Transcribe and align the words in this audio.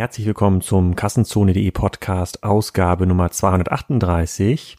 Herzlich 0.00 0.26
willkommen 0.26 0.62
zum 0.62 0.96
Kassenzone.de 0.96 1.70
Podcast 1.72 2.42
Ausgabe 2.42 3.06
Nummer 3.06 3.30
238. 3.32 4.78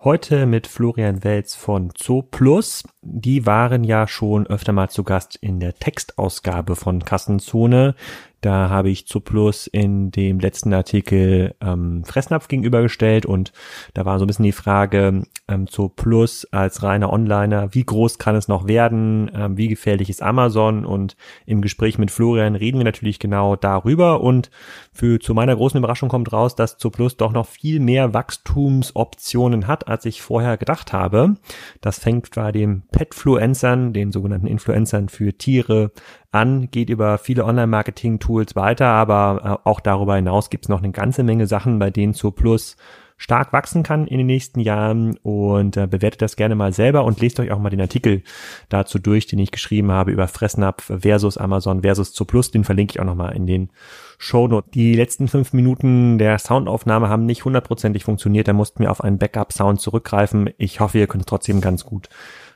Heute 0.00 0.46
mit 0.46 0.66
Florian 0.66 1.22
Welz 1.24 1.54
von 1.54 1.90
Zooplus. 1.94 2.82
Die 3.04 3.46
waren 3.46 3.82
ja 3.82 4.06
schon 4.06 4.46
öfter 4.46 4.72
mal 4.72 4.88
zu 4.88 5.02
Gast 5.02 5.34
in 5.34 5.58
der 5.58 5.74
Textausgabe 5.74 6.76
von 6.76 7.04
Kassenzone. 7.04 7.96
Da 8.42 8.68
habe 8.70 8.90
ich 8.90 9.06
Zuplus 9.06 9.68
in 9.68 10.10
dem 10.10 10.40
letzten 10.40 10.74
Artikel 10.74 11.54
ähm, 11.60 12.04
Fressnapf 12.04 12.48
gegenübergestellt 12.48 13.24
und 13.24 13.52
da 13.94 14.04
war 14.04 14.18
so 14.18 14.24
ein 14.24 14.26
bisschen 14.26 14.44
die 14.44 14.50
Frage 14.50 15.22
ähm, 15.46 15.68
Zuplus 15.68 16.44
als 16.50 16.82
reiner 16.82 17.12
Onliner, 17.12 17.72
wie 17.72 17.84
groß 17.84 18.18
kann 18.18 18.34
es 18.34 18.48
noch 18.48 18.66
werden, 18.66 19.30
ähm, 19.32 19.56
wie 19.56 19.68
gefährlich 19.68 20.10
ist 20.10 20.22
Amazon 20.22 20.84
und 20.84 21.16
im 21.46 21.62
Gespräch 21.62 21.98
mit 21.98 22.10
Florian 22.10 22.56
reden 22.56 22.78
wir 22.78 22.84
natürlich 22.84 23.20
genau 23.20 23.54
darüber 23.54 24.20
und 24.20 24.50
für 24.92 25.20
zu 25.20 25.34
meiner 25.34 25.54
großen 25.54 25.78
Überraschung 25.78 26.08
kommt 26.08 26.32
raus, 26.32 26.56
dass 26.56 26.78
Zuplus 26.78 27.16
doch 27.16 27.32
noch 27.32 27.46
viel 27.46 27.78
mehr 27.78 28.12
Wachstumsoptionen 28.12 29.68
hat, 29.68 29.86
als 29.86 30.04
ich 30.04 30.20
vorher 30.20 30.56
gedacht 30.56 30.92
habe. 30.92 31.36
Das 31.80 32.00
fängt 32.00 32.34
bei 32.34 32.50
dem 32.50 32.82
Petfluencern, 32.92 33.92
den 33.92 34.12
sogenannten 34.12 34.46
Influencern 34.46 35.08
für 35.08 35.32
Tiere, 35.32 35.90
an, 36.30 36.70
geht 36.70 36.90
über 36.90 37.18
viele 37.18 37.44
Online-Marketing-Tools 37.44 38.54
weiter, 38.54 38.86
aber 38.86 39.60
äh, 39.64 39.68
auch 39.68 39.80
darüber 39.80 40.16
hinaus 40.16 40.50
gibt 40.50 40.66
es 40.66 40.68
noch 40.68 40.82
eine 40.82 40.92
ganze 40.92 41.24
Menge 41.24 41.46
Sachen, 41.46 41.78
bei 41.78 41.90
denen 41.90 42.14
Zur 42.14 42.34
Plus 42.34 42.76
stark 43.22 43.52
wachsen 43.52 43.84
kann 43.84 44.08
in 44.08 44.18
den 44.18 44.26
nächsten 44.26 44.58
Jahren 44.58 45.16
und 45.22 45.76
äh, 45.76 45.86
bewertet 45.86 46.22
das 46.22 46.34
gerne 46.34 46.56
mal 46.56 46.72
selber 46.72 47.04
und 47.04 47.20
lest 47.20 47.38
euch 47.38 47.52
auch 47.52 47.58
mal 47.60 47.70
den 47.70 47.80
Artikel 47.80 48.22
dazu 48.68 48.98
durch, 48.98 49.26
den 49.26 49.38
ich 49.38 49.52
geschrieben 49.52 49.92
habe 49.92 50.10
über 50.10 50.26
Fressnapf 50.26 50.90
versus 51.00 51.38
Amazon 51.38 51.82
versus 51.82 52.12
Zooplus. 52.12 52.50
Den 52.50 52.64
verlinke 52.64 52.92
ich 52.92 53.00
auch 53.00 53.04
nochmal 53.04 53.36
in 53.36 53.46
den 53.46 53.70
Shownotes. 54.18 54.72
Die 54.72 54.94
letzten 54.94 55.28
fünf 55.28 55.52
Minuten 55.52 56.18
der 56.18 56.38
Soundaufnahme 56.40 57.08
haben 57.08 57.24
nicht 57.24 57.44
hundertprozentig 57.44 58.02
funktioniert. 58.02 58.48
Da 58.48 58.54
mussten 58.54 58.80
wir 58.80 58.90
auf 58.90 59.04
einen 59.04 59.18
Backup-Sound 59.18 59.80
zurückgreifen. 59.80 60.50
Ich 60.58 60.80
hoffe, 60.80 60.98
ihr 60.98 61.06
könnt 61.06 61.22
es 61.22 61.26
trotzdem 61.26 61.60
ganz 61.60 61.84
gut 61.84 62.08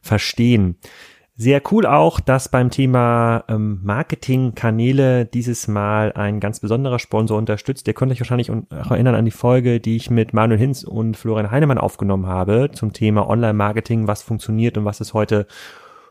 verstehen. 0.07 0.77
Sehr 1.39 1.61
cool 1.71 1.85
auch, 1.85 2.19
dass 2.19 2.49
beim 2.49 2.71
Thema 2.71 3.45
ähm, 3.49 3.81
Marketingkanäle 3.83 5.27
dieses 5.27 5.69
Mal 5.69 6.13
ein 6.15 6.41
ganz 6.41 6.61
besonderer 6.61 6.99
Sponsor 6.99 7.37
unterstützt. 7.37 7.87
Ihr 7.87 7.93
könnt 7.93 8.11
euch 8.11 8.21
wahrscheinlich 8.21 8.51
auch 8.51 8.91
erinnern 8.91 9.15
an 9.15 9.27
die 9.27 9.31
Folge, 9.31 9.79
die 9.79 9.97
ich 9.97 10.09
mit 10.09 10.33
Manuel 10.33 10.59
Hinz 10.59 10.83
und 10.83 11.15
Florian 11.15 11.51
Heinemann 11.51 11.77
aufgenommen 11.77 12.27
habe 12.27 12.71
zum 12.73 12.95
Thema 12.95 13.29
Online-Marketing, 13.29 14.07
was 14.07 14.23
funktioniert 14.23 14.79
und 14.79 14.87
was 14.87 15.03
ist 15.03 15.13
heute 15.13 15.47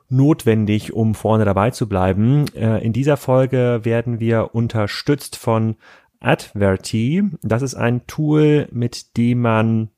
notwendig, 0.09 0.93
um 0.93 1.15
vorne 1.15 1.43
dabei 1.43 1.71
zu 1.71 1.89
bleiben. 1.89 2.45
Äh, 2.53 2.85
in 2.85 2.93
dieser 2.93 3.17
Folge 3.17 3.79
werden 3.81 4.19
wir 4.19 4.53
unterstützt 4.53 5.37
von 5.37 5.75
Adverty. 6.19 7.23
Das 7.41 7.63
ist 7.63 7.73
ein 7.73 8.05
Tool, 8.05 8.67
mit 8.71 9.17
dem 9.17 9.41
man 9.41 9.89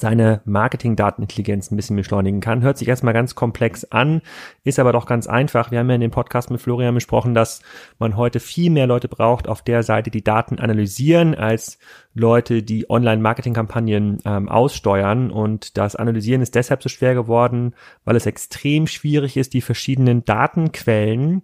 seine 0.00 0.40
Marketing-Datenintelligenz 0.44 1.70
ein 1.70 1.76
bisschen 1.76 1.96
beschleunigen 1.96 2.40
kann. 2.40 2.62
Hört 2.62 2.78
sich 2.78 2.88
erstmal 2.88 3.14
ganz 3.14 3.34
komplex 3.34 3.84
an, 3.84 4.22
ist 4.64 4.78
aber 4.78 4.92
doch 4.92 5.06
ganz 5.06 5.26
einfach. 5.26 5.70
Wir 5.70 5.78
haben 5.78 5.88
ja 5.88 5.94
in 5.94 6.00
dem 6.00 6.10
Podcast 6.10 6.50
mit 6.50 6.60
Florian 6.60 6.94
besprochen, 6.94 7.34
dass 7.34 7.62
man 7.98 8.16
heute 8.16 8.40
viel 8.40 8.70
mehr 8.70 8.86
Leute 8.86 9.08
braucht 9.08 9.48
auf 9.48 9.62
der 9.62 9.82
Seite, 9.82 10.10
die 10.10 10.24
Daten 10.24 10.58
analysieren, 10.58 11.34
als 11.34 11.78
Leute, 12.14 12.62
die 12.62 12.88
Online-Marketing-Kampagnen 12.88 14.18
ähm, 14.24 14.48
aussteuern. 14.48 15.30
Und 15.30 15.76
das 15.76 15.96
Analysieren 15.96 16.42
ist 16.42 16.54
deshalb 16.54 16.82
so 16.82 16.88
schwer 16.88 17.14
geworden, 17.14 17.74
weil 18.04 18.16
es 18.16 18.26
extrem 18.26 18.86
schwierig 18.86 19.36
ist, 19.36 19.54
die 19.54 19.60
verschiedenen 19.60 20.24
Datenquellen 20.24 21.42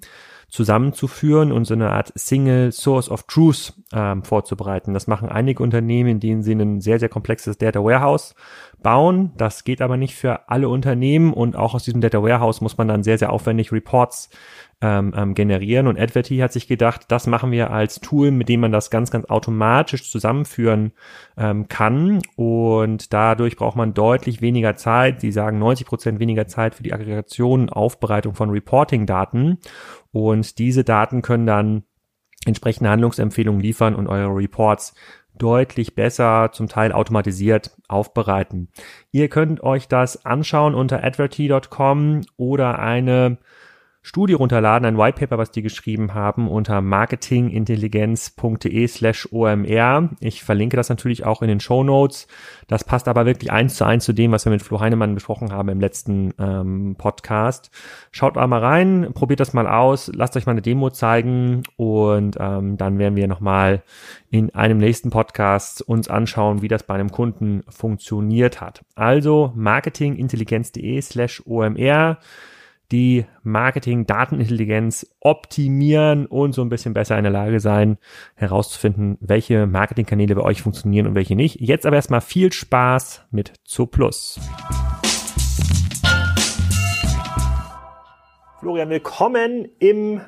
zusammenzuführen 0.48 1.52
und 1.52 1.64
so 1.64 1.74
eine 1.74 1.90
Art 1.90 2.12
Single 2.14 2.72
Source 2.72 3.10
of 3.10 3.24
Truth 3.24 3.74
ähm, 3.92 4.22
vorzubereiten. 4.22 4.94
Das 4.94 5.06
machen 5.06 5.28
einige 5.28 5.62
Unternehmen, 5.62 6.10
in 6.10 6.20
denen 6.20 6.42
sie 6.42 6.54
ein 6.54 6.80
sehr, 6.80 6.98
sehr 6.98 7.08
komplexes 7.08 7.58
Data 7.58 7.82
Warehouse 7.82 8.34
bauen. 8.86 9.32
Das 9.36 9.64
geht 9.64 9.82
aber 9.82 9.96
nicht 9.96 10.14
für 10.14 10.48
alle 10.48 10.68
Unternehmen 10.68 11.32
und 11.32 11.56
auch 11.56 11.74
aus 11.74 11.82
diesem 11.82 12.00
Data 12.00 12.22
Warehouse 12.22 12.60
muss 12.60 12.78
man 12.78 12.86
dann 12.86 13.02
sehr, 13.02 13.18
sehr 13.18 13.32
aufwendig 13.32 13.72
Reports 13.72 14.30
ähm, 14.80 15.12
ähm, 15.16 15.34
generieren. 15.34 15.88
Und 15.88 15.98
Adverty 15.98 16.36
hat 16.36 16.52
sich 16.52 16.68
gedacht, 16.68 17.06
das 17.08 17.26
machen 17.26 17.50
wir 17.50 17.72
als 17.72 17.98
Tool, 17.98 18.30
mit 18.30 18.48
dem 18.48 18.60
man 18.60 18.70
das 18.70 18.88
ganz, 18.88 19.10
ganz 19.10 19.24
automatisch 19.24 20.08
zusammenführen 20.08 20.92
ähm, 21.36 21.66
kann. 21.66 22.22
Und 22.36 23.12
dadurch 23.12 23.56
braucht 23.56 23.74
man 23.74 23.92
deutlich 23.92 24.40
weniger 24.40 24.76
Zeit. 24.76 25.20
Sie 25.20 25.32
sagen 25.32 25.58
90 25.58 25.84
Prozent 25.84 26.20
weniger 26.20 26.46
Zeit 26.46 26.76
für 26.76 26.84
die 26.84 26.92
Aggregation, 26.92 27.70
Aufbereitung 27.70 28.36
von 28.36 28.50
Reporting-Daten. 28.50 29.58
Und 30.12 30.60
diese 30.60 30.84
Daten 30.84 31.22
können 31.22 31.46
dann 31.46 31.82
entsprechende 32.44 32.90
Handlungsempfehlungen 32.90 33.60
liefern 33.60 33.96
und 33.96 34.06
eure 34.06 34.32
Reports 34.32 34.94
deutlich 35.38 35.94
besser, 35.94 36.50
zum 36.52 36.68
Teil 36.68 36.92
automatisiert 36.92 37.76
aufbereiten. 37.88 38.68
Ihr 39.12 39.28
könnt 39.28 39.62
euch 39.62 39.88
das 39.88 40.24
anschauen 40.24 40.74
unter 40.74 41.04
adverty.com 41.04 42.22
oder 42.36 42.78
eine 42.78 43.38
Studie 44.06 44.34
runterladen, 44.34 44.86
ein 44.86 44.98
Whitepaper, 44.98 45.36
was 45.36 45.50
die 45.50 45.62
geschrieben 45.62 46.14
haben, 46.14 46.46
unter 46.46 46.80
marketingintelligenz.de 46.80 48.86
slash 48.86 49.28
OMR. 49.32 50.10
Ich 50.20 50.44
verlinke 50.44 50.76
das 50.76 50.88
natürlich 50.88 51.26
auch 51.26 51.42
in 51.42 51.48
den 51.48 51.58
Show 51.58 51.82
Notes. 51.82 52.28
Das 52.68 52.84
passt 52.84 53.08
aber 53.08 53.26
wirklich 53.26 53.50
eins 53.50 53.74
zu 53.74 53.84
eins 53.84 54.04
zu 54.04 54.12
dem, 54.12 54.30
was 54.30 54.44
wir 54.44 54.52
mit 54.52 54.62
Flo 54.62 54.78
Heinemann 54.78 55.16
besprochen 55.16 55.50
haben 55.50 55.70
im 55.70 55.80
letzten 55.80 56.32
ähm, 56.38 56.94
Podcast. 56.96 57.72
Schaut 58.12 58.36
mal 58.36 58.60
rein, 58.60 59.10
probiert 59.12 59.40
das 59.40 59.54
mal 59.54 59.66
aus, 59.66 60.08
lasst 60.14 60.36
euch 60.36 60.46
mal 60.46 60.52
eine 60.52 60.62
Demo 60.62 60.90
zeigen 60.90 61.64
und 61.74 62.36
ähm, 62.38 62.76
dann 62.76 63.00
werden 63.00 63.16
wir 63.16 63.26
nochmal 63.26 63.82
in 64.30 64.54
einem 64.54 64.78
nächsten 64.78 65.10
Podcast 65.10 65.82
uns 65.82 66.08
anschauen, 66.08 66.62
wie 66.62 66.68
das 66.68 66.84
bei 66.84 66.94
einem 66.94 67.10
Kunden 67.10 67.64
funktioniert 67.68 68.60
hat. 68.60 68.84
Also 68.94 69.50
marketingintelligenz.de 69.56 71.02
slash 71.02 71.42
OMR 71.44 72.18
die 72.92 73.26
Marketing-Datenintelligenz 73.42 75.06
optimieren 75.20 76.26
und 76.26 76.52
so 76.52 76.62
ein 76.62 76.68
bisschen 76.68 76.94
besser 76.94 77.16
in 77.18 77.24
der 77.24 77.32
Lage 77.32 77.60
sein, 77.60 77.98
herauszufinden, 78.34 79.18
welche 79.20 79.66
Marketingkanäle 79.66 80.34
bei 80.34 80.42
euch 80.42 80.62
funktionieren 80.62 81.06
und 81.06 81.14
welche 81.14 81.36
nicht. 81.36 81.60
Jetzt 81.60 81.86
aber 81.86 81.96
erstmal 81.96 82.20
viel 82.20 82.52
Spaß 82.52 83.26
mit 83.30 83.52
Zooplus. 83.64 84.40
Florian, 88.60 88.90
willkommen 88.90 89.68
im 89.78 90.20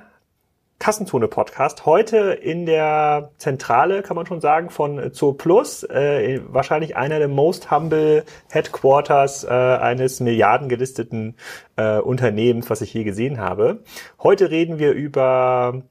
Kassenzone 0.78 1.26
Podcast. 1.26 1.86
Heute 1.86 2.30
in 2.32 2.64
der 2.64 3.32
Zentrale, 3.38 4.02
kann 4.02 4.14
man 4.14 4.26
schon 4.26 4.40
sagen, 4.40 4.70
von 4.70 5.12
Zoo 5.12 5.32
Plus. 5.32 5.82
Äh, 5.82 6.40
wahrscheinlich 6.46 6.96
einer 6.96 7.18
der 7.18 7.26
most 7.26 7.72
humble 7.72 8.22
Headquarters 8.48 9.42
äh, 9.42 9.48
eines 9.48 10.20
milliardengelisteten 10.20 11.34
äh, 11.76 11.98
Unternehmens, 11.98 12.70
was 12.70 12.80
ich 12.80 12.94
je 12.94 13.02
gesehen 13.02 13.40
habe. 13.40 13.82
Heute 14.22 14.52
reden 14.52 14.78
wir 14.78 14.92
über 14.92 15.82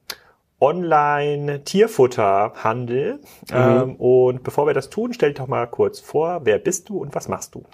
Online-Tierfutterhandel. 0.60 3.14
Mhm. 3.14 3.20
Ähm, 3.52 3.96
und 3.96 4.42
bevor 4.42 4.66
wir 4.66 4.74
das 4.74 4.88
tun, 4.88 5.12
stell 5.12 5.28
dich 5.30 5.38
doch 5.38 5.48
mal 5.48 5.66
kurz 5.66 6.00
vor, 6.00 6.40
wer 6.44 6.58
bist 6.58 6.88
du 6.88 6.98
und 6.98 7.14
was 7.14 7.28
machst 7.28 7.54
du? 7.54 7.64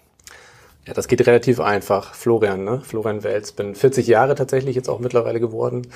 Ja, 0.86 0.92
das 0.92 1.08
geht 1.08 1.26
relativ 1.26 1.60
einfach. 1.60 2.14
Florian, 2.14 2.64
ne? 2.64 2.82
Florian 2.84 3.22
Welz. 3.22 3.52
Bin 3.52 3.74
40 3.74 4.06
Jahre 4.06 4.34
tatsächlich 4.34 4.76
jetzt 4.76 4.88
auch 4.88 4.98
mittlerweile 4.98 5.40
geworden. 5.40 5.86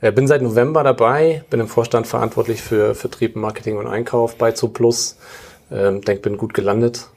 Äh, 0.00 0.10
bin 0.10 0.26
seit 0.26 0.42
November 0.42 0.82
dabei, 0.82 1.44
bin 1.50 1.60
im 1.60 1.68
Vorstand 1.68 2.06
verantwortlich 2.06 2.60
für 2.60 2.94
Vertrieb, 2.94 3.36
Marketing 3.36 3.76
und 3.76 3.86
Einkauf 3.86 4.36
bei 4.36 4.52
Zooplus. 4.52 5.18
Ähm, 5.70 6.00
denk, 6.00 6.22
bin 6.22 6.36
gut 6.36 6.52
gelandet 6.52 7.08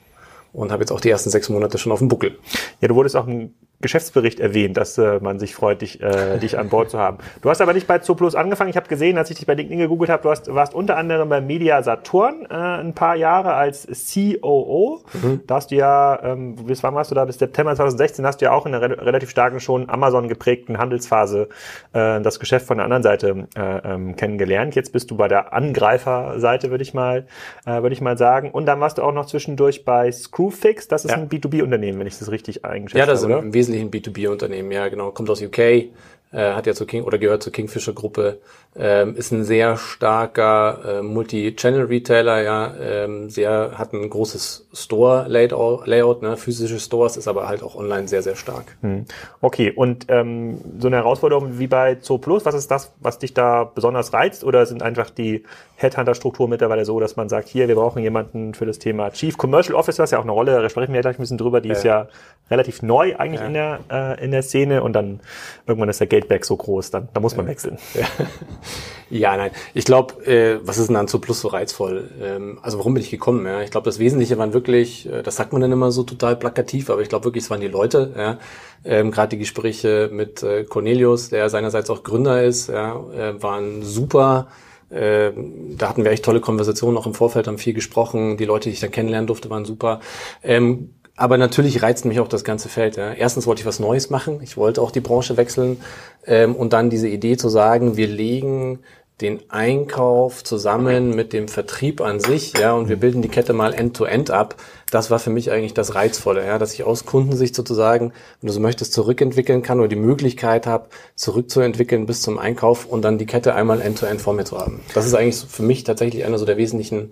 und 0.52 0.70
habe 0.70 0.82
jetzt 0.82 0.92
auch 0.92 1.00
die 1.00 1.10
ersten 1.10 1.30
sechs 1.30 1.48
Monate 1.48 1.76
schon 1.78 1.92
auf 1.92 1.98
dem 1.98 2.08
Buckel. 2.08 2.38
Ja, 2.80 2.88
du 2.88 2.94
wurdest 2.94 3.16
auch 3.16 3.26
ein 3.26 3.54
Geschäftsbericht 3.80 4.40
erwähnt, 4.40 4.76
dass 4.76 4.98
äh, 4.98 5.20
man 5.20 5.38
sich 5.38 5.54
freut, 5.54 5.82
dich, 5.82 6.00
äh, 6.00 6.38
dich 6.42 6.58
an 6.58 6.68
Bord 6.68 6.90
zu 6.90 6.98
haben. 6.98 7.18
Du 7.42 7.50
hast 7.50 7.60
aber 7.60 7.72
nicht 7.72 7.86
bei 7.86 7.98
Zooplus 7.98 8.34
angefangen. 8.34 8.70
Ich 8.70 8.76
habe 8.76 8.88
gesehen, 8.88 9.16
als 9.18 9.30
ich 9.30 9.36
dich 9.36 9.46
bei 9.46 9.54
LinkedIn 9.54 9.78
gegoogelt 9.78 10.10
habe, 10.10 10.22
du 10.22 10.30
hast, 10.30 10.52
warst 10.52 10.74
unter 10.74 10.96
anderem 10.96 11.28
bei 11.28 11.40
Media 11.40 11.82
Saturn 11.82 12.46
äh, 12.50 12.54
ein 12.54 12.94
paar 12.94 13.14
Jahre 13.14 13.54
als 13.54 13.86
COO. 13.86 15.02
Mhm. 15.12 15.42
Da 15.46 15.56
hast 15.56 15.70
du 15.70 15.76
ja, 15.76 16.18
ähm, 16.24 16.56
bis 16.56 16.82
wann 16.82 16.94
warst 16.94 17.10
du 17.10 17.14
da? 17.14 17.24
Bis 17.24 17.38
September 17.38 17.74
2016 17.74 18.26
hast 18.26 18.40
du 18.40 18.46
ja 18.46 18.52
auch 18.52 18.66
in 18.66 18.74
einer 18.74 18.90
re 18.90 19.06
relativ 19.06 19.30
starken, 19.30 19.60
schon 19.60 19.88
Amazon 19.88 20.28
geprägten 20.28 20.78
Handelsphase 20.78 21.48
äh, 21.92 22.20
das 22.20 22.40
Geschäft 22.40 22.66
von 22.66 22.78
der 22.78 22.84
anderen 22.84 23.04
Seite 23.04 23.46
äh, 23.56 23.60
ähm, 23.60 24.16
kennengelernt. 24.16 24.74
Jetzt 24.74 24.92
bist 24.92 25.10
du 25.10 25.16
bei 25.16 25.28
der 25.28 25.52
Angreiferseite, 25.52 26.70
würde 26.70 26.82
ich 26.82 26.94
mal, 26.94 27.26
äh, 27.64 27.82
würde 27.82 27.92
ich 27.92 28.00
mal 28.00 28.18
sagen. 28.18 28.50
Und 28.50 28.66
dann 28.66 28.80
warst 28.80 28.98
du 28.98 29.02
auch 29.02 29.12
noch 29.12 29.26
zwischendurch 29.26 29.84
bei 29.84 30.10
Screwfix. 30.10 30.88
Das 30.88 31.04
ist 31.04 31.12
ja. 31.12 31.16
ein 31.16 31.28
B2B-Unternehmen, 31.28 32.00
wenn 32.00 32.06
ich 32.08 32.18
das 32.18 32.30
richtig 32.32 32.64
eingeschätzt 32.64 33.00
habe. 33.00 33.08
Ja, 33.08 33.12
das 33.12 33.22
ist 33.22 33.28
im 33.28 33.54
Wesentlichen 33.68 33.90
B2B-Unternehmen, 33.90 34.72
ja 34.72 34.88
genau. 34.88 35.10
Kommt 35.10 35.30
aus 35.30 35.42
UK, 35.42 35.90
äh, 36.32 36.52
hat 36.52 36.66
ja 36.66 36.74
zur 36.74 36.86
King 36.86 37.04
oder 37.04 37.18
gehört 37.18 37.42
zur 37.42 37.52
Kingfisher 37.52 37.92
Gruppe, 37.92 38.38
ähm, 38.76 39.16
ist 39.16 39.32
ein 39.32 39.44
sehr 39.44 39.76
starker 39.76 40.98
äh, 40.98 41.02
Multi-Channel-Retailer, 41.02 42.42
ja, 42.42 42.74
ähm, 42.80 43.30
sehr 43.30 43.72
hat 43.78 43.92
ein 43.92 44.08
großes 44.08 44.68
Store-Layout, 44.72 45.86
Layout, 45.86 46.22
ne, 46.22 46.36
physische 46.36 46.78
Stores, 46.78 47.16
ist 47.16 47.28
aber 47.28 47.48
halt 47.48 47.62
auch 47.62 47.76
online 47.76 48.08
sehr 48.08 48.22
sehr 48.22 48.36
stark. 48.36 48.76
Hm. 48.82 49.06
Okay, 49.40 49.72
und 49.74 50.06
ähm, 50.08 50.60
so 50.78 50.88
eine 50.88 50.96
Herausforderung 50.96 51.58
wie 51.58 51.66
bei 51.66 51.96
Zo 51.96 52.18
Plus, 52.18 52.44
was 52.44 52.54
ist 52.54 52.70
das, 52.70 52.92
was 53.00 53.18
dich 53.18 53.34
da 53.34 53.64
besonders 53.64 54.12
reizt, 54.12 54.44
oder 54.44 54.66
sind 54.66 54.82
einfach 54.82 55.10
die 55.10 55.44
Headhunter-Strukturen 55.76 56.50
mittlerweile 56.50 56.84
so, 56.84 57.00
dass 57.00 57.16
man 57.16 57.28
sagt, 57.28 57.48
hier, 57.48 57.68
wir 57.68 57.76
brauchen 57.76 58.02
jemanden 58.02 58.54
für 58.54 58.66
das 58.66 58.78
Thema 58.78 59.10
Chief 59.12 59.36
Commercial 59.36 59.74
Officer, 59.74 60.04
ist 60.04 60.10
ja 60.10 60.18
auch 60.18 60.24
eine 60.24 60.32
Rolle, 60.32 60.60
da 60.60 60.68
sprechen 60.68 60.92
wir 60.92 60.96
ja 60.96 61.02
gleich 61.02 61.18
ein 61.18 61.22
bisschen 61.22 61.38
drüber, 61.38 61.60
die 61.60 61.68
ja. 61.68 61.74
ist 61.74 61.84
ja 61.84 62.08
relativ 62.50 62.82
neu 62.82 63.16
eigentlich 63.16 63.40
ja. 63.40 63.46
in 63.46 63.54
der 63.54 63.78
äh, 63.90 64.24
in 64.24 64.30
der 64.30 64.42
Szene 64.42 64.82
und 64.82 64.92
dann 64.92 65.20
irgendwann 65.66 65.88
ist 65.88 66.00
der 66.00 66.06
Gateback 66.20 66.44
so 66.44 66.56
groß, 66.56 66.90
dann 66.90 67.08
da 67.12 67.20
muss 67.20 67.36
man 67.36 67.46
ja. 67.46 67.50
wechseln. 67.50 67.78
Ja, 69.10 69.36
nein. 69.36 69.52
Ich 69.72 69.86
glaube, 69.86 70.26
äh, 70.26 70.60
was 70.62 70.76
ist 70.76 70.88
denn 70.88 70.94
dann 70.94 71.08
zu 71.08 71.18
Plus 71.18 71.40
so 71.40 71.48
reizvoll? 71.48 72.10
Ähm, 72.20 72.58
also 72.60 72.78
warum 72.78 72.92
bin 72.94 73.02
ich 73.02 73.10
gekommen? 73.10 73.46
Ja? 73.46 73.62
Ich 73.62 73.70
glaube, 73.70 73.86
das 73.86 73.98
Wesentliche 73.98 74.36
waren 74.36 74.52
wirklich, 74.52 75.10
äh, 75.10 75.22
das 75.22 75.36
sagt 75.36 75.52
man 75.52 75.62
dann 75.62 75.72
immer 75.72 75.90
so 75.92 76.02
total 76.02 76.36
plakativ, 76.36 76.90
aber 76.90 77.00
ich 77.00 77.08
glaube 77.08 77.24
wirklich, 77.24 77.44
es 77.44 77.50
waren 77.50 77.60
die 77.60 77.68
Leute. 77.68 78.12
Ja? 78.16 78.38
Ähm, 78.84 79.10
Gerade 79.10 79.30
die 79.30 79.38
Gespräche 79.38 80.10
mit 80.12 80.42
äh, 80.42 80.64
Cornelius, 80.64 81.30
der 81.30 81.48
seinerseits 81.48 81.88
auch 81.88 82.02
Gründer 82.02 82.44
ist, 82.44 82.68
ja, 82.68 82.96
äh, 83.12 83.42
waren 83.42 83.82
super. 83.82 84.48
Äh, 84.90 85.32
da 85.76 85.88
hatten 85.88 86.04
wir 86.04 86.10
echt 86.10 86.24
tolle 86.24 86.40
Konversationen 86.40 86.96
auch 86.98 87.06
im 87.06 87.14
Vorfeld, 87.14 87.46
haben 87.46 87.58
viel 87.58 87.74
gesprochen. 87.74 88.36
Die 88.36 88.44
Leute, 88.44 88.68
die 88.68 88.74
ich 88.74 88.80
dann 88.80 88.90
kennenlernen 88.90 89.26
durfte, 89.26 89.48
waren 89.48 89.64
super. 89.64 90.00
Ähm, 90.42 90.90
aber 91.18 91.36
natürlich 91.36 91.82
reizt 91.82 92.04
mich 92.04 92.20
auch 92.20 92.28
das 92.28 92.44
ganze 92.44 92.68
Feld. 92.68 92.96
Ja. 92.96 93.12
Erstens 93.12 93.46
wollte 93.46 93.60
ich 93.60 93.66
was 93.66 93.80
Neues 93.80 94.08
machen. 94.08 94.40
Ich 94.42 94.56
wollte 94.56 94.80
auch 94.80 94.92
die 94.92 95.00
Branche 95.00 95.36
wechseln. 95.36 95.78
Ähm, 96.26 96.54
und 96.54 96.72
dann 96.72 96.90
diese 96.90 97.08
Idee 97.08 97.36
zu 97.36 97.48
sagen, 97.48 97.96
wir 97.96 98.06
legen 98.06 98.78
den 99.20 99.40
Einkauf 99.50 100.44
zusammen 100.44 101.16
mit 101.16 101.32
dem 101.32 101.48
Vertrieb 101.48 102.00
an 102.00 102.20
sich, 102.20 102.56
ja, 102.56 102.72
und 102.72 102.88
wir 102.88 102.94
bilden 102.94 103.20
die 103.20 103.28
Kette 103.28 103.52
mal 103.52 103.74
end-to-end 103.74 104.30
-end 104.30 104.32
ab. 104.32 104.54
Das 104.92 105.10
war 105.10 105.18
für 105.18 105.30
mich 105.30 105.50
eigentlich 105.50 105.74
das 105.74 105.96
Reizvolle, 105.96 106.46
ja, 106.46 106.56
dass 106.58 106.72
ich 106.72 106.84
aus 106.84 107.04
Kundensicht 107.04 107.52
sozusagen, 107.56 108.12
wenn 108.40 108.46
du 108.46 108.52
so 108.52 108.60
möchtest, 108.60 108.92
zurückentwickeln 108.92 109.62
kann 109.62 109.80
oder 109.80 109.88
die 109.88 109.96
Möglichkeit 109.96 110.68
habe, 110.68 110.86
zurückzuentwickeln 111.16 112.06
bis 112.06 112.22
zum 112.22 112.38
Einkauf 112.38 112.86
und 112.86 113.02
dann 113.02 113.18
die 113.18 113.26
Kette 113.26 113.56
einmal 113.56 113.80
end-to-end 113.80 114.20
-end 114.20 114.22
vor 114.22 114.34
mir 114.34 114.44
zu 114.44 114.56
haben. 114.56 114.82
Das 114.94 115.04
ist 115.04 115.14
eigentlich 115.14 115.44
für 115.48 115.64
mich 115.64 115.82
tatsächlich 115.82 116.24
einer 116.24 116.38
so 116.38 116.46
der 116.46 116.56
wesentlichen 116.56 117.10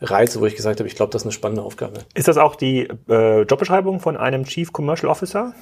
Reize, 0.00 0.40
wo 0.40 0.46
ich 0.46 0.56
gesagt 0.56 0.80
habe, 0.80 0.88
ich 0.88 0.94
glaube, 0.94 1.12
das 1.12 1.22
ist 1.22 1.26
eine 1.26 1.32
spannende 1.32 1.62
Aufgabe. 1.62 2.00
Ist 2.14 2.28
das 2.28 2.36
auch 2.36 2.54
die 2.56 2.88
äh, 3.08 3.42
Jobbeschreibung 3.42 4.00
von 4.00 4.16
einem 4.16 4.44
Chief 4.44 4.72
Commercial 4.72 5.10
Officer? 5.10 5.54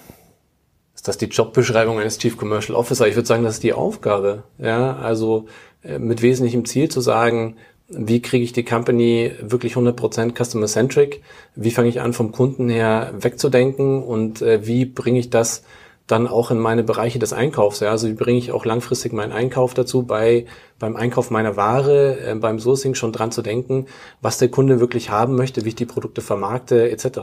Ist 0.94 1.08
das 1.08 1.18
die 1.18 1.26
Jobbeschreibung 1.26 1.98
eines 1.98 2.18
Chief 2.18 2.36
Commercial 2.36 2.76
Officer? 2.76 3.06
Ich 3.06 3.16
würde 3.16 3.28
sagen, 3.28 3.44
das 3.44 3.54
ist 3.54 3.62
die 3.62 3.72
Aufgabe. 3.72 4.44
Ja, 4.58 4.96
also 4.96 5.46
äh, 5.82 5.98
mit 5.98 6.22
wesentlichem 6.22 6.64
Ziel 6.64 6.88
zu 6.90 7.00
sagen, 7.00 7.56
wie 7.88 8.20
kriege 8.20 8.44
ich 8.44 8.52
die 8.52 8.64
Company 8.64 9.32
wirklich 9.40 9.74
100% 9.74 10.36
customer-centric? 10.36 11.22
Wie 11.54 11.70
fange 11.70 11.88
ich 11.88 12.00
an, 12.00 12.12
vom 12.12 12.32
Kunden 12.32 12.68
her 12.68 13.12
wegzudenken? 13.16 14.02
Und 14.02 14.42
äh, 14.42 14.66
wie 14.66 14.84
bringe 14.84 15.20
ich 15.20 15.30
das 15.30 15.62
dann 16.06 16.28
auch 16.28 16.50
in 16.50 16.58
meine 16.58 16.84
Bereiche 16.84 17.18
des 17.18 17.32
Einkaufs. 17.32 17.80
Ja? 17.80 17.90
Also 17.90 18.08
wie 18.08 18.14
bringe 18.14 18.38
ich 18.38 18.52
auch 18.52 18.64
langfristig 18.64 19.12
meinen 19.12 19.32
Einkauf 19.32 19.74
dazu, 19.74 20.04
bei 20.04 20.46
beim 20.78 20.94
Einkauf 20.94 21.30
meiner 21.30 21.56
Ware, 21.56 22.18
äh, 22.20 22.34
beim 22.34 22.58
Sourcing 22.58 22.94
schon 22.94 23.12
dran 23.12 23.32
zu 23.32 23.42
denken, 23.42 23.86
was 24.20 24.38
der 24.38 24.48
Kunde 24.48 24.78
wirklich 24.78 25.10
haben 25.10 25.34
möchte, 25.34 25.64
wie 25.64 25.70
ich 25.70 25.74
die 25.74 25.86
Produkte 25.86 26.20
vermarkte, 26.20 26.90
etc. 26.90 27.20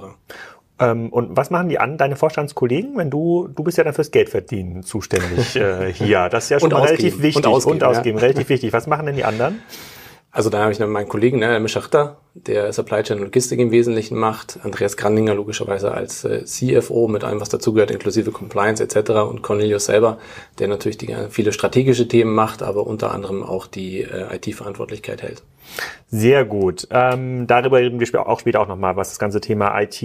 Ähm, 0.80 1.10
und 1.10 1.38
was 1.38 1.52
machen 1.52 1.70
die 1.70 1.80
an, 1.80 1.98
deine 1.98 2.16
Vorstandskollegen, 2.16 2.98
wenn 2.98 3.10
du, 3.10 3.48
du 3.48 3.64
bist 3.64 3.78
ja 3.78 3.84
dann 3.84 3.94
fürs 3.94 4.12
Geldverdienen 4.12 4.84
zuständig 4.84 5.56
äh, 5.56 5.94
hier. 5.94 6.30
Das 6.30 6.46
ist 6.46 6.50
ja 6.50 6.60
schon 6.60 6.72
mal 6.72 6.82
relativ 6.82 7.22
wichtig. 7.22 7.46
Und 7.46 7.48
ausgeben, 7.48 7.76
und 7.76 7.84
ausgeben 7.84 8.18
ja. 8.18 8.24
relativ 8.24 8.50
wichtig. 8.50 8.74
Was 8.74 8.88
machen 8.88 9.06
denn 9.06 9.16
die 9.16 9.24
anderen? 9.24 9.62
Also 10.34 10.50
da 10.50 10.62
habe 10.64 10.72
ich 10.72 10.80
noch 10.80 10.88
meinen 10.88 11.08
Kollegen, 11.08 11.38
ne, 11.38 11.60
Mischachter, 11.60 12.18
der 12.34 12.74
Supply 12.74 13.04
Chain 13.04 13.20
Logistik 13.20 13.60
im 13.60 13.70
Wesentlichen 13.70 14.18
macht, 14.18 14.60
Andreas 14.64 14.98
Grandinger 14.98 15.36
logischerweise 15.36 15.92
als 15.92 16.24
äh, 16.24 16.44
CFO 16.44 17.08
mit 17.08 17.24
allem, 17.24 17.40
was 17.40 17.50
dazugehört, 17.50 17.92
inklusive 17.92 18.32
Compliance 18.32 18.84
etc. 18.84 19.12
und 19.30 19.44
Cornelius 19.44 19.86
selber, 19.86 20.18
der 20.58 20.70
natürlich 20.70 20.98
die, 20.98 21.16
viele 21.30 21.54
strategische 21.54 22.08
Themen 22.08 22.34
macht, 22.34 22.64
aber 22.64 22.88
unter 22.88 23.12
anderem 23.12 23.44
auch 23.44 23.68
die 23.68 24.02
äh, 24.02 24.36
IT-Verantwortlichkeit 24.36 25.22
hält. 25.22 25.44
Sehr 26.08 26.46
gut. 26.46 26.88
Ähm, 26.90 27.46
darüber 27.46 27.78
reden 27.78 28.00
wir 28.00 28.28
auch 28.28 28.40
später 28.40 28.60
auch 28.60 28.68
nochmal, 28.68 28.96
was 28.96 29.10
das 29.10 29.20
ganze 29.20 29.40
Thema 29.40 29.80
IT, 29.80 30.02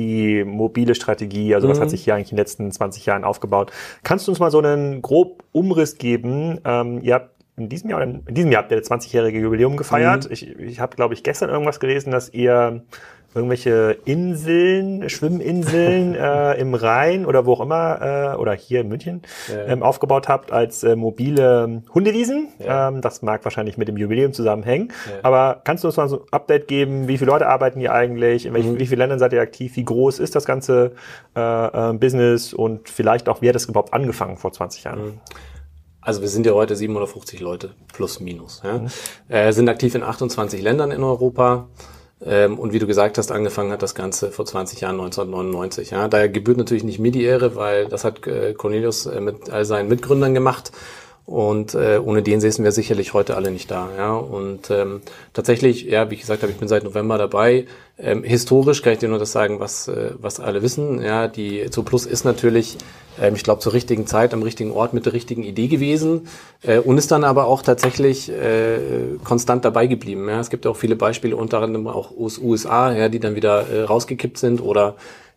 mobile 0.46 0.94
Strategie, 0.94 1.54
also 1.54 1.66
mhm. 1.68 1.70
was 1.72 1.80
hat 1.80 1.88
sich 1.88 2.04
hier 2.04 2.14
eigentlich 2.14 2.32
in 2.32 2.36
den 2.36 2.42
letzten 2.42 2.70
20 2.70 3.06
Jahren 3.06 3.24
aufgebaut. 3.24 3.72
Kannst 4.02 4.26
du 4.26 4.32
uns 4.32 4.40
mal 4.40 4.50
so 4.50 4.58
einen 4.58 5.00
grob 5.00 5.42
Umriss 5.52 5.96
geben? 5.96 6.60
Ähm, 6.66 7.00
ihr 7.02 7.14
habt 7.14 7.37
in 7.58 7.68
diesem 7.68 7.90
Jahr, 7.90 8.02
in 8.02 8.24
diesem 8.28 8.52
Jahr 8.52 8.62
habt 8.62 8.72
ihr 8.72 8.78
das 8.78 8.90
20-jährige 8.90 9.38
Jubiläum 9.38 9.76
gefeiert. 9.76 10.26
Mhm. 10.26 10.32
Ich, 10.32 10.58
ich 10.58 10.80
habe, 10.80 10.96
glaube 10.96 11.14
ich, 11.14 11.22
gestern 11.22 11.50
irgendwas 11.50 11.80
gelesen, 11.80 12.10
dass 12.10 12.32
ihr 12.32 12.82
irgendwelche 13.34 13.98
Inseln, 14.04 15.08
Schwimminseln 15.10 16.14
äh, 16.14 16.54
im 16.54 16.74
Rhein 16.74 17.26
oder 17.26 17.44
wo 17.44 17.52
auch 17.54 17.60
immer, 17.60 18.34
äh, 18.34 18.36
oder 18.36 18.54
hier 18.54 18.80
in 18.80 18.88
München, 18.88 19.22
ja. 19.48 19.66
ähm, 19.66 19.82
aufgebaut 19.82 20.28
habt 20.28 20.50
als 20.50 20.82
äh, 20.82 20.96
mobile 20.96 21.82
Hundewiesen. 21.92 22.48
Ja. 22.58 22.88
Ähm, 22.88 23.00
das 23.02 23.22
mag 23.22 23.44
wahrscheinlich 23.44 23.76
mit 23.76 23.88
dem 23.88 23.96
Jubiläum 23.96 24.32
zusammenhängen. 24.32 24.92
Ja. 25.06 25.18
Aber 25.22 25.60
kannst 25.64 25.84
du 25.84 25.88
uns 25.88 25.96
mal 25.96 26.08
so 26.08 26.20
ein 26.20 26.26
Update 26.30 26.68
geben, 26.68 27.06
wie 27.06 27.18
viele 27.18 27.30
Leute 27.30 27.46
arbeiten 27.46 27.80
hier 27.80 27.92
eigentlich, 27.92 28.46
in 28.46 28.54
welchen, 28.54 28.72
mhm. 28.72 28.78
wie 28.78 28.86
vielen 28.86 29.00
Ländern 29.00 29.18
seid 29.18 29.32
ihr 29.32 29.42
aktiv, 29.42 29.76
wie 29.76 29.84
groß 29.84 30.20
ist 30.20 30.34
das 30.34 30.46
ganze 30.46 30.92
äh, 31.36 31.90
äh, 31.90 31.92
Business 31.92 32.54
und 32.54 32.88
vielleicht 32.88 33.28
auch, 33.28 33.42
wie 33.42 33.48
hat 33.48 33.54
das 33.54 33.66
überhaupt 33.66 33.92
angefangen 33.92 34.38
vor 34.38 34.52
20 34.52 34.84
Jahren? 34.84 35.04
Mhm. 35.04 35.20
Also 36.08 36.22
wir 36.22 36.30
sind 36.30 36.46
ja 36.46 36.52
heute 36.52 36.74
750 36.74 37.38
Leute 37.40 37.72
plus 37.92 38.18
minus. 38.18 38.62
Ja. 38.64 38.78
Mhm. 38.78 38.88
Äh, 39.28 39.52
sind 39.52 39.68
aktiv 39.68 39.94
in 39.94 40.02
28 40.02 40.62
Ländern 40.62 40.90
in 40.90 41.02
Europa. 41.04 41.68
Ähm, 42.24 42.58
und 42.58 42.72
wie 42.72 42.78
du 42.78 42.86
gesagt 42.86 43.18
hast, 43.18 43.30
angefangen 43.30 43.72
hat 43.72 43.82
das 43.82 43.94
Ganze 43.94 44.30
vor 44.30 44.46
20 44.46 44.80
Jahren, 44.80 44.98
1999. 44.98 45.90
Ja. 45.90 46.08
Daher 46.08 46.30
gebührt 46.30 46.56
natürlich 46.56 46.82
nicht 46.82 46.98
mir 46.98 47.12
die 47.12 47.24
Ehre, 47.24 47.56
weil 47.56 47.88
das 47.88 48.04
hat 48.04 48.26
äh, 48.26 48.54
Cornelius 48.54 49.04
äh, 49.04 49.20
mit 49.20 49.50
all 49.50 49.66
seinen 49.66 49.90
Mitgründern 49.90 50.32
gemacht. 50.32 50.72
Und 51.28 51.74
äh, 51.74 52.00
ohne 52.02 52.22
den 52.22 52.40
säßen 52.40 52.64
wir 52.64 52.72
sicherlich 52.72 53.12
heute 53.12 53.36
alle 53.36 53.50
nicht 53.50 53.70
da. 53.70 53.90
Ja? 53.98 54.14
Und 54.14 54.70
ähm, 54.70 55.02
tatsächlich, 55.34 55.84
ja, 55.84 56.08
wie 56.08 56.14
ich 56.14 56.22
gesagt 56.22 56.40
habe, 56.40 56.50
ich 56.50 56.58
bin 56.58 56.68
seit 56.68 56.84
November 56.84 57.18
dabei. 57.18 57.66
Ähm, 57.98 58.24
historisch 58.24 58.80
kann 58.80 58.94
ich 58.94 59.00
dir 59.00 59.10
nur 59.10 59.18
das 59.18 59.32
sagen, 59.32 59.60
was, 59.60 59.88
äh, 59.88 60.12
was 60.18 60.40
alle 60.40 60.62
wissen. 60.62 61.02
Ja, 61.02 61.28
die 61.28 61.68
Zooplus 61.68 62.06
ist 62.06 62.24
natürlich, 62.24 62.78
ähm, 63.20 63.34
ich 63.34 63.42
glaube, 63.42 63.60
zur 63.60 63.74
richtigen 63.74 64.06
Zeit 64.06 64.32
am 64.32 64.42
richtigen 64.42 64.70
Ort 64.70 64.94
mit 64.94 65.04
der 65.04 65.12
richtigen 65.12 65.42
Idee 65.42 65.68
gewesen 65.68 66.28
äh, 66.62 66.78
und 66.78 66.96
ist 66.96 67.10
dann 67.10 67.24
aber 67.24 67.44
auch 67.44 67.60
tatsächlich 67.60 68.30
äh, 68.30 68.78
konstant 69.22 69.66
dabei 69.66 69.86
geblieben. 69.86 70.30
Ja? 70.30 70.40
Es 70.40 70.48
gibt 70.48 70.66
auch 70.66 70.78
viele 70.78 70.96
Beispiele, 70.96 71.36
unter 71.36 71.60
anderem 71.60 71.88
auch 71.88 72.10
aus 72.18 72.38
USA, 72.38 72.90
ja, 72.94 73.10
die 73.10 73.20
dann 73.20 73.34
wieder 73.34 73.68
äh, 73.68 73.82
rausgekippt 73.82 74.38
sind 74.38 74.62
oder 74.62 74.94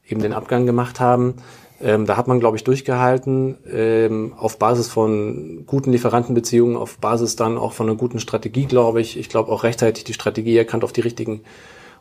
eben 0.07 0.21
den 0.21 0.31
Abgang 0.31 0.65
gemacht 0.65 1.01
haben. 1.01 1.35
Ähm, 1.83 2.05
da 2.05 2.17
hat 2.17 2.27
man, 2.27 2.39
glaube 2.39 2.57
ich, 2.57 2.63
durchgehalten 2.63 3.57
ähm, 3.71 4.33
auf 4.37 4.59
Basis 4.59 4.87
von 4.87 5.63
guten 5.65 5.91
Lieferantenbeziehungen, 5.91 6.77
auf 6.77 6.97
Basis 6.97 7.35
dann 7.35 7.57
auch 7.57 7.73
von 7.73 7.87
einer 7.87 7.97
guten 7.97 8.19
Strategie, 8.19 8.65
glaube 8.65 9.01
ich. 9.01 9.17
Ich 9.17 9.29
glaube 9.29 9.51
auch 9.51 9.63
rechtzeitig 9.63 10.03
die 10.03 10.13
Strategie 10.13 10.57
erkannt, 10.57 10.83
auf 10.83 10.93
die 10.93 11.01
richtigen 11.01 11.41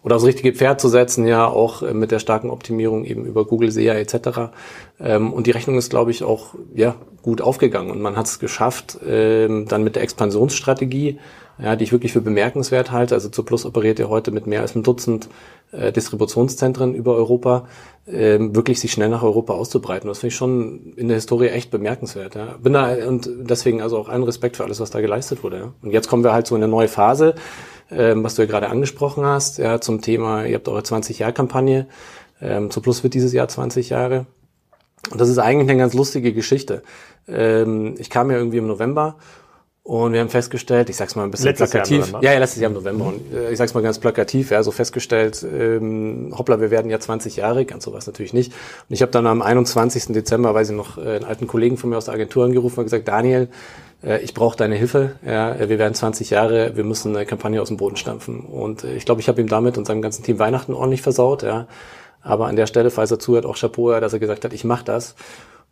oder 0.02 0.16
aufs 0.16 0.24
richtige 0.24 0.52
Pferd 0.52 0.80
zu 0.80 0.88
setzen, 0.88 1.26
ja, 1.26 1.46
auch 1.46 1.82
äh, 1.82 1.92
mit 1.92 2.10
der 2.10 2.18
starken 2.18 2.50
Optimierung 2.50 3.04
eben 3.04 3.24
über 3.24 3.44
Google 3.44 3.70
SEA 3.70 3.94
etc. 3.94 4.52
Ähm, 4.98 5.32
und 5.32 5.46
die 5.46 5.50
Rechnung 5.50 5.76
ist, 5.76 5.90
glaube 5.90 6.10
ich, 6.10 6.22
auch 6.22 6.54
ja 6.74 6.96
gut 7.22 7.42
aufgegangen 7.42 7.90
und 7.90 8.00
man 8.00 8.16
hat 8.16 8.26
es 8.26 8.38
geschafft, 8.38 8.98
ähm, 9.06 9.66
dann 9.68 9.84
mit 9.84 9.96
der 9.96 10.02
Expansionsstrategie 10.02 11.18
ja, 11.62 11.76
die 11.76 11.84
ich 11.84 11.92
wirklich 11.92 12.12
für 12.12 12.20
bemerkenswert 12.20 12.90
halte. 12.90 13.14
Also 13.14 13.28
zu 13.28 13.42
Plus 13.42 13.66
operiert 13.66 13.98
ja 13.98 14.08
heute 14.08 14.30
mit 14.30 14.46
mehr 14.46 14.60
als 14.60 14.74
einem 14.74 14.82
Dutzend 14.82 15.28
äh, 15.72 15.92
Distributionszentren 15.92 16.94
über 16.94 17.14
Europa, 17.14 17.66
ähm, 18.06 18.54
wirklich 18.54 18.80
sich 18.80 18.92
schnell 18.92 19.08
nach 19.08 19.22
Europa 19.22 19.52
auszubreiten. 19.52 20.08
Das 20.08 20.18
finde 20.18 20.28
ich 20.28 20.36
schon 20.36 20.94
in 20.96 21.08
der 21.08 21.16
Historie 21.16 21.48
echt 21.48 21.70
bemerkenswert. 21.70 22.34
Ja. 22.34 22.56
Bin 22.62 22.72
da 22.72 22.94
und 23.06 23.30
deswegen 23.38 23.82
also 23.82 23.98
auch 23.98 24.08
allen 24.08 24.22
Respekt 24.22 24.56
für 24.56 24.64
alles, 24.64 24.80
was 24.80 24.90
da 24.90 25.00
geleistet 25.00 25.42
wurde. 25.44 25.58
Ja. 25.58 25.72
Und 25.82 25.90
jetzt 25.90 26.08
kommen 26.08 26.24
wir 26.24 26.32
halt 26.32 26.46
so 26.46 26.56
in 26.56 26.62
eine 26.62 26.70
neue 26.70 26.88
Phase, 26.88 27.34
ähm, 27.90 28.24
was 28.24 28.34
du 28.34 28.42
ja 28.42 28.48
gerade 28.48 28.68
angesprochen 28.68 29.24
hast, 29.24 29.58
ja, 29.58 29.80
zum 29.80 30.00
Thema, 30.00 30.44
ihr 30.44 30.56
habt 30.56 30.68
eure 30.68 30.80
20-Jahr-Kampagne. 30.80 31.86
Ähm, 32.40 32.70
zu 32.70 32.80
Plus 32.80 33.02
wird 33.02 33.14
dieses 33.14 33.32
Jahr 33.32 33.48
20 33.48 33.90
Jahre. 33.90 34.26
Und 35.10 35.20
das 35.20 35.28
ist 35.28 35.38
eigentlich 35.38 35.68
eine 35.70 35.78
ganz 35.78 35.94
lustige 35.94 36.32
Geschichte. 36.32 36.82
Ähm, 37.26 37.94
ich 37.98 38.10
kam 38.10 38.30
ja 38.30 38.36
irgendwie 38.36 38.58
im 38.58 38.66
November 38.66 39.16
und 39.90 40.12
wir 40.12 40.20
haben 40.20 40.28
festgestellt, 40.28 40.88
ich 40.88 40.96
sag's 40.96 41.16
mal 41.16 41.24
ein 41.24 41.32
bisschen 41.32 41.46
letztes 41.46 41.68
plakativ. 41.68 42.12
ja, 42.20 42.32
ja, 42.32 42.38
letztes 42.38 42.62
Jahr 42.62 42.70
im 42.70 42.76
November. 42.76 43.06
Und 43.06 43.34
äh, 43.34 43.50
ich 43.50 43.58
sag's 43.58 43.74
mal 43.74 43.82
ganz 43.82 43.98
plakativ, 43.98 44.52
ja, 44.52 44.62
so 44.62 44.70
festgestellt, 44.70 45.42
ähm, 45.42 46.32
hoppla, 46.38 46.60
wir 46.60 46.70
werden 46.70 46.92
ja 46.92 47.00
20 47.00 47.34
Jahre, 47.34 47.64
ganz 47.64 47.86
sowas 47.86 48.06
natürlich 48.06 48.32
nicht. 48.32 48.52
Und 48.52 48.94
ich 48.94 49.02
habe 49.02 49.10
dann 49.10 49.26
am 49.26 49.42
21. 49.42 50.12
Dezember, 50.12 50.54
weiß 50.54 50.70
ich 50.70 50.76
noch, 50.76 50.96
äh, 50.96 51.16
einen 51.16 51.24
alten 51.24 51.48
Kollegen 51.48 51.76
von 51.76 51.90
mir 51.90 51.96
aus 51.96 52.04
der 52.04 52.14
Agentur 52.14 52.44
angerufen 52.44 52.78
und 52.78 52.84
gesagt, 52.84 53.08
Daniel, 53.08 53.48
äh, 54.04 54.20
ich 54.20 54.32
brauche 54.32 54.56
deine 54.56 54.76
Hilfe. 54.76 55.16
Ja, 55.26 55.58
wir 55.58 55.80
werden 55.80 55.94
20 55.94 56.30
Jahre, 56.30 56.76
wir 56.76 56.84
müssen 56.84 57.16
eine 57.16 57.26
Kampagne 57.26 57.60
aus 57.60 57.66
dem 57.66 57.76
Boden 57.76 57.96
stampfen. 57.96 58.42
Und 58.42 58.84
äh, 58.84 58.94
ich 58.94 59.04
glaube, 59.04 59.20
ich 59.20 59.26
habe 59.26 59.40
ihm 59.40 59.48
damit 59.48 59.76
und 59.76 59.88
seinem 59.88 60.02
ganzen 60.02 60.22
Team 60.22 60.38
Weihnachten 60.38 60.72
ordentlich 60.72 61.02
versaut, 61.02 61.42
ja. 61.42 61.66
Aber 62.22 62.46
an 62.46 62.54
der 62.54 62.68
Stelle, 62.68 62.90
falls 62.92 63.10
er 63.10 63.18
zuhört, 63.18 63.44
auch 63.44 63.56
Chapeau, 63.56 63.98
dass 63.98 64.12
er 64.12 64.20
gesagt 64.20 64.44
hat, 64.44 64.52
ich 64.52 64.62
mache 64.62 64.84
das. 64.84 65.16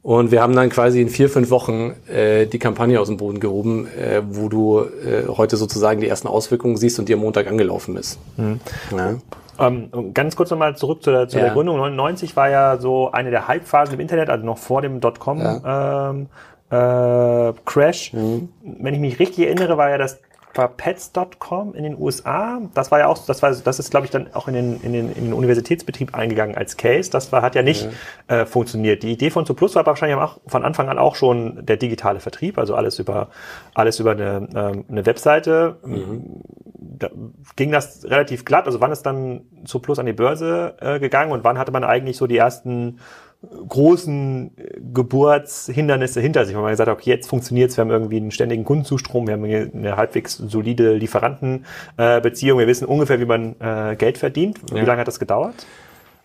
Und 0.02 0.30
wir 0.30 0.40
haben 0.40 0.54
dann 0.54 0.68
quasi 0.70 1.02
in 1.02 1.08
vier, 1.08 1.28
fünf 1.28 1.50
Wochen 1.50 1.94
äh, 2.08 2.46
die 2.46 2.58
Kampagne 2.58 3.00
aus 3.00 3.08
dem 3.08 3.16
Boden 3.16 3.40
gehoben, 3.40 3.88
äh, 3.88 4.22
wo 4.24 4.48
du 4.48 4.80
äh, 4.80 5.26
heute 5.28 5.56
sozusagen 5.56 6.00
die 6.00 6.08
ersten 6.08 6.28
Auswirkungen 6.28 6.76
siehst 6.76 6.98
und 6.98 7.08
die 7.08 7.14
am 7.14 7.20
Montag 7.20 7.48
angelaufen 7.48 7.96
ist. 7.96 8.18
Mhm. 8.36 8.60
Ja. 8.96 9.16
Ähm, 9.58 10.14
ganz 10.14 10.36
kurz 10.36 10.50
nochmal 10.50 10.76
zurück 10.76 11.02
zu, 11.02 11.10
der, 11.10 11.28
zu 11.28 11.38
ja. 11.38 11.46
der 11.46 11.52
Gründung. 11.52 11.78
99 11.78 12.36
war 12.36 12.48
ja 12.48 12.78
so 12.78 13.10
eine 13.10 13.30
der 13.30 13.48
Halbphasen 13.48 13.94
im 13.94 14.00
Internet, 14.00 14.30
also 14.30 14.46
noch 14.46 14.58
vor 14.58 14.82
dem 14.82 15.00
Dotcom 15.00 15.40
ja. 15.40 16.10
ähm, 16.10 16.28
äh, 16.70 17.52
Crash. 17.64 18.12
Mhm. 18.12 18.50
Wenn 18.62 18.94
ich 18.94 19.00
mich 19.00 19.18
richtig 19.18 19.46
erinnere, 19.46 19.76
war 19.76 19.90
ja 19.90 19.98
das 19.98 20.20
war 20.58 20.68
Pets.com 20.68 21.74
in 21.74 21.84
den 21.84 21.98
USA. 21.98 22.60
Das 22.74 22.90
war 22.90 22.98
ja 22.98 23.06
auch, 23.06 23.24
das 23.24 23.42
war, 23.42 23.50
das 23.50 23.78
ist, 23.78 23.90
glaube 23.90 24.06
ich, 24.06 24.10
dann 24.10 24.34
auch 24.34 24.48
in 24.48 24.54
den, 24.54 24.80
in 24.82 24.92
den, 24.92 25.12
in 25.12 25.24
den 25.24 25.32
Universitätsbetrieb 25.32 26.14
eingegangen 26.14 26.56
als 26.56 26.76
Case. 26.76 27.10
Das 27.10 27.32
war, 27.32 27.40
hat 27.40 27.54
ja 27.54 27.62
nicht 27.62 27.88
ja. 28.28 28.40
Äh, 28.40 28.46
funktioniert. 28.46 29.02
Die 29.02 29.12
Idee 29.12 29.30
von 29.30 29.46
Zuplus 29.46 29.74
war 29.74 29.86
wahrscheinlich 29.86 30.18
auch 30.18 30.40
von 30.46 30.64
Anfang 30.64 30.88
an 30.88 30.98
auch 30.98 31.14
schon 31.14 31.64
der 31.64 31.78
digitale 31.78 32.20
Vertrieb, 32.20 32.58
also 32.58 32.74
alles 32.74 32.98
über, 32.98 33.28
alles 33.74 34.00
über 34.00 34.10
eine, 34.10 34.48
ähm, 34.54 34.84
eine 34.90 35.06
Webseite. 35.06 35.78
Mhm. 35.84 36.42
Da 36.74 37.08
ging 37.56 37.70
das 37.70 38.04
relativ 38.04 38.44
glatt. 38.44 38.66
Also 38.66 38.80
wann 38.80 38.92
ist 38.92 39.02
dann 39.02 39.42
Zuplus 39.64 39.98
an 39.98 40.06
die 40.06 40.12
Börse 40.12 40.74
äh, 40.80 40.98
gegangen 40.98 41.32
und 41.32 41.44
wann 41.44 41.58
hatte 41.58 41.72
man 41.72 41.84
eigentlich 41.84 42.16
so 42.16 42.26
die 42.26 42.36
ersten 42.36 42.98
großen 43.42 44.50
äh, 44.56 44.80
Geburtshindernisse 44.92 46.20
hinter 46.20 46.44
sich, 46.44 46.54
weil 46.54 46.62
man 46.62 46.72
gesagt 46.72 46.88
hat, 46.88 46.96
okay, 46.96 47.10
jetzt 47.10 47.28
funktioniert 47.28 47.70
es, 47.70 47.76
wir 47.76 47.82
haben 47.82 47.90
irgendwie 47.90 48.16
einen 48.16 48.30
ständigen 48.30 48.64
Kundenzustrom, 48.64 49.26
wir 49.26 49.34
haben 49.34 49.44
eine 49.44 49.96
halbwegs 49.96 50.36
solide 50.36 50.94
Lieferantenbeziehung, 50.94 52.58
wir 52.58 52.66
wissen 52.66 52.86
ungefähr, 52.86 53.20
wie 53.20 53.26
man 53.26 53.54
äh, 53.60 53.96
Geld 53.96 54.18
verdient. 54.18 54.58
Wie 54.72 54.78
ja. 54.78 54.84
lange 54.84 55.00
hat 55.00 55.08
das 55.08 55.20
gedauert? 55.20 55.66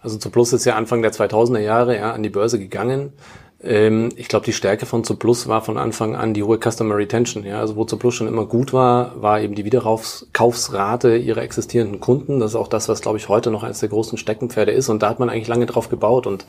Also 0.01 0.17
Zuplus 0.17 0.51
ist 0.53 0.65
ja 0.65 0.75
Anfang 0.75 1.01
der 1.01 1.13
2000er 1.13 1.59
Jahre 1.59 1.95
ja, 1.95 2.11
an 2.11 2.23
die 2.23 2.29
Börse 2.29 2.59
gegangen. 2.59 3.13
Ähm, 3.63 4.09
ich 4.17 4.27
glaube, 4.27 4.45
die 4.45 4.51
Stärke 4.51 4.85
von 4.85 5.03
Zuplus 5.05 5.47
war 5.47 5.61
von 5.61 5.77
Anfang 5.77 6.15
an 6.15 6.33
die 6.33 6.43
hohe 6.43 6.59
Customer 6.59 6.97
Retention. 6.97 7.45
Ja? 7.45 7.59
Also 7.59 7.77
wo 7.77 7.85
Zuplus 7.85 8.15
schon 8.15 8.27
immer 8.27 8.45
gut 8.45 8.73
war, 8.73 9.21
war 9.21 9.39
eben 9.39 9.55
die 9.55 9.63
Wiederkaufsrate 9.63 11.15
ihrer 11.15 11.41
existierenden 11.41 12.01
Kunden. 12.01 12.39
Das 12.41 12.51
ist 12.51 12.55
auch 12.55 12.67
das, 12.67 12.89
was, 12.89 13.01
glaube 13.01 13.17
ich, 13.17 13.29
heute 13.29 13.51
noch 13.51 13.63
eines 13.63 13.79
der 13.79 13.89
großen 13.89 14.17
Steckenpferde 14.17 14.71
ist. 14.71 14.89
Und 14.89 15.01
da 15.01 15.09
hat 15.09 15.19
man 15.19 15.29
eigentlich 15.29 15.47
lange 15.47 15.65
drauf 15.67 15.89
gebaut 15.89 16.27
und 16.27 16.45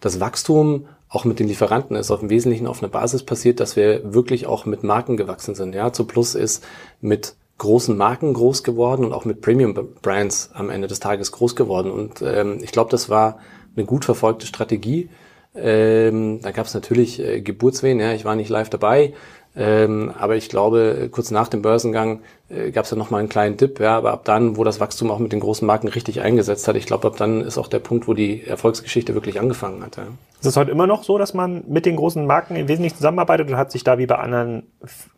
das 0.00 0.20
Wachstum 0.20 0.86
auch 1.08 1.24
mit 1.24 1.40
den 1.40 1.48
Lieferanten 1.48 1.96
ist 1.96 2.10
auf 2.10 2.22
im 2.22 2.30
Wesentlichen 2.30 2.66
auf 2.66 2.82
einer 2.82 2.90
Basis 2.90 3.24
passiert, 3.24 3.60
dass 3.60 3.74
wir 3.76 4.14
wirklich 4.14 4.46
auch 4.46 4.64
mit 4.64 4.84
Marken 4.84 5.16
gewachsen 5.16 5.54
sind. 5.54 5.74
Ja, 5.74 5.92
zu 5.92 6.04
Plus 6.04 6.34
ist 6.34 6.64
mit 7.00 7.34
großen 7.58 7.96
Marken 7.96 8.32
groß 8.32 8.62
geworden 8.62 9.04
und 9.04 9.12
auch 9.12 9.24
mit 9.24 9.40
Premium 9.42 9.74
Brands 10.02 10.50
am 10.54 10.70
Ende 10.70 10.88
des 10.88 11.00
Tages 11.00 11.32
groß 11.32 11.56
geworden. 11.56 11.90
Und 11.90 12.22
ähm, 12.22 12.60
ich 12.62 12.72
glaube, 12.72 12.90
das 12.90 13.10
war 13.10 13.38
eine 13.76 13.84
gut 13.84 14.04
verfolgte 14.04 14.46
Strategie. 14.46 15.10
Ähm, 15.54 16.40
da 16.42 16.52
gab 16.52 16.66
es 16.66 16.74
natürlich 16.74 17.20
äh, 17.20 17.40
Geburtswehen, 17.40 17.98
ja, 17.98 18.12
ich 18.12 18.24
war 18.24 18.36
nicht 18.36 18.48
live 18.48 18.70
dabei, 18.70 19.14
ähm, 19.56 20.12
aber 20.16 20.36
ich 20.36 20.48
glaube, 20.48 21.08
kurz 21.10 21.32
nach 21.32 21.48
dem 21.48 21.60
Börsengang 21.60 22.20
äh, 22.48 22.70
gab 22.70 22.84
es 22.84 22.90
ja 22.92 22.96
noch 22.96 23.10
mal 23.10 23.18
einen 23.18 23.28
kleinen 23.28 23.56
Dip, 23.56 23.80
ja, 23.80 23.96
aber 23.96 24.12
ab 24.12 24.24
dann, 24.24 24.56
wo 24.56 24.62
das 24.62 24.78
Wachstum 24.78 25.10
auch 25.10 25.18
mit 25.18 25.32
den 25.32 25.40
großen 25.40 25.66
Marken 25.66 25.88
richtig 25.88 26.20
eingesetzt 26.20 26.68
hat, 26.68 26.76
ich 26.76 26.86
glaube, 26.86 27.08
ab 27.08 27.16
dann 27.16 27.40
ist 27.40 27.58
auch 27.58 27.66
der 27.66 27.80
Punkt, 27.80 28.06
wo 28.06 28.14
die 28.14 28.44
Erfolgsgeschichte 28.44 29.14
wirklich 29.14 29.40
angefangen 29.40 29.82
hat. 29.84 29.96
Ja. 29.96 30.04
Ist 30.40 30.46
es 30.46 30.56
heute 30.56 30.70
immer 30.70 30.86
noch 30.86 31.02
so, 31.02 31.18
dass 31.18 31.34
man 31.34 31.64
mit 31.66 31.84
den 31.84 31.96
großen 31.96 32.24
Marken 32.24 32.54
im 32.54 32.68
Wesentlichen 32.68 32.96
zusammenarbeitet 32.96 33.48
und 33.50 33.56
hat 33.56 33.72
sich 33.72 33.82
da 33.82 33.98
wie 33.98 34.06
bei 34.06 34.16
anderen 34.16 34.62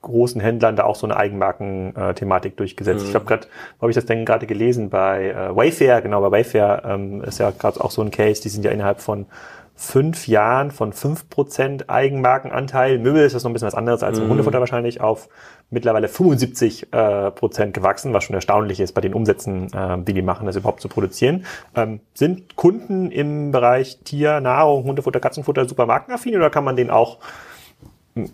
großen 0.01 0.41
Händlern 0.41 0.77
da 0.77 0.85
auch 0.85 0.97
so 0.97 1.07
eine 1.07 1.17
Eigenmarken-Thematik 1.17 2.57
durchgesetzt? 2.57 3.05
Mhm. 3.05 3.09
Ich 3.11 3.15
habe 3.15 3.27
gerade, 3.27 3.47
wo 3.79 3.83
habe 3.83 3.91
ich 3.91 3.97
das 3.97 4.07
denn 4.07 4.25
gerade 4.25 4.47
gelesen? 4.47 4.89
Bei 4.89 5.29
äh, 5.29 5.55
Wayfair, 5.55 6.01
genau, 6.01 6.23
bei 6.23 6.31
Wayfair 6.39 6.83
ähm, 6.87 7.23
ist 7.23 7.39
ja 7.39 7.51
gerade 7.51 7.83
auch 7.85 7.91
so 7.91 8.01
ein 8.01 8.11
Case, 8.11 8.41
die 8.41 8.49
sind 8.49 8.65
ja 8.65 8.71
innerhalb 8.71 9.01
von 9.01 9.27
fünf 9.75 10.29
Jahren 10.29 10.71
von 10.71 10.93
fünf 10.93 11.29
Prozent 11.29 11.91
Eigenmarkenanteil, 11.91 12.99
Möbel 12.99 13.25
ist 13.25 13.35
das 13.35 13.43
noch 13.43 13.51
ein 13.51 13.53
bisschen 13.55 13.67
was 13.67 13.75
anderes 13.75 14.03
als 14.03 14.21
mhm. 14.21 14.29
Hundefutter 14.29 14.61
wahrscheinlich, 14.61 15.01
auf 15.01 15.29
mittlerweile 15.71 16.09
75 16.09 16.93
äh, 16.93 17.31
Prozent 17.31 17.75
gewachsen, 17.75 18.13
was 18.13 18.25
schon 18.25 18.35
erstaunlich 18.35 18.81
ist 18.81 18.93
bei 18.93 19.01
den 19.01 19.15
Umsätzen, 19.15 19.73
äh, 19.73 19.99
die 20.03 20.13
die 20.13 20.23
machen, 20.23 20.47
das 20.47 20.57
überhaupt 20.57 20.81
zu 20.81 20.89
produzieren. 20.89 21.45
Ähm, 21.75 22.01
sind 22.15 22.57
Kunden 22.57 23.11
im 23.11 23.51
Bereich 23.51 23.99
Tier, 24.05 24.41
Nahrung, 24.41 24.85
Hundefutter, 24.85 25.21
Katzenfutter 25.21 25.69
super 25.69 25.87
markenaffin 25.87 26.37
oder 26.37 26.51
kann 26.51 26.65
man 26.65 26.77
den 26.77 26.91
auch 26.91 27.19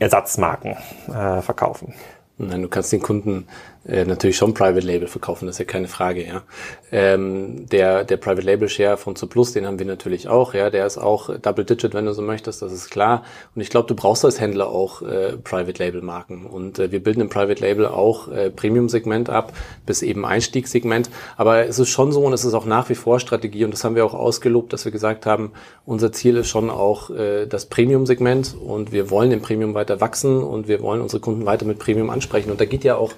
Ersatzmarken 0.00 0.76
äh, 1.08 1.40
verkaufen? 1.40 1.94
Nein, 2.38 2.62
du 2.62 2.68
kannst 2.68 2.92
den 2.92 3.02
Kunden 3.02 3.48
äh, 3.86 4.04
natürlich 4.04 4.36
schon 4.36 4.54
Private 4.54 4.86
Label 4.86 5.08
verkaufen, 5.08 5.46
das 5.46 5.56
ist 5.56 5.60
ja 5.60 5.64
keine 5.64 5.88
Frage, 5.88 6.26
ja. 6.26 6.42
Ähm, 6.90 7.66
der, 7.68 8.04
der 8.04 8.16
Private 8.16 8.42
Label 8.42 8.68
Share 8.68 8.96
von 8.96 9.16
Zuplus, 9.16 9.52
den 9.52 9.66
haben 9.66 9.78
wir 9.78 9.86
natürlich 9.86 10.28
auch, 10.28 10.54
ja. 10.54 10.70
Der 10.70 10.86
ist 10.86 10.98
auch 10.98 11.30
Double 11.38 11.64
Digit, 11.64 11.94
wenn 11.94 12.06
du 12.06 12.12
so 12.12 12.22
möchtest, 12.22 12.62
das 12.62 12.72
ist 12.72 12.90
klar. 12.90 13.24
Und 13.54 13.62
ich 13.62 13.70
glaube, 13.70 13.88
du 13.88 13.94
brauchst 13.94 14.24
als 14.24 14.40
Händler 14.40 14.68
auch 14.68 15.02
äh, 15.02 15.36
Private 15.36 15.82
Label 15.82 16.02
Marken. 16.02 16.46
Und 16.46 16.78
äh, 16.78 16.90
wir 16.92 17.02
bilden 17.02 17.20
im 17.20 17.28
Private 17.28 17.60
Label 17.60 17.86
auch 17.86 18.28
äh, 18.28 18.50
Premium-Segment 18.50 19.30
ab, 19.30 19.52
bis 19.86 20.02
eben 20.02 20.24
Einstiegssegment. 20.24 21.10
Aber 21.36 21.66
es 21.66 21.78
ist 21.78 21.88
schon 21.88 22.12
so 22.12 22.24
und 22.24 22.32
es 22.32 22.44
ist 22.44 22.54
auch 22.54 22.66
nach 22.66 22.88
wie 22.88 22.94
vor 22.94 23.20
Strategie 23.20 23.64
und 23.64 23.72
das 23.72 23.84
haben 23.84 23.94
wir 23.94 24.04
auch 24.04 24.14
ausgelobt, 24.14 24.72
dass 24.72 24.84
wir 24.84 24.92
gesagt 24.92 25.26
haben, 25.26 25.52
unser 25.86 26.12
Ziel 26.12 26.36
ist 26.36 26.48
schon 26.48 26.70
auch 26.70 27.10
äh, 27.10 27.46
das 27.46 27.66
Premium-Segment 27.66 28.56
und 28.60 28.92
wir 28.92 29.10
wollen 29.10 29.32
im 29.32 29.40
Premium 29.40 29.74
weiter 29.74 30.00
wachsen 30.00 30.42
und 30.42 30.68
wir 30.68 30.80
wollen 30.82 31.00
unsere 31.00 31.20
Kunden 31.20 31.46
weiter 31.46 31.64
mit 31.64 31.78
Premium 31.78 32.10
ansprechen. 32.10 32.50
Und 32.50 32.60
da 32.60 32.64
geht 32.64 32.84
ja 32.84 32.96
auch 32.96 33.12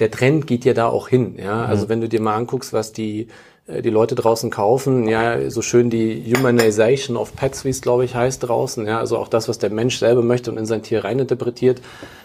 der 0.00 0.10
Trend 0.10 0.46
geht 0.46 0.64
ja 0.64 0.72
da 0.72 0.88
auch 0.88 1.08
hin. 1.08 1.36
Ja, 1.38 1.64
also 1.64 1.84
mhm. 1.84 1.88
wenn 1.90 2.00
du 2.00 2.08
dir 2.08 2.20
mal 2.20 2.36
anguckst, 2.36 2.72
was 2.72 2.92
die 2.92 3.28
äh, 3.66 3.82
die 3.82 3.90
Leute 3.90 4.14
draußen 4.14 4.50
kaufen, 4.50 5.08
ja, 5.08 5.50
so 5.50 5.62
schön 5.62 5.90
die 5.90 6.32
Humanization 6.34 7.16
of 7.16 7.36
Pets, 7.36 7.64
wie 7.64 7.70
es 7.70 7.82
glaube 7.82 8.04
ich 8.04 8.14
heißt 8.14 8.48
draußen, 8.48 8.86
ja, 8.86 8.98
also 8.98 9.18
auch 9.18 9.28
das, 9.28 9.48
was 9.48 9.58
der 9.58 9.70
Mensch 9.70 9.98
selber 9.98 10.22
möchte 10.22 10.50
und 10.50 10.58
in 10.58 10.66
sein 10.66 10.82
Tier 10.82 11.04
reininterpretiert 11.04 11.80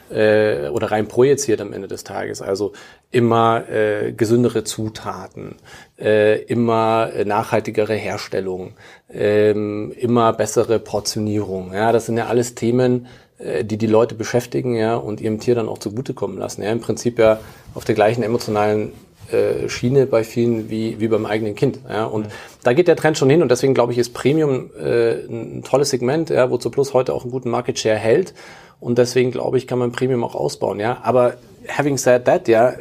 äh, 0.10 0.70
oder 0.70 0.92
rein 0.92 1.08
projiziert 1.08 1.62
am 1.62 1.74
Ende 1.74 1.88
des 1.88 2.04
Tages. 2.04 2.42
Also 2.42 2.74
immer 3.12 3.70
äh, 3.70 4.14
gesündere 4.14 4.64
Zutaten, 4.64 5.56
äh, 6.00 6.42
immer 6.44 7.12
äh, 7.14 7.26
nachhaltigere 7.26 7.94
Herstellung, 7.94 8.74
äh, 9.14 9.52
immer 9.52 10.34
bessere 10.34 10.80
Portionierung. 10.80 11.74
Ja, 11.74 11.92
das 11.92 12.06
sind 12.08 12.18
ja 12.18 12.28
alles 12.28 12.56
Themen, 12.56 13.08
die 13.38 13.78
die 13.78 13.88
Leute 13.88 14.16
beschäftigen 14.16 14.76
ja 14.76 14.96
und 14.96 15.20
ihrem 15.20 15.40
Tier 15.40 15.56
dann 15.56 15.68
auch 15.68 15.78
zugutekommen 15.78 16.38
lassen. 16.38 16.64
Ja, 16.64 16.72
im 16.72 16.80
Prinzip 16.80 17.20
ja 17.20 17.40
auf 17.74 17.84
der 17.84 17.96
gleichen 17.96 18.24
emotionalen 18.24 18.94
äh, 19.32 19.68
Schiene 19.70 20.06
bei 20.06 20.24
vielen 20.24 20.70
wie, 20.70 21.00
wie 21.00 21.08
beim 21.08 21.26
eigenen 21.26 21.56
Kind. 21.56 21.80
Ja, 21.90 22.06
und 22.06 22.28
mhm. 22.28 22.32
da 22.64 22.74
geht 22.74 22.88
der 22.88 22.96
Trend 22.96 23.18
schon 23.18 23.30
hin 23.30 23.42
und 23.42 23.50
deswegen 23.50 23.74
glaube 23.74 23.92
ich, 23.92 23.98
ist 23.98 24.14
Premium 24.14 24.70
äh, 24.80 25.16
ein 25.26 25.64
tolles 25.64 25.90
Segment, 25.90 26.30
ja, 26.30 26.50
wozu 26.50 26.70
Plus 26.70 26.94
heute 26.94 27.14
auch 27.14 27.24
einen 27.24 27.32
guten 27.32 27.50
Market 27.50 27.80
Share 27.80 27.98
hält 27.98 28.34
und 28.80 28.98
deswegen 28.98 29.32
glaube 29.32 29.58
ich, 29.58 29.68
kann 29.68 29.80
man 29.80 29.92
Premium 29.92 30.24
auch 30.24 30.36
ausbauen. 30.36 30.80
Ja, 30.80 31.00
aber 31.02 31.36
having 31.68 31.98
said 31.98 32.26
that, 32.26 32.48
ja, 32.48 32.74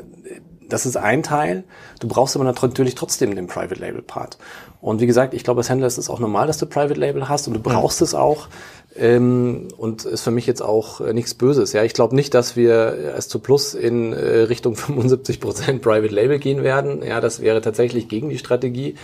das 0.68 0.86
ist 0.86 0.96
ein 0.96 1.22
Teil. 1.22 1.64
Du 2.00 2.08
brauchst 2.08 2.36
aber 2.36 2.44
natürlich 2.44 2.94
trotzdem 2.94 3.34
den 3.34 3.46
Private 3.46 3.80
Label 3.80 4.02
Part. 4.02 4.38
Und 4.80 5.00
wie 5.00 5.06
gesagt, 5.06 5.32
ich 5.32 5.44
glaube, 5.44 5.60
als 5.60 5.70
Händler 5.70 5.86
ist 5.86 5.98
es 5.98 6.10
auch 6.10 6.20
normal, 6.20 6.46
dass 6.46 6.58
du 6.58 6.66
Private 6.66 7.00
Label 7.00 7.28
hast 7.28 7.48
und 7.48 7.54
du 7.54 7.60
brauchst 7.60 8.00
mhm. 8.00 8.04
es 8.04 8.14
auch. 8.14 8.48
Ähm, 8.96 9.68
und 9.76 10.04
ist 10.04 10.22
für 10.22 10.30
mich 10.30 10.46
jetzt 10.46 10.62
auch 10.62 11.00
äh, 11.00 11.12
nichts 11.12 11.34
Böses. 11.34 11.72
Ja, 11.72 11.82
ich 11.82 11.94
glaube 11.94 12.14
nicht, 12.14 12.32
dass 12.32 12.54
wir 12.54 13.12
als 13.14 13.28
zu 13.28 13.40
Plus 13.40 13.74
in 13.74 14.12
äh, 14.12 14.40
Richtung 14.42 14.76
75 14.76 15.40
Prozent 15.40 15.82
Private 15.82 16.14
Label 16.14 16.38
gehen 16.38 16.62
werden. 16.62 17.02
Ja, 17.02 17.20
das 17.20 17.40
wäre 17.40 17.60
tatsächlich 17.60 18.08
gegen 18.08 18.28
die 18.28 18.38
Strategie. 18.38 18.94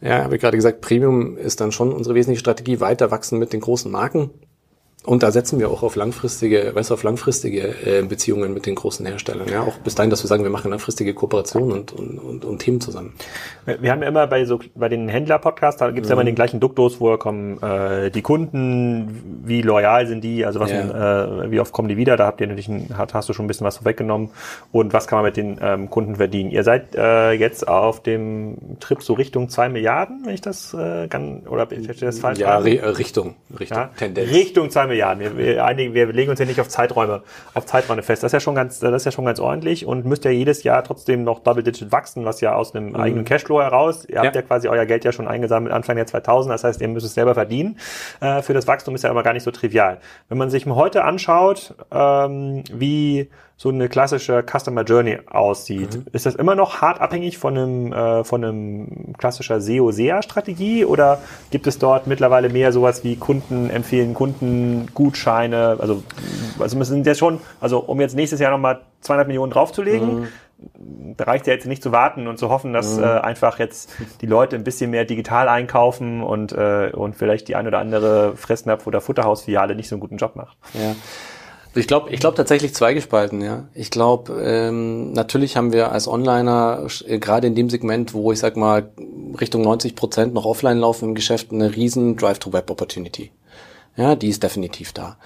Ja, 0.00 0.24
habe 0.24 0.36
ich 0.36 0.40
gerade 0.40 0.56
gesagt, 0.56 0.80
Premium 0.80 1.36
ist 1.36 1.60
dann 1.60 1.72
schon 1.72 1.92
unsere 1.92 2.14
wesentliche 2.14 2.40
Strategie, 2.40 2.80
weiter 2.80 3.10
wachsen 3.10 3.38
mit 3.38 3.52
den 3.52 3.60
großen 3.60 3.90
Marken. 3.90 4.30
Und 5.06 5.22
da 5.22 5.30
setzen 5.30 5.58
wir 5.58 5.70
auch 5.70 5.82
auf 5.82 5.96
langfristige, 5.96 6.74
weißt 6.74 6.88
du, 6.88 6.94
auf 6.94 7.02
langfristige 7.02 7.74
äh, 7.84 8.02
Beziehungen 8.02 8.54
mit 8.54 8.64
den 8.64 8.74
großen 8.74 9.04
Herstellern. 9.04 9.48
Ja, 9.48 9.60
auch 9.60 9.76
bis 9.76 9.94
dahin, 9.94 10.08
dass 10.08 10.24
wir 10.24 10.28
sagen, 10.28 10.44
wir 10.44 10.50
machen 10.50 10.70
langfristige 10.70 11.12
Kooperationen 11.12 11.72
und, 11.72 11.92
und, 11.92 12.18
und, 12.18 12.44
und 12.46 12.58
Themen 12.60 12.80
zusammen. 12.80 13.12
Wir 13.66 13.92
haben 13.92 14.00
ja 14.00 14.08
immer 14.08 14.26
bei 14.26 14.46
so 14.46 14.60
bei 14.74 14.88
den 14.88 15.08
Händler-Podcasts, 15.08 15.78
da 15.78 15.90
gibt's 15.90 16.08
mhm. 16.08 16.10
ja 16.10 16.14
immer 16.14 16.22
mhm. 16.22 16.26
den 16.26 16.34
gleichen 16.36 16.58
Duktus, 16.58 17.00
wo 17.00 17.14
kommen 17.18 17.62
äh, 17.62 18.10
die 18.10 18.22
Kunden, 18.22 19.42
wie 19.44 19.60
loyal 19.60 20.06
sind 20.06 20.24
die, 20.24 20.46
also 20.46 20.58
was 20.58 20.70
ja. 20.70 21.44
äh, 21.44 21.50
wie 21.50 21.60
oft 21.60 21.72
kommen 21.72 21.88
die 21.88 21.98
wieder? 21.98 22.16
Da 22.16 22.24
habt 22.24 22.40
ihr 22.40 22.46
natürlich 22.46 22.68
ein, 22.68 22.88
hast, 22.96 23.28
du 23.28 23.34
schon 23.34 23.44
ein 23.44 23.48
bisschen 23.48 23.66
was 23.66 23.76
vorweggenommen. 23.76 24.30
Und 24.72 24.94
was 24.94 25.06
kann 25.06 25.18
man 25.18 25.26
mit 25.26 25.36
den 25.36 25.58
ähm, 25.60 25.90
Kunden 25.90 26.16
verdienen? 26.16 26.50
Ihr 26.50 26.64
seid 26.64 26.94
äh, 26.94 27.32
jetzt 27.32 27.68
auf 27.68 28.02
dem 28.02 28.56
Trip 28.80 29.02
so 29.02 29.12
Richtung 29.12 29.50
zwei 29.50 29.68
Milliarden, 29.68 30.22
wenn 30.24 30.32
ich 30.32 30.40
das 30.40 30.72
äh, 30.72 31.08
kann, 31.08 31.40
oder 31.46 31.70
ich 31.70 31.86
das 32.00 32.20
falsch? 32.20 32.38
Ja, 32.38 32.56
Re 32.56 32.96
Richtung, 32.96 33.34
Richtung, 33.60 33.76
ja? 33.76 33.90
Tendenz. 33.98 34.30
Richtung 34.32 34.70
zwei 34.70 34.86
Milliarden. 34.86 34.93
Jahren. 34.94 35.20
Wir, 35.20 35.36
wir, 35.36 35.64
einigen, 35.64 35.94
wir 35.94 36.12
legen 36.12 36.30
uns 36.30 36.38
ja 36.40 36.46
nicht 36.46 36.60
auf 36.60 36.68
Zeiträume, 36.68 37.22
auf 37.54 37.66
Zeiträume 37.66 38.02
fest. 38.02 38.22
Das 38.22 38.28
ist 38.28 38.34
ja 38.34 38.40
schon 38.40 38.54
ganz, 38.54 38.80
das 38.80 38.92
ist 38.94 39.04
ja 39.04 39.12
schon 39.12 39.24
ganz 39.24 39.40
ordentlich 39.40 39.86
und 39.86 40.04
müsst 40.04 40.24
ja 40.24 40.30
jedes 40.30 40.62
Jahr 40.62 40.82
trotzdem 40.84 41.24
noch 41.24 41.40
Double 41.40 41.62
Digit 41.62 41.92
wachsen, 41.92 42.24
was 42.24 42.40
ja 42.40 42.54
aus 42.54 42.74
einem 42.74 42.90
mhm. 42.90 42.96
eigenen 42.96 43.24
Cashflow 43.24 43.60
heraus. 43.60 44.04
Ihr 44.04 44.18
habt 44.18 44.34
ja. 44.34 44.40
ja 44.40 44.46
quasi 44.46 44.68
euer 44.68 44.86
Geld 44.86 45.04
ja 45.04 45.12
schon 45.12 45.28
eingesammelt 45.28 45.72
Anfang 45.72 45.96
der 45.96 46.06
2000. 46.06 46.52
Das 46.52 46.64
heißt, 46.64 46.80
ihr 46.80 46.88
müsst 46.88 47.06
es 47.06 47.14
selber 47.14 47.34
verdienen. 47.34 47.78
Äh, 48.20 48.42
für 48.42 48.54
das 48.54 48.66
Wachstum 48.66 48.94
ist 48.94 49.02
ja 49.02 49.10
immer 49.10 49.22
gar 49.22 49.32
nicht 49.32 49.44
so 49.44 49.50
trivial. 49.50 49.98
Wenn 50.28 50.38
man 50.38 50.50
sich 50.50 50.66
heute 50.66 51.04
anschaut, 51.04 51.74
ähm, 51.92 52.64
wie 52.72 53.28
so 53.56 53.68
eine 53.68 53.88
klassische 53.88 54.42
Customer 54.42 54.82
Journey 54.82 55.18
aussieht, 55.30 55.96
mhm. 55.96 56.04
ist 56.12 56.26
das 56.26 56.34
immer 56.34 56.54
noch 56.54 56.80
hart 56.80 57.00
abhängig 57.00 57.38
von 57.38 57.56
einem, 57.56 57.92
äh, 57.92 58.24
von 58.24 58.44
einem 58.44 59.14
klassischer 59.16 59.60
SEO-SEA-Strategie 59.60 60.84
oder 60.84 61.18
gibt 61.50 61.66
es 61.66 61.78
dort 61.78 62.06
mittlerweile 62.06 62.48
mehr 62.48 62.72
sowas 62.72 63.04
wie 63.04 63.16
Kunden 63.16 63.70
empfehlen, 63.70 64.14
Kundengutscheine? 64.14 65.76
Also, 65.78 66.02
also 66.58 66.76
wir 66.76 66.84
sind 66.84 67.06
jetzt 67.06 67.18
schon, 67.18 67.40
also 67.60 67.78
um 67.78 68.00
jetzt 68.00 68.16
nächstes 68.16 68.40
Jahr 68.40 68.50
nochmal 68.50 68.80
200 69.02 69.28
Millionen 69.28 69.52
draufzulegen, 69.52 70.20
mhm 70.20 70.28
da 71.16 71.24
reicht 71.24 71.46
ja 71.46 71.52
jetzt 71.52 71.66
nicht 71.66 71.82
zu 71.82 71.92
warten 71.92 72.26
und 72.26 72.38
zu 72.38 72.48
hoffen, 72.48 72.72
dass 72.72 72.96
mhm. 72.96 73.04
äh, 73.04 73.06
einfach 73.06 73.58
jetzt 73.58 73.92
die 74.20 74.26
Leute 74.26 74.56
ein 74.56 74.64
bisschen 74.64 74.90
mehr 74.90 75.04
digital 75.04 75.48
einkaufen 75.48 76.22
und, 76.22 76.52
äh, 76.52 76.90
und 76.92 77.16
vielleicht 77.16 77.48
die 77.48 77.56
ein 77.56 77.66
oder 77.66 77.78
andere 77.78 78.34
Fressnapf- 78.36 78.86
oder 78.86 79.00
Futterhausfiliale 79.00 79.74
nicht 79.74 79.88
so 79.88 79.96
einen 79.96 80.00
guten 80.00 80.16
Job 80.16 80.36
macht. 80.36 80.56
Ja. 80.74 80.94
Ich 81.76 81.88
glaube, 81.88 82.10
ich 82.10 82.20
glaube 82.20 82.36
tatsächlich 82.36 82.74
zweigespalten, 82.74 83.40
ja. 83.40 83.64
Ich 83.74 83.90
glaube, 83.90 84.40
ähm, 84.40 85.12
natürlich 85.12 85.56
haben 85.56 85.72
wir 85.72 85.90
als 85.90 86.06
Onliner 86.06 86.86
äh, 87.06 87.18
gerade 87.18 87.46
in 87.48 87.54
dem 87.54 87.68
Segment, 87.68 88.14
wo 88.14 88.30
ich 88.30 88.38
sag 88.38 88.56
mal 88.56 88.90
Richtung 89.40 89.62
90 89.62 89.96
Prozent 89.96 90.34
noch 90.34 90.44
offline 90.44 90.78
laufen 90.78 91.08
im 91.08 91.14
Geschäft, 91.14 91.52
eine 91.52 91.74
riesen 91.74 92.16
Drive-to-Web-Opportunity. 92.16 93.32
Ja, 93.96 94.14
die 94.14 94.28
ist 94.28 94.42
definitiv 94.42 94.92
da. 94.92 95.16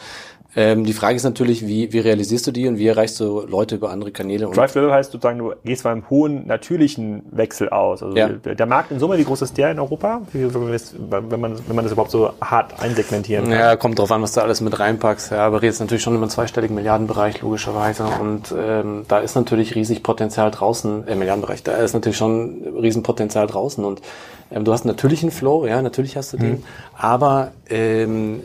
Ähm, 0.59 0.83
die 0.83 0.93
Frage 0.93 1.15
ist 1.15 1.23
natürlich, 1.23 1.69
wie, 1.69 1.93
wie 1.93 2.01
realisierst 2.01 2.45
du 2.49 2.51
die 2.51 2.67
und 2.67 2.79
wie 2.79 2.89
erreichst 2.89 3.21
du 3.21 3.47
Leute 3.47 3.77
über 3.77 3.91
andere 3.91 4.11
Kanäle? 4.11 4.47
Drive 4.47 4.75
Level 4.75 4.93
heißt 4.93 5.13
sozusagen, 5.13 5.39
du 5.39 5.53
gehst 5.65 5.83
von 5.83 5.93
einem 5.93 6.11
hohen 6.11 6.49
natürlichen 6.49 7.23
Wechsel 7.31 7.69
aus. 7.69 8.03
Also 8.03 8.17
ja. 8.17 8.29
der, 8.29 8.57
der 8.57 8.67
Markt 8.67 8.91
in 8.91 8.99
Summe, 8.99 9.19
wie 9.19 9.25
groß 9.25 9.43
ist 9.43 9.57
der 9.57 9.71
in 9.71 9.79
Europa? 9.79 10.21
Wenn, 10.33 11.41
man, 11.41 11.61
wenn 11.65 11.77
man 11.77 11.85
das 11.85 11.93
überhaupt 11.93 12.11
so 12.11 12.33
hart 12.41 12.75
einsegmentieren 12.83 13.45
kann? 13.45 13.53
Ja, 13.53 13.77
kommt 13.77 14.01
drauf 14.01 14.11
an, 14.11 14.21
was 14.21 14.33
du 14.33 14.41
alles 14.41 14.61
mit 14.61 14.77
reinpackst. 14.77 15.31
Ja, 15.31 15.47
aber 15.47 15.63
jetzt 15.63 15.79
natürlich 15.79 16.03
schon 16.03 16.15
über 16.15 16.25
einen 16.25 16.31
zweistelligen 16.31 16.75
Milliardenbereich, 16.75 17.41
logischerweise. 17.41 18.07
Und 18.21 18.53
ähm, 18.59 19.05
da 19.07 19.21
ist 19.21 19.37
natürlich 19.37 19.77
riesig 19.77 20.03
Potenzial 20.03 20.51
draußen, 20.51 21.07
äh, 21.07 21.15
Milliardenbereich, 21.15 21.63
da 21.63 21.75
ist 21.75 21.95
natürlich 21.95 22.17
schon 22.17 22.65
Riesenpotenzial 22.83 23.47
draußen. 23.47 23.85
Und 23.85 24.03
ähm, 24.51 24.65
du 24.65 24.73
hast 24.73 24.85
natürlich 24.85 25.23
einen 25.23 25.31
Flow, 25.31 25.67
ja, 25.67 25.83
natürlich 25.83 26.17
hast 26.17 26.33
du 26.33 26.37
den. 26.37 26.51
Mhm. 26.51 26.65
Aber 26.97 27.53
ähm, 27.71 28.41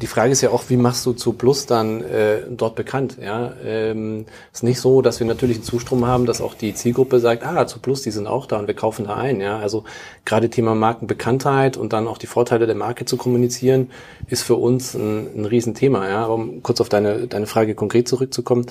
die 0.00 0.06
Frage 0.06 0.32
ist 0.32 0.40
ja 0.40 0.50
auch, 0.50 0.64
wie 0.68 0.76
machst 0.76 1.04
du 1.06 1.12
zu 1.12 1.32
Plus 1.32 1.66
dann 1.66 2.02
äh, 2.02 2.42
dort 2.50 2.74
bekannt? 2.74 3.16
Ja, 3.20 3.52
ähm, 3.64 4.26
ist 4.52 4.62
nicht 4.62 4.80
so, 4.80 5.02
dass 5.02 5.20
wir 5.20 5.26
natürlich 5.26 5.56
einen 5.56 5.64
Zustrom 5.64 6.06
haben, 6.06 6.26
dass 6.26 6.40
auch 6.40 6.54
die 6.54 6.74
Zielgruppe 6.74 7.20
sagt, 7.20 7.44
ah, 7.44 7.66
zu 7.66 7.78
Plus, 7.78 8.02
die 8.02 8.10
sind 8.10 8.26
auch 8.26 8.46
da 8.46 8.58
und 8.58 8.66
wir 8.66 8.74
kaufen 8.74 9.06
da 9.06 9.16
ein. 9.16 9.40
Ja, 9.40 9.58
also 9.58 9.84
gerade 10.24 10.50
Thema 10.50 10.74
Markenbekanntheit 10.74 11.76
und 11.76 11.92
dann 11.92 12.08
auch 12.08 12.18
die 12.18 12.26
Vorteile 12.26 12.66
der 12.66 12.76
Marke 12.76 13.04
zu 13.04 13.16
kommunizieren, 13.16 13.90
ist 14.28 14.42
für 14.42 14.56
uns 14.56 14.94
ein, 14.94 15.28
ein 15.36 15.44
Riesenthema. 15.44 16.08
Ja, 16.08 16.26
um 16.26 16.62
kurz 16.62 16.80
auf 16.80 16.88
deine 16.88 17.26
deine 17.26 17.46
Frage 17.46 17.74
konkret 17.74 18.08
zurückzukommen. 18.08 18.66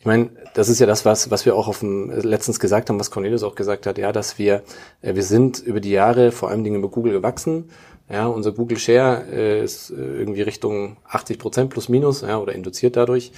Ich 0.00 0.06
meine, 0.06 0.30
das 0.54 0.68
ist 0.68 0.78
ja 0.78 0.86
das, 0.86 1.04
was, 1.04 1.30
was 1.32 1.44
wir 1.44 1.56
auch 1.56 1.66
auf 1.66 1.80
dem 1.80 2.10
letztens 2.10 2.60
gesagt 2.60 2.88
haben, 2.88 3.00
was 3.00 3.10
Cornelius 3.10 3.42
auch 3.42 3.56
gesagt 3.56 3.84
hat, 3.84 3.98
ja, 3.98 4.12
dass 4.12 4.38
wir, 4.38 4.62
äh, 5.02 5.16
wir 5.16 5.24
sind 5.24 5.58
über 5.58 5.80
die 5.80 5.90
Jahre 5.90 6.30
vor 6.30 6.50
allem 6.50 6.62
Dingen 6.62 6.76
über 6.76 6.88
Google 6.88 7.12
gewachsen 7.12 7.70
ja, 8.10 8.26
unser 8.26 8.52
Google 8.52 8.78
Share 8.78 9.24
äh, 9.30 9.62
ist 9.62 9.90
äh, 9.90 9.94
irgendwie 9.94 10.42
Richtung 10.42 10.96
80 11.08 11.38
Prozent 11.38 11.70
plus 11.70 11.88
minus, 11.88 12.22
ja, 12.22 12.38
oder 12.38 12.54
induziert 12.54 12.96
dadurch. 12.96 13.32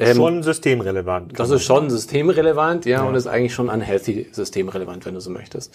Ähm, 0.00 0.16
schon 0.16 0.42
systemrelevant. 0.42 1.38
Das 1.38 1.50
ist 1.50 1.64
schon 1.64 1.90
systemrelevant, 1.90 2.84
ja, 2.84 2.98
ja, 2.98 3.02
und 3.04 3.14
ist 3.16 3.26
eigentlich 3.26 3.54
schon 3.54 3.68
unhealthy 3.68 4.28
systemrelevant, 4.30 5.06
wenn 5.06 5.14
du 5.14 5.20
so 5.20 5.30
möchtest. 5.30 5.74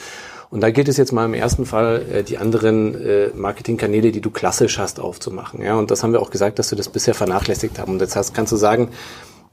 Und 0.50 0.62
da 0.62 0.72
geht 0.72 0.88
es 0.88 0.98
jetzt 0.98 1.12
mal 1.12 1.26
im 1.26 1.34
ersten 1.34 1.66
Fall, 1.66 2.06
äh, 2.12 2.24
die 2.24 2.38
anderen 2.38 2.96
äh, 2.96 3.30
Marketingkanäle, 3.36 4.12
die 4.12 4.22
du 4.22 4.30
klassisch 4.30 4.78
hast, 4.78 5.00
aufzumachen. 5.00 5.62
Ja, 5.62 5.76
und 5.76 5.92
das 5.92 6.04
haben 6.04 6.14
wir 6.14 6.22
auch 6.22 6.32
gesagt, 6.32 6.60
dass 6.60 6.72
wir 6.72 6.78
das 6.78 6.90
bisher 6.90 7.14
vernachlässigt 7.14 7.80
haben. 7.80 7.94
Und 7.94 8.02
jetzt 8.02 8.16
hast, 8.16 8.34
kannst 8.34 8.52
du 8.52 8.58
sagen, 8.58 8.90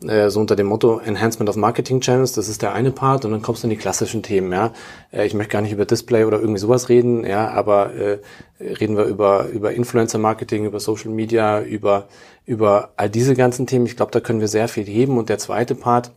äh, 0.07 0.31
so 0.31 0.41
unter 0.41 0.57
dem 0.57 0.67
Motto 0.67 0.99
Enhancement 0.99 1.49
of 1.51 1.57
Marketing 1.57 2.01
Channels, 2.01 2.33
das 2.33 2.49
ist 2.49 2.63
der 2.63 2.73
eine 2.73 2.91
Part 2.91 3.25
und 3.25 3.33
dann 3.33 3.43
kommst 3.43 3.63
du 3.63 3.67
in 3.67 3.71
die 3.71 3.77
klassischen 3.77 4.23
Themen, 4.23 4.53
ja. 4.53 4.73
Äh, 5.13 5.27
ich 5.27 5.35
möchte 5.35 5.53
gar 5.53 5.63
nicht 5.63 5.73
über 5.73 5.85
Display 5.85 6.25
oder 6.25 6.41
irgendwie 6.41 6.61
sowas 6.61 6.89
reden, 6.89 7.25
ja, 7.27 7.49
aber 7.49 7.95
äh, 7.95 8.19
reden 8.61 8.97
wir 8.97 9.05
über, 9.05 9.49
über 9.49 9.73
Influencer 9.73 10.19
Marketing, 10.19 10.65
über 10.65 10.81
Social 10.81 11.11
Media, 11.11 11.61
über, 11.61 12.09
über 12.47 12.91
all 12.97 13.11
diese 13.11 13.35
ganzen 13.35 13.67
Themen. 13.67 13.87
Ich 13.87 13.97
glaube, 13.97 14.13
da 14.13 14.21
können 14.21 14.41
wir 14.41 14.49
sehr 14.49 14.69
viel 14.69 14.85
heben 14.85 15.19
und 15.19 15.29
der 15.29 15.39
zweite 15.39 15.75
Part 15.75 16.13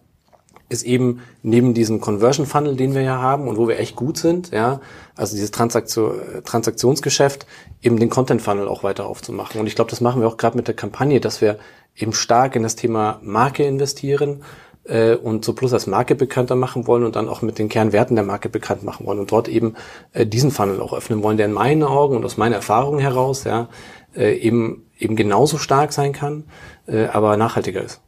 ist 0.69 0.83
eben 0.83 1.21
neben 1.43 1.73
diesem 1.73 2.01
Conversion 2.01 2.45
Funnel, 2.45 2.75
den 2.75 2.95
wir 2.95 3.01
ja 3.01 3.21
haben 3.21 3.47
und 3.47 3.57
wo 3.57 3.67
wir 3.67 3.79
echt 3.79 3.95
gut 3.95 4.17
sind, 4.17 4.51
ja, 4.51 4.79
also 5.15 5.35
dieses 5.35 5.51
Transaktion, 5.51 6.19
Transaktionsgeschäft, 6.45 7.45
eben 7.81 7.99
den 7.99 8.09
Content 8.09 8.41
Funnel 8.41 8.67
auch 8.67 8.83
weiter 8.83 9.05
aufzumachen. 9.05 9.59
Und 9.61 9.67
ich 9.67 9.75
glaube, 9.75 9.91
das 9.91 10.01
machen 10.01 10.21
wir 10.21 10.27
auch 10.27 10.37
gerade 10.37 10.57
mit 10.57 10.67
der 10.67 10.75
Kampagne, 10.75 11.19
dass 11.19 11.41
wir 11.41 11.59
eben 11.95 12.13
stark 12.13 12.55
in 12.55 12.63
das 12.63 12.75
Thema 12.75 13.19
Marke 13.21 13.63
investieren 13.63 14.43
äh, 14.85 15.15
und 15.15 15.45
so 15.45 15.53
Plus 15.53 15.73
als 15.73 15.87
Marke 15.87 16.15
bekannter 16.15 16.55
machen 16.55 16.87
wollen 16.87 17.03
und 17.03 17.15
dann 17.15 17.29
auch 17.29 17.41
mit 17.41 17.59
den 17.59 17.69
Kernwerten 17.69 18.15
der 18.15 18.25
Marke 18.25 18.49
bekannt 18.49 18.83
machen 18.83 19.05
wollen 19.05 19.19
und 19.19 19.31
dort 19.31 19.47
eben 19.47 19.75
äh, 20.13 20.25
diesen 20.25 20.51
Funnel 20.51 20.81
auch 20.81 20.93
öffnen 20.93 21.23
wollen, 21.23 21.37
der 21.37 21.47
in 21.47 21.53
meinen 21.53 21.83
Augen 21.83 22.15
und 22.15 22.25
aus 22.25 22.37
meiner 22.37 22.55
Erfahrung 22.55 22.99
heraus 22.99 23.43
ja 23.43 23.69
äh, 24.15 24.35
eben 24.37 24.85
eben 24.99 25.15
genauso 25.15 25.57
stark 25.57 25.91
sein 25.91 26.13
kann, 26.13 26.45
äh, 26.87 27.05
aber 27.05 27.37
nachhaltiger 27.37 27.81
ist. 27.81 28.01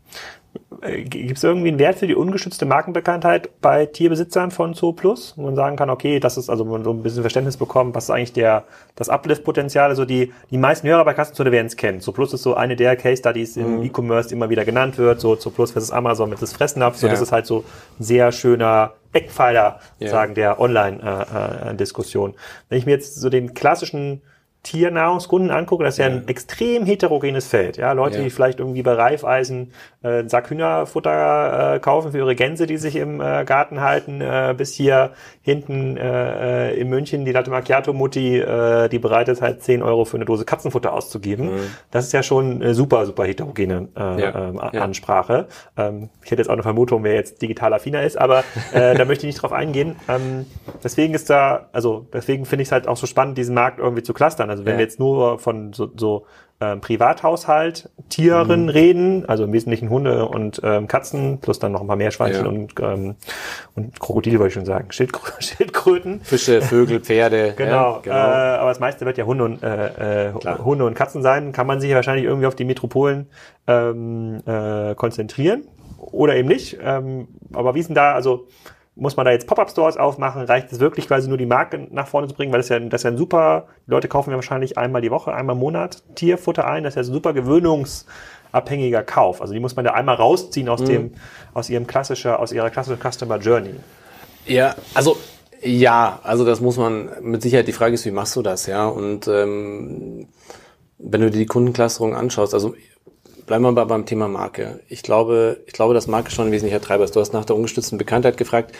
Äh, 0.81 1.03
Gibt 1.03 1.37
es 1.37 1.43
irgendwie 1.43 1.69
einen 1.69 1.79
Wert 1.79 1.99
für 1.99 2.07
die 2.07 2.15
ungeschützte 2.15 2.65
Markenbekanntheit 2.65 3.61
bei 3.61 3.85
Tierbesitzern 3.85 4.51
von 4.51 4.73
Zoo 4.73 4.93
Plus, 4.93 5.33
wo 5.35 5.43
man 5.43 5.55
sagen 5.55 5.75
kann, 5.75 5.89
okay, 5.89 6.19
das 6.19 6.37
ist 6.37 6.49
also, 6.49 6.67
wo 6.67 6.71
man 6.71 6.83
so 6.83 6.91
ein 6.91 7.03
bisschen 7.03 7.21
Verständnis 7.21 7.57
bekommt, 7.57 7.95
was 7.95 8.05
ist 8.05 8.09
eigentlich 8.09 8.33
der, 8.33 8.63
das 8.95 9.09
Uplift-Potenzial? 9.09 9.89
Also 9.89 10.05
die, 10.05 10.33
die 10.51 10.57
meisten 10.57 10.87
Hörer 10.87 11.05
bei 11.05 11.13
Kassenzone 11.13 11.51
werden 11.51 11.67
es 11.67 11.77
kennen. 11.77 11.99
Zoo 12.01 12.11
Plus 12.11 12.33
ist 12.33 12.43
so 12.43 12.55
eine 12.55 12.75
der 12.75 12.95
Case 12.95 13.17
Studies 13.17 13.57
im 13.57 13.77
mhm. 13.77 13.83
E-Commerce 13.83 14.33
immer 14.33 14.49
wieder 14.49 14.65
genannt 14.65 14.97
wird. 14.97 15.21
So 15.21 15.35
Zoo 15.35 15.49
Plus 15.49 15.71
versus 15.71 15.91
Amazon 15.91 16.29
mit 16.29 16.41
das 16.41 16.53
Fressnapf. 16.53 16.97
So, 16.97 17.07
ja. 17.07 17.11
das 17.11 17.21
ist 17.21 17.31
halt 17.31 17.45
so 17.45 17.63
ein 17.99 18.03
sehr 18.03 18.31
schöner 18.31 18.93
Eckpfeiler, 19.13 19.79
ja. 19.99 20.09
sagen, 20.09 20.35
der 20.35 20.59
Online-Diskussion. 20.59 22.31
Äh, 22.31 22.33
äh, 22.33 22.37
Wenn 22.69 22.77
ich 22.77 22.85
mir 22.85 22.91
jetzt 22.91 23.15
so 23.15 23.29
den 23.29 23.53
klassischen 23.53 24.21
Tiernahrungskunden 24.65 25.51
angucke, 25.51 25.83
das 25.83 25.93
ist 25.93 25.97
ja, 25.99 26.07
ja 26.07 26.15
ein 26.15 26.27
extrem 26.27 26.85
heterogenes 26.85 27.47
Feld. 27.47 27.77
Ja, 27.77 27.91
Leute, 27.91 28.17
ja. 28.17 28.23
die 28.23 28.31
vielleicht 28.31 28.59
irgendwie 28.59 28.81
bei 28.81 28.93
Reifeisen 28.93 29.71
äh, 30.01 30.07
einen 30.07 30.29
Sack 30.29 30.49
Hühnerfutter 30.49 31.75
äh, 31.75 31.79
kaufen 31.79 32.11
für 32.11 32.17
ihre 32.17 32.35
Gänse, 32.35 32.65
die 32.65 32.77
sich 32.77 32.95
im 32.95 33.21
äh, 33.21 33.45
Garten 33.45 33.81
halten, 33.81 34.21
äh, 34.21 34.55
bis 34.57 34.73
hier 34.73 35.11
hinten 35.43 35.97
äh, 35.97 36.71
äh 36.71 36.79
in 36.79 36.89
München 36.89 37.25
die 37.25 37.31
Latte 37.31 37.51
Macchiato 37.51 37.93
Mutti, 37.93 38.39
äh, 38.39 38.89
die 38.89 38.97
bereit 38.97 39.29
ist 39.29 39.43
halt 39.43 39.61
10 39.61 39.83
Euro 39.83 40.03
für 40.03 40.17
eine 40.17 40.25
Dose 40.25 40.45
Katzenfutter 40.45 40.93
auszugeben. 40.93 41.53
Mhm. 41.53 41.59
Das 41.91 42.05
ist 42.05 42.13
ja 42.13 42.23
schon 42.23 42.63
eine 42.63 42.73
super, 42.73 43.05
super 43.05 43.25
heterogene 43.25 43.89
äh, 43.95 44.21
ja. 44.21 44.51
äh, 44.73 44.77
Ansprache. 44.79 45.47
Ähm, 45.77 46.09
ich 46.23 46.31
hätte 46.31 46.41
jetzt 46.41 46.49
auch 46.49 46.53
eine 46.53 46.63
Vermutung, 46.63 47.03
wer 47.03 47.13
jetzt 47.13 47.39
digital 47.43 47.71
affiner 47.73 48.01
ist, 48.01 48.17
aber 48.17 48.43
äh, 48.73 48.95
da 48.97 49.05
möchte 49.05 49.27
ich 49.27 49.35
nicht 49.35 49.41
drauf 49.43 49.53
eingehen. 49.53 49.95
Ähm, 50.09 50.47
deswegen 50.83 51.13
ist 51.13 51.29
da, 51.29 51.69
also 51.71 52.07
deswegen 52.11 52.45
finde 52.45 52.63
ich 52.63 52.69
es 52.69 52.71
halt 52.71 52.87
auch 52.87 52.97
so 52.97 53.05
spannend, 53.05 53.37
diesen 53.37 53.53
Markt 53.53 53.77
irgendwie 53.77 54.01
zu 54.01 54.13
clustern. 54.13 54.49
Also 54.55 54.65
wenn 54.65 54.73
ja. 54.73 54.77
wir 54.79 54.85
jetzt 54.85 54.99
nur 54.99 55.37
von 55.39 55.73
so, 55.73 55.91
so 55.95 56.25
ähm, 56.61 56.79
Privathaushalt, 56.79 57.89
Tieren 58.07 58.63
mhm. 58.63 58.69
reden, 58.69 59.25
also 59.27 59.43
im 59.43 59.51
Wesentlichen 59.51 59.89
Hunde 59.89 60.25
und 60.25 60.61
ähm, 60.63 60.87
Katzen, 60.87 61.39
plus 61.41 61.59
dann 61.59 61.73
noch 61.73 61.81
ein 61.81 61.87
paar 61.87 61.97
Meerschweinchen 61.97 62.45
ja. 62.45 62.49
und, 62.49 62.73
ähm, 62.79 63.15
und 63.75 63.99
Krokodile, 63.99 64.39
wollte 64.39 64.47
ich 64.47 64.53
schon 64.53 64.65
sagen, 64.65 64.89
Schildkrö 64.93 65.31
Schildkröten. 65.39 66.21
Fische, 66.21 66.61
Vögel, 66.61 67.01
Pferde. 67.01 67.53
genau, 67.57 67.95
ja, 67.95 67.99
genau. 68.03 68.15
Äh, 68.15 68.57
aber 68.59 68.69
das 68.69 68.79
meiste 68.79 69.05
wird 69.05 69.17
ja 69.17 69.25
Hunde 69.25 69.43
und, 69.43 69.63
äh, 69.63 70.29
äh, 70.29 70.33
Hunde 70.63 70.85
und 70.85 70.93
Katzen 70.93 71.21
sein. 71.21 71.51
Kann 71.51 71.67
man 71.67 71.81
sich 71.81 71.93
wahrscheinlich 71.93 72.23
irgendwie 72.23 72.47
auf 72.47 72.55
die 72.55 72.63
Metropolen 72.63 73.27
ähm, 73.67 74.41
äh, 74.45 74.95
konzentrieren 74.95 75.65
oder 75.97 76.37
eben 76.37 76.47
nicht. 76.47 76.77
Ähm, 76.81 77.27
aber 77.51 77.75
wie 77.75 77.81
ist 77.81 77.87
denn 77.87 77.95
da, 77.95 78.13
also 78.13 78.47
muss 78.95 79.17
man 79.17 79.25
da 79.25 79.31
jetzt 79.31 79.47
Pop-Up-Stores 79.47 79.97
aufmachen? 79.97 80.43
Reicht 80.43 80.71
es 80.71 80.79
wirklich 80.79 81.07
quasi 81.07 81.27
nur 81.27 81.37
die 81.37 81.45
Marke 81.45 81.87
nach 81.91 82.07
vorne 82.07 82.27
zu 82.27 82.33
bringen? 82.33 82.51
Weil 82.51 82.59
das 82.59 82.67
ist 82.67 82.69
ja, 82.69 82.79
das 82.79 83.01
ist 83.01 83.03
ja 83.03 83.11
ein 83.11 83.17
super, 83.17 83.67
die 83.85 83.91
Leute 83.91 84.07
kaufen 84.07 84.31
ja 84.31 84.37
wahrscheinlich 84.37 84.77
einmal 84.77 85.01
die 85.01 85.11
Woche, 85.11 85.33
einmal 85.33 85.55
im 85.55 85.59
Monat 85.59 86.03
Tierfutter 86.15 86.65
ein. 86.65 86.83
Das 86.83 86.91
ist 86.91 86.95
ja 86.95 87.01
ein 87.01 87.13
super 87.13 87.33
gewöhnungsabhängiger 87.33 89.03
Kauf. 89.03 89.41
Also 89.41 89.53
die 89.53 89.59
muss 89.59 89.75
man 89.75 89.83
da 89.83 89.91
einmal 89.91 90.15
rausziehen 90.15 90.69
aus 90.69 90.81
mhm. 90.81 90.85
dem, 90.85 91.13
aus 91.53 91.69
ihrem 91.69 91.87
klassischer, 91.87 92.39
aus 92.39 92.53
ihrer 92.53 92.69
klassischen 92.69 92.99
Customer 92.99 93.37
Journey. 93.37 93.75
Ja, 94.45 94.75
also 94.93 95.17
ja, 95.61 96.19
also 96.23 96.45
das 96.45 96.61
muss 96.61 96.77
man 96.77 97.09
mit 97.21 97.41
Sicherheit. 97.41 97.67
Die 97.67 97.73
Frage 97.73 97.95
ist, 97.95 98.05
wie 98.05 98.11
machst 98.11 98.35
du 98.35 98.41
das, 98.41 98.67
ja? 98.67 98.87
Und 98.87 99.27
ähm, 99.27 100.27
wenn 100.99 101.21
du 101.21 101.31
dir 101.31 101.39
die 101.39 101.45
Kundenclusterung 101.45 102.15
anschaust, 102.15 102.53
also 102.53 102.75
bleiben 103.45 103.63
wir 103.63 103.71
mal 103.71 103.85
beim 103.85 104.05
Thema 104.05 104.27
Marke. 104.27 104.79
Ich 104.89 105.03
glaube, 105.03 105.57
ich 105.65 105.73
glaube, 105.73 105.93
dass 105.93 106.07
Marke 106.07 106.31
schon 106.31 106.47
ein 106.47 106.51
wesentlicher 106.51 106.81
Treiber 106.81 107.03
ist. 107.03 107.15
Du 107.15 107.19
hast 107.19 107.33
nach 107.33 107.45
der 107.45 107.55
ungestützten 107.55 107.97
Bekanntheit 107.97 108.37
gefragt. 108.37 108.73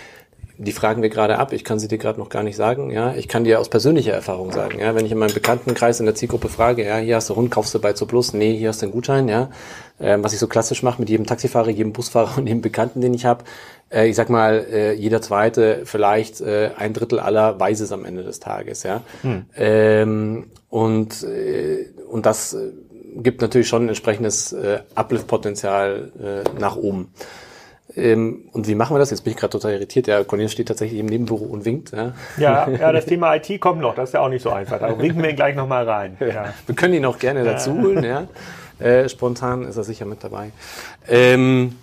Die 0.57 0.71
fragen 0.71 1.01
wir 1.01 1.09
gerade 1.09 1.37
ab. 1.37 1.51
Ich 1.51 1.65
kann 1.65 1.79
sie 1.79 1.89
dir 1.89 1.97
gerade 1.97 2.17
noch 2.17 2.29
gar 2.29 2.41
nicht 2.41 2.55
sagen. 2.55 2.89
Ja, 2.89 3.13
ich 3.13 3.27
kann 3.27 3.43
dir 3.43 3.59
aus 3.59 3.67
persönlicher 3.67 4.13
Erfahrung 4.13 4.53
sagen. 4.53 4.79
Ja, 4.79 4.95
wenn 4.95 5.05
ich 5.05 5.11
in 5.11 5.17
meinem 5.17 5.33
Bekanntenkreis 5.33 5.99
in 5.99 6.05
der 6.05 6.15
Zielgruppe 6.15 6.47
frage, 6.47 6.85
ja, 6.85 6.97
hier 6.97 7.17
hast 7.17 7.29
du 7.29 7.35
Hund, 7.35 7.51
kaufst 7.51 7.75
du 7.75 7.79
bei 7.79 7.91
zu 7.91 8.05
Plus? 8.05 8.33
Nee, 8.33 8.55
hier 8.55 8.69
hast 8.69 8.81
du 8.81 8.85
einen 8.85 8.93
Gutschein. 8.93 9.27
Ja, 9.27 9.49
ähm, 9.99 10.23
was 10.23 10.31
ich 10.31 10.39
so 10.39 10.47
klassisch 10.47 10.81
mache 10.81 11.01
mit 11.01 11.09
jedem 11.09 11.25
Taxifahrer, 11.25 11.69
jedem 11.69 11.91
Busfahrer 11.91 12.37
und 12.37 12.47
jedem 12.47 12.61
Bekannten, 12.61 13.01
den 13.01 13.13
ich 13.13 13.25
habe. 13.25 13.43
Äh, 13.91 14.07
ich 14.07 14.15
sag 14.15 14.29
mal, 14.29 14.65
äh, 14.71 14.93
jeder 14.93 15.21
zweite, 15.21 15.81
vielleicht 15.83 16.39
äh, 16.39 16.71
ein 16.77 16.93
Drittel 16.93 17.19
aller 17.19 17.59
weiß 17.59 17.81
es 17.81 17.91
am 17.91 18.05
Ende 18.05 18.23
des 18.23 18.39
Tages. 18.39 18.83
Ja, 18.83 19.01
hm. 19.23 19.45
ähm, 19.57 20.51
und 20.69 21.23
äh, 21.23 21.87
und 22.09 22.25
das 22.25 22.53
äh, 22.53 22.71
gibt 23.15 23.41
natürlich 23.41 23.67
schon 23.67 23.85
ein 23.85 23.89
entsprechendes 23.89 24.53
äh, 24.53 24.79
Uplift-Potenzial 24.95 26.11
äh, 26.19 26.59
nach 26.59 26.75
oben. 26.75 27.11
Ähm, 27.95 28.49
und 28.51 28.67
wie 28.67 28.75
machen 28.75 28.95
wir 28.95 28.99
das? 28.99 29.11
Jetzt 29.11 29.23
bin 29.23 29.31
ich 29.31 29.37
gerade 29.37 29.51
total 29.51 29.73
irritiert. 29.73 30.07
Der 30.07 30.23
Cornelius 30.25 30.51
steht 30.51 30.67
tatsächlich 30.67 30.99
im 30.99 31.05
Nebenbüro 31.05 31.45
und 31.45 31.65
winkt. 31.65 31.91
Ja, 31.91 32.13
ja, 32.37 32.69
ja 32.79 32.91
das 32.91 33.05
Thema 33.05 33.35
IT 33.35 33.61
kommt 33.61 33.81
noch. 33.81 33.95
Das 33.95 34.09
ist 34.09 34.13
ja 34.13 34.21
auch 34.21 34.29
nicht 34.29 34.41
so 34.41 34.49
einfach. 34.49 34.79
Da 34.79 34.99
winken 34.99 35.21
wir 35.21 35.29
ihn 35.29 35.35
gleich 35.35 35.55
nochmal 35.55 35.87
rein. 35.87 36.17
Ja. 36.19 36.53
Wir 36.65 36.75
können 36.75 36.93
ihn 36.93 37.05
auch 37.05 37.19
gerne 37.19 37.43
dazu 37.43 37.73
holen. 37.73 38.03
Ja. 38.03 38.27
Äh, 38.79 39.07
spontan 39.07 39.63
ist 39.63 39.77
er 39.77 39.83
sicher 39.83 40.05
mit 40.05 40.23
dabei. 40.23 40.51
Ähm, 41.07 41.75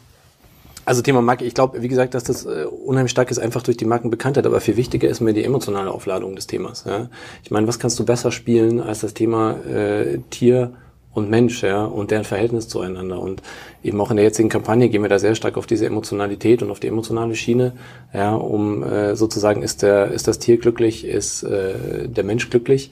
also 0.84 1.00
Thema 1.00 1.22
Marke, 1.22 1.44
ich 1.44 1.54
glaube, 1.54 1.80
wie 1.80 1.88
gesagt, 1.88 2.14
dass 2.14 2.24
das 2.24 2.44
äh, 2.44 2.64
unheimlich 2.64 3.12
stark 3.12 3.30
ist, 3.30 3.38
einfach 3.38 3.62
durch 3.62 3.76
die 3.76 3.84
Markenbekanntheit, 3.84 4.44
aber 4.44 4.60
viel 4.60 4.76
wichtiger 4.76 5.08
ist 5.08 5.20
mir 5.20 5.32
die 5.32 5.44
emotionale 5.44 5.90
Aufladung 5.90 6.34
des 6.34 6.48
Themas. 6.48 6.84
Ja? 6.84 7.08
Ich 7.44 7.50
meine, 7.50 7.68
was 7.68 7.78
kannst 7.78 7.98
du 7.98 8.04
besser 8.04 8.32
spielen 8.32 8.80
als 8.80 9.00
das 9.00 9.14
Thema 9.14 9.56
äh, 9.64 10.18
Tier 10.30 10.72
und 11.14 11.28
Mensch, 11.28 11.62
ja, 11.62 11.84
und 11.84 12.10
deren 12.10 12.24
Verhältnis 12.24 12.68
zueinander. 12.68 13.20
Und 13.20 13.42
eben 13.82 14.00
auch 14.00 14.10
in 14.10 14.16
der 14.16 14.24
jetzigen 14.24 14.48
Kampagne 14.48 14.88
gehen 14.88 15.02
wir 15.02 15.08
da 15.08 15.18
sehr 15.18 15.34
stark 15.34 15.56
auf 15.56 15.66
diese 15.66 15.86
Emotionalität 15.86 16.62
und 16.62 16.70
auf 16.70 16.80
die 16.80 16.86
emotionale 16.86 17.34
Schiene, 17.34 17.72
ja, 18.14 18.34
um 18.34 18.82
äh, 18.82 19.14
sozusagen 19.14 19.62
ist 19.62 19.82
der, 19.82 20.10
ist 20.10 20.28
das 20.28 20.38
Tier 20.38 20.56
glücklich, 20.56 21.04
ist 21.04 21.42
äh, 21.42 22.08
der 22.08 22.24
Mensch 22.24 22.48
glücklich. 22.48 22.90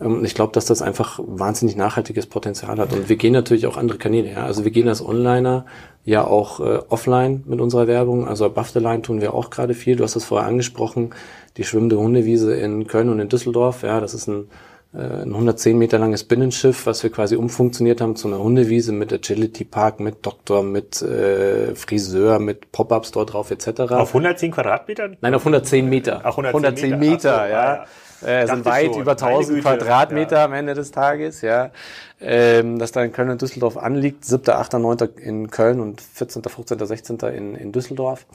Ähm, 0.00 0.24
ich 0.24 0.34
glaube, 0.34 0.52
dass 0.52 0.66
das 0.66 0.82
einfach 0.82 1.18
wahnsinnig 1.24 1.76
nachhaltiges 1.76 2.26
Potenzial 2.26 2.78
hat. 2.78 2.92
Und 2.92 3.08
wir 3.08 3.16
gehen 3.16 3.32
natürlich 3.32 3.66
auch 3.66 3.76
andere 3.76 3.98
Kanäle. 3.98 4.30
Ja? 4.30 4.44
Also 4.44 4.64
wir 4.64 4.70
gehen 4.70 4.88
als 4.88 5.04
Onliner 5.04 5.66
ja 6.04 6.24
auch 6.24 6.60
äh, 6.60 6.78
offline 6.88 7.42
mit 7.46 7.60
unserer 7.60 7.86
Werbung. 7.86 8.28
Also 8.28 8.44
above 8.44 8.70
the 8.72 8.78
line 8.78 9.02
tun 9.02 9.20
wir 9.20 9.34
auch 9.34 9.50
gerade 9.50 9.74
viel. 9.74 9.96
Du 9.96 10.04
hast 10.04 10.16
es 10.16 10.24
vorher 10.24 10.46
angesprochen, 10.46 11.10
die 11.56 11.64
schwimmende 11.64 11.98
Hundewiese 11.98 12.54
in 12.54 12.86
Köln 12.86 13.08
und 13.08 13.18
in 13.18 13.28
Düsseldorf. 13.28 13.82
Ja, 13.82 14.00
das 14.00 14.14
ist 14.14 14.28
ein 14.28 14.48
ein 14.96 15.32
110 15.32 15.76
Meter 15.76 15.98
langes 15.98 16.24
Binnenschiff, 16.24 16.86
was 16.86 17.02
wir 17.02 17.10
quasi 17.10 17.36
umfunktioniert 17.36 18.00
haben 18.00 18.16
zu 18.16 18.28
einer 18.28 18.38
Hundewiese 18.38 18.92
mit 18.92 19.12
Agility 19.12 19.64
Park, 19.64 20.00
mit 20.00 20.24
Doktor, 20.24 20.62
mit 20.62 21.02
äh, 21.02 21.74
Friseur, 21.74 22.38
mit 22.38 22.72
Pop-ups 22.72 23.10
dort 23.10 23.32
drauf 23.34 23.50
etc. 23.50 23.80
Auf 23.92 24.08
110 24.08 24.52
Quadratmetern? 24.52 25.16
Nein, 25.20 25.34
auf 25.34 25.42
110 25.42 25.88
Meter. 25.88 26.20
Ach, 26.24 26.38
110, 26.38 26.54
110 26.54 26.90
Meter, 26.90 27.10
Meter 27.10 27.34
so, 27.34 27.52
ja. 27.52 27.74
ja. 27.74 27.86
Äh, 28.22 28.46
sind 28.46 28.64
weit 28.64 28.92
schon. 28.92 29.02
über 29.02 29.12
1000 29.12 29.60
Quadratmeter 29.60 30.36
ja. 30.36 30.44
am 30.46 30.54
Ende 30.54 30.74
des 30.74 30.90
Tages, 30.90 31.42
ja. 31.42 31.70
Ähm, 32.18 32.78
das 32.78 32.92
da 32.92 33.04
in 33.04 33.12
Köln 33.12 33.28
und 33.28 33.42
Düsseldorf 33.42 33.76
anliegt. 33.76 34.24
7., 34.24 34.48
8., 34.48 34.74
9. 34.74 34.96
in 35.18 35.50
Köln 35.50 35.80
und 35.80 36.00
14., 36.00 36.42
15., 36.42 36.86
16. 36.86 37.18
in, 37.34 37.54
in 37.54 37.72
Düsseldorf. 37.72 38.26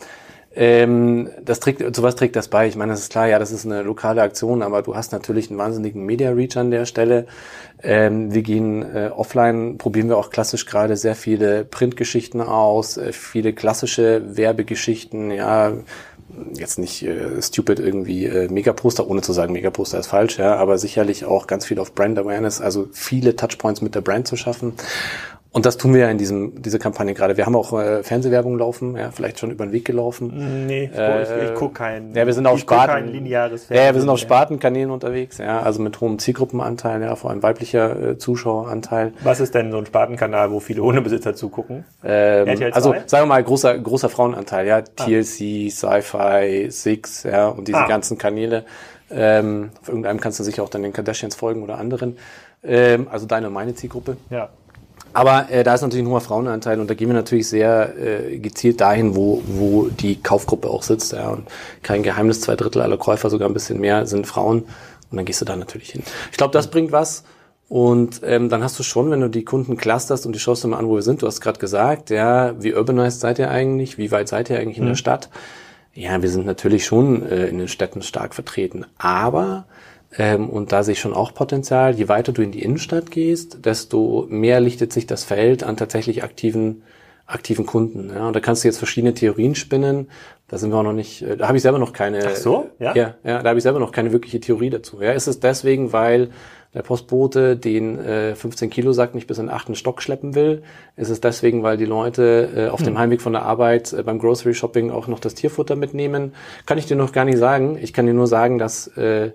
Ähm, 0.54 1.30
das 1.44 1.62
trägt, 1.62 1.96
zu 1.96 2.04
was 2.04 2.16
trägt 2.16 2.36
das 2.36 2.50
bei? 2.50 2.68
Ich 2.68 2.76
meine, 2.76 2.92
das 2.92 3.02
ist 3.02 3.12
klar, 3.12 3.28
ja, 3.28 3.40
das 3.40 3.52
ist 3.52 3.66
eine 3.66 3.84
lokale 3.84 4.22
Aktion, 4.22 4.62
aber 4.62 4.82
du 4.82 4.96
hast 4.96 5.14
natürlich 5.14 5.50
einen 5.50 5.58
wahnsinnigen 5.58 6.06
Media-Reach 6.06 6.58
an 6.58 6.72
der 6.72 6.86
Stelle. 6.86 7.26
Ähm, 7.82 8.34
wir 8.34 8.42
gehen 8.42 8.84
äh, 8.84 9.10
offline, 9.16 9.78
probieren 9.78 10.10
wir 10.10 10.18
auch 10.18 10.30
klassisch 10.30 10.66
gerade 10.66 10.98
sehr 10.98 11.16
viele 11.16 11.64
Printgeschichten 11.64 12.42
aus, 12.42 12.98
äh, 12.98 13.14
viele 13.14 13.54
klassische 13.54 14.36
Werbegeschichten, 14.36 15.32
ja, 15.32 15.72
jetzt 16.54 16.80
nicht 16.80 17.04
äh, 17.04 17.42
stupid 17.42 17.80
irgendwie 17.80 18.26
äh, 18.26 18.50
Megaposter, 18.50 19.08
ohne 19.08 19.22
zu 19.22 19.34
sagen, 19.34 19.54
Megaposter 19.54 20.00
ist 20.00 20.08
falsch, 20.08 20.38
ja, 20.38 20.56
aber 20.56 20.78
sicherlich 20.78 21.26
auch 21.26 21.48
ganz 21.48 21.66
viel 21.66 21.80
auf 21.80 21.96
Brand 21.96 22.20
Awareness, 22.20 22.62
also 22.62 22.88
viele 22.92 23.36
Touchpoints 23.36 23.82
mit 23.82 23.96
der 23.96 24.02
Brand 24.02 24.28
zu 24.28 24.36
schaffen. 24.36 24.74
Und 25.54 25.66
das 25.66 25.76
tun 25.76 25.94
wir 25.94 26.02
ja 26.02 26.10
in 26.10 26.18
diesem, 26.18 26.62
diese 26.62 26.80
Kampagne 26.80 27.14
gerade. 27.14 27.36
Wir 27.36 27.46
haben 27.46 27.58
auch 27.58 27.74
äh, 27.74 28.04
Fernsehwerbung 28.04 28.58
laufen, 28.58 28.96
ja, 28.96 29.12
vielleicht 29.12 29.38
schon 29.38 29.52
über 29.52 29.66
den 29.66 29.74
Weg 29.74 29.84
gelaufen. 29.84 30.66
Nee, 30.66 30.90
ich, 30.92 30.98
äh, 30.98 31.50
ich 31.50 31.56
gucke 31.56 31.74
kein, 31.74 32.16
ja, 32.16 32.26
wir 32.26 32.34
sind 32.34 32.48
auf 32.48 32.60
Sparten, 32.60 32.94
kein 32.94 33.08
lineares 33.10 33.66
Fernsehen. 33.66 33.86
Ja, 33.86 33.94
wir 33.94 34.00
sind 34.00 34.10
auf 34.10 34.20
Spartenkanälen 34.20 34.92
unterwegs, 34.92 35.40
ja, 35.40 35.62
also 35.62 35.82
mit 35.82 36.00
hohem 36.00 36.20
Zielgruppenanteil, 36.20 37.02
ja, 37.02 37.18
vor 37.18 37.32
allem 37.32 37.44
weiblicher 37.44 38.12
äh, 38.12 38.18
Zuschaueranteil. 38.18 39.12
Was 39.24 39.42
ist 39.42 39.54
denn 39.54 39.72
so 39.72 39.78
ein 39.78 39.86
Spartenkanal, 39.86 40.52
wo 40.52 40.62
viele 40.62 40.84
Hundebesitzer 40.84 41.36
zugucken? 41.36 41.84
Ähm, 42.02 42.72
also 42.72 42.96
sagen 43.06 43.24
wir 43.24 43.28
mal 43.28 43.44
großer, 43.44 43.78
großer 43.78 44.08
Frauenanteil, 44.08 44.66
ja, 44.68 44.78
ah. 44.78 44.82
TLC, 45.06 45.70
Sci-Fi, 45.70 46.68
Six, 46.70 47.24
ja, 47.24 47.50
und 47.50 47.68
diese 47.68 47.80
ah. 47.80 47.88
ganzen 47.88 48.18
Kanäle. 48.18 48.64
Ähm, 49.14 49.72
auf 49.82 49.90
irgendeinem 49.90 50.22
kannst 50.22 50.40
du 50.40 50.46
sicher 50.46 50.64
auch 50.64 50.70
dann 50.70 50.84
den 50.84 50.94
Kardashians 50.94 51.36
folgen 51.36 51.62
oder 51.62 51.78
anderen. 51.78 52.18
Ähm, 52.64 53.08
also 53.12 53.26
deine 53.26 53.48
und 53.48 53.54
meine 53.54 53.74
Zielgruppe. 53.74 54.18
Ja. 54.30 54.50
Aber 55.14 55.50
äh, 55.50 55.64
da 55.64 55.74
ist 55.74 55.82
natürlich 55.82 56.06
ein 56.06 56.10
hoher 56.10 56.22
Frauenanteil 56.22 56.80
und 56.80 56.90
da 56.90 56.94
gehen 56.94 57.10
wir 57.10 57.14
natürlich 57.14 57.48
sehr 57.48 57.94
äh, 57.98 58.38
gezielt 58.38 58.82
dahin, 58.82 59.16
wo, 59.16 59.42
wo 59.46 59.88
die 59.88 60.22
Kaufgruppe 60.22 60.70
auch 60.70 60.84
sitzt. 60.84 61.14
Ja. 61.14 61.30
Und 61.30 61.48
kein 61.84 62.04
Geheimnis, 62.04 62.42
zwei 62.42 62.56
Drittel 62.56 62.82
aller 62.82 62.98
Käufer, 62.98 63.30
sogar 63.30 63.50
ein 63.50 63.54
bisschen 63.54 63.80
mehr, 63.80 64.06
sind 64.06 64.28
Frauen. 64.28 64.64
Und 65.12 65.18
dann 65.18 65.26
gehst 65.26 65.42
du 65.42 65.46
da 65.46 65.56
natürlich 65.56 65.90
hin. 65.90 66.04
Ich 66.32 66.38
glaube, 66.38 66.54
das 66.54 66.70
bringt 66.70 66.92
was. 66.92 67.24
Und 67.68 68.20
ähm, 68.26 68.50
dann 68.50 68.64
hast 68.64 68.78
du 68.80 68.84
schon, 68.84 69.12
wenn 69.12 69.22
du 69.22 69.30
die 69.30 69.46
Kunden 69.46 69.78
clusterst 69.78 70.26
und 70.26 70.34
die 70.34 70.40
schaust 70.40 70.64
dir 70.64 70.68
mal 70.68 70.78
an, 70.78 70.88
wo 70.88 70.96
wir 70.96 71.02
sind, 71.02 71.22
du 71.22 71.28
hast 71.28 71.40
gerade 71.40 71.60
gesagt, 71.60 72.10
ja, 72.10 72.54
wie 72.62 72.74
urbanized 72.74 73.22
seid 73.22 73.40
ihr 73.40 73.50
eigentlich? 73.50 73.98
Wie 73.98 74.12
weit 74.12 74.28
seid 74.28 74.50
ihr 74.50 74.60
eigentlich 74.60 74.78
in 74.78 74.84
mhm. 74.84 74.90
der 74.90 74.96
Stadt? 74.96 75.30
Ja, 75.94 76.22
wir 76.22 76.30
sind 76.30 76.46
natürlich 76.46 76.86
schon 76.86 77.26
äh, 77.26 77.48
in 77.48 77.58
den 77.58 77.68
Städten 77.68 78.02
stark 78.02 78.36
vertreten. 78.36 78.86
Aber 78.98 79.66
ähm, 80.18 80.50
und 80.50 80.72
da 80.72 80.84
sehe 80.84 80.94
ich 80.94 81.00
schon 81.00 81.14
auch 81.14 81.34
Potenzial. 81.34 81.96
Je 81.96 82.08
weiter 82.08 82.32
du 82.32 82.42
in 82.42 82.52
die 82.52 82.64
Innenstadt 82.64 83.12
gehst, 83.12 83.66
desto 83.66 84.26
mehr 84.30 84.60
lichtet 84.60 84.92
sich 84.92 85.08
das 85.08 85.24
Feld 85.24 85.64
an 85.64 85.78
tatsächlich 85.78 86.24
aktiven 86.24 86.84
aktiven 87.32 87.66
Kunden. 87.66 88.12
Ja, 88.14 88.28
und 88.28 88.36
da 88.36 88.40
kannst 88.40 88.64
du 88.64 88.68
jetzt 88.68 88.78
verschiedene 88.78 89.14
Theorien 89.14 89.56
spinnen. 89.56 90.10
Da 90.48 90.58
sind 90.58 90.72
wir 90.72 90.78
auch 90.78 90.84
noch 90.84 90.94
nicht, 90.94 91.22
äh, 91.22 91.38
da 91.38 91.48
habe 91.48 91.58
ich 91.58 91.64
selber 91.64 91.80
noch 91.80 91.94
keine. 91.94 92.20
Ach 92.28 92.36
so, 92.36 92.70
ja. 92.80 92.94
Ja, 92.94 93.16
ja 93.24 93.42
da 93.42 93.50
habe 93.50 93.58
ich 93.58 93.64
selber 93.64 93.80
noch 93.80 93.92
keine 93.92 94.12
wirkliche 94.12 94.40
Theorie 94.40 94.70
dazu. 94.70 95.02
Ja, 95.02 95.14
ist 95.14 95.28
es 95.28 95.40
deswegen, 95.40 95.94
weil 95.94 96.30
der 96.74 96.84
Postbote 96.84 97.58
den 97.58 98.00
äh, 98.00 98.36
15 98.36 98.70
Kilo 98.70 98.94
Sack 98.94 99.14
nicht 99.14 99.28
bis 99.28 99.38
in 99.38 99.48
den 99.48 99.54
achten 99.54 99.76
Stock 99.76 100.02
schleppen 100.02 100.36
will? 100.36 100.64
Ist 100.96 101.10
es 101.10 101.22
deswegen, 101.22 101.64
weil 101.64 101.78
die 101.78 101.86
Leute 101.86 102.50
äh, 102.56 102.68
auf 102.68 102.80
hm. 102.80 102.88
dem 102.88 103.00
Heimweg 103.00 103.22
von 103.22 103.34
der 103.34 103.44
Arbeit 103.44 103.94
äh, 103.94 104.04
beim 104.04 104.20
Grocery 104.20 104.54
Shopping 104.54 104.92
auch 104.92 105.08
noch 105.08 105.20
das 105.20 105.36
Tierfutter 105.36 105.76
mitnehmen? 105.76 106.34
Kann 106.66 106.78
ich 106.78 106.86
dir 106.86 106.96
noch 106.96 107.12
gar 107.12 107.26
nicht 107.26 107.38
sagen. 107.38 107.78
Ich 107.82 107.94
kann 107.94 108.06
dir 108.06 108.14
nur 108.14 108.28
sagen, 108.28 108.58
dass 108.58 108.88
äh, 108.98 109.32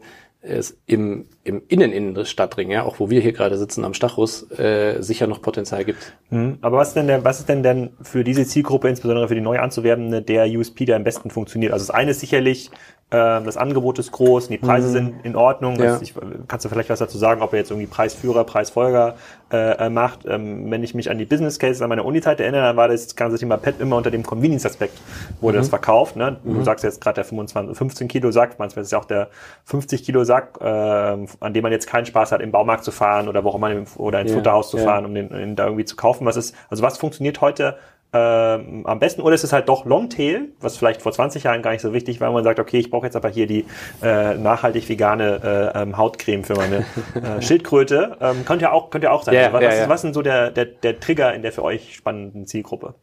es 0.47 0.79
im, 0.87 1.27
im 1.45 1.63
Innen 1.69 2.15
des 2.15 2.31
Stadtring, 2.31 2.71
ja, 2.71 2.85
auch 2.85 3.01
wo 3.01 3.11
wir 3.11 3.21
hier 3.21 3.33
gerade 3.33 3.59
sitzen 3.59 3.85
am 3.85 3.95
Stachus, 3.95 4.51
äh, 4.53 5.03
sicher 5.03 5.27
noch 5.27 5.43
Potenzial 5.43 5.85
gibt. 5.85 6.15
Mhm. 6.31 6.59
Aber 6.61 6.79
was 6.79 6.89
ist 6.89 6.95
denn 6.95 7.07
der, 7.07 7.25
was 7.25 7.41
ist 7.41 7.49
denn 7.49 7.63
denn 7.63 7.91
für 8.03 8.25
diese 8.25 8.45
Zielgruppe, 8.45 8.89
insbesondere 8.89 9.29
für 9.29 9.35
die 9.35 9.41
neu 9.41 9.59
anzuwerbende, 9.59 10.23
der 10.23 10.47
USP, 10.47 10.85
der 10.85 10.97
am 10.97 11.05
besten 11.05 11.31
funktioniert? 11.31 11.73
Also 11.73 11.87
das 11.87 11.95
eine 11.95 12.13
ist 12.13 12.21
sicherlich 12.21 12.71
das 13.09 13.57
Angebot 13.57 14.01
ist 14.01 14.11
groß, 14.11 14.49
die 14.49 14.59
Preise 14.59 14.89
mhm. 14.89 14.93
sind 14.93 15.25
in 15.25 15.37
Ordnung. 15.37 15.79
Ja. 15.81 16.01
Ich, 16.01 16.13
kannst 16.49 16.65
du 16.65 16.69
vielleicht 16.69 16.91
was 16.91 16.99
dazu 16.99 17.19
sagen, 17.19 17.41
ob 17.41 17.53
er 17.53 17.61
jetzt 17.61 17.71
irgendwie 17.71 17.87
Preisführer, 17.87 18.43
Preisfolger 18.43 19.15
äh, 19.53 19.87
äh, 19.87 19.91
macht? 19.91 20.27
Ähm, 20.27 20.69
wenn 20.73 20.83
ich 20.83 20.93
mich 20.93 21.09
an 21.09 21.17
die 21.17 21.25
Business 21.25 21.61
Cases 21.61 21.83
an 21.83 21.89
meiner 21.89 22.05
Uni-Zeit 22.05 22.41
erinnere, 22.41 22.63
dann 22.63 22.77
war 22.77 22.89
das 22.89 23.15
ganze 23.15 23.39
Thema 23.39 23.59
PET 23.59 23.81
immer 23.81 23.97
unter 23.97 24.11
dem 24.11 24.25
Convenience-Aspekt 24.25 24.99
wurde 25.41 25.59
mhm. 25.59 25.61
das 25.61 25.69
verkauft. 25.69 26.17
Ne? 26.17 26.39
Du 26.43 26.51
mhm. 26.51 26.65
sagst 26.65 26.83
jetzt 26.83 27.01
gerade 27.01 27.15
der 27.17 27.25
25, 27.25 27.77
15 27.77 28.09
Kilo 28.09 28.33
Sack, 28.33 28.59
manchmal 28.59 28.83
ist 28.83 28.89
es 28.89 28.93
ja 28.93 28.99
auch 28.99 29.05
der 29.05 29.29
50 29.67 30.03
Kilo 30.03 30.25
Sack, 30.25 30.59
äh, 30.61 30.65
an 30.65 31.55
dem 31.55 31.63
man 31.63 31.71
jetzt 31.71 31.87
keinen 31.87 32.07
Spaß 32.07 32.33
hat, 32.33 32.41
im 32.41 32.51
Baumarkt 32.51 32.83
zu 32.83 32.91
fahren 32.91 33.29
oder 33.29 33.45
wo 33.45 33.51
auch 33.51 33.55
immer 33.55 33.71
oder 33.99 34.21
ins 34.21 34.33
ja. 34.33 34.37
Futterhaus 34.37 34.71
zu 34.71 34.79
fahren, 34.79 35.05
um 35.05 35.15
den, 35.15 35.29
den 35.29 35.55
da 35.55 35.67
irgendwie 35.67 35.85
zu 35.85 35.95
kaufen. 35.95 36.27
Was 36.27 36.37
ist, 36.37 36.57
also 36.71 36.83
was 36.83 36.99
funktioniert 36.99 37.41
heute 37.41 37.77
ähm, 38.13 38.87
am 38.87 38.99
besten. 38.99 39.21
Oder 39.21 39.35
ist 39.35 39.45
es 39.45 39.53
halt 39.53 39.69
doch 39.69 39.85
Longtail, 39.85 40.49
was 40.61 40.77
vielleicht 40.77 41.03
vor 41.03 41.13
20 41.13 41.45
Jahren 41.45 41.63
gar 41.63 41.73
nicht 41.73 41.83
so 41.83 41.93
wichtig 41.93 42.21
war, 42.21 42.31
wo 42.31 42.35
man 42.35 42.45
sagt, 42.45 42.61
okay, 42.61 42.79
ich 42.79 42.91
brauche 42.91 43.07
jetzt 43.07 43.17
aber 43.17 43.29
hier 43.29 43.47
die 43.47 43.65
äh, 44.03 44.35
nachhaltig 44.35 44.89
vegane 44.89 45.73
äh, 45.75 45.83
ähm, 45.83 45.97
Hautcreme 45.97 46.45
für 46.45 46.55
meine 46.55 46.85
äh, 47.15 47.41
Schildkröte. 47.43 48.17
Ähm, 48.21 48.45
könnte 48.45 48.65
ja 48.65 48.73
auch, 48.73 48.91
könnte 48.91 49.07
ja 49.07 49.13
auch 49.13 49.23
sein. 49.23 49.35
Ja, 49.35 49.53
was, 49.53 49.63
ja, 49.63 49.75
ja. 49.75 49.89
was 49.89 50.05
ist 50.05 50.15
so 50.15 50.23
der, 50.23 50.51
der, 50.51 50.67
der 50.67 51.01
Trigger 51.01 51.35
in 51.35 51.43
der 51.43 51.53
für 51.53 51.63
euch 51.63 51.97
spannenden 51.97 52.47
Zielgruppe? 52.47 52.95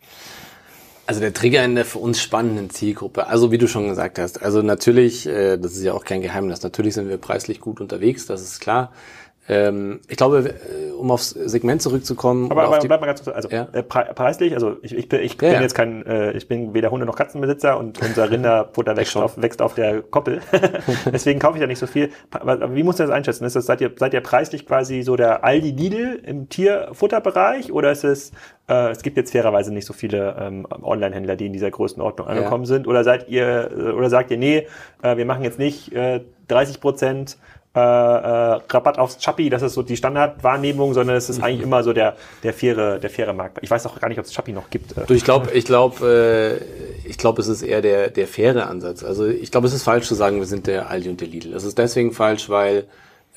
Also 1.06 1.20
der 1.20 1.34
Trigger 1.34 1.66
in 1.66 1.76
der 1.76 1.84
für 1.84 2.00
uns 2.00 2.22
spannenden 2.22 2.70
Zielgruppe. 2.70 3.28
Also 3.28 3.52
wie 3.52 3.58
du 3.58 3.68
schon 3.68 3.90
gesagt 3.90 4.20
hast, 4.20 4.42
also 4.42 4.62
natürlich, 4.62 5.28
äh, 5.28 5.58
das 5.58 5.74
ist 5.74 5.84
ja 5.84 5.94
auch 5.94 6.06
kein 6.06 6.22
Geheimnis, 6.22 6.64
natürlich 6.64 6.94
sind 6.94 7.10
wir 7.10 7.18
preislich 7.18 7.60
gut 7.60 7.82
unterwegs, 7.82 8.26
das 8.26 8.42
ist 8.42 8.62
klar. 8.62 8.94
Ähm, 9.50 10.00
ich 10.08 10.16
glaube, 10.16 10.50
äh, 10.50 10.92
um 10.94 11.12
aufs 11.12 11.32
Segment 11.32 11.82
zurückzukommen. 11.82 12.50
Aber, 12.50 12.64
aber 12.64 12.80
bleib 12.80 13.02
mal 13.02 13.08
ganz 13.08 13.24
kurz, 13.24 13.36
also 13.36 13.50
ja? 13.50 13.68
äh, 13.74 13.84
preislich, 13.84 14.54
also 14.54 14.78
ich, 14.82 14.96
ich 14.96 15.10
bin, 15.10 15.20
ich 15.20 15.38
bin 15.38 15.52
ja, 15.52 15.62
jetzt 15.62 15.76
kein, 15.76 16.06
äh, 16.06 16.32
ich 16.32 16.48
bin 16.48 16.74
weder 16.74 16.92
Hunde 16.92 17.06
noch 17.06 17.16
Katzenbesitzer 17.16 17.78
und 17.78 18.02
unser 18.02 18.30
Rinderfutter 18.32 18.96
wächst 18.96 19.18
auf, 19.18 19.42
wächst 19.42 19.62
auf 19.62 19.76
der 19.76 20.02
Koppel. 20.02 20.40
Deswegen 21.12 21.40
kaufe 21.40 21.58
ich 21.58 21.62
ja 21.62 21.68
nicht 21.68 21.80
so 21.80 21.88
viel. 21.88 22.10
Aber 22.32 22.74
wie 22.74 22.84
muss 22.84 23.00
ihr 23.02 23.08
das 23.08 23.14
einschätzen? 23.14 23.44
Ist 23.44 23.58
das, 23.58 23.66
seid 23.66 23.82
ihr, 23.82 23.92
seid 23.98 24.14
ihr 24.14 24.22
preislich 24.22 24.66
quasi 24.66 25.02
so 25.02 25.18
der 25.18 25.44
Aldi 25.44 25.72
Lidl 25.72 26.22
im 26.26 26.48
Tierfutterbereich 26.48 27.74
oder 27.74 27.92
ist 27.92 28.06
es, 28.06 28.32
äh, 28.70 28.92
es 28.92 29.04
gibt 29.04 29.18
jetzt 29.18 29.34
fairerweise 29.34 29.74
nicht 29.74 29.86
so 29.86 29.92
viele 29.92 30.38
ähm, 30.40 30.66
Online-Händler, 30.82 31.36
die 31.36 31.48
in 31.48 31.54
dieser 31.54 31.70
Größenordnung 31.70 32.28
angekommen 32.28 32.66
sind? 32.66 32.88
Oder 32.88 33.04
seid 33.04 33.28
ihr, 33.28 33.72
äh, 33.72 33.92
oder 33.92 34.10
sagt 34.10 34.32
ihr, 34.32 34.38
nee, 34.38 34.68
äh, 35.02 35.18
wir 35.18 35.26
machen 35.26 35.44
jetzt 35.44 35.60
nicht 35.60 35.92
äh, 35.92 36.22
30 36.48 36.80
Prozent 36.80 37.38
äh, 37.76 37.80
äh, 37.80 38.60
Rabatt 38.70 39.00
aufs 39.00 39.18
Chappi, 39.18 39.50
das 39.50 39.64
ist 39.64 39.74
so 39.74 39.82
die 39.82 39.98
Standardwahrnehmung, 39.98 40.94
sondern 40.94 41.16
es 41.16 41.30
ist 41.30 41.40
mhm. 41.40 41.44
eigentlich 41.44 41.62
immer 41.64 41.84
so 41.84 41.92
der 41.92 42.16
der 42.44 42.54
faire 42.54 43.00
der 43.00 43.10
faire 43.10 43.34
Markt. 43.34 43.58
Ich 43.62 43.72
weiß 43.72 43.86
auch 43.88 44.00
gar 44.00 44.10
nicht, 44.10 44.20
ob 44.20 44.26
es 44.26 44.32
Chappi 44.32 44.52
noch 44.52 44.70
gibt. 44.70 44.94
Du, 45.08 45.14
ich 45.14 45.24
glaube, 45.24 45.52
ich 45.52 45.66
glaube, 45.66 46.62
äh, 47.04 47.08
ich 47.08 47.18
glaube, 47.18 47.42
es 47.42 47.48
ist 47.48 47.64
eher 47.64 47.82
der 47.82 48.10
der 48.10 48.28
faire 48.28 48.68
Ansatz. 48.68 49.04
Also 49.04 49.26
ich 49.26 49.52
glaube, 49.52 49.68
es 49.68 49.74
ist 49.74 49.84
falsch 49.84 50.08
zu 50.08 50.14
sagen, 50.14 50.38
wir 50.38 50.46
sind 50.46 50.68
der 50.68 50.90
Aldi 50.90 51.10
und 51.10 51.22
der 51.22 51.28
Lidl. 51.28 51.54
Es 51.54 51.64
ist 51.64 51.78
deswegen 51.78 52.12
falsch, 52.12 52.50
weil 52.50 52.86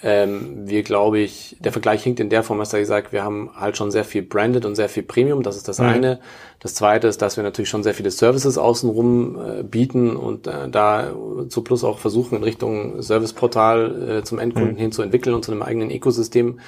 Ähm, 0.02 0.68
wir 0.68 0.82
glaube 0.82 1.20
ich, 1.20 1.56
der 1.61 1.72
Vergleich 1.72 2.02
hinkt 2.02 2.20
in 2.20 2.28
der 2.28 2.42
Form, 2.42 2.59
dass 2.59 2.72
er 2.72 2.80
gesagt, 2.80 3.12
wir 3.12 3.24
haben 3.24 3.50
halt 3.56 3.78
schon 3.78 3.90
sehr 3.90 4.04
viel 4.04 4.22
Branded 4.22 4.66
und 4.66 4.74
sehr 4.74 4.90
viel 4.90 5.02
Premium. 5.02 5.42
Das 5.42 5.56
ist 5.56 5.68
das 5.68 5.78
mhm. 5.78 5.87
eine. 5.87 6.20
Das 6.61 6.74
zweite 6.74 7.09
ist, 7.09 7.22
dass 7.22 7.37
wir 7.37 7.44
natürlich 7.44 7.70
schon 7.70 7.82
sehr 7.82 7.94
viele 7.94 8.11
Services 8.11 8.59
außenrum 8.59 9.38
äh, 9.38 9.62
bieten 9.62 10.14
und 10.16 10.46
äh, 10.46 10.68
da 10.68 11.12
zu 11.48 11.62
Plus 11.62 11.82
auch 11.82 11.98
versuchen, 11.98 12.37
in 12.37 12.44
Richtung 12.44 13.00
Serviceportal 13.00 14.18
äh, 14.18 14.22
zum 14.24 14.38
Endkunden 14.38 14.74
mhm. 14.74 14.78
hin 14.78 14.92
zu 14.92 15.00
entwickeln 15.00 15.35
und 15.35 15.44
zu 15.44 15.52
einem 15.52 15.62
eigenen 15.62 15.90
Ökosystem. 15.90 16.61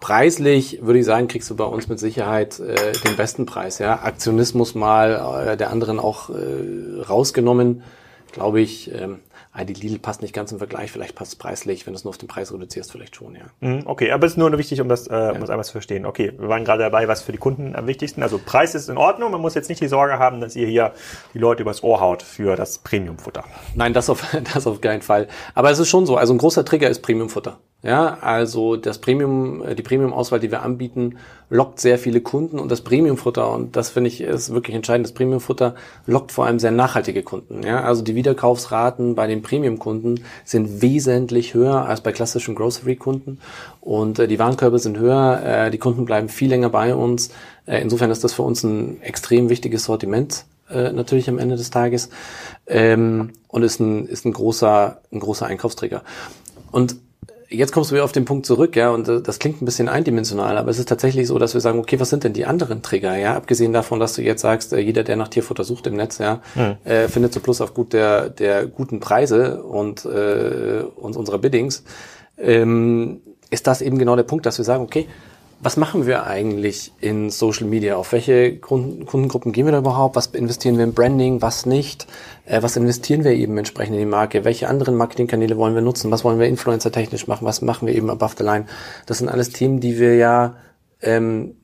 Preislich 0.00 0.80
würde 0.82 0.98
ich 0.98 1.04
sagen, 1.04 1.28
kriegst 1.28 1.48
du 1.50 1.54
bei 1.54 1.64
uns 1.64 1.88
mit 1.88 2.00
Sicherheit 2.00 2.58
äh, 2.58 2.90
den 3.06 3.16
besten 3.16 3.46
Preis. 3.46 3.78
Ja, 3.78 4.02
Aktionismus 4.02 4.74
mal 4.74 5.46
äh, 5.46 5.56
der 5.56 5.70
anderen 5.70 6.00
auch 6.00 6.30
äh, 6.30 7.00
rausgenommen, 7.00 7.84
glaube 8.32 8.60
ich. 8.60 8.92
Ähm, 8.92 9.20
ah, 9.52 9.64
die 9.64 9.74
Lidl 9.74 9.98
passt 9.98 10.22
nicht 10.22 10.34
ganz 10.34 10.50
im 10.52 10.58
Vergleich, 10.58 10.90
vielleicht 10.90 11.14
passt 11.14 11.32
es 11.32 11.38
preislich, 11.38 11.86
wenn 11.86 11.92
du 11.92 11.98
es 11.98 12.04
nur 12.04 12.10
auf 12.10 12.18
den 12.18 12.28
Preis 12.28 12.52
reduzierst, 12.52 12.90
vielleicht 12.90 13.16
schon, 13.16 13.34
ja. 13.34 13.42
Mhm, 13.60 13.82
okay, 13.84 14.10
aber 14.10 14.26
es 14.26 14.32
ist 14.32 14.38
nur 14.38 14.56
wichtig, 14.56 14.80
um 14.80 14.88
das, 14.88 15.06
äh, 15.08 15.32
um 15.34 15.40
das 15.40 15.50
einmal 15.50 15.64
zu 15.64 15.72
verstehen. 15.72 16.06
Okay, 16.06 16.32
wir 16.38 16.48
waren 16.48 16.64
gerade 16.64 16.82
dabei, 16.82 17.06
was 17.08 17.22
für 17.22 17.32
die 17.32 17.38
Kunden 17.38 17.76
am 17.76 17.86
wichtigsten. 17.86 18.22
Also 18.22 18.38
Preis 18.38 18.74
ist 18.74 18.88
in 18.88 18.96
Ordnung, 18.96 19.30
man 19.30 19.40
muss 19.40 19.54
jetzt 19.54 19.68
nicht 19.68 19.80
die 19.80 19.88
Sorge 19.88 20.18
haben, 20.18 20.40
dass 20.40 20.56
ihr 20.56 20.66
hier 20.66 20.92
die 21.34 21.38
Leute 21.38 21.62
übers 21.62 21.82
Ohr 21.82 22.00
haut 22.00 22.22
für 22.22 22.56
das 22.56 22.78
Premium-Futter. 22.78 23.44
Nein, 23.74 23.92
das 23.92 24.08
auf, 24.08 24.24
das 24.54 24.66
auf 24.66 24.80
keinen 24.80 25.02
Fall. 25.02 25.28
Aber 25.54 25.70
es 25.70 25.78
ist 25.78 25.88
schon 25.88 26.06
so, 26.06 26.16
also 26.16 26.32
ein 26.32 26.38
großer 26.38 26.64
Trigger 26.64 26.88
ist 26.88 27.02
Premium-Futter. 27.02 27.58
Ja, 27.84 28.18
also 28.20 28.76
das 28.76 28.98
Premium, 28.98 29.64
äh, 29.64 29.74
die 29.74 29.82
Premium-Auswahl, 29.82 30.38
die 30.38 30.52
wir 30.52 30.62
anbieten, 30.62 31.16
lockt 31.50 31.80
sehr 31.80 31.98
viele 31.98 32.20
Kunden 32.20 32.60
und 32.60 32.70
das 32.70 32.82
Premium-Futter, 32.82 33.50
und 33.50 33.74
das 33.74 33.90
finde 33.90 34.08
ich 34.08 34.20
ist 34.20 34.54
wirklich 34.54 34.76
entscheidend, 34.76 35.06
das 35.06 35.14
Premium-Futter 35.14 35.74
lockt 36.06 36.30
vor 36.30 36.46
allem 36.46 36.60
sehr 36.60 36.70
nachhaltige 36.70 37.24
Kunden. 37.24 37.64
Ja, 37.66 37.82
also 37.82 38.02
die 38.02 38.14
Wiederkaufsraten 38.14 39.16
bei 39.16 39.26
den 39.26 39.42
Premium-Kunden 39.42 40.20
sind 40.44 40.80
wesentlich 40.80 41.54
höher 41.54 41.86
als 41.86 42.02
bei 42.02 42.12
klassischen 42.12 42.54
Grocery-Kunden 42.54 43.40
und 43.80 44.20
äh, 44.20 44.28
die 44.28 44.38
Warenkörbe 44.38 44.78
sind 44.78 44.98
höher, 44.98 45.42
äh, 45.44 45.70
die 45.72 45.78
Kunden 45.78 46.04
bleiben 46.04 46.28
viel 46.28 46.50
länger 46.50 46.68
bei 46.68 46.94
uns. 46.94 47.30
Äh, 47.66 47.80
insofern 47.82 48.12
ist 48.12 48.22
das 48.22 48.32
für 48.32 48.42
uns 48.42 48.62
ein 48.62 49.02
extrem 49.02 49.48
wichtiges 49.48 49.84
Sortiment 49.84 50.44
äh, 50.70 50.92
natürlich 50.92 51.28
am 51.28 51.38
Ende 51.38 51.56
des 51.56 51.70
Tages 51.70 52.10
ähm, 52.68 53.32
und 53.48 53.64
ist 53.64 53.80
ein, 53.80 54.06
ist 54.06 54.24
ein 54.24 54.32
großer, 54.32 55.00
ein 55.10 55.18
großer 55.18 55.46
Einkaufsträger. 55.46 56.02
Und 56.70 56.96
jetzt 57.52 57.72
kommst 57.72 57.90
du 57.90 57.94
wieder 57.94 58.04
auf 58.04 58.12
den 58.12 58.24
Punkt 58.24 58.46
zurück, 58.46 58.76
ja, 58.76 58.90
und 58.90 59.06
das 59.08 59.38
klingt 59.38 59.62
ein 59.62 59.64
bisschen 59.64 59.88
eindimensional, 59.88 60.58
aber 60.58 60.70
es 60.70 60.78
ist 60.78 60.88
tatsächlich 60.88 61.26
so, 61.26 61.38
dass 61.38 61.54
wir 61.54 61.60
sagen, 61.60 61.78
okay, 61.78 62.00
was 62.00 62.10
sind 62.10 62.24
denn 62.24 62.32
die 62.32 62.46
anderen 62.46 62.82
Trigger, 62.82 63.16
ja, 63.16 63.36
abgesehen 63.36 63.72
davon, 63.72 64.00
dass 64.00 64.14
du 64.14 64.22
jetzt 64.22 64.40
sagst, 64.40 64.72
äh, 64.72 64.78
jeder, 64.78 65.04
der 65.04 65.16
nach 65.16 65.28
Tierfutter 65.28 65.64
sucht 65.64 65.86
im 65.86 65.94
Netz, 65.94 66.18
ja, 66.18 66.40
mhm. 66.54 66.76
äh, 66.84 67.08
findet 67.08 67.32
so 67.32 67.40
Plus 67.40 67.60
aufgrund 67.60 67.92
der, 67.92 68.30
der 68.30 68.66
guten 68.66 69.00
Preise 69.00 69.62
und, 69.62 70.04
äh, 70.04 70.82
und 70.96 71.16
unserer 71.16 71.38
Biddings, 71.38 71.84
ähm, 72.38 73.20
ist 73.50 73.66
das 73.66 73.82
eben 73.82 73.98
genau 73.98 74.16
der 74.16 74.22
Punkt, 74.22 74.46
dass 74.46 74.58
wir 74.58 74.64
sagen, 74.64 74.82
okay, 74.82 75.06
was 75.62 75.76
machen 75.76 76.06
wir 76.06 76.26
eigentlich 76.26 76.92
in 77.00 77.30
Social 77.30 77.66
Media? 77.66 77.96
Auf 77.96 78.12
welche 78.12 78.58
Kundengruppen 78.58 79.52
gehen 79.52 79.64
wir 79.64 79.72
da 79.72 79.78
überhaupt? 79.78 80.16
Was 80.16 80.26
investieren 80.26 80.76
wir 80.76 80.84
in 80.84 80.92
Branding? 80.92 81.40
Was 81.40 81.66
nicht? 81.66 82.08
Äh, 82.46 82.62
was 82.62 82.76
investieren 82.76 83.22
wir 83.22 83.30
eben 83.30 83.56
entsprechend 83.56 83.94
in 83.94 84.00
die 84.00 84.06
Marke? 84.06 84.44
Welche 84.44 84.68
anderen 84.68 84.96
Marketingkanäle 84.96 85.56
wollen 85.56 85.76
wir 85.76 85.82
nutzen? 85.82 86.10
Was 86.10 86.24
wollen 86.24 86.40
wir 86.40 86.48
influencer-technisch 86.48 87.28
machen? 87.28 87.46
Was 87.46 87.62
machen 87.62 87.86
wir 87.86 87.94
eben 87.94 88.10
above 88.10 88.34
the 88.36 88.44
line? 88.44 88.66
Das 89.06 89.18
sind 89.18 89.28
alles 89.28 89.50
Themen, 89.50 89.78
die 89.78 90.00
wir 90.00 90.16
ja 90.16 90.56
ähm, 91.00 91.54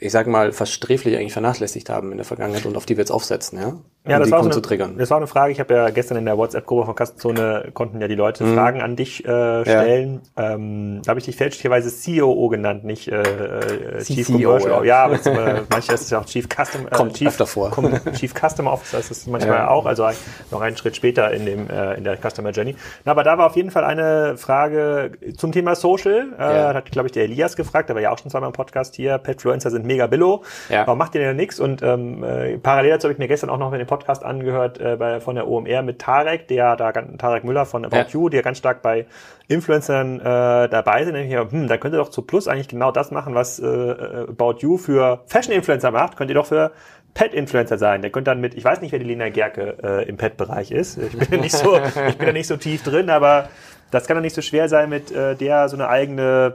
ich 0.00 0.12
sag 0.12 0.26
mal, 0.26 0.52
fast 0.52 0.72
sträflich 0.72 1.16
eigentlich 1.16 1.34
vernachlässigt 1.34 1.90
haben 1.90 2.10
in 2.10 2.16
der 2.16 2.24
Vergangenheit 2.24 2.64
und 2.64 2.76
auf 2.76 2.86
die 2.86 2.96
wir 2.96 3.02
jetzt 3.02 3.10
aufsetzen, 3.10 3.58
ja? 3.58 3.78
Ja, 4.08 4.18
das 4.18 4.30
war, 4.30 4.42
so 4.42 4.62
eine, 4.62 4.96
das 4.96 5.10
war 5.10 5.18
eine 5.18 5.26
Frage. 5.26 5.52
Ich 5.52 5.60
habe 5.60 5.74
ja 5.74 5.90
gestern 5.90 6.16
in 6.16 6.24
der 6.24 6.38
WhatsApp-Gruppe 6.38 6.86
von 6.86 6.94
Kassenzone 6.94 7.68
konnten 7.74 8.00
ja 8.00 8.08
die 8.08 8.14
Leute 8.14 8.44
mhm. 8.44 8.54
Fragen 8.54 8.80
an 8.80 8.96
dich 8.96 9.26
äh, 9.26 9.60
stellen. 9.60 10.22
Ja. 10.38 10.54
Ähm, 10.54 11.02
da 11.04 11.10
habe 11.10 11.20
ich 11.20 11.26
dich 11.26 11.36
fälschlicherweise 11.36 11.90
COO 11.90 12.48
genannt, 12.48 12.82
nicht 12.82 13.08
äh, 13.08 13.20
äh 13.20 14.02
Chief 14.02 14.26
Commercial. 14.26 14.86
Ja, 14.86 15.04
ja 15.04 15.04
aber 15.04 15.14
äh, 15.26 15.62
manchmal 15.68 15.94
ist 15.96 16.00
es 16.00 16.10
ja 16.10 16.18
auch 16.18 16.24
Chief 16.24 16.48
Custom. 16.48 16.86
Äh, 16.86 16.96
Kommt 16.96 17.12
Chief, 17.12 17.28
öfter 17.28 17.46
vor. 17.46 17.70
Chief 18.14 18.32
Customer 18.32 18.72
Officer 18.72 19.00
ist 19.00 19.10
es 19.10 19.26
manchmal 19.26 19.58
ja. 19.58 19.68
auch, 19.68 19.84
also 19.84 20.08
noch 20.50 20.62
einen 20.62 20.78
Schritt 20.78 20.96
später 20.96 21.30
in 21.30 21.44
dem 21.44 21.68
äh, 21.68 21.94
in 21.96 22.04
der 22.04 22.16
Customer 22.16 22.52
Journey. 22.52 22.76
Na, 23.04 23.12
aber 23.12 23.22
da 23.22 23.36
war 23.36 23.48
auf 23.48 23.56
jeden 23.56 23.70
Fall 23.70 23.84
eine 23.84 24.38
Frage 24.38 25.12
zum 25.36 25.52
Thema 25.52 25.74
Social. 25.74 26.28
Äh, 26.38 26.42
ja. 26.42 26.72
Hat 26.72 26.90
glaube 26.90 27.08
ich 27.08 27.12
der 27.12 27.24
Elias 27.24 27.54
gefragt, 27.54 27.90
der 27.90 27.96
war 27.96 28.02
ja 28.02 28.12
auch 28.12 28.18
schon 28.18 28.30
zweimal 28.30 28.48
im 28.48 28.54
Podcast 28.54 28.94
hier. 28.94 29.18
Petfluencer 29.18 29.70
sind 29.70 29.84
mega 29.84 30.06
billo. 30.06 30.42
Ja. 30.70 30.86
Warum 30.86 30.98
macht 30.98 31.14
ihr 31.14 31.20
denn 31.20 31.36
nichts? 31.36 31.60
Und 31.60 31.82
ähm, 31.82 32.24
äh, 32.24 32.56
parallel 32.56 32.92
dazu 32.92 33.04
habe 33.04 33.12
ich 33.12 33.18
mir 33.18 33.28
gestern 33.28 33.50
auch 33.50 33.58
noch 33.58 33.70
den 33.72 33.89
Podcast 33.90 34.24
angehört 34.24 34.80
äh, 34.80 34.96
bei, 34.96 35.20
von 35.20 35.34
der 35.34 35.48
OMR 35.48 35.82
mit 35.82 35.98
Tarek, 35.98 36.46
der 36.46 36.76
da 36.76 36.92
Tarek 36.92 37.42
Müller 37.42 37.66
von 37.66 37.84
About 37.84 37.96
ja. 37.96 38.06
You, 38.08 38.28
der 38.28 38.42
ganz 38.42 38.58
stark 38.58 38.82
bei 38.82 39.06
Influencern 39.48 40.20
äh, 40.20 40.22
dabei 40.68 41.04
sind. 41.04 41.14
Nämlich, 41.14 41.36
hm, 41.36 41.66
da 41.66 41.76
könnt 41.76 41.94
ihr 41.94 41.98
doch 41.98 42.08
zu 42.08 42.22
Plus 42.22 42.46
eigentlich 42.46 42.68
genau 42.68 42.92
das 42.92 43.10
machen, 43.10 43.34
was 43.34 43.58
äh, 43.58 43.66
äh 43.66 44.28
About 44.28 44.58
You 44.60 44.76
für 44.76 45.24
Fashion-Influencer 45.26 45.90
macht, 45.90 46.16
könnt 46.16 46.30
ihr 46.30 46.34
doch 46.34 46.46
für 46.46 46.70
Pet-Influencer 47.14 47.78
sein. 47.78 48.00
Der 48.00 48.12
könnte 48.12 48.30
dann 48.30 48.40
mit, 48.40 48.54
ich 48.54 48.64
weiß 48.64 48.80
nicht, 48.80 48.92
wer 48.92 49.00
die 49.00 49.04
Lena 49.04 49.28
Gerke 49.28 49.76
äh, 49.82 50.08
im 50.08 50.16
Pet-Bereich 50.16 50.70
ist. 50.70 50.96
Ich 50.96 51.18
bin 51.18 51.28
ja 51.28 51.38
nicht 51.38 51.56
so, 51.56 51.76
ich 52.08 52.16
bin 52.16 52.28
ja 52.28 52.32
nicht 52.32 52.46
so 52.46 52.56
tief 52.56 52.84
drin, 52.84 53.10
aber 53.10 53.48
das 53.90 54.06
kann 54.06 54.16
doch 54.16 54.22
nicht 54.22 54.36
so 54.36 54.42
schwer 54.42 54.68
sein, 54.68 54.88
mit 54.88 55.10
äh, 55.10 55.34
der 55.34 55.68
so 55.68 55.76
eine 55.76 55.88
eigene 55.88 56.54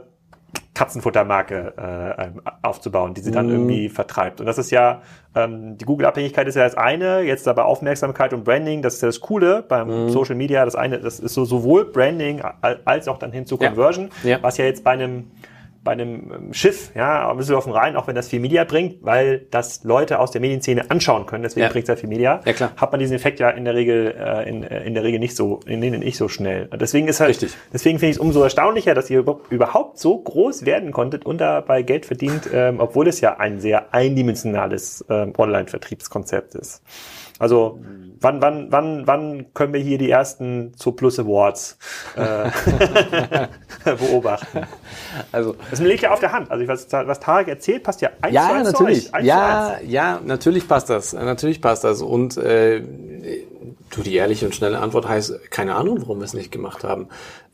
Katzenfuttermarke 0.76 1.72
äh, 1.78 2.24
ähm, 2.24 2.42
aufzubauen, 2.60 3.14
die 3.14 3.22
sie 3.22 3.30
dann 3.30 3.46
mm. 3.46 3.50
irgendwie 3.50 3.88
vertreibt. 3.88 4.40
Und 4.40 4.46
das 4.46 4.58
ist 4.58 4.70
ja, 4.70 5.00
ähm, 5.34 5.78
die 5.78 5.86
Google-Abhängigkeit 5.86 6.46
ist 6.48 6.54
ja 6.54 6.64
das 6.64 6.74
eine, 6.74 7.22
jetzt 7.22 7.48
aber 7.48 7.64
Aufmerksamkeit 7.64 8.34
und 8.34 8.44
Branding, 8.44 8.82
das 8.82 8.96
ist 8.96 9.00
ja 9.00 9.08
das 9.08 9.20
Coole 9.20 9.64
beim 9.66 10.08
mm. 10.08 10.08
Social 10.10 10.34
Media, 10.34 10.66
das 10.66 10.76
eine, 10.76 10.98
das 10.98 11.18
ist 11.18 11.32
so 11.32 11.46
sowohl 11.46 11.86
Branding 11.86 12.42
als 12.84 13.08
auch 13.08 13.18
dann 13.18 13.32
hin 13.32 13.46
zu 13.46 13.56
Conversion, 13.56 14.10
ja. 14.22 14.32
Ja. 14.32 14.42
was 14.42 14.58
ja 14.58 14.66
jetzt 14.66 14.84
bei 14.84 14.90
einem 14.90 15.30
bei 15.86 15.92
einem 15.92 16.32
ähm, 16.32 16.52
Schiff, 16.52 16.90
ja, 16.94 17.30
ein 17.30 17.36
bisschen 17.38 17.54
auf 17.54 17.64
dem 17.64 17.72
Rhein, 17.72 17.96
auch 17.96 18.06
wenn 18.08 18.14
das 18.14 18.28
viel 18.28 18.40
Media 18.40 18.64
bringt, 18.64 18.98
weil 19.00 19.46
das 19.50 19.84
Leute 19.84 20.18
aus 20.18 20.32
der 20.32 20.42
Medienszene 20.42 20.90
anschauen 20.90 21.24
können, 21.24 21.42
deswegen 21.42 21.64
ja. 21.64 21.72
bringt 21.72 21.84
es 21.84 21.88
ja 21.88 21.96
viel 21.96 22.10
Media, 22.10 22.42
ja, 22.44 22.52
klar. 22.52 22.72
hat 22.76 22.92
man 22.92 22.98
diesen 22.98 23.16
Effekt 23.16 23.40
ja 23.40 23.48
in 23.48 23.64
der 23.64 23.74
Regel, 23.74 24.14
äh, 24.18 24.48
in, 24.48 24.64
äh, 24.64 24.84
in 24.84 24.92
der 24.92 25.04
Regel 25.04 25.20
nicht 25.20 25.34
so, 25.34 25.60
in 25.64 25.80
denen 25.80 26.00
nicht 26.00 26.18
so 26.18 26.28
schnell. 26.28 26.68
Deswegen 26.78 27.08
ist 27.08 27.20
halt, 27.20 27.30
Richtig. 27.30 27.56
deswegen 27.72 27.98
finde 27.98 28.10
ich 28.10 28.16
es 28.16 28.20
umso 28.20 28.42
erstaunlicher, 28.42 28.94
dass 28.94 29.08
ihr 29.08 29.24
überhaupt 29.48 29.98
so 29.98 30.18
groß 30.18 30.66
werden 30.66 30.92
konntet 30.92 31.24
und 31.24 31.38
dabei 31.40 31.82
Geld 31.82 32.04
verdient, 32.04 32.50
ähm, 32.52 32.80
obwohl 32.80 33.08
es 33.08 33.20
ja 33.20 33.38
ein 33.38 33.60
sehr 33.60 33.94
eindimensionales 33.94 35.04
ähm, 35.08 35.32
Online-Vertriebskonzept 35.38 36.56
ist. 36.56 36.82
Also 37.38 37.78
wann, 38.20 38.40
wann, 38.40 38.72
wann, 38.72 39.06
wann 39.06 39.46
können 39.54 39.72
wir 39.72 39.80
hier 39.80 39.98
die 39.98 40.10
ersten 40.10 40.72
zu 40.76 40.92
Plus 40.92 41.18
Awards 41.18 41.78
äh, 42.16 42.50
beobachten? 43.96 44.62
Also 45.32 45.54
das 45.70 45.80
liegt 45.80 46.02
ja 46.02 46.12
auf 46.12 46.20
der 46.20 46.32
Hand. 46.32 46.50
Also 46.50 46.66
was, 46.66 46.90
was 46.90 47.20
Tarek 47.20 47.48
erzählt, 47.48 47.82
passt 47.82 48.00
ja 48.00 48.10
eins 48.20 48.34
ja, 48.34 48.48
zu 48.48 48.54
eins 48.54 48.72
natürlich. 48.72 49.14
Eins 49.14 49.26
ja, 49.26 49.76
ja, 49.86 50.20
natürlich 50.24 50.66
passt 50.66 50.90
das. 50.90 51.12
Natürlich 51.12 51.60
passt 51.60 51.84
das. 51.84 52.02
Und 52.02 52.36
äh, 52.36 52.82
du, 53.90 54.02
die 54.02 54.14
ehrliche 54.14 54.46
und 54.46 54.54
schnelle 54.54 54.78
Antwort 54.78 55.08
heißt, 55.08 55.50
keine 55.50 55.74
Ahnung, 55.74 55.98
warum 56.00 56.18
wir 56.18 56.24
es 56.24 56.34
nicht 56.34 56.50
gemacht 56.50 56.84
haben. 56.84 57.08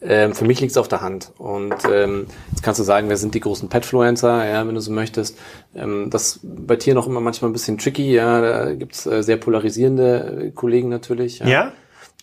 Ähm, 0.05 0.35
für 0.35 0.45
mich 0.45 0.61
liegt 0.61 0.73
es 0.73 0.77
auf 0.77 0.89
der 0.89 1.01
Hand. 1.01 1.33
Und 1.39 1.75
ähm, 1.91 2.27
jetzt 2.51 2.63
kannst 2.63 2.81
du 2.81 2.85
sagen, 2.85 3.09
wer 3.09 3.17
sind 3.17 3.35
die 3.35 3.41
großen 3.41 3.69
Petfluencer, 3.69 4.47
ja, 4.49 4.67
wenn 4.67 4.75
du 4.75 4.81
so 4.81 4.91
möchtest. 4.91 5.39
Ähm, 5.75 6.11
das 6.11 6.41
bei 6.43 6.77
Tieren 6.77 6.97
noch 6.97 7.07
immer 7.07 7.21
manchmal 7.21 7.51
ein 7.51 7.53
bisschen 7.53 7.79
tricky, 7.79 8.13
ja, 8.13 8.41
da 8.41 8.75
gibt's 8.75 9.07
äh, 9.07 9.23
sehr 9.23 9.37
polarisierende 9.37 10.47
äh, 10.47 10.51
Kollegen 10.51 10.89
natürlich. 10.89 11.39
Ja? 11.39 11.47
ja? 11.47 11.73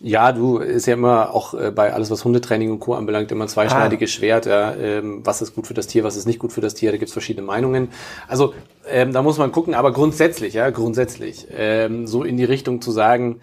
Ja, 0.02 0.32
du 0.32 0.56
ist 0.56 0.86
ja 0.86 0.94
immer 0.94 1.34
auch 1.34 1.52
äh, 1.52 1.70
bei 1.70 1.92
alles, 1.92 2.10
was 2.10 2.24
Hundetraining 2.24 2.70
und 2.70 2.80
Co. 2.80 2.94
anbelangt, 2.94 3.30
immer 3.32 3.46
zweischneidiges 3.46 4.10
ah. 4.10 4.12
Schwert. 4.14 4.46
Ja, 4.46 4.74
ähm, 4.74 5.20
was 5.24 5.42
ist 5.42 5.54
gut 5.54 5.66
für 5.66 5.74
das 5.74 5.88
Tier, 5.88 6.04
was 6.04 6.16
ist 6.16 6.26
nicht 6.26 6.38
gut 6.38 6.52
für 6.52 6.62
das 6.62 6.72
Tier? 6.72 6.90
Da 6.90 6.96
gibt's 6.96 7.12
verschiedene 7.12 7.46
Meinungen. 7.46 7.88
Also 8.26 8.54
ähm, 8.88 9.12
da 9.12 9.22
muss 9.22 9.36
man 9.36 9.52
gucken, 9.52 9.74
aber 9.74 9.92
grundsätzlich, 9.92 10.54
ja, 10.54 10.70
grundsätzlich, 10.70 11.48
ähm, 11.54 12.06
so 12.06 12.24
in 12.24 12.38
die 12.38 12.44
Richtung 12.44 12.80
zu 12.80 12.92
sagen, 12.92 13.40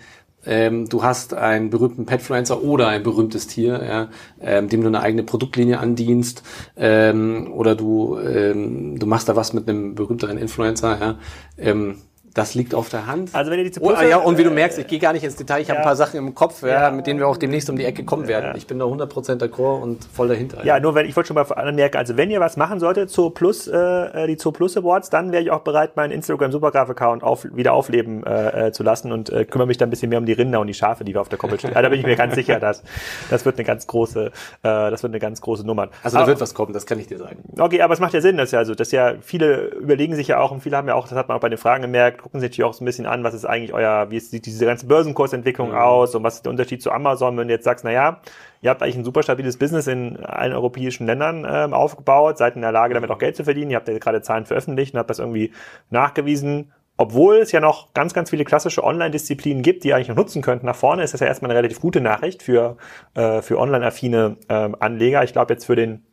ähm, 0.48 0.88
du 0.90 1.04
hast 1.04 1.34
einen 1.34 1.70
berühmten 1.70 2.06
Petfluencer 2.06 2.64
oder 2.64 2.88
ein 2.88 3.04
berühmtes 3.04 3.48
Tier, 3.48 3.84
ja, 3.84 4.10
ähm, 4.42 4.70
dem 4.70 4.82
du 4.82 4.88
eine 4.88 5.02
eigene 5.02 5.24
Produktlinie 5.24 5.80
andienst, 5.80 6.44
ähm, 6.76 7.52
oder 7.54 7.76
du, 7.76 8.18
ähm, 8.20 8.98
du 8.98 9.06
machst 9.06 9.30
da 9.30 9.36
was 9.36 9.54
mit 9.54 9.68
einem 9.68 9.96
berühmteren 9.96 10.38
Influencer, 10.38 10.98
ja, 11.00 11.20
ähm, 11.58 11.98
das 12.38 12.54
liegt 12.54 12.76
auf 12.76 12.90
der 12.90 13.08
Hand. 13.08 13.34
Also 13.34 13.50
wenn 13.50 13.60
ihr 13.60 13.72
die 13.72 13.80
oh, 13.80 13.92
ja, 13.92 14.18
und 14.18 14.38
wie 14.38 14.44
du 14.44 14.52
merkst, 14.52 14.78
ich 14.78 14.86
gehe 14.86 15.00
gar 15.00 15.12
nicht 15.12 15.24
ins 15.24 15.36
Detail. 15.36 15.60
Ich 15.60 15.70
ja. 15.70 15.74
habe 15.74 15.82
ein 15.82 15.86
paar 15.86 15.96
Sachen 15.96 16.18
im 16.18 16.36
Kopf, 16.36 16.62
ja, 16.62 16.92
mit 16.92 17.08
denen 17.08 17.20
wir 17.20 17.28
auch 17.28 17.38
demnächst 17.38 17.68
um 17.70 17.78
die 17.78 17.84
Ecke 17.84 18.06
kommen 18.06 18.28
werden. 18.28 18.56
Ich 18.56 18.68
bin 18.68 18.78
da 18.78 18.86
100% 18.86 19.40
d'accord 19.40 19.82
und 19.82 20.06
voll 20.06 20.28
dahinter. 20.28 20.64
Ja, 20.64 20.80
nur 20.80 20.94
wenn 20.94 21.08
ich 21.08 21.16
wollte 21.16 21.28
schon 21.28 21.36
mal 21.36 21.52
anmerken, 21.52 21.98
also 21.98 22.16
wenn 22.16 22.30
ihr 22.30 22.40
was 22.40 22.56
machen 22.56 22.80
solltet 22.80 23.10
zur 23.10 23.34
Plus, 23.34 23.68
äh, 23.68 24.28
die 24.28 24.38
zur 24.38 24.54
Plus 24.54 24.78
Awards, 24.78 25.10
dann 25.10 25.32
wäre 25.32 25.42
ich 25.42 25.50
auch 25.50 25.62
bereit, 25.62 25.96
meinen 25.96 26.12
Instagram 26.12 26.52
Supergraph 26.52 26.92
Account 26.92 27.24
auf, 27.24 27.48
wieder 27.52 27.74
aufleben 27.74 28.24
äh, 28.24 28.68
äh, 28.68 28.72
zu 28.72 28.84
lassen 28.84 29.12
und 29.12 29.32
äh, 29.32 29.44
kümmere 29.46 29.68
mich 29.68 29.78
dann 29.78 29.88
ein 29.88 29.90
bisschen 29.90 30.10
mehr 30.10 30.20
um 30.20 30.28
die 30.28 30.34
Rinder 30.34 30.60
und 30.60 30.68
die 30.68 30.76
Schafe, 30.76 31.04
die 31.04 31.16
wir 31.16 31.22
auf 31.22 31.30
der 31.30 31.40
Koppel 31.40 31.58
stehen. 31.58 31.74
Da 31.74 31.90
bin 31.90 32.00
ich 32.00 32.06
mir 32.06 32.16
ganz 32.16 32.36
sicher, 32.36 32.60
dass 32.60 32.84
das 33.32 33.46
wird 33.46 33.58
eine 33.58 33.66
ganz 33.66 33.88
große, 33.88 34.28
äh, 34.28 34.32
das 34.62 35.02
wird 35.02 35.12
eine 35.12 35.20
ganz 35.20 35.42
große 35.42 35.66
Nummer. 35.66 35.90
Also 36.04 36.18
da 36.18 36.22
aber, 36.22 36.28
wird 36.34 36.42
was 36.42 36.54
kommen, 36.54 36.74
das 36.74 36.86
kann 36.86 37.00
ich 37.00 37.08
dir 37.08 37.18
sagen. 37.18 37.44
Okay, 37.58 37.82
aber 37.82 37.96
es 37.96 38.00
macht 38.00 38.14
ja 38.14 38.22
Sinn, 38.22 38.38
dass 38.38 38.52
ja 38.52 38.60
also, 38.60 38.76
dass 38.76 38.92
ja 38.92 39.16
viele 39.22 39.70
überlegen 39.70 40.16
sich 40.16 40.28
ja 40.28 40.40
auch 40.40 40.52
und 40.52 40.62
viele 40.62 40.78
haben 40.78 40.88
ja 40.88 40.94
auch, 40.94 41.08
das 41.08 41.18
hat 41.18 41.30
man 41.30 41.38
auch 41.38 41.42
bei 41.42 41.50
den 41.50 41.58
Fragen 41.58 41.82
gemerkt, 41.82 42.22
gucken 42.28 42.42
sich 42.42 42.50
natürlich 42.50 42.70
auch 42.70 42.74
so 42.74 42.84
ein 42.84 42.86
bisschen 42.86 43.06
an, 43.06 43.24
was 43.24 43.34
ist 43.34 43.46
eigentlich 43.46 43.72
euer, 43.72 44.12
wie 44.12 44.20
sieht 44.20 44.46
diese 44.46 44.66
ganze 44.66 44.86
Börsenkursentwicklung 44.86 45.70
mhm. 45.70 45.78
aus 45.78 46.14
und 46.14 46.24
was 46.24 46.36
ist 46.36 46.46
der 46.46 46.50
Unterschied 46.50 46.82
zu 46.82 46.92
Amazon, 46.92 47.38
wenn 47.38 47.48
du 47.48 47.54
jetzt 47.54 47.64
sagst, 47.64 47.86
na 47.86 47.92
ja, 47.94 48.20
ihr 48.62 48.70
habt 48.70 48.84
eigentlich 48.84 48.98
ein 48.98 49.06
super 49.06 49.24
stabiles 49.24 49.56
Business 49.56 49.88
in 49.88 50.18
allen 50.18 50.52
europäischen 50.52 51.08
Ländern 51.08 51.48
ähm, 51.50 51.74
aufgebaut, 51.74 52.38
seid 52.38 52.58
in 52.58 52.64
der 52.64 52.74
Lage, 52.74 52.94
damit 52.94 53.12
auch 53.12 53.18
Geld 53.18 53.38
zu 53.38 53.46
verdienen, 53.46 53.72
ihr 53.72 53.78
habt 53.78 53.88
ja 53.88 53.98
gerade 53.98 54.22
Zahlen 54.22 54.46
veröffentlicht 54.46 54.94
und 54.94 55.00
habt 55.00 55.10
das 55.10 55.20
irgendwie 55.20 55.54
nachgewiesen. 55.90 56.74
Obwohl 56.98 57.38
es 57.38 57.54
ja 57.54 57.62
noch 57.62 57.94
ganz, 57.94 58.14
ganz 58.14 58.30
viele 58.30 58.44
klassische 58.44 58.84
Online-Disziplinen 58.84 59.64
gibt, 59.64 59.86
die 59.86 59.90
ihr 59.90 59.96
eigentlich 59.96 60.10
noch 60.10 60.16
nutzen 60.18 60.42
könnten 60.42 60.66
nach 60.66 60.76
vorne, 60.76 61.04
ist 61.04 61.14
das 61.14 61.22
ja 61.22 61.28
erstmal 61.28 61.52
eine 61.52 61.58
relativ 61.58 61.80
gute 61.80 62.02
Nachricht 62.02 62.44
für, 62.44 62.76
äh, 63.14 63.42
für 63.42 63.58
online-affine 63.58 64.36
ähm, 64.50 64.76
Anleger. 64.80 65.24
Ich 65.24 65.32
glaube 65.32 65.54
jetzt 65.54 65.66
für 65.66 65.78
den 65.78 66.04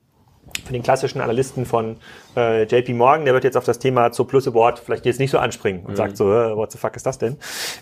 für 0.65 0.73
den 0.73 0.83
klassischen 0.83 1.21
Analysten 1.21 1.67
von 1.67 1.97
äh, 2.37 2.65
JP 2.65 2.95
Morgan, 2.95 3.25
der 3.25 3.35
wird 3.35 3.45
jetzt 3.45 3.57
auf 3.57 3.65
das 3.65 3.79
Thema 3.79 4.13
zur 4.13 4.27
Plus 4.27 4.47
Award 4.49 4.79
vielleicht 4.79 5.07
jetzt 5.07 5.19
nicht 5.19 5.31
so 5.31 5.39
anspringen 5.39 5.85
und 5.85 5.93
mhm. 5.93 5.97
sagt 5.97 6.17
so, 6.17 6.33
äh, 6.33 6.57
what 6.57 6.73
the 6.73 6.79
fuck 6.79 6.97
ist 6.97 7.07
das 7.07 7.19
denn? 7.19 7.37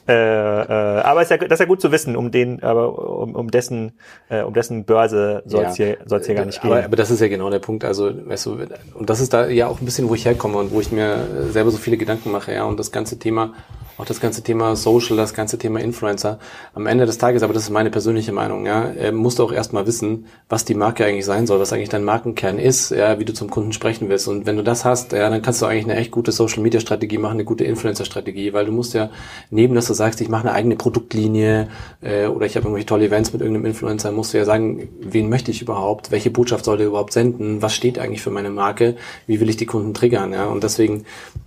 Äh, 0.08 0.12
äh, 0.12 1.00
aber 1.02 1.22
ist 1.22 1.30
ja, 1.30 1.36
das 1.36 1.52
ist 1.52 1.60
ja 1.60 1.66
gut 1.66 1.80
zu 1.80 1.92
wissen, 1.92 2.16
um 2.16 2.30
den, 2.30 2.62
aber 2.62 3.18
um, 3.18 3.34
um 3.34 3.50
dessen, 3.50 3.92
äh, 4.28 4.42
um 4.42 4.54
dessen 4.54 4.84
Börse 4.84 5.42
soll 5.46 5.64
es 5.64 5.78
ja. 5.78 5.86
hier, 5.86 5.98
soll's 6.06 6.26
hier 6.26 6.34
gar 6.34 6.44
nicht 6.44 6.60
gehen. 6.60 6.72
Aber, 6.72 6.84
aber 6.84 6.96
das 6.96 7.10
ist 7.10 7.20
ja 7.20 7.28
genau 7.28 7.50
der 7.50 7.58
Punkt. 7.58 7.84
Also, 7.84 8.10
weißt 8.28 8.46
du, 8.46 8.58
und 8.94 9.10
das 9.10 9.20
ist 9.20 9.32
da 9.32 9.48
ja 9.48 9.68
auch 9.68 9.80
ein 9.80 9.84
bisschen, 9.84 10.08
wo 10.08 10.14
ich 10.14 10.24
herkomme 10.24 10.58
und 10.58 10.72
wo 10.72 10.80
ich 10.80 10.92
mir 10.92 11.48
selber 11.50 11.70
so 11.70 11.78
viele 11.78 11.96
Gedanken 11.96 12.30
mache, 12.30 12.52
ja, 12.52 12.64
und 12.64 12.78
das 12.78 12.92
ganze 12.92 13.18
Thema 13.18 13.52
auch 13.98 14.06
das 14.06 14.20
ganze 14.20 14.42
Thema 14.42 14.74
Social, 14.74 15.16
das 15.16 15.34
ganze 15.34 15.58
Thema 15.58 15.80
Influencer. 15.80 16.38
Am 16.74 16.86
Ende 16.86 17.06
des 17.06 17.18
Tages, 17.18 17.42
aber 17.42 17.52
das 17.52 17.64
ist 17.64 17.70
meine 17.70 17.90
persönliche 17.90 18.32
Meinung, 18.32 18.66
ja, 18.66 18.86
äh, 18.86 19.12
musst 19.12 19.38
du 19.38 19.44
auch 19.44 19.52
erstmal 19.52 19.86
wissen, 19.86 20.26
was 20.48 20.64
die 20.64 20.74
Marke 20.74 21.04
eigentlich 21.04 21.26
sein 21.26 21.46
soll, 21.46 21.60
was 21.60 21.72
eigentlich 21.72 21.88
dein 21.88 22.04
Markenkern 22.04 22.58
ist, 22.58 22.90
ja, 22.90 23.18
wie 23.18 23.24
du 23.24 23.32
zum 23.32 23.50
Kunden 23.50 23.72
sprechen 23.72 24.08
willst. 24.08 24.28
Und 24.28 24.41
wenn 24.44 24.56
du 24.56 24.62
das 24.62 24.84
hast, 24.84 25.12
ja, 25.12 25.28
dann 25.28 25.42
kannst 25.42 25.62
du 25.62 25.66
eigentlich 25.66 25.84
eine 25.84 25.96
echt 25.96 26.10
gute 26.10 26.32
Social 26.32 26.62
Media 26.62 26.80
Strategie 26.80 27.18
machen, 27.18 27.34
eine 27.34 27.44
gute 27.44 27.64
Influencer 27.64 28.04
Strategie, 28.04 28.52
weil 28.52 28.66
du 28.66 28.72
musst 28.72 28.94
ja 28.94 29.10
neben, 29.50 29.74
dass 29.74 29.86
du 29.86 29.94
sagst, 29.94 30.20
ich 30.20 30.28
mache 30.28 30.48
eine 30.48 30.52
eigene 30.52 30.76
Produktlinie 30.76 31.68
äh, 32.00 32.26
oder 32.26 32.46
ich 32.46 32.56
habe 32.56 32.64
irgendwelche 32.64 32.86
tolle 32.86 33.06
Events 33.06 33.32
mit 33.32 33.42
irgendeinem 33.42 33.66
Influencer, 33.66 34.12
musst 34.12 34.34
du 34.34 34.38
ja 34.38 34.44
sagen, 34.44 34.88
wen 35.00 35.28
möchte 35.28 35.50
ich 35.50 35.62
überhaupt, 35.62 36.10
welche 36.10 36.30
Botschaft 36.30 36.64
soll 36.64 36.78
der 36.78 36.86
überhaupt 36.86 37.12
senden, 37.12 37.62
was 37.62 37.74
steht 37.74 37.98
eigentlich 37.98 38.22
für 38.22 38.30
meine 38.30 38.50
Marke, 38.50 38.96
wie 39.26 39.40
will 39.40 39.48
ich 39.48 39.56
die 39.56 39.66
Kunden 39.66 39.94
triggern, 39.94 40.32
ja. 40.32 40.46
Und 40.46 40.64
deswegen, 40.64 41.04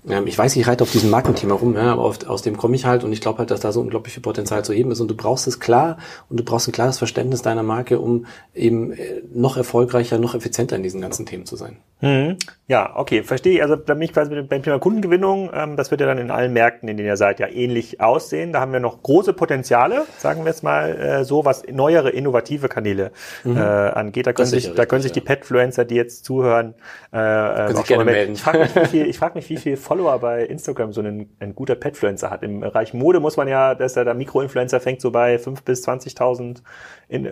ähm, 0.08 0.28
ich 0.28 0.38
weiß, 0.38 0.56
ich 0.56 0.68
reite 0.68 0.84
auf 0.84 0.92
diesem 0.92 1.10
Markenthema 1.10 1.56
rum, 1.56 1.76
ja, 1.76 1.94
aber 1.94 2.04
auf, 2.04 2.28
aus 2.28 2.42
dem 2.42 2.58
komme 2.58 2.76
ich 2.76 2.86
halt 2.86 3.04
und 3.04 3.12
ich 3.12 3.22
glaube 3.22 3.40
halt, 3.40 3.52
dass 3.52 3.60
da 3.60 3.72
so 3.72 3.82
unglaublich 3.82 4.14
viel 4.14 4.24
Potenzial 4.24 4.64
zu 4.64 4.74
heben 4.74 4.92
ist 4.92 5.00
und 5.00 5.10
du 5.10 5.16
brauchst 5.16 5.48
es 5.48 5.60
klar 5.60 5.98
und 6.30 6.40
du 6.40 6.44
brauchst 6.44 6.68
ein 6.68 6.72
klares 6.72 6.98
Verständnis 6.98 7.42
deiner 7.42 7.64
Marke, 7.64 8.00
um 8.00 8.26
eben 8.54 8.94
äh, 8.94 9.22
noch 9.34 9.58
erfolgreicher, 9.58 10.20
noch 10.20 10.36
effizienter 10.36 10.76
in 10.76 10.84
diesen 10.84 11.02
ganzen 11.02 11.26
Themen 11.26 11.46
zu 11.46 11.56
sein. 11.56 11.78
Mhm. 12.02 12.38
Ja, 12.68 12.94
okay, 12.96 13.22
verstehe 13.22 13.54
ich. 13.54 13.62
Also 13.62 13.76
da 13.76 13.94
bin 13.94 14.02
ich 14.02 14.12
quasi 14.12 14.42
beim 14.42 14.64
Thema 14.64 14.80
Kundengewinnung, 14.80 15.52
ähm, 15.54 15.76
das 15.76 15.92
wird 15.92 16.02
ja 16.02 16.08
dann 16.08 16.18
in 16.18 16.32
allen 16.32 16.52
Märkten, 16.52 16.90
in 16.90 16.98
denen 16.98 17.08
ihr 17.08 17.16
seid, 17.18 17.40
ja 17.40 17.48
ähnlich 17.48 18.02
aussehen. 18.02 18.54
Da 18.54 18.60
haben 18.60 18.74
wir 18.74 18.80
noch 18.80 19.04
große 19.04 19.34
Potenziale, 19.34 20.06
sagen 20.18 20.42
wir 20.42 20.48
jetzt 20.48 20.64
mal 20.64 20.96
äh, 20.96 21.24
so, 21.24 21.46
was 21.46 21.62
neuere, 21.72 22.10
innovative 22.10 22.68
Kanäle 22.68 23.12
mhm. 23.44 23.58
äh, 23.58 23.60
angeht. 23.60 24.26
Da 24.26 24.34
können, 24.34 24.48
sich, 24.48 24.64
richtig, 24.64 24.76
da 24.76 24.88
können 24.88 25.04
sich 25.04 25.12
die 25.12 25.22
Petfluencer, 25.22 25.86
die 25.86 25.94
jetzt 25.94 26.26
zuhören, 26.26 26.74
äh, 27.14 27.18
äh 27.18 27.74
auch 27.76 27.86
schon 27.86 27.98
mal 27.98 28.06
melden. 28.06 28.34
Ich 28.34 28.42
frage 28.42 28.58
mich, 28.58 28.76
wie 28.76 28.86
viel, 28.86 29.08
ich 29.08 29.18
frag 29.20 29.36
mich, 29.36 29.48
wie 29.50 29.58
viel 29.58 29.78
Follower 29.78 30.18
bei 30.18 30.44
Instagram 30.44 30.92
so 30.92 31.02
ein, 31.02 31.30
ein 31.40 31.54
guter 31.54 31.76
Petfluencer 31.76 32.32
hat. 32.32 32.42
Im 32.42 32.62
Bereich 32.62 32.96
Mode 32.96 33.20
muss 33.20 33.38
man 33.38 33.48
ja, 33.48 33.76
dass 33.76 33.94
der, 33.94 34.06
der 34.06 34.16
Mikroinfluencer 34.16 34.80
fängt 34.80 35.02
so 35.02 35.12
bei 35.12 35.36
5.000 35.36 35.64
bis 35.64 35.88
20.000 35.88 36.62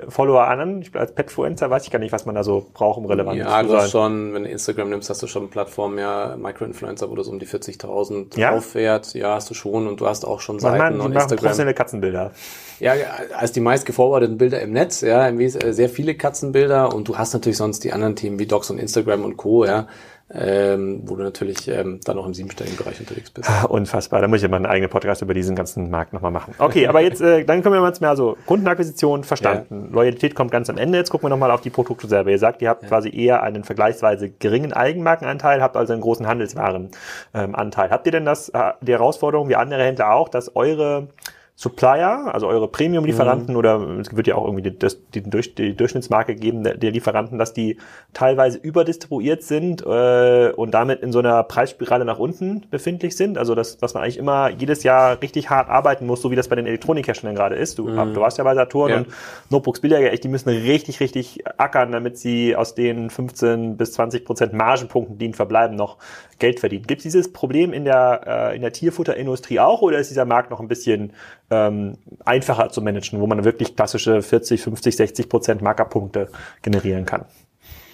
Follower 0.10 0.48
an. 0.48 0.84
Ich, 0.84 0.96
als 0.96 1.16
Petfluencer 1.16 1.72
weiß 1.72 1.86
ich 1.86 1.92
gar 1.92 1.98
nicht, 1.98 2.12
was 2.12 2.28
man 2.28 2.36
da 2.36 2.44
so 2.44 2.70
braucht, 2.72 3.00
um 3.00 3.06
relevant 3.08 3.40
ja, 3.40 3.64
zu 3.64 3.70
sein. 3.70 3.80
Ja, 3.80 3.88
schon, 3.88 4.34
wenn 4.36 4.46
Instagram 4.64 4.90
nimmst, 4.90 5.10
hast 5.10 5.22
du 5.22 5.28
schon 5.28 5.50
Plattformen, 5.50 5.98
ja, 5.98 6.38
Microinfluencer, 6.38 7.10
wo 7.10 7.16
du 7.16 7.24
so 7.24 7.32
um 7.32 7.40
die 7.40 7.46
40.000 7.46 8.40
ja? 8.40 8.52
auffährt. 8.52 9.14
Ja, 9.14 9.36
hast 9.36 9.50
du 9.50 9.54
schon 9.54 9.88
und 9.88 10.00
du 10.00 10.08
hast 10.08 10.26
auch 10.26 10.40
schon 10.40 10.60
Seiten 10.60 10.78
man, 10.78 11.02
und 11.02 11.12
Instagram. 11.12 11.38
professionelle 11.38 11.74
Katzenbilder. 11.74 12.32
Ja, 12.80 12.94
als 13.38 13.52
die 13.52 13.60
meist 13.60 13.86
geforwardeten 13.86 14.38
Bilder 14.38 14.62
im 14.62 14.72
Netz, 14.72 15.02
ja, 15.02 15.32
sehr 15.50 15.90
viele 15.90 16.16
Katzenbilder 16.16 16.96
und 16.96 17.10
du 17.10 17.18
hast 17.18 17.34
natürlich 17.34 17.58
sonst 17.58 17.84
die 17.84 17.92
anderen 17.92 18.16
Themen 18.16 18.40
wie 18.40 18.46
Docs 18.46 18.70
und 18.70 18.80
Instagram 18.80 19.26
und 19.26 19.38
Co., 19.38 19.66
ja 19.66 19.88
ähm, 20.36 21.02
wo 21.06 21.16
du 21.16 21.24
natürlich 21.24 21.68
ähm, 21.68 22.00
dann 22.06 22.18
auch 22.18 22.26
im 22.26 22.34
siebenstelligen 22.34 22.78
Bereich 22.78 23.00
unterwegs 23.00 23.30
bist. 23.30 23.50
Ah, 23.50 23.66
unfassbar, 23.66 24.22
da 24.22 24.28
muss 24.28 24.38
ich 24.38 24.44
ja 24.44 24.50
mal 24.50 24.58
einen 24.58 24.66
eigenen 24.66 24.90
Podcast 24.90 25.22
über 25.22 25.34
diesen 25.34 25.56
ganzen 25.56 25.90
Markt 25.90 26.14
nochmal 26.14 26.32
machen. 26.32 26.56
Okay, 26.58 26.88
aber 26.88 27.02
jetzt, 27.02 27.22
äh, 27.22 27.46
dann 27.46 27.62
können 27.62 27.76
wir 27.76 27.88
jetzt 27.88 28.02
mehr 28.02 28.10
also 28.10 28.38
Kundenakquisition 28.46 29.24
verstanden. 29.24 29.90
Ja. 29.90 29.96
Loyalität 29.96 30.36
kommt 30.36 30.52
ganz 30.52 30.70
am 30.70 30.78
Ende. 30.78 30.98
Jetzt 30.98 31.12
gucken 31.12 31.26
wir 31.26 31.30
nochmal 31.30 31.52
auf 31.52 31.62
die 31.62 31.70
Produkte 31.70 32.08
selber. 32.08 32.32
Ihr 32.32 32.40
sagt, 32.40 32.62
ihr 32.62 32.70
habt 32.70 32.84
ja. 32.84 32.90
quasi 32.90 33.10
eher 33.16 33.44
einen 33.44 33.64
vergleichsweise 33.64 34.30
geringen 34.30 34.74
Eigenmarkenanteil, 34.74 35.62
habt 35.62 35.78
also 35.78 35.94
einen 35.94 36.02
großen 36.02 36.28
Handelswarenanteil. 36.28 37.86
Ähm, 37.86 37.92
habt 37.92 38.06
ihr 38.06 38.12
denn 38.12 38.26
das, 38.26 38.50
äh, 38.50 38.72
die 38.82 38.94
Herausforderung, 38.94 39.50
wie 39.50 39.56
andere 39.56 39.84
Händler 39.84 40.14
auch, 40.14 40.30
dass 40.30 40.56
eure 40.56 41.10
Supplier, 41.56 42.34
also 42.34 42.48
eure 42.48 42.68
Premium-Lieferanten 42.68 43.54
mhm. 43.54 43.58
oder 43.58 44.00
es 44.00 44.16
wird 44.16 44.26
ja 44.26 44.34
auch 44.36 44.46
irgendwie 44.46 44.72
die, 44.72 44.78
das, 44.78 44.98
die, 45.14 45.22
die 45.22 45.76
Durchschnittsmarke 45.76 46.34
geben 46.36 46.64
der, 46.64 46.78
der, 46.78 46.90
Lieferanten, 46.90 47.38
dass 47.38 47.54
die 47.54 47.78
teilweise 48.12 48.58
überdistribuiert 48.58 49.44
sind 49.44 49.86
äh, 49.86 50.52
und 50.56 50.72
damit 50.72 51.02
in 51.02 51.12
so 51.12 51.20
einer 51.20 51.44
Preisspirale 51.44 52.06
nach 52.06 52.18
unten 52.18 52.66
befindlich 52.72 53.16
sind. 53.16 53.38
Also 53.38 53.54
das, 53.54 53.80
was 53.82 53.94
man 53.94 54.02
eigentlich 54.02 54.18
immer 54.18 54.50
jedes 54.50 54.82
Jahr 54.82 55.22
richtig 55.22 55.52
hart 55.52 55.70
arbeiten 55.70 56.08
muss, 56.08 56.24
so 56.24 56.32
wie 56.32 56.36
das 56.36 56.48
bei 56.48 56.56
den 56.56 56.66
Elektronikherstellern 56.66 57.36
gerade 57.36 57.56
ist. 57.56 57.78
Du, 57.78 57.88
mhm. 57.88 58.16
du 58.16 58.22
warst 58.22 58.40
ja 58.40 58.44
bei 58.44 58.56
Saturn 58.56 58.90
ja. 58.90 58.98
und 58.98 59.08
Notebooks 59.52 59.80
Billiger, 59.80 60.12
echt, 60.12 60.24
die 60.24 60.30
müssen 60.30 60.50
richtig, 60.50 61.02
richtig 61.02 61.44
ackern, 61.60 61.92
damit 61.92 62.18
sie 62.18 62.56
aus 62.56 62.74
den 62.74 63.12
15 63.12 63.78
bis 63.78 63.94
20 63.94 64.26
Prozent 64.26 64.54
Margenpunkten, 64.54 65.20
die 65.20 65.26
ihnen 65.26 65.34
verbleiben, 65.36 65.76
noch 65.76 65.98
Geld 66.44 66.60
verdienen. 66.60 66.86
Gibt 66.86 67.00
es 67.00 67.04
dieses 67.04 67.32
Problem 67.32 67.72
in 67.72 67.86
der, 67.86 68.52
äh, 68.52 68.56
in 68.58 68.62
der 68.62 68.74
Tierfutterindustrie 68.74 69.62
auch 69.62 69.82
oder 69.82 70.00
ist 70.00 70.10
dieser 70.10 70.26
Markt 70.26 70.52
noch 70.52 70.60
ein 70.60 70.68
bisschen 70.68 71.14
ähm, 71.50 71.98
einfacher 72.26 72.68
zu 72.68 72.82
managen, 72.82 73.22
wo 73.22 73.28
man 73.28 73.46
wirklich 73.46 73.78
klassische 73.78 74.22
40, 74.22 74.62
50, 74.62 74.98
60 74.98 75.30
Prozent 75.30 75.62
Markerpunkte 75.62 76.28
generieren 76.62 77.06
kann? 77.06 77.24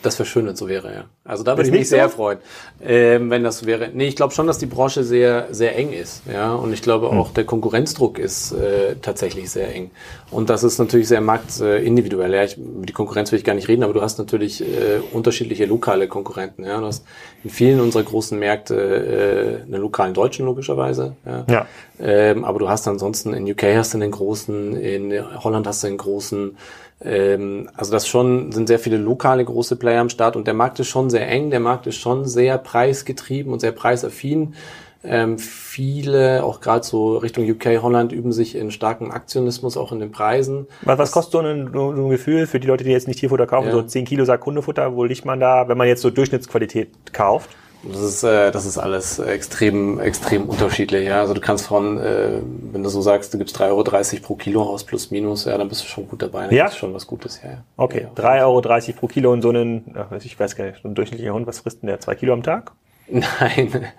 Das 0.02 0.18
wäre 0.18 0.28
schön, 0.28 0.46
wenn 0.46 0.56
so 0.56 0.70
wäre, 0.70 0.94
ja. 0.94 1.06
Also 1.26 1.44
da 1.44 1.58
würde 1.58 1.70
ich 1.70 1.76
mich 1.76 1.90
sehr 1.90 2.08
so? 2.10 2.16
freuen, 2.16 2.40
ähm, 2.82 3.30
wenn 3.30 3.44
das 3.44 3.60
so 3.60 3.66
wäre. 3.66 3.90
Nee, 3.94 4.08
ich 4.08 4.16
glaube 4.16 4.34
schon, 4.34 4.48
dass 4.48 4.58
die 4.58 4.66
Branche 4.66 5.04
sehr, 5.04 5.48
sehr 5.52 5.76
eng 5.76 5.92
ist, 5.92 6.24
ja. 6.32 6.54
Und 6.54 6.72
ich 6.72 6.82
glaube 6.82 7.12
hm. 7.12 7.18
auch, 7.18 7.34
der 7.34 7.44
Konkurrenzdruck 7.44 8.18
ist 8.18 8.54
äh, 8.54 8.96
tatsächlich 9.02 9.50
sehr 9.50 9.74
eng. 9.74 9.92
Und 10.32 10.50
das 10.50 10.64
ist 10.64 10.80
natürlich 10.80 11.08
sehr 11.10 11.22
marktindividuell. 11.22 12.34
Ja, 12.34 12.44
ich, 12.44 12.58
über 12.58 12.86
die 12.86 12.94
Konkurrenz 12.94 13.32
will 13.32 13.40
ich 13.40 13.46
gar 13.46 13.56
nicht 13.56 13.68
reden, 13.68 13.84
aber 13.84 13.94
du 13.94 14.02
hast 14.02 14.20
natürlich 14.20 14.62
äh, 14.62 15.02
unterschiedliche 15.12 15.66
lokale 15.66 16.08
Konkurrenten. 16.08 16.64
Ja. 16.64 16.80
Du 16.80 16.86
hast 16.86 17.06
in 17.44 17.50
vielen 17.50 17.82
unserer 17.82 18.04
großen 18.04 18.40
Märkte 18.40 18.76
äh, 18.76 19.64
einen 19.64 19.82
lokalen 19.82 20.14
Deutschen 20.14 20.46
logischerweise. 20.46 21.16
Ja. 21.26 21.46
ja. 21.50 21.68
Ähm, 22.00 22.46
aber 22.46 22.60
du 22.60 22.70
hast 22.70 22.88
ansonsten 22.88 23.34
in 23.34 23.50
UK 23.50 23.64
hast 23.76 23.94
du 23.94 23.98
einen 23.98 24.12
großen, 24.12 24.76
in 24.76 25.44
Holland 25.44 25.68
hast 25.68 25.84
du 25.84 25.88
einen 25.88 25.98
großen 25.98 26.58
ähm, 27.02 27.70
also 27.76 27.92
das 27.92 28.08
schon 28.08 28.52
sind 28.52 28.68
sehr 28.68 28.80
viele 28.80 28.98
lokale 28.98 29.44
große 29.44 29.76
Player 29.78 30.02
am 30.02 30.10
Start 30.10 30.36
und 30.36 30.48
der 30.48 30.54
Markt 30.54 30.80
ist 30.80 30.88
schon 30.88 31.10
sehr 31.10 31.28
eng, 31.28 31.50
der 31.50 31.60
Markt 31.60 31.88
ist 31.88 31.96
schon 31.96 32.26
sehr 32.26 32.58
preisgetrieben 32.58 33.54
und 33.54 33.60
sehr 33.60 33.72
preisaffin. 33.72 34.54
Ähm, 35.02 35.40
viele, 35.40 36.44
auch 36.44 36.60
gerade 36.60 36.86
so 36.86 37.18
Richtung 37.18 37.50
UK, 37.50 37.82
Holland, 37.82 38.12
üben 38.12 38.34
sich 38.34 38.54
in 38.56 38.70
starken 38.70 39.12
Aktionismus 39.12 39.78
auch 39.78 39.94
in 39.94 40.00
den 40.00 40.12
Preisen. 40.12 40.68
Was, 40.82 41.00
was 41.00 41.12
kostet 41.14 41.32
so 41.32 41.40
ein, 41.40 41.70
so 41.72 41.92
ein 41.92 42.10
Gefühl 42.10 42.48
für 42.48 42.60
die 42.60 42.68
Leute, 42.68 42.84
die 42.84 42.92
jetzt 42.92 43.08
nicht 43.08 43.22
Tierfutter 43.22 43.48
kaufen, 43.48 43.68
ja. 43.68 43.72
so 43.72 43.82
10 43.82 44.04
Kilo 44.04 44.26
Sack 44.26 44.46
Hundefutter, 44.46 44.94
wo 44.98 45.06
liegt 45.06 45.24
man 45.24 45.40
da, 45.40 45.70
wenn 45.70 45.78
man 45.78 45.88
jetzt 45.88 46.02
so 46.02 46.10
Durchschnittsqualität 46.10 47.14
kauft? 47.14 47.50
Das 47.84 48.02
ist, 48.02 48.24
äh, 48.24 48.52
das 48.52 48.66
ist 48.66 48.78
alles 48.78 49.20
extrem, 49.20 50.00
extrem 50.00 50.50
unterschiedlich. 50.50 51.08
Ja? 51.08 51.22
Also 51.22 51.34
du 51.34 51.42
kannst 51.42 51.68
von, 51.68 51.98
äh, 51.98 52.42
wenn 52.72 52.84
du 52.84 52.90
so 52.90 53.02
sagst, 53.02 53.34
du 53.34 53.38
gibst 53.38 53.58
3,30 53.58 53.68
Euro 53.70 54.22
pro 54.22 54.36
Kilo 54.36 54.64
aus 54.64 54.84
plus 54.84 55.12
minus, 55.12 55.46
ja, 55.46 55.58
dann 55.58 55.70
bist 55.70 55.84
du 55.84 55.88
schon 55.88 56.08
gut 56.08 56.22
dabei. 56.22 56.48
Dann 56.48 56.56
ja? 56.56 56.66
ist 56.66 56.78
schon 56.78 56.94
was 56.94 57.08
Gutes, 57.08 57.42
ja. 57.42 57.52
ja. 57.52 57.64
Okay, 57.78 58.08
ja, 58.16 58.24
3,30 58.24 58.42
Euro 58.42 59.00
pro 59.00 59.08
Kilo 59.08 59.32
und 59.32 59.42
so 59.42 59.50
einen, 59.50 59.96
ich 60.22 60.40
weiß 60.40 60.56
gar 60.56 60.66
nicht, 60.66 60.82
so 60.82 60.90
ein 60.90 60.96
durchschnittlicher 60.96 61.34
Hund, 61.34 61.48
was 61.48 61.60
frisst 61.60 61.82
denn 61.82 61.88
der? 61.88 62.00
Zwei 62.00 62.16
Kilo 62.16 62.34
am 62.34 62.44
Tag? 62.44 62.74
Nein, 63.40 63.92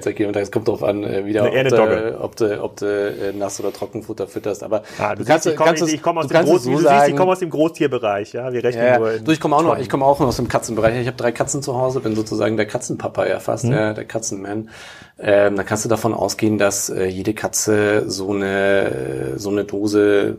zwei 0.00 0.12
Kilo 0.12 0.28
am 0.28 0.32
Tag. 0.32 0.42
Es 0.42 0.52
kommt 0.52 0.68
darauf 0.68 0.84
an, 0.84 1.02
äh, 1.02 1.24
wieder, 1.26 1.46
ob, 1.46 1.68
du, 1.68 2.20
ob 2.20 2.36
du, 2.36 2.62
ob 2.62 2.76
du 2.76 2.86
äh, 2.86 3.32
Nass- 3.32 3.58
oder 3.58 3.72
Trockenfutter 3.72 4.28
fütterst. 4.28 4.62
Aber 4.62 4.82
ah, 4.98 5.14
du, 5.14 5.24
du 5.24 5.28
kannst, 5.28 5.44
siehst, 5.44 5.48
ich 5.48 5.56
komme 5.56 5.80
ich 5.82 6.02
komm 6.02 6.18
aus, 6.18 6.28
dem 6.28 6.44
Groß, 6.44 6.62
so 6.62 6.70
du 6.70 6.78
siehst, 6.78 7.08
ich 7.08 7.16
komm 7.16 7.28
aus 7.28 7.38
dem 7.40 7.50
Großtierbereich. 7.50 8.32
Ja, 8.34 8.52
wir 8.52 8.62
rechnen 8.62 8.84
ja, 8.84 8.98
nur. 8.98 9.18
Du, 9.18 9.32
ich 9.32 9.40
komme 9.40 9.56
auch 9.56 9.62
noch, 9.62 9.78
ich 9.78 9.88
komme 9.88 10.04
auch 10.04 10.20
noch 10.20 10.28
aus 10.28 10.36
dem 10.36 10.48
Katzenbereich. 10.48 11.00
Ich 11.00 11.06
habe 11.08 11.16
drei 11.16 11.32
Katzen 11.32 11.62
zu 11.62 11.76
Hause, 11.76 12.00
bin 12.00 12.14
sozusagen 12.14 12.56
der 12.56 12.66
Katzenpapa 12.66 13.26
ja 13.26 13.40
fast, 13.40 13.64
mhm. 13.64 13.72
ja, 13.72 13.92
der 13.92 14.04
Katzenman. 14.04 14.70
Ähm, 15.18 15.56
da 15.56 15.64
kannst 15.64 15.84
du 15.84 15.88
davon 15.88 16.14
ausgehen, 16.14 16.58
dass 16.58 16.90
äh, 16.90 17.06
jede 17.06 17.34
Katze 17.34 18.08
so 18.08 18.30
eine 18.30 19.34
so 19.36 19.50
eine 19.50 19.64
Dose, 19.64 20.38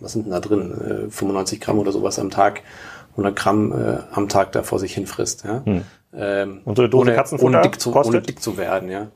was 0.00 0.12
sind 0.12 0.24
denn 0.24 0.32
da 0.32 0.40
drin, 0.40 1.06
äh, 1.08 1.10
95 1.10 1.60
Gramm 1.60 1.78
oder 1.78 1.92
sowas 1.92 2.18
am 2.18 2.30
Tag, 2.30 2.62
100 3.14 3.36
Gramm 3.36 3.72
äh, 3.72 3.98
am 4.12 4.28
Tag 4.28 4.52
da 4.52 4.62
vor 4.62 4.78
sich 4.78 4.94
hinfrisst. 4.94 5.44
Ja. 5.44 5.62
Mhm. 5.64 5.82
Ähm, 6.16 6.60
und 6.64 6.76
so 6.76 6.82
eine 6.82 6.90
Dose 6.90 7.02
ohne, 7.02 7.14
Katzenfutter 7.14 7.58
ohne 7.58 7.62
dick, 7.62 7.80
zu, 7.80 7.94
ohne 7.94 8.20
dick 8.20 8.40
zu 8.40 8.56
werden, 8.56 8.90
ja. 8.90 9.08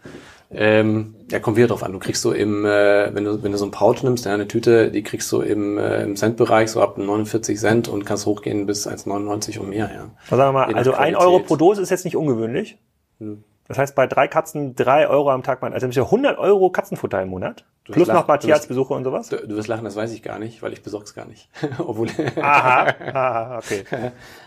Ähm, 0.51 1.15
ja, 1.31 1.41
kommt 1.41 1.59
wieder 1.59 1.67
drauf 1.67 1.83
an. 1.83 1.93
Du 1.93 1.99
kriegst 1.99 2.23
so 2.23 2.33
im, 2.33 2.65
äh, 2.65 3.15
wenn 3.15 3.25
du 3.25 3.43
wenn 3.43 3.53
du 3.53 3.59
so 3.59 3.67
ein 3.67 3.71
Pouch 3.71 4.03
nimmst, 4.03 4.25
ja, 4.25 4.33
eine 4.33 4.49
Tüte, 4.49 4.91
die 4.91 5.03
kriegst 5.03 5.31
du 5.31 5.43
im, 5.43 5.77
äh, 5.77 6.03
im 6.03 6.17
Centbereich 6.17 6.71
so 6.71 6.81
ab 6.81 6.97
49 6.97 7.59
Cent 7.59 7.89
und 7.89 8.07
kannst 8.07 8.25
hochgehen 8.25 8.65
bis 8.65 8.89
1,99 8.89 9.59
und 9.59 9.69
mehr, 9.69 9.91
ja. 9.95 10.11
Also 10.25 10.37
sagen 10.37 10.49
wir 10.49 10.53
mal, 10.53 10.75
also 10.75 10.95
ein 10.95 11.17
Euro 11.17 11.41
pro 11.41 11.57
Dose 11.57 11.83
ist 11.83 11.91
jetzt 11.91 12.05
nicht 12.07 12.17
ungewöhnlich. 12.17 12.79
Hm. 13.19 13.45
Das 13.69 13.77
heißt, 13.77 13.95
bei 13.95 14.07
drei 14.07 14.29
Katzen 14.29 14.75
drei 14.75 15.09
Euro 15.09 15.31
am 15.31 15.43
Tag, 15.43 15.63
also 15.63 15.87
ja 15.87 16.03
100 16.03 16.39
Euro 16.39 16.71
Katzenfutter 16.71 17.23
im 17.23 17.29
Monat. 17.29 17.65
Du 17.85 17.93
Plus 17.93 18.01
wirst 18.01 18.09
noch 18.09 18.15
lachen, 18.17 18.29
mal 18.29 18.39
Tierarztbesuche 18.39 18.95
und 18.95 19.05
sowas. 19.05 19.29
Du, 19.29 19.37
du 19.37 19.57
wirst 19.57 19.69
lachen, 19.69 19.85
das 19.85 19.95
weiß 19.95 20.13
ich 20.13 20.23
gar 20.23 20.39
nicht, 20.39 20.63
weil 20.63 20.73
ich 20.73 20.83
besorg's 20.83 21.15
gar 21.15 21.27
nicht. 21.27 21.51
Obwohl. 21.79 22.09
Aha, 22.41 22.87
aha, 23.13 23.59
okay. 23.59 23.85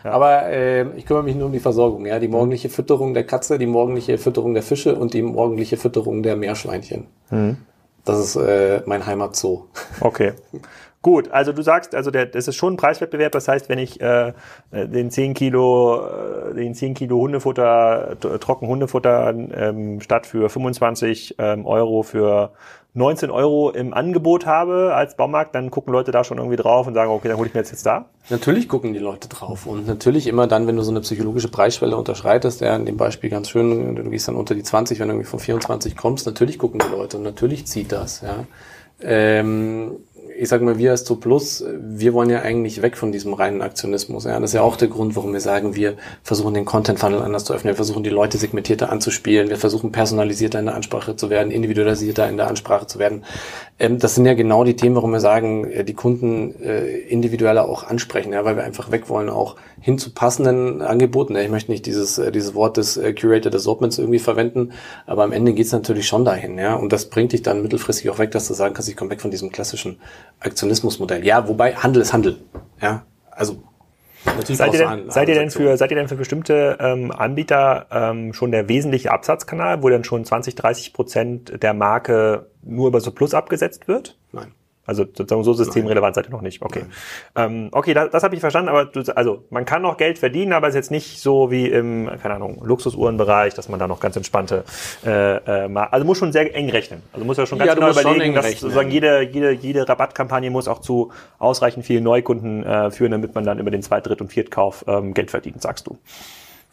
Aber 0.04 0.48
äh, 0.48 0.88
ich 0.98 1.06
kümmere 1.06 1.24
mich 1.24 1.36
nur 1.36 1.46
um 1.46 1.52
die 1.52 1.60
Versorgung, 1.60 2.06
ja. 2.08 2.18
Die 2.18 2.28
morgendliche 2.28 2.70
Fütterung 2.70 3.14
der 3.14 3.24
Katze, 3.24 3.60
die 3.60 3.68
morgendliche 3.68 4.18
Fütterung 4.18 4.56
der 4.56 4.64
Fische 4.64 4.96
und 4.96 5.14
die 5.14 5.22
morgendliche 5.22 5.78
Fütterung 5.78 6.24
der 6.24 6.36
Meerschweinchen. 6.36 7.06
Das 8.04 8.20
ist 8.20 8.36
äh, 8.36 8.82
mein 8.86 9.06
Heimatzoo. 9.06 9.68
Okay. 10.00 10.34
Gut, 11.02 11.32
also 11.32 11.52
du 11.52 11.64
sagst, 11.64 11.96
also 11.96 12.12
der, 12.12 12.28
das 12.28 12.48
ist 12.48 12.56
schon 12.56 12.74
ein 12.74 12.78
Preiswettbewerb. 12.78 13.32
Das 13.32 13.48
heißt, 13.48 13.70
wenn 13.70 13.80
ich 13.80 14.00
äh, 14.02 14.34
äh, 14.70 14.88
den 14.88 15.10
10 15.10 15.34
Kilo, 15.34 16.06
äh, 16.06 16.54
den 16.54 16.76
10 16.76 16.94
Kilo 16.94 17.18
Hundefutter, 17.18 18.18
trocken 18.40 18.68
Hundefutter 18.68 19.30
ähm, 19.30 20.00
statt 20.02 20.28
für 20.28 20.48
25 20.48 21.36
ähm, 21.40 21.66
Euro 21.66 22.04
für 22.04 22.52
19 22.94 23.32
Euro 23.32 23.70
im 23.70 23.94
Angebot 23.94 24.46
habe 24.46 24.94
als 24.94 25.16
Baumarkt, 25.16 25.56
dann 25.56 25.72
gucken 25.72 25.94
Leute 25.94 26.12
da 26.12 26.24
schon 26.24 26.38
irgendwie 26.38 26.58
drauf 26.58 26.88
und 26.88 26.94
sagen, 26.94 27.10
okay, 27.10 27.30
dann 27.30 27.38
hole 27.38 27.48
ich 27.48 27.54
mir 27.54 27.62
jetzt 27.62 27.72
jetzt 27.72 27.86
da. 27.86 28.06
Natürlich 28.30 28.68
gucken 28.68 28.94
die 28.94 29.00
Leute 29.00 29.30
drauf 29.30 29.66
und 29.66 29.88
natürlich 29.88 30.28
immer 30.28 30.46
dann, 30.46 30.68
wenn 30.68 30.76
du 30.76 30.84
so 30.84 30.92
eine 30.92 31.00
psychologische 31.00 31.48
Preisschwelle 31.48 31.96
unterschreitest, 31.96 32.60
ja, 32.60 32.76
in 32.76 32.86
dem 32.86 32.98
Beispiel 32.98 33.30
ganz 33.30 33.50
schön, 33.50 33.96
du 33.96 34.10
gehst 34.10 34.28
dann 34.28 34.36
unter 34.36 34.56
die 34.56 34.64
20, 34.64 35.00
wenn 35.00 35.08
du 35.08 35.14
irgendwie 35.14 35.30
von 35.30 35.40
24 35.40 35.96
kommst, 35.96 36.26
natürlich 36.26 36.60
gucken 36.60 36.82
die 36.86 36.94
Leute 36.94 37.18
und 37.18 37.24
natürlich 37.24 37.66
zieht 37.66 37.94
das, 37.94 38.22
ja. 38.22 38.44
Ähm, 39.04 39.96
ich 40.42 40.50
sag 40.50 40.64
mal, 40.64 40.80
wir 40.80 40.90
als 40.90 41.04
Zo 41.04 41.18
Plus, 41.18 41.64
wir 41.80 42.16
wollen 42.16 42.32
ja 42.32 42.42
eigentlich 42.42 42.82
weg 42.82 42.98
von 42.98 43.12
diesem 43.12 43.36
reinen 43.36 43.62
Aktionismus. 43.62 44.24
Ja. 44.24 44.40
Das 44.40 44.50
ist 44.50 44.54
ja 44.56 44.64
auch 44.64 44.76
der 44.76 44.88
Grund, 44.88 45.16
warum 45.16 45.34
wir 45.34 45.40
sagen, 45.40 45.76
wir 45.76 45.98
versuchen 46.24 46.56
den 46.56 46.66
Content-Funnel 46.66 47.22
anders 47.22 47.46
zu 47.46 47.54
öffnen, 47.54 47.74
wir 47.74 47.76
versuchen 47.76 48.02
die 48.02 48.10
Leute 48.10 48.40
segmentierter 48.40 48.92
anzuspielen, 48.92 49.50
wir 49.50 49.58
versuchen 49.58 49.92
personalisierter 49.92 50.58
in 50.58 50.66
der 50.66 50.74
Ansprache 50.74 51.16
zu 51.16 51.30
werden, 51.30 51.52
individualisierter 51.52 52.28
in 52.28 52.38
der 52.38 52.48
Ansprache 52.48 52.88
zu 52.88 52.98
werden. 52.98 53.24
Ähm, 53.78 54.00
das 54.00 54.16
sind 54.16 54.26
ja 54.26 54.34
genau 54.34 54.64
die 54.64 54.76
Themen, 54.76 54.96
warum 54.96 55.12
wir 55.12 55.20
sagen, 55.20 55.66
äh, 55.66 55.84
die 55.84 55.94
Kunden 55.94 56.56
äh, 56.60 56.88
individueller 56.88 57.70
auch 57.70 57.84
ansprechen, 57.84 58.34
ja, 58.34 58.44
weil 58.44 58.56
wir 58.56 58.64
einfach 58.64 58.90
weg 58.90 59.10
wollen 59.10 59.30
auch 59.30 59.58
hin 59.82 59.98
zu 59.98 60.14
passenden 60.14 60.82
Angeboten. 60.82 61.36
Ich 61.36 61.50
möchte 61.50 61.72
nicht 61.72 61.86
dieses, 61.86 62.18
äh, 62.20 62.32
dieses 62.32 62.54
Wort 62.54 62.78
des 62.78 62.98
äh, 62.98 63.14
Curated 63.14 63.54
Assortments 63.54 63.98
irgendwie 63.98 64.20
verwenden, 64.20 64.72
aber 65.08 65.24
am 65.24 65.32
Ende 65.32 65.54
geht 65.54 65.66
es 65.66 65.72
natürlich 65.72 66.08
schon 66.08 66.24
dahin, 66.24 66.58
ja. 66.58 66.76
Und 66.76 66.94
das 66.94 67.10
bringt 67.10 67.34
dich 67.34 67.42
dann 67.42 67.64
mittelfristig 67.64 68.10
auch 68.12 68.20
weg, 68.20 68.32
dass 68.32 68.48
du 68.48 68.54
sagen 68.54 68.74
kannst, 68.76 68.88
ich 68.90 68.96
komme 68.96 69.10
weg 69.10 69.22
von 69.22 69.32
diesem 69.32 69.52
klassischen 69.52 70.00
Aktionismusmodell. 70.40 71.26
Ja, 71.26 71.48
wobei 71.48 71.74
Handel 71.74 72.04
ist 72.04 72.14
Handel. 72.14 72.38
Ja, 72.80 73.04
also 73.32 73.64
natürlich 74.26 74.58
Seid 74.58 74.74
ihr 74.74 74.88
denn, 74.88 75.10
seid 75.10 75.30
ihr 75.30 75.36
denn 75.36 75.50
für, 75.50 75.76
seid 75.78 75.92
ihr 75.92 75.98
denn 75.98 76.08
für 76.08 76.16
bestimmte 76.16 76.78
ähm, 76.80 77.12
Anbieter 77.12 77.88
ähm, 77.92 78.34
schon 78.34 78.52
der 78.52 78.70
wesentliche 78.70 79.12
Absatzkanal, 79.12 79.82
wo 79.82 79.90
dann 79.90 80.04
schon 80.04 80.24
20, 80.24 80.54
30 80.54 80.94
Prozent 80.94 81.64
der 81.64 81.74
Marke 81.74 82.52
nur 82.62 82.88
über 82.88 83.02
so 83.02 83.12
Plus 83.12 83.34
abgesetzt 83.34 83.88
wird? 83.88 84.18
Nein. 84.32 84.54
Also 84.86 85.04
sozusagen 85.04 85.44
so 85.44 85.54
systemrelevant 85.54 86.16
seid 86.16 86.26
ihr 86.28 86.32
noch 86.32 86.42
nicht. 86.42 86.62
Okay. 86.62 86.86
Ähm, 87.36 87.70
okay, 87.72 87.94
das, 87.94 88.10
das 88.10 88.24
habe 88.24 88.34
ich 88.34 88.42
verstanden, 88.42 88.70
aber 88.70 88.86
du, 88.86 89.02
also 89.16 89.44
man 89.52 89.64
kann 89.64 89.84
noch 89.84 89.96
Geld 89.98 90.18
verdienen, 90.18 90.54
aber 90.54 90.68
es 90.68 90.74
ist 90.74 90.78
jetzt 90.78 90.92
nicht 90.92 91.22
so 91.22 91.52
wie 91.52 91.68
im, 91.68 92.10
keine 92.22 92.34
Ahnung, 92.36 92.62
Luxusuhrenbereich, 92.64 93.54
dass 93.54 93.70
man 93.70 93.80
da 93.80 93.88
noch 93.88 94.00
ganz 94.00 94.16
entspannte 94.16 94.64
äh, 95.06 95.66
äh, 95.66 95.68
ma- 95.68 95.86
also 95.86 96.06
muss 96.06 96.18
schon 96.18 96.32
sehr 96.32 96.54
eng 96.56 96.70
rechnen. 96.70 97.04
Also 97.14 97.26
muss 97.26 97.38
ja 97.38 97.46
schon 97.46 97.60
ganz 97.60 97.68
Ja, 97.70 97.76
genau 97.76 97.88
musst 97.88 98.02
schon 98.02 98.12
überlegen, 98.16 98.34
dass 98.34 98.46
rechnen. 98.46 98.60
sozusagen 98.60 98.90
jede, 98.92 99.22
jede, 99.22 99.52
jede 99.52 99.88
Rabattkampagne 99.88 100.50
muss 100.50 100.68
auch 100.68 100.80
zu 100.80 101.12
ausreichend 101.38 101.86
vielen 101.86 102.04
Neukunden 102.04 102.64
äh, 102.64 102.90
führen, 102.92 103.12
damit 103.12 103.36
man 103.36 103.44
dann 103.46 103.60
über 103.60 103.70
den 103.72 103.84
Zweit-, 103.84 104.08
Dritt- 104.08 104.20
und 104.22 104.30
Viertkauf 104.30 104.84
ähm, 104.88 105.14
Geld 105.14 105.30
verdient, 105.32 105.62
sagst 105.62 105.86
du. 105.88 105.98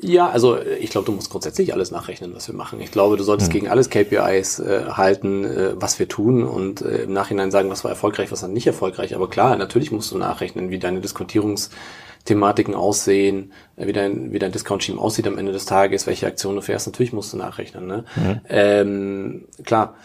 Ja, 0.01 0.29
also 0.29 0.59
ich 0.61 0.91
glaube, 0.91 1.07
du 1.07 1.13
musst 1.13 1.31
grundsätzlich 1.31 1.73
alles 1.75 1.91
nachrechnen, 1.91 2.33
was 2.35 2.47
wir 2.47 2.55
machen. 2.55 2.81
Ich 2.81 2.93
glaube, 2.93 3.17
du 3.17 3.25
solltest 3.25 3.51
gegen 3.51 3.69
alles 3.69 3.91
KPIs 3.91 4.61
äh, 4.61 4.85
halten, 4.91 5.45
äh, 5.45 5.73
was 5.75 5.99
wir 5.99 6.09
tun 6.09 6.45
und 6.45 6.83
äh, 6.83 7.03
im 7.03 7.13
Nachhinein 7.13 7.51
sagen, 7.51 7.69
was 7.69 7.83
war 7.83 7.91
erfolgreich, 7.91 8.31
was 8.31 8.43
war 8.43 8.49
nicht 8.49 8.67
erfolgreich. 8.67 9.17
Aber 9.17 9.29
klar, 9.29 9.57
natürlich 9.57 9.91
musst 9.91 10.13
du 10.13 10.19
nachrechnen, 10.19 10.71
wie 10.71 10.79
deine 10.79 11.01
Diskontierungsthematiken 11.01 12.77
aussehen, 12.77 13.53
äh, 13.75 13.89
wie 13.89 13.93
dein, 13.93 14.33
wie 14.33 14.39
dein 14.39 14.53
Discount-Scheme 14.53 15.01
aussieht 15.01 15.27
am 15.27 15.37
Ende 15.37 15.51
des 15.51 15.65
Tages, 15.65 16.07
welche 16.07 16.29
Aktionen 16.29 16.57
du 16.57 16.63
fährst. 16.63 16.87
Natürlich 16.87 17.13
musst 17.13 17.33
du 17.33 17.37
nachrechnen. 17.37 17.89
Ne? 17.89 18.05
Ähm, 18.49 19.47
klar, 19.65 19.97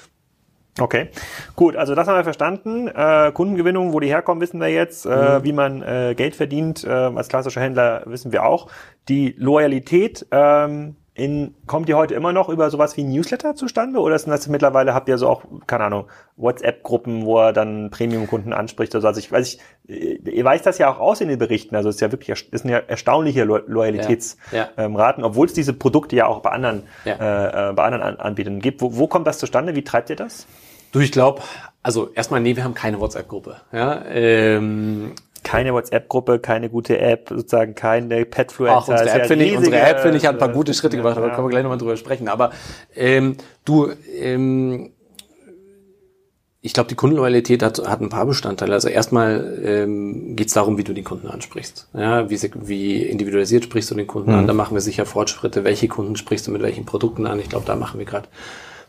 Okay, 0.79 1.09
gut, 1.55 1.75
also 1.75 1.93
das 1.93 2.07
haben 2.07 2.15
wir 2.15 2.23
verstanden. 2.23 2.87
Äh, 2.87 3.31
Kundengewinnung, 3.31 3.93
wo 3.93 3.99
die 3.99 4.07
herkommen, 4.07 4.41
wissen 4.41 4.59
wir 4.59 4.69
jetzt. 4.69 5.05
Äh, 5.05 5.43
Wie 5.43 5.53
man 5.53 5.83
äh, 5.83 6.15
Geld 6.17 6.35
verdient, 6.35 6.83
äh, 6.83 6.89
als 6.89 7.27
klassischer 7.27 7.61
Händler 7.61 8.01
wissen 8.05 8.31
wir 8.31 8.43
auch. 8.43 8.67
Die 9.07 9.35
Loyalität, 9.37 10.25
ähm, 10.31 10.95
in, 11.15 11.53
kommt 11.67 11.89
die 11.89 11.93
heute 11.93 12.15
immer 12.15 12.33
noch 12.33 12.49
über 12.49 12.71
sowas 12.71 12.97
wie 12.97 13.03
Newsletter 13.03 13.53
zustande? 13.55 13.99
Oder 13.99 14.17
sind 14.17 14.31
das 14.31 14.47
mittlerweile, 14.47 14.95
habt 14.95 15.07
ihr 15.09 15.19
so 15.19 15.27
auch, 15.29 15.43
keine 15.67 15.83
Ahnung, 15.83 16.05
WhatsApp-Gruppen, 16.37 17.23
wo 17.25 17.37
er 17.37 17.53
dann 17.53 17.91
Premium-Kunden 17.91 18.51
anspricht 18.51 18.95
oder 18.95 19.01
so? 19.01 19.07
Also 19.09 19.19
ich 19.19 19.31
weiß, 19.31 19.59
ich, 19.85 20.25
ihr 20.25 20.43
weist 20.43 20.65
das 20.65 20.79
ja 20.79 20.91
auch 20.91 20.99
aus 20.99 21.21
in 21.21 21.27
den 21.27 21.37
Berichten. 21.37 21.75
Also 21.75 21.89
es 21.89 21.95
ist 21.95 22.01
ja 22.01 22.11
wirklich, 22.11 22.47
es 22.51 22.61
sind 22.61 22.71
ja 22.71 22.79
erstaunliche 22.79 23.43
Lo 23.43 23.57
Loyalitätsraten, 23.57 24.57
Ja, 24.57 24.69
ähm, 24.83 24.95
Raten, 24.95 25.23
obwohl 25.23 25.45
es 25.45 25.53
diese 25.53 25.73
Produkte 25.73 26.15
ja 26.15 26.25
auch 26.25 26.39
bei 26.39 26.49
anderen, 26.49 26.81
Ja. 27.05 27.13
äh, 27.13 27.69
äh, 27.69 27.73
bei 27.73 27.83
anderen 27.83 28.03
An 28.03 28.15
Anbietern 28.15 28.59
gibt. 28.59 28.81
Wo, 28.81 28.97
wo 28.97 29.05
kommt 29.05 29.27
das 29.27 29.37
zustande? 29.37 29.75
Wie 29.75 29.83
treibt 29.83 30.09
ihr 30.09 30.15
das? 30.15 30.47
Du, 30.93 30.99
ich 31.01 31.11
glaube, 31.11 31.41
also 31.81 32.09
erstmal, 32.13 32.39
nee, 32.39 32.55
wir 32.55 32.63
haben 32.63 32.73
keine 32.73 32.99
WhatsApp-Gruppe. 33.01 33.57
Ja, 33.73 34.03
ähm, 34.09 35.11
keine 35.43 35.73
WhatsApp-Gruppe, 35.73 36.39
keine 36.39 36.69
gute 36.69 36.97
App, 36.99 37.27
sozusagen 37.29 37.75
keine 37.75 38.23
Petfluencer. 38.25 38.77
Auch 38.77 38.87
unsere 38.87 39.09
App, 39.09 39.25
finde 39.27 39.43
ich, 39.43 39.57
unsere 39.57 39.77
App, 39.77 39.99
finde 39.99 40.17
ich, 40.17 40.25
hat 40.25 40.35
ein 40.35 40.39
paar 40.39 40.47
gute 40.53 40.73
Schritte 40.73 40.95
gemacht, 40.95 41.17
aber 41.17 41.27
Ja. 41.27 41.35
können 41.35 41.47
wir 41.47 41.51
gleich 41.51 41.63
nochmal 41.63 41.77
drüber 41.77 41.97
sprechen. 41.97 42.29
Aber 42.29 42.51
ähm, 42.95 43.35
du, 43.65 43.91
ähm, 44.17 44.91
ich 46.61 46.71
glaube, 46.73 46.87
die 46.87 46.95
Kundenloyalität 46.95 47.61
hat, 47.61 47.85
hat 47.85 47.99
ein 47.99 48.07
paar 48.07 48.25
Bestandteile. 48.25 48.73
Also 48.73 48.87
erstmal 48.87 49.59
ähm, 49.65 50.37
geht 50.37 50.47
es 50.47 50.53
darum, 50.53 50.77
wie 50.77 50.85
du 50.85 50.93
die 50.93 51.03
Kunden 51.03 51.27
ansprichst. 51.27 51.89
Ja, 51.93 52.29
wie, 52.29 52.39
wie 52.61 53.03
individualisiert 53.03 53.65
sprichst 53.65 53.91
du 53.91 53.95
den 53.95 54.07
Kunden 54.07 54.31
Mhm. 54.31 54.37
an? 54.37 54.47
Da 54.47 54.53
machen 54.53 54.73
wir 54.73 54.79
sicher 54.79 55.05
Fortschritte. 55.05 55.65
Welche 55.65 55.89
Kunden 55.89 56.15
sprichst 56.15 56.47
du 56.47 56.51
mit 56.51 56.61
welchen 56.61 56.85
Produkten 56.85 57.27
an? 57.27 57.37
Ich 57.39 57.49
glaube, 57.49 57.65
da 57.65 57.75
machen 57.75 57.99
wir 57.99 58.05
gerade 58.05 58.29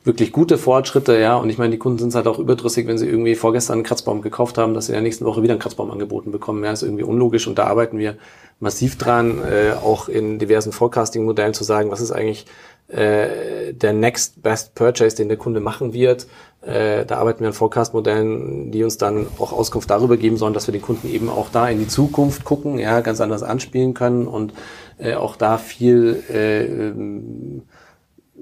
wirklich 0.05 0.33
gute 0.33 0.59
Fortschritte, 0.59 1.19
ja. 1.19 1.37
Und 1.37 1.49
ich 1.49 1.59
meine, 1.59 1.71
die 1.71 1.79
Kunden 1.79 1.99
sind 1.99 2.15
halt 2.15 2.27
auch 2.27 2.39
überdrüssig, 2.39 2.87
wenn 2.87 2.99
sie 2.99 3.09
irgendwie 3.09 3.35
vorgestern 3.35 3.75
einen 3.75 3.83
Kratzbaum 3.85 4.21
gekauft 4.21 4.59
haben, 4.59 4.75
dass 4.75 4.87
sie 4.87 4.93
in 4.93 4.97
der 4.97 5.03
nächsten 5.03 5.25
Woche 5.25 5.43
wieder 5.43 5.55
einen 5.55 5.61
Kratzbaum 5.61 5.91
angeboten 5.91 6.31
bekommen. 6.31 6.63
Ja, 6.63 6.73
ist 6.73 6.83
irgendwie 6.83 7.05
unlogisch 7.05 7.47
und 7.47 7.59
da 7.59 7.65
arbeiten 7.65 7.99
wir 7.99 8.17
massiv 8.61 8.97
dran, 8.99 9.41
äh, 9.43 9.73
auch 9.73 10.09
in 10.09 10.39
diversen 10.39 10.73
Forecasting-Modellen 10.73 11.55
zu 11.55 11.65
sagen, 11.65 11.91
was 11.91 12.01
ist 12.01 12.13
eigentlich 12.13 12.47
äh, 12.89 13.73
der 13.73 13.95
Next 13.95 14.43
Best 14.43 14.75
Purchase, 14.75 15.17
den 15.17 15.29
der 15.29 15.39
Kunde 15.39 15.61
machen 15.61 15.95
wird. 15.95 16.27
Äh, 16.61 17.07
da 17.07 17.17
arbeiten 17.17 17.41
wir 17.41 17.49
an 17.49 17.55
Forecast-Modellen, 17.55 18.71
die 18.71 18.85
uns 18.85 18.99
dann 18.99 19.27
auch 19.39 19.53
Auskunft 19.53 19.89
darüber 19.89 20.19
geben 20.19 20.37
sollen, 20.37 20.53
dass 20.53 20.69
wir 20.69 20.73
den 20.73 20.83
Kunden 20.83 21.09
eben 21.09 21.31
auch 21.31 21.49
da 21.51 21.69
in 21.69 21.79
die 21.79 21.89
Zukunft 21.89 22.45
gucken, 22.45 22.79
ja, 22.79 23.01
ganz 23.01 23.23
anders 23.23 23.43
anspielen 23.43 23.95
können 23.95 24.27
und 24.27 24.53
äh, 24.99 25.15
auch 25.15 25.37
da 25.37 25.57
viel 25.57 26.23
äh, 26.31 26.65
ähm, 26.65 27.63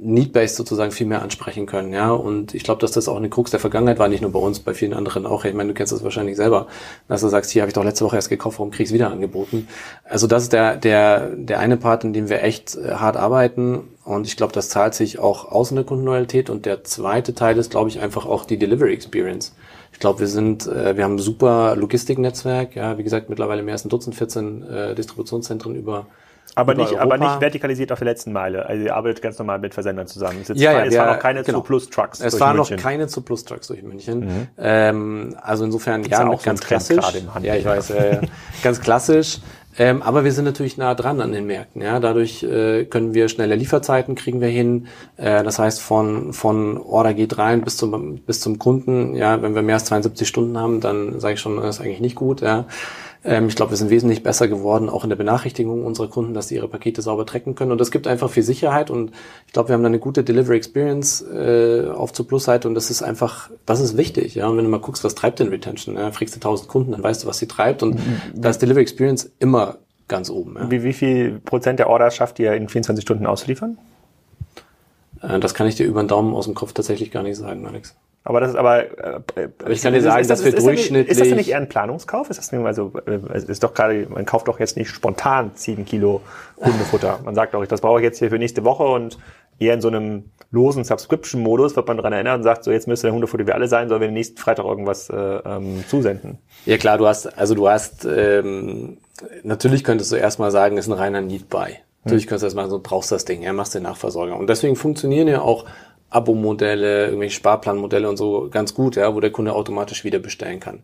Need-Based 0.05 0.57
sozusagen 0.57 0.91
viel 0.91 1.07
mehr 1.07 1.23
ansprechen 1.23 1.67
können, 1.67 1.93
ja. 1.93 2.11
Und 2.11 2.55
ich 2.55 2.65
glaube, 2.65 2.81
dass 2.81 2.93
das 2.93 3.09
auch 3.09 3.17
eine 3.17 3.29
Krux 3.29 3.51
der 3.51 3.61
Vergangenheit 3.61 3.99
war, 3.99 4.09
nicht 4.09 4.21
nur 4.21 4.33
bei 4.33 4.39
uns, 4.39 4.61
bei 4.61 4.75
vielen 4.75 4.95
anderen 4.95 5.27
auch. 5.27 5.45
Ich 5.45 5.55
meine, 5.55 5.69
du 5.69 5.75
kennst 5.75 5.93
das 5.93 6.03
wahrscheinlich 6.03 6.37
selber, 6.37 6.67
dass 7.09 7.21
du 7.21 7.29
sagst, 7.29 7.51
hier 7.51 7.63
habe 7.63 7.71
ich 7.71 7.75
doch 7.75 7.85
letzte 7.85 8.05
Woche 8.05 8.17
erst 8.17 8.29
gekauft, 8.29 8.59
warum 8.59 8.71
krieg 8.71 8.87
ich 8.87 8.93
wieder 8.93 9.11
angeboten? 9.11 9.69
Also 10.05 10.27
das 10.27 10.45
ist 10.45 10.53
der, 10.53 10.77
der, 10.77 11.31
der 11.37 11.61
eine 11.61 11.77
Part, 11.77 12.05
in 12.05 12.13
dem 12.13 12.29
wir 12.29 12.43
echt 12.43 12.77
äh, 12.77 12.95
hart 12.95 13.17
arbeiten. 13.17 13.89
Und 14.05 14.27
ich 14.27 14.37
glaube, 14.37 14.53
das 14.53 14.69
zahlt 14.69 14.95
sich 14.95 15.19
auch 15.19 15.51
aus 15.51 15.71
in 15.71 15.77
der 15.77 15.85
Kundenloyalität. 15.85 16.51
Und 16.51 16.67
der 16.67 16.85
zweite 16.85 17.35
Teil 17.35 17.57
ist, 17.59 17.71
glaube 17.71 17.89
ich, 17.89 18.01
einfach 18.01 18.27
auch 18.27 18.45
die 18.45 18.59
Delivery 18.59 18.93
Experience. 18.93 19.55
Ich 19.93 20.01
glaube, 20.01 20.21
wir 20.21 20.27
sind, 20.27 20.67
äh, 20.67 20.97
wir 20.97 21.05
haben 21.05 21.15
ein 21.15 21.19
super 21.19 21.77
Logistiknetzwerk, 21.77 22.75
ja, 22.75 22.99
wie 22.99 23.05
gesagt, 23.05 23.29
mittlerweile 23.29 23.63
mehr 23.63 23.75
als 23.75 23.85
ein 23.85 23.89
Dutzend, 23.89 24.17
14 24.17 24.63
äh, 24.63 24.95
Distributionszentren 24.95 25.77
über 25.77 26.07
Aber 26.55 26.75
nicht, 26.75 26.99
aber 26.99 27.17
nicht 27.17 27.39
vertikalisiert 27.39 27.93
auf 27.93 27.99
der 27.99 28.09
letzten 28.09 28.31
Meile. 28.33 28.67
Also 28.67 28.85
ihr 28.85 28.95
arbeitet 28.95 29.23
ganz 29.23 29.39
normal 29.39 29.59
mit 29.59 29.73
Versendern 29.73 30.07
zusammen. 30.07 30.39
Es, 30.43 30.49
Ja, 30.49 30.73
ja, 30.73 30.85
es 30.85 30.93
wir- 30.93 31.01
waren 31.01 31.13
noch 31.15 31.19
keine 31.19 31.43
genau. 31.43 31.59
zu 31.61 31.65
Plus 31.65 31.89
Trucks. 31.89 32.21
Es 32.21 32.39
waren 32.41 32.59
noch 32.59 32.71
keine 32.77 33.07
zu 33.07 33.23
Plus 33.23 33.45
Trucks 33.45 33.69
durch 33.69 33.83
München. 33.83 34.49
Ähm, 34.59 35.35
also 35.41 35.65
insofern 35.65 36.03
ja 36.05 36.21
ja, 36.21 36.29
auch 36.29 36.41
so 36.41 36.45
ganz 36.45 36.61
Trend 36.61 36.69
klassisch. 36.89 37.23
Ja, 37.41 37.55
ich 37.55 37.65
weiß, 37.65 37.91
äh, 37.91 38.21
ganz 38.63 38.81
klassisch. 38.81 39.39
Ähm, 39.79 40.03
aber 40.03 40.25
wir 40.25 40.33
sind 40.33 40.45
natürlich 40.45 40.77
nah 40.77 40.95
dran 40.95 41.23
an 41.23 41.33
den 41.33 41.47
Märkten. 41.47 41.81
Ja, 41.81 41.99
dadurch 41.99 42.43
äh, 42.43 42.85
können 42.85 43.15
wir 43.15 43.31
schnelle 43.31 43.55
Lieferzeiten 43.55 44.15
kriegen 44.15 44.43
wir 44.43 44.49
hin. 44.49 44.89
Äh, 45.17 45.43
das 45.45 45.59
heißt 45.59 45.81
von 45.81 46.35
von 46.35 46.77
Order 46.77 47.15
geht 47.15 47.39
rein 47.39 47.63
bis 47.63 47.79
zum 47.79 48.19
bis 48.19 48.41
zum 48.41 48.59
Kunden. 48.59 49.15
Ja, 49.15 49.41
wenn 49.41 49.55
wir 49.55 49.63
mehr 49.63 49.77
als 49.77 49.87
72 49.87 50.29
Stunden 50.29 50.59
haben, 50.59 50.81
dann 50.83 51.19
sage 51.21 51.35
ich 51.35 51.41
schon, 51.41 51.57
das 51.57 51.77
ist 51.79 51.81
eigentlich 51.81 52.01
nicht 52.01 52.17
gut. 52.17 52.43
Ja. 52.43 52.67
Ähm, 53.25 53.47
ich 53.49 53.57
glaube, 53.57 53.71
wir 53.71 53.77
sind 53.77 53.91
wesentlich 53.91 54.23
besser 54.23 54.49
geworden, 54.49 54.89
auch 54.89 55.05
in 55.05 55.11
der 55.11 55.17
Benachrichtigung 55.17 55.85
unserer 55.85 56.09
Kunden, 56.09 56.35
dass 56.35 56.49
sie 56.49 56.57
ihre 56.57 56.69
Pakete 56.69 57.03
sauber 57.03 57.25
tracken 57.25 57.55
können. 57.55 57.73
Und 57.73 57.81
das 57.81 57.91
gibt 57.91 58.07
einfach 58.07 58.31
viel 58.31 58.43
Sicherheit. 58.43 58.91
Und 58.91 59.13
ich 59.47 59.53
glaube, 59.53 59.69
wir 59.69 59.75
haben 59.75 59.83
da 59.83 59.89
eine 59.89 59.99
gute 59.99 60.25
Delivery 60.25 60.57
Experience 60.57 61.23
äh, 61.23 61.87
auf 61.89 62.13
zur 62.13 62.27
Plus-Seite. 62.27 62.69
Und 62.69 62.75
das 62.75 62.91
ist 62.91 63.03
einfach, 63.03 63.51
das 63.67 63.81
ist 63.81 63.97
wichtig. 63.97 64.35
Ja, 64.35 64.49
und 64.49 64.57
wenn 64.57 64.65
du 64.65 64.71
mal 64.71 64.81
guckst, 64.81 65.05
was 65.05 65.15
treibt 65.15 65.39
denn 65.39 65.49
Retention? 65.49 65.97
Ja, 65.97 66.11
fragst 66.11 66.35
du 66.35 66.39
1000 66.39 66.69
Kunden, 66.69 66.93
dann 66.93 67.03
weißt 67.03 67.23
du, 67.23 67.29
was 67.29 67.39
sie 67.39 67.47
treibt. 67.47 67.83
Und 67.83 68.01
da 68.35 68.51
ist 68.51 68.61
Delivery 68.61 68.83
Experience 68.83 69.31
immer 69.39 69.79
ganz 70.09 70.29
oben. 70.29 70.57
Ja. 70.57 70.71
Wie, 70.71 70.83
wie 70.83 70.93
viel 70.93 71.41
Prozent 71.41 71.79
der 71.79 71.89
Orders 71.89 72.17
schafft 72.17 72.39
ihr 72.39 72.55
in 72.55 72.69
24 72.69 73.03
Stunden 73.03 73.27
auszuliefern? 73.27 73.79
Äh, 75.23 75.39
das 75.39 75.55
kann 75.55 75.67
ich 75.67 75.77
dir 75.77 75.87
über 75.87 76.03
den 76.03 76.09
Daumen 76.09 76.35
aus 76.35 76.47
dem 76.47 76.55
Kopf 76.55 76.73
tatsächlich 76.73 77.11
gar 77.11 77.23
nicht 77.23 77.37
sagen, 77.37 77.67
Alex. 77.67 77.95
Aber 78.25 78.41
das 78.41 78.51
ist 78.51 78.57
aber. 78.57 78.85
Äh, 78.85 79.49
aber 79.61 79.71
ich 79.71 79.83
kann 79.83 79.93
dir 79.93 80.03
sagen, 80.03 80.27
dass 80.29 80.45
wir 80.45 80.53
durchschnittlich. 80.53 81.11
Ist 81.11 81.21
das 81.21 81.29
denn 81.29 81.37
nicht 81.37 81.51
eher 81.51 81.57
ein 81.57 81.69
Planungskauf? 81.69 82.31
Ist 82.31 82.39
das 82.39 82.53
nicht, 82.53 82.65
also 82.65 82.93
äh, 83.07 83.37
ist 83.37 83.63
doch 83.63 83.75
gerade, 83.75 84.07
man 84.09 84.25
kauft 84.27 84.49
doch 84.49 84.61
jetzt 84.61 84.77
nicht 84.77 84.91
spontan 84.91 85.51
sieben 85.55 85.85
Kilo 85.85 86.21
Hundefutter. 86.59 87.19
Man 87.25 87.35
sagt 87.35 87.55
doch, 87.55 87.67
das 87.67 87.81
brauche 87.81 87.99
ich 87.99 88.05
jetzt 88.05 88.19
hier 88.19 88.31
für 88.31 88.39
nächste 88.39 88.65
Woche 88.65 88.85
und 88.85 89.19
eher 89.59 89.75
in 89.75 89.81
so 89.81 89.89
einem 89.89 90.31
losen 90.51 90.85
Subscription-Modus 90.85 91.77
wird 91.77 91.89
man 91.89 91.97
daran 91.97 92.13
erinnern 92.13 92.37
und 92.37 92.43
sagt, 92.43 92.65
so 92.65 92.71
jetzt 92.71 92.87
müsste 92.87 93.07
der 93.09 93.15
Hundefutter 93.15 93.47
wie 93.47 93.53
alle 93.53 93.69
sein, 93.69 93.89
sollen 93.89 94.01
wir 94.01 94.09
den 94.09 94.15
nächsten 94.15 94.37
Freitag 94.37 94.67
irgendwas 94.67 95.09
äh, 95.09 95.17
ähm, 95.17 95.85
zusenden. 95.89 96.39
Ja 96.67 96.77
klar, 96.77 96.99
du 96.99 97.07
hast, 97.07 97.39
also 97.39 97.55
du 97.55 97.69
hast, 97.69 98.05
ähm, 98.05 98.99
natürlich 99.43 99.85
könntest 99.85 100.13
du 100.13 100.17
erstmal 100.17 100.51
sagen, 100.51 100.77
ist 100.77 100.89
ein 100.89 100.93
reiner 100.93 101.21
Need-Buy. 101.21 101.77
Natürlich 102.05 102.27
kannst 102.27 102.43
du 102.43 102.47
erstmal 102.47 102.69
so, 102.69 102.81
brauchst 102.81 103.13
das 103.13 103.25
Ding, 103.25 103.43
ja, 103.43 103.53
machst 103.53 103.75
den 103.75 103.85
Nachversorger. 103.85 104.37
Und 104.37 104.49
deswegen 104.49 104.75
funktionieren 104.75 105.29
ja 105.29 105.41
auch 105.41 105.67
Abo-Modelle, 106.11 107.07
irgendwelche 107.07 107.37
Sparplanmodelle 107.37 108.09
und 108.09 108.17
so 108.17 108.49
ganz 108.51 108.75
gut, 108.75 108.97
ja, 108.97 109.15
wo 109.15 109.21
der 109.21 109.31
Kunde 109.31 109.55
automatisch 109.55 110.05
wieder 110.05 110.19
bestellen 110.19 110.61
kann. 110.61 110.81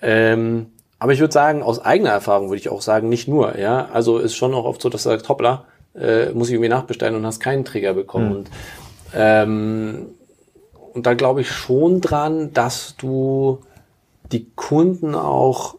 Ähm, 0.00 0.66
aber 0.98 1.12
ich 1.12 1.20
würde 1.20 1.32
sagen, 1.32 1.62
aus 1.62 1.80
eigener 1.80 2.10
Erfahrung 2.10 2.48
würde 2.48 2.60
ich 2.60 2.68
auch 2.68 2.80
sagen, 2.80 3.08
nicht 3.08 3.26
nur, 3.26 3.58
ja. 3.58 3.88
Also 3.92 4.18
ist 4.18 4.36
schon 4.36 4.54
auch 4.54 4.64
oft 4.64 4.80
so, 4.80 4.88
dass 4.88 5.02
du 5.02 5.08
sagst, 5.10 5.28
hoppla, 5.28 5.64
äh, 5.94 6.30
muss 6.30 6.48
ich 6.48 6.54
irgendwie 6.54 6.68
nachbestellen 6.68 7.16
und 7.16 7.26
hast 7.26 7.40
keinen 7.40 7.64
Trigger 7.64 7.94
bekommen. 7.94 8.28
Mhm. 8.28 8.36
Und, 8.36 8.50
ähm, 9.14 10.06
und 10.94 11.06
da 11.06 11.14
glaube 11.14 11.40
ich 11.40 11.50
schon 11.50 12.00
dran, 12.00 12.52
dass 12.52 12.96
du 12.96 13.60
die 14.30 14.50
Kunden 14.54 15.14
auch 15.14 15.76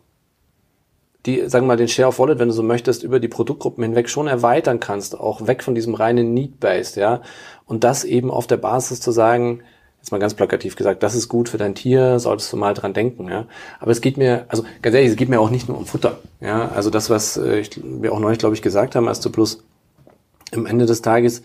die, 1.26 1.48
sagen 1.50 1.66
wir 1.66 1.70
mal, 1.70 1.78
den 1.78 1.88
Share 1.88 2.10
of 2.10 2.20
Wallet, 2.20 2.40
wenn 2.40 2.50
du 2.50 2.54
so 2.54 2.64
möchtest, 2.64 3.04
über 3.04 3.20
die 3.20 3.28
Produktgruppen 3.28 3.84
hinweg 3.84 4.10
schon 4.10 4.28
erweitern 4.28 4.80
kannst, 4.80 5.20
auch 5.20 5.48
weg 5.48 5.64
von 5.64 5.76
diesem 5.76 5.96
reinen 5.96 6.34
Need-Based, 6.34 6.98
ja. 6.98 7.22
Und 7.66 7.84
das 7.84 8.04
eben 8.04 8.30
auf 8.30 8.48
der 8.48 8.58
Basis 8.58 9.00
zu 9.00 9.12
sagen, 9.12 9.62
jetzt 10.00 10.12
mal 10.12 10.18
ganz 10.18 10.34
plakativ 10.34 10.76
gesagt, 10.76 11.02
das 11.02 11.16
ist 11.16 11.30
gut 11.30 11.48
für 11.48 11.58
dein 11.58 11.76
Tier, 11.76 12.20
solltest 12.20 12.52
du 12.52 12.58
mal 12.58 12.74
dran 12.74 12.94
denken, 12.94 13.30
ja. 13.30 13.46
Aber 13.80 13.92
es 13.92 14.02
geht 14.02 14.18
mir, 14.18 14.46
also 14.50 14.66
ganz 14.82 14.96
ehrlich, 14.96 15.12
es 15.12 15.16
geht 15.16 15.30
mir 15.30 15.40
auch 15.40 15.50
nicht 15.50 15.70
nur 15.70 15.78
um 15.78 15.86
Futter, 15.86 16.20
ja. 16.42 16.70
Also 16.70 16.90
das, 16.90 17.10
was 17.10 17.38
äh, 17.38 17.60
ich, 17.60 17.70
wir 17.82 18.12
auch 18.12 18.20
neulich, 18.20 18.40
glaube 18.40 18.56
ich, 18.56 18.62
gesagt 18.62 18.96
haben, 18.96 19.08
als 19.08 19.22
du 19.22 19.30
plus 19.30 19.64
im 20.52 20.66
Ende 20.66 20.86
des 20.86 21.02
Tages, 21.02 21.42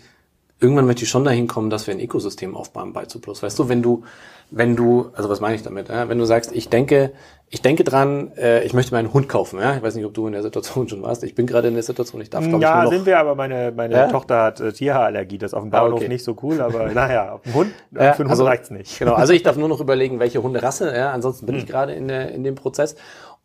irgendwann 0.59 0.85
möchte 0.85 1.03
ich 1.03 1.09
schon 1.09 1.23
dahin 1.23 1.47
kommen, 1.47 1.69
dass 1.69 1.87
wir 1.87 1.93
ein 1.93 2.01
Ökosystem 2.01 2.55
aufbauen 2.55 2.91
bei 2.91 3.05
Zuplus. 3.05 3.41
Weißt 3.41 3.57
du, 3.57 3.69
wenn 3.69 3.81
du, 3.81 4.03
wenn 4.51 4.75
du, 4.75 5.11
also 5.13 5.29
was 5.29 5.41
meine 5.41 5.55
ich 5.55 5.63
damit? 5.63 5.89
Ja? 5.89 6.09
Wenn 6.09 6.17
du 6.17 6.25
sagst, 6.25 6.51
ich 6.53 6.69
denke, 6.69 7.11
ich 7.51 7.61
denke 7.61 7.83
dran, 7.83 8.31
äh, 8.37 8.63
ich 8.63 8.73
möchte 8.73 8.93
meinen 8.93 9.13
Hund 9.13 9.29
kaufen. 9.29 9.59
Ja? 9.59 9.75
Ich 9.75 9.81
weiß 9.83 9.95
nicht, 9.95 10.05
ob 10.05 10.13
du 10.13 10.27
in 10.27 10.33
der 10.33 10.43
Situation 10.43 10.87
schon 10.87 11.01
warst. 11.01 11.23
Ich 11.23 11.35
bin 11.35 11.45
gerade 11.45 11.67
in 11.67 11.75
der 11.75 11.83
Situation, 11.83 12.21
ich 12.21 12.29
darf, 12.29 12.47
glaube 12.47 12.61
ja, 12.61 12.69
ich, 12.69 12.75
nur 12.75 12.83
noch... 12.83 12.91
sind 12.91 13.05
wir, 13.05 13.19
aber 13.19 13.35
meine, 13.35 13.71
meine 13.75 13.93
ja? 13.93 14.07
Tochter 14.07 14.43
hat 14.43 14.59
äh, 14.59 14.71
Tierhaarallergie. 14.71 15.37
Das 15.37 15.51
ist 15.51 15.53
auf 15.53 15.63
dem 15.63 15.69
Bauernhof 15.69 15.99
ah, 15.99 16.03
okay. 16.03 16.07
nicht 16.07 16.23
so 16.23 16.35
cool, 16.41 16.61
aber 16.61 16.87
naja, 16.93 17.33
auf 17.33 17.41
dem 17.41 17.53
Hund, 17.53 17.73
ja, 17.91 17.99
für 17.99 18.05
einen 18.05 18.17
Hund 18.17 18.29
also, 18.31 18.45
reicht's 18.45 18.71
nicht. 18.71 18.97
Genau, 18.97 19.13
also 19.13 19.33
ich 19.33 19.43
darf 19.43 19.55
nur 19.57 19.69
noch 19.69 19.81
überlegen, 19.81 20.19
welche 20.19 20.41
Hunderasse, 20.41 20.95
ja? 20.95 21.11
ansonsten 21.11 21.45
bin 21.45 21.55
hm. 21.55 21.61
ich 21.61 21.67
gerade 21.67 21.93
in, 21.93 22.07
der, 22.07 22.31
in 22.31 22.43
dem 22.43 22.55
Prozess. 22.55 22.95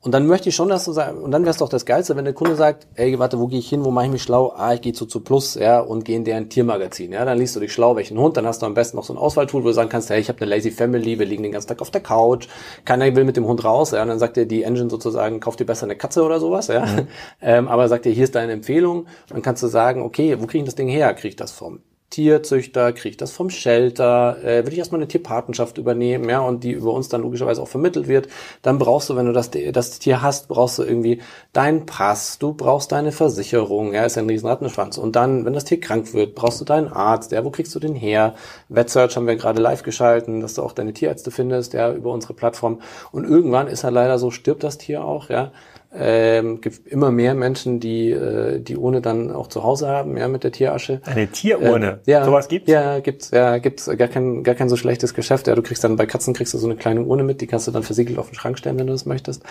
Und 0.05 0.13
dann 0.13 0.27
möchte 0.27 0.51
ich 0.51 0.55
schon, 0.55 0.69
dass 0.69 0.85
du 0.85 0.93
sagst, 0.93 1.17
und 1.17 1.31
dann 1.31 1.45
wäre 1.45 1.53
es 1.53 1.57
doch 1.57 1.71
das 1.71 1.87
Geilste, 1.87 2.15
wenn 2.15 2.27
der 2.27 2.35
Kunde 2.35 2.57
sagt, 2.57 2.87
ey, 2.95 3.19
warte, 3.19 3.41
wo 3.41 3.47
gehe 3.47 3.59
ich 3.59 3.71
hin, 3.71 3.87
wo 3.87 3.91
mache 3.91 4.05
ich 4.05 4.13
mich 4.13 4.23
schlau? 4.23 4.53
Ah, 4.55 4.75
ich 4.75 4.83
gehe 4.83 4.93
zu 4.93 5.07
zu 5.07 5.21
Plus, 5.21 5.55
ja, 5.55 5.81
und 5.81 6.05
gehe 6.05 6.15
in 6.15 6.25
deren 6.25 6.51
Tiermagazin, 6.51 7.11
ja, 7.13 7.25
dann 7.25 7.39
liest 7.39 7.57
du 7.57 7.61
dich 7.61 7.73
schlau, 7.73 7.97
welchen 7.97 8.19
Hund, 8.19 8.37
dann 8.37 8.47
hast 8.47 8.61
du 8.61 8.67
am 8.67 8.75
besten 8.75 8.99
noch 8.99 9.05
so 9.05 9.15
ein 9.15 9.17
Auswahltool, 9.17 9.63
wo 9.63 9.69
du 9.69 9.73
sagen 9.73 9.89
kannst, 9.89 10.11
hey, 10.11 10.21
ich 10.21 10.29
habe 10.29 10.43
eine 10.43 10.55
lazy 10.55 10.71
family, 10.71 11.19
wir 11.19 11.25
liegen 11.25 11.43
den 11.43 11.53
ganzen 11.53 11.69
Tag 11.69 11.81
auf 11.81 11.91
der 11.91 12.03
Couch, 12.03 12.49
keiner 12.85 13.17
will 13.17 13.25
mit 13.25 13.39
dem 13.39 13.47
Hund 13.47 13.65
raus, 13.65 13.93
ja, 13.93 14.03
und 14.03 14.09
dann 14.09 14.19
sagt 14.19 14.37
dir 14.37 14.45
die 14.45 14.63
Engine 14.63 14.91
sozusagen, 14.91 15.41
kauf 15.41 15.57
dir 15.57 15.65
besser 15.65 15.85
eine 15.85 15.97
Katze 15.97 16.23
oder 16.23 16.39
sowas, 16.39 16.67
ja, 16.69 16.85
mhm. 16.85 17.09
ähm, 17.41 17.69
aber 17.69 17.89
sagt 17.89 18.05
dir, 18.05 18.13
hier 18.13 18.25
ist 18.25 18.35
deine 18.35 18.53
Empfehlung, 18.53 19.07
dann 19.31 19.41
kannst 19.41 19.63
du 19.63 19.69
sagen, 19.69 20.03
okay, 20.03 20.37
wo 20.39 20.47
kriege 20.47 20.65
ich 20.65 20.67
das 20.67 20.75
Ding 20.75 20.89
her? 20.89 21.15
Kriege 21.15 21.29
ich 21.29 21.37
das 21.37 21.51
vom 21.51 21.81
Tierzüchter, 22.15 22.93
kriege 22.93 23.09
ich 23.09 23.17
das 23.17 23.33
vom 23.33 23.51
Shelter, 23.51 24.37
äh, 24.45 24.65
will 24.65 24.73
ich 24.73 24.79
erstmal 24.79 25.01
eine 25.01 25.09
Tierpatenschaft 25.09 25.79
übernehmen, 25.79 26.29
ja, 26.29 26.39
und 26.39 26.63
die 26.63 26.71
über 26.71 26.93
uns 26.93 27.09
dann 27.09 27.23
logischerweise 27.23 27.61
auch 27.61 27.67
vermittelt 27.67 28.07
wird, 28.07 28.29
dann 28.63 28.79
brauchst 28.79 29.11
du, 29.11 29.17
wenn 29.17 29.27
du 29.27 29.33
das, 29.33 29.51
das 29.51 29.99
Tier 29.99 30.23
hast, 30.23 30.47
brauchst 30.47 30.79
du 30.79 30.85
irgendwie 30.85 31.21
deinen 31.53 31.87
Pass, 31.87 32.39
du 32.39 32.55
brauchst 32.55 32.93
deine 32.93 33.11
Versicherung, 33.11 33.95
ja, 33.95 34.05
ist 34.05 34.15
ja 34.15 34.23
ein 34.23 34.29
riesen 34.29 34.47
Rattenschwanz. 34.47 34.97
Und 34.97 35.17
dann, 35.17 35.45
wenn 35.45 35.55
das 35.55 35.65
Tier 35.65 35.81
krank 35.81 36.15
wird, 36.15 36.37
brauchst 36.37 36.61
du 36.61 36.65
deinen 36.65 36.87
Arzt, 36.87 37.33
ja, 37.33 37.45
wo 37.45 37.51
kriegst 37.51 37.75
du 37.75 37.81
den 37.81 37.97
her? 37.97 38.35
VetSearch 38.69 39.17
haben 39.17 39.27
wir 39.27 39.35
gerade 39.35 39.61
live 39.61 39.83
geschalten, 39.83 40.41
dass 40.41 40.55
du 40.55 40.63
auch 40.63 40.73
deine 40.73 40.93
Tierärzte 40.93 41.33
findest, 41.33 41.73
ja, 41.73 41.93
über 41.93 42.13
unsere 42.13 42.35
Plattform. 42.35 42.81
Und 43.11 43.25
irgendwann 43.25 43.67
ist 43.67 43.83
er 43.83 43.91
leider 43.91 44.21
so, 44.21 44.31
stirbt 44.31 44.63
das 44.63 44.79
Tier 44.79 45.05
auch, 45.05 45.31
ja, 45.31 45.51
ähm, 45.97 46.61
gibt 46.61 46.87
immer 46.87 47.11
mehr 47.11 47.35
Menschen, 47.35 47.81
die 47.81 48.11
äh, 48.11 48.61
die 48.61 48.77
Urne 48.77 49.01
dann 49.01 49.31
auch 49.31 49.47
zu 49.47 49.63
Hause 49.63 49.89
haben, 49.89 50.17
ja, 50.17 50.29
mit 50.29 50.45
der 50.45 50.53
Tierasche. 50.53 51.01
Eine 51.05 51.29
Tierurne? 51.29 52.01
Äh, 52.07 52.11
ja, 52.11 52.25
sowas 52.25 52.49
gibt's? 52.49 52.71
Ja, 52.71 53.01
gibt's, 53.01 53.31
ja, 53.31 53.59
gibt's 53.59 53.87
gar 53.97 54.09
kein 54.09 54.43
gar 54.43 54.55
kein 54.55 54.69
so 54.69 54.77
schlechtes 54.77 55.15
Geschäft. 55.15 55.47
Ja, 55.47 55.55
du 55.55 55.63
kriegst 55.63 55.85
dann 55.85 55.97
bei 55.97 56.07
Katzen 56.07 56.35
kriegst 56.35 56.55
du 56.55 56.59
so 56.59 56.67
eine 56.67 56.77
kleine 56.77 57.03
Urne 57.03 57.23
mit, 57.23 57.41
die 57.41 57.47
kannst 57.47 57.69
du 57.69 57.71
dann 57.71 57.83
versiegelt 57.83 58.19
auf 58.19 58.29
den 58.31 58.35
Schrank 58.35 58.59
stellen, 58.59 58.79
wenn 58.79 58.87
du 58.87 58.93
das 58.93 59.07
möchtest. 59.07 59.43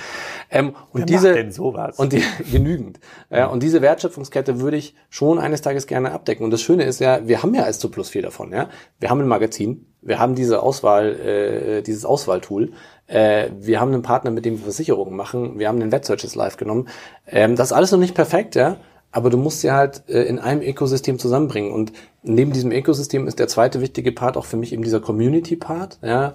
Ähm, 0.52 0.76
und 0.92 1.02
Wer 1.02 1.06
diese 1.06 1.34
denn 1.34 1.52
sowas? 1.52 1.98
und 1.98 2.14
die 2.14 2.24
genügend. 2.52 3.00
Ja, 3.30 3.48
und 3.48 3.64
diese 3.64 3.82
Wertschöpfungskette 3.82 4.60
würde 4.60 4.78
ich 4.78 4.96
schon 5.10 5.40
eines 5.40 5.62
Tages 5.62 5.88
gerne 5.88 6.12
abdecken. 6.12 6.44
Und 6.44 6.52
das 6.52 6.62
Schöne 6.62 6.84
ist 6.84 7.00
ja, 7.00 7.28
wir 7.28 7.44
haben 7.44 7.54
ja 7.54 7.64
als 7.64 7.84
Plus 7.84 8.10
viel 8.10 8.22
davon. 8.22 8.52
Ja, 8.52 8.70
wir 9.00 9.10
haben 9.10 9.20
ein 9.20 9.28
Magazin, 9.28 9.86
wir 10.02 10.20
haben 10.20 10.36
diese 10.36 10.64
Auswahl, 10.64 11.20
äh, 11.20 11.82
dieses 11.82 12.06
Auswahltool. 12.06 12.72
Äh, 13.08 13.50
wir 13.60 13.80
haben 13.80 13.94
einen 13.94 14.02
Partner, 14.02 14.32
mit 14.32 14.46
dem 14.46 14.58
wir 14.58 14.64
Versicherungen 14.64 15.16
machen. 15.16 15.60
Wir 15.60 15.68
haben 15.68 15.80
den 15.80 15.92
Websearches 15.92 16.36
live 16.36 16.58
genommen. 16.58 16.88
Ähm, 17.28 17.56
das 17.56 17.70
ist 17.70 17.74
alles 17.74 17.92
noch 17.92 18.00
nicht 18.00 18.16
perfekt, 18.16 18.56
ja. 18.56 18.78
Aber 19.12 19.30
du 19.30 19.38
musst 19.38 19.62
sie 19.62 19.72
halt 19.72 20.04
äh, 20.10 20.24
in 20.24 20.40
einem 20.40 20.62
Ökosystem 20.62 21.20
zusammenbringen. 21.20 21.72
Und 21.72 21.94
neben 22.24 22.52
diesem 22.52 22.72
Ökosystem 22.72 23.28
ist 23.28 23.40
der 23.40 23.48
zweite 23.48 23.82
wichtige 23.82 24.12
Part 24.12 24.38
auch 24.38 24.46
für 24.46 24.58
mich 24.58 24.74
eben 24.74 24.84
dieser 24.84 25.00
Community-Part. 25.02 26.00
Ja, 26.02 26.34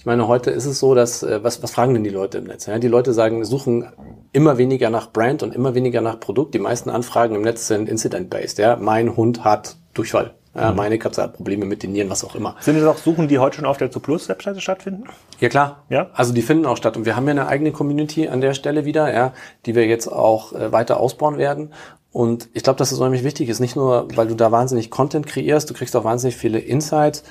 ich 0.00 0.06
meine, 0.06 0.28
heute 0.28 0.50
ist 0.50 0.64
es 0.64 0.78
so, 0.78 0.94
dass 0.94 1.22
äh, 1.22 1.42
was, 1.42 1.62
was 1.62 1.72
fragen 1.72 1.92
denn 1.92 2.04
die 2.04 2.10
Leute 2.10 2.38
im 2.38 2.44
Netz? 2.44 2.64
Ja, 2.66 2.78
die 2.78 2.88
Leute 2.88 3.12
sagen, 3.12 3.44
suchen 3.44 3.86
immer 4.32 4.56
weniger 4.56 4.88
nach 4.88 5.12
Brand 5.12 5.42
und 5.42 5.54
immer 5.54 5.74
weniger 5.74 6.00
nach 6.00 6.18
Produkt. 6.18 6.54
Die 6.54 6.58
meisten 6.58 6.88
Anfragen 6.88 7.34
im 7.34 7.42
Netz 7.42 7.66
sind 7.66 7.86
incident-based. 7.86 8.58
Ja, 8.58 8.76
mein 8.76 9.16
Hund 9.16 9.44
hat 9.44 9.76
Durchfall. 9.92 10.34
Ja, 10.60 10.70
mhm. 10.70 10.76
meine 10.76 10.98
Katze 10.98 11.22
hat 11.22 11.34
Probleme 11.34 11.64
mit 11.64 11.82
den 11.82 11.92
Nieren, 11.92 12.10
was 12.10 12.22
auch 12.22 12.34
immer. 12.34 12.56
Sind 12.60 12.76
es 12.76 12.84
auch 12.84 12.98
Suchen, 12.98 13.28
die 13.28 13.38
heute 13.38 13.56
schon 13.56 13.64
auf 13.64 13.78
der 13.78 13.90
Zuplus-Webseite 13.90 14.60
stattfinden? 14.60 15.04
Ja, 15.38 15.48
klar. 15.48 15.84
Ja. 15.88 16.10
Also 16.12 16.34
die 16.34 16.42
finden 16.42 16.66
auch 16.66 16.76
statt. 16.76 16.96
Und 16.96 17.06
wir 17.06 17.16
haben 17.16 17.26
ja 17.26 17.30
eine 17.30 17.46
eigene 17.46 17.72
Community 17.72 18.28
an 18.28 18.40
der 18.40 18.52
Stelle 18.52 18.84
wieder, 18.84 19.12
ja, 19.12 19.32
die 19.64 19.74
wir 19.74 19.86
jetzt 19.86 20.06
auch 20.06 20.52
äh, 20.52 20.70
weiter 20.70 21.00
ausbauen 21.00 21.38
werden. 21.38 21.72
Und 22.12 22.48
ich 22.52 22.62
glaube, 22.62 22.76
dass 22.76 22.92
es 22.92 22.98
unheimlich 22.98 23.24
wichtig 23.24 23.48
ist. 23.48 23.60
Nicht 23.60 23.76
nur, 23.76 24.08
weil 24.16 24.26
du 24.26 24.34
da 24.34 24.52
wahnsinnig 24.52 24.90
Content 24.90 25.26
kreierst, 25.26 25.70
du 25.70 25.74
kriegst 25.74 25.96
auch 25.96 26.04
wahnsinnig 26.04 26.36
viele 26.36 26.58
Insights. 26.58 27.22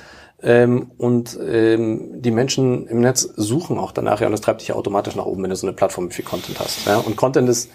Ähm, 0.41 0.91
und 0.97 1.37
ähm, 1.45 2.21
die 2.21 2.31
Menschen 2.31 2.87
im 2.87 3.01
Netz 3.01 3.21
suchen 3.35 3.77
auch 3.77 3.91
danach, 3.91 4.21
ja, 4.21 4.27
und 4.27 4.31
das 4.31 4.41
treibt 4.41 4.61
dich 4.61 4.69
ja 4.69 4.75
automatisch 4.75 5.15
nach 5.15 5.25
oben, 5.25 5.43
wenn 5.43 5.49
du 5.49 5.55
so 5.55 5.67
eine 5.67 5.75
Plattform 5.75 6.05
mit 6.05 6.13
viel 6.13 6.25
Content 6.25 6.59
hast. 6.59 6.87
Ja. 6.87 6.97
Und 6.97 7.17
Content 7.17 7.49
ist 7.49 7.69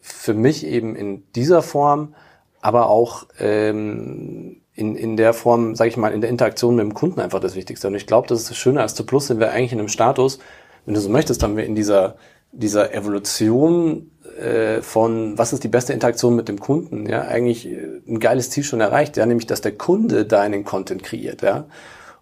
für 0.00 0.34
mich 0.34 0.66
eben 0.66 0.94
in 0.94 1.24
dieser 1.32 1.62
Form, 1.62 2.14
aber 2.60 2.90
auch 2.90 3.26
ähm, 3.38 4.61
in, 4.74 4.96
in 4.96 5.16
der 5.16 5.34
Form, 5.34 5.74
sage 5.74 5.90
ich 5.90 5.96
mal, 5.96 6.12
in 6.12 6.20
der 6.20 6.30
Interaktion 6.30 6.76
mit 6.76 6.84
dem 6.84 6.94
Kunden 6.94 7.20
einfach 7.20 7.40
das 7.40 7.54
Wichtigste. 7.54 7.88
Und 7.88 7.94
ich 7.94 8.06
glaube, 8.06 8.28
das 8.28 8.40
ist 8.40 8.50
das 8.50 8.56
Schöne 8.56 8.80
als 8.80 8.94
zu 8.94 9.04
Plus 9.04 9.26
sind 9.26 9.40
wir 9.40 9.52
eigentlich 9.52 9.72
in 9.72 9.78
einem 9.78 9.88
Status, 9.88 10.38
wenn 10.84 10.94
du 10.94 11.00
so 11.00 11.10
möchtest, 11.10 11.42
haben 11.42 11.56
wir 11.56 11.64
in 11.64 11.74
dieser, 11.74 12.16
dieser 12.52 12.94
Evolution 12.94 14.10
äh, 14.40 14.82
von 14.82 15.36
was 15.38 15.52
ist 15.52 15.64
die 15.64 15.68
beste 15.68 15.92
Interaktion 15.92 16.34
mit 16.34 16.48
dem 16.48 16.58
Kunden, 16.58 17.06
ja, 17.06 17.22
eigentlich 17.22 17.66
äh, 17.66 18.00
ein 18.08 18.18
geiles 18.18 18.50
Ziel 18.50 18.64
schon 18.64 18.80
erreicht, 18.80 19.16
ja, 19.16 19.26
nämlich 19.26 19.46
dass 19.46 19.60
der 19.60 19.76
Kunde 19.76 20.24
deinen 20.24 20.64
Content 20.64 21.02
kreiert, 21.02 21.42
ja. 21.42 21.66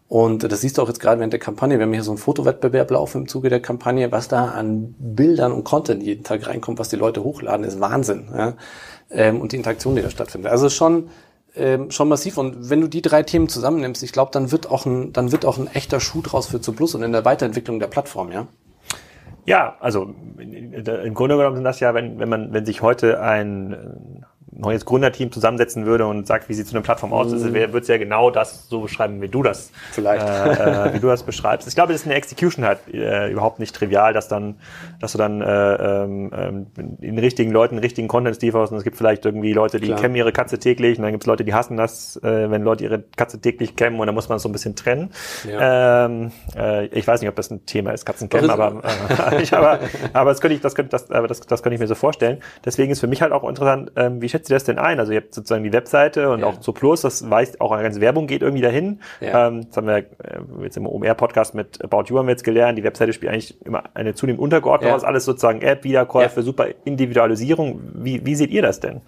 Und 0.08 0.42
das 0.50 0.62
siehst 0.62 0.76
du 0.76 0.82
auch 0.82 0.88
jetzt 0.88 0.98
gerade 0.98 1.20
während 1.20 1.32
der 1.32 1.38
Kampagne. 1.38 1.78
Wir 1.78 1.86
haben 1.86 1.92
hier 1.92 2.02
so 2.02 2.10
einen 2.10 2.18
Fotowettbewerb 2.18 2.90
laufen 2.90 3.22
im 3.22 3.28
Zuge 3.28 3.48
der 3.48 3.62
Kampagne. 3.62 4.10
Was 4.10 4.26
da 4.26 4.46
an 4.46 4.96
Bildern 4.98 5.52
und 5.52 5.62
Content 5.62 6.02
jeden 6.02 6.24
Tag 6.24 6.48
reinkommt, 6.48 6.80
was 6.80 6.88
die 6.88 6.96
Leute 6.96 7.22
hochladen, 7.22 7.64
ist 7.64 7.78
Wahnsinn. 7.78 8.26
Ja? 8.36 8.54
Ähm, 9.08 9.40
und 9.40 9.52
die 9.52 9.56
Interaktion, 9.56 9.94
die 9.94 10.02
da 10.02 10.10
stattfindet. 10.10 10.50
Also 10.50 10.68
schon 10.68 11.10
ähm, 11.56 11.90
schon 11.90 12.08
massiv. 12.08 12.38
Und 12.38 12.70
wenn 12.70 12.80
du 12.80 12.88
die 12.88 13.02
drei 13.02 13.22
Themen 13.22 13.48
zusammennimmst, 13.48 14.02
ich 14.02 14.12
glaube, 14.12 14.30
dann 14.32 14.52
wird 14.52 14.70
auch 14.70 14.86
ein, 14.86 15.12
dann 15.12 15.32
wird 15.32 15.44
auch 15.44 15.58
ein 15.58 15.68
echter 15.68 16.00
Schuh 16.00 16.22
draus 16.22 16.46
für 16.46 16.60
zu 16.60 16.72
Plus 16.72 16.94
und 16.94 17.02
in 17.02 17.12
der 17.12 17.24
Weiterentwicklung 17.24 17.78
der 17.78 17.88
Plattform, 17.88 18.32
ja. 18.32 18.46
Ja, 19.46 19.76
also 19.80 20.14
im 20.38 21.14
Grunde 21.14 21.36
genommen 21.36 21.56
sind 21.56 21.64
das 21.64 21.80
ja, 21.80 21.94
wenn, 21.94 22.18
wenn 22.18 22.28
man, 22.28 22.52
wenn 22.52 22.66
sich 22.66 22.82
heute 22.82 23.20
ein 23.22 24.24
neues 24.52 24.84
Gründerteam 24.84 25.32
zusammensetzen 25.32 25.86
würde 25.86 26.06
und 26.06 26.26
sagt, 26.26 26.48
wie 26.48 26.54
sieht 26.54 26.66
so 26.66 26.74
eine 26.76 26.82
Plattform 26.82 27.12
aus, 27.12 27.32
mhm. 27.32 27.54
würde 27.54 27.78
es 27.78 27.88
ja 27.88 27.98
genau 27.98 28.30
das 28.30 28.68
so 28.68 28.80
beschreiben, 28.80 29.20
wie 29.20 29.28
du 29.28 29.42
das, 29.42 29.70
Vielleicht. 29.92 30.26
Äh, 30.26 30.88
äh, 30.88 30.94
wie 30.94 31.00
du 31.00 31.06
das 31.06 31.22
beschreibst. 31.30 31.68
Ich 31.68 31.74
glaube, 31.74 31.92
das 31.92 32.02
ist 32.02 32.06
eine 32.06 32.16
Execution 32.16 32.64
halt 32.64 32.80
äh, 32.92 33.30
überhaupt 33.30 33.58
nicht 33.58 33.74
trivial, 33.74 34.12
dass 34.12 34.28
dann, 34.28 34.56
dass 35.00 35.12
du 35.12 35.18
dann 35.18 35.40
äh, 35.40 35.74
ähm, 36.04 36.30
ähm 36.34 36.66
den 37.00 37.18
richtigen 37.18 37.50
Leuten 37.50 37.78
richtigen 37.78 38.08
Content 38.08 38.40
lieferst 38.42 38.72
und 38.72 38.78
es 38.78 38.84
gibt 38.84 38.96
vielleicht 38.96 39.24
irgendwie 39.24 39.52
Leute, 39.52 39.80
die 39.80 39.86
Klar. 39.86 40.00
kämmen 40.00 40.16
ihre 40.16 40.32
Katze 40.32 40.58
täglich 40.58 40.98
und 40.98 41.02
dann 41.02 41.12
gibt 41.12 41.24
es 41.24 41.26
Leute, 41.26 41.44
die 41.44 41.54
hassen 41.54 41.76
das, 41.76 42.16
äh, 42.22 42.50
wenn 42.50 42.62
Leute 42.62 42.84
ihre 42.84 43.02
Katze 43.16 43.40
täglich 43.40 43.76
kämmen 43.76 44.00
und 44.00 44.06
dann 44.06 44.14
muss 44.14 44.28
man 44.28 44.36
es 44.36 44.42
so 44.42 44.48
ein 44.48 44.52
bisschen 44.52 44.76
trennen. 44.76 45.10
Ja. 45.48 46.06
Ähm, 46.06 46.32
äh, 46.56 46.86
ich 46.86 47.06
weiß 47.06 47.20
nicht, 47.20 47.28
ob 47.28 47.36
das 47.36 47.50
ein 47.50 47.66
Thema 47.66 47.92
ist, 47.92 48.04
Katzenkämmen, 48.04 48.50
aber, 48.50 48.82
äh, 49.32 49.42
ich, 49.42 49.52
aber 49.54 49.80
aber 50.12 50.30
das 50.30 50.40
könnte 50.40 50.54
ich, 50.54 50.60
das 50.60 50.74
könnte, 50.74 50.90
das, 50.90 51.10
aber 51.10 51.28
das, 51.28 51.40
das 51.40 51.62
könnte 51.62 51.74
ich 51.74 51.80
mir 51.80 51.86
so 51.86 51.94
vorstellen. 51.94 52.38
Deswegen 52.64 52.92
ist 52.92 53.00
für 53.00 53.06
mich 53.06 53.22
halt 53.22 53.32
auch 53.32 53.48
interessant, 53.48 53.92
ähm, 53.96 54.20
wie 54.20 54.28
schätzt 54.28 54.39
schätzt 54.40 54.50
ihr 54.50 54.56
das 54.56 54.64
denn 54.64 54.78
ein? 54.78 54.98
Also 54.98 55.12
ihr 55.12 55.20
habt 55.20 55.34
sozusagen 55.34 55.64
die 55.64 55.72
Webseite 55.72 56.30
und 56.30 56.40
ja. 56.40 56.46
auch 56.46 56.60
zu 56.60 56.72
Plus, 56.72 57.02
das 57.02 57.28
weiß 57.28 57.60
auch 57.60 57.72
eine 57.72 57.82
ganze 57.82 58.00
Werbung 58.00 58.26
geht 58.26 58.42
irgendwie 58.42 58.62
dahin. 58.62 59.00
Ja. 59.20 59.48
Ähm, 59.48 59.66
das 59.66 59.76
haben 59.76 59.86
wir 59.86 59.98
äh, 59.98 60.04
jetzt 60.62 60.76
im 60.76 60.86
OMR-Podcast 60.86 61.54
mit 61.54 61.82
About 61.84 62.04
You 62.06 62.18
haben 62.18 62.26
wir 62.26 62.32
jetzt 62.32 62.44
gelernt. 62.44 62.78
Die 62.78 62.84
Webseite 62.84 63.12
spielt 63.12 63.32
eigentlich 63.32 63.64
immer 63.64 63.84
eine 63.94 64.14
zunehmend 64.14 64.40
Untergeordnete 64.40 64.90
ja. 64.90 64.96
aus, 64.96 65.04
alles 65.04 65.24
sozusagen 65.24 65.60
App, 65.60 65.84
Wiederkäufe, 65.84 66.40
ja. 66.40 66.42
super 66.42 66.68
Individualisierung. 66.84 67.80
Wie, 67.94 68.24
wie 68.24 68.34
seht 68.34 68.50
ihr 68.50 68.62
das 68.62 68.80
denn? 68.80 69.02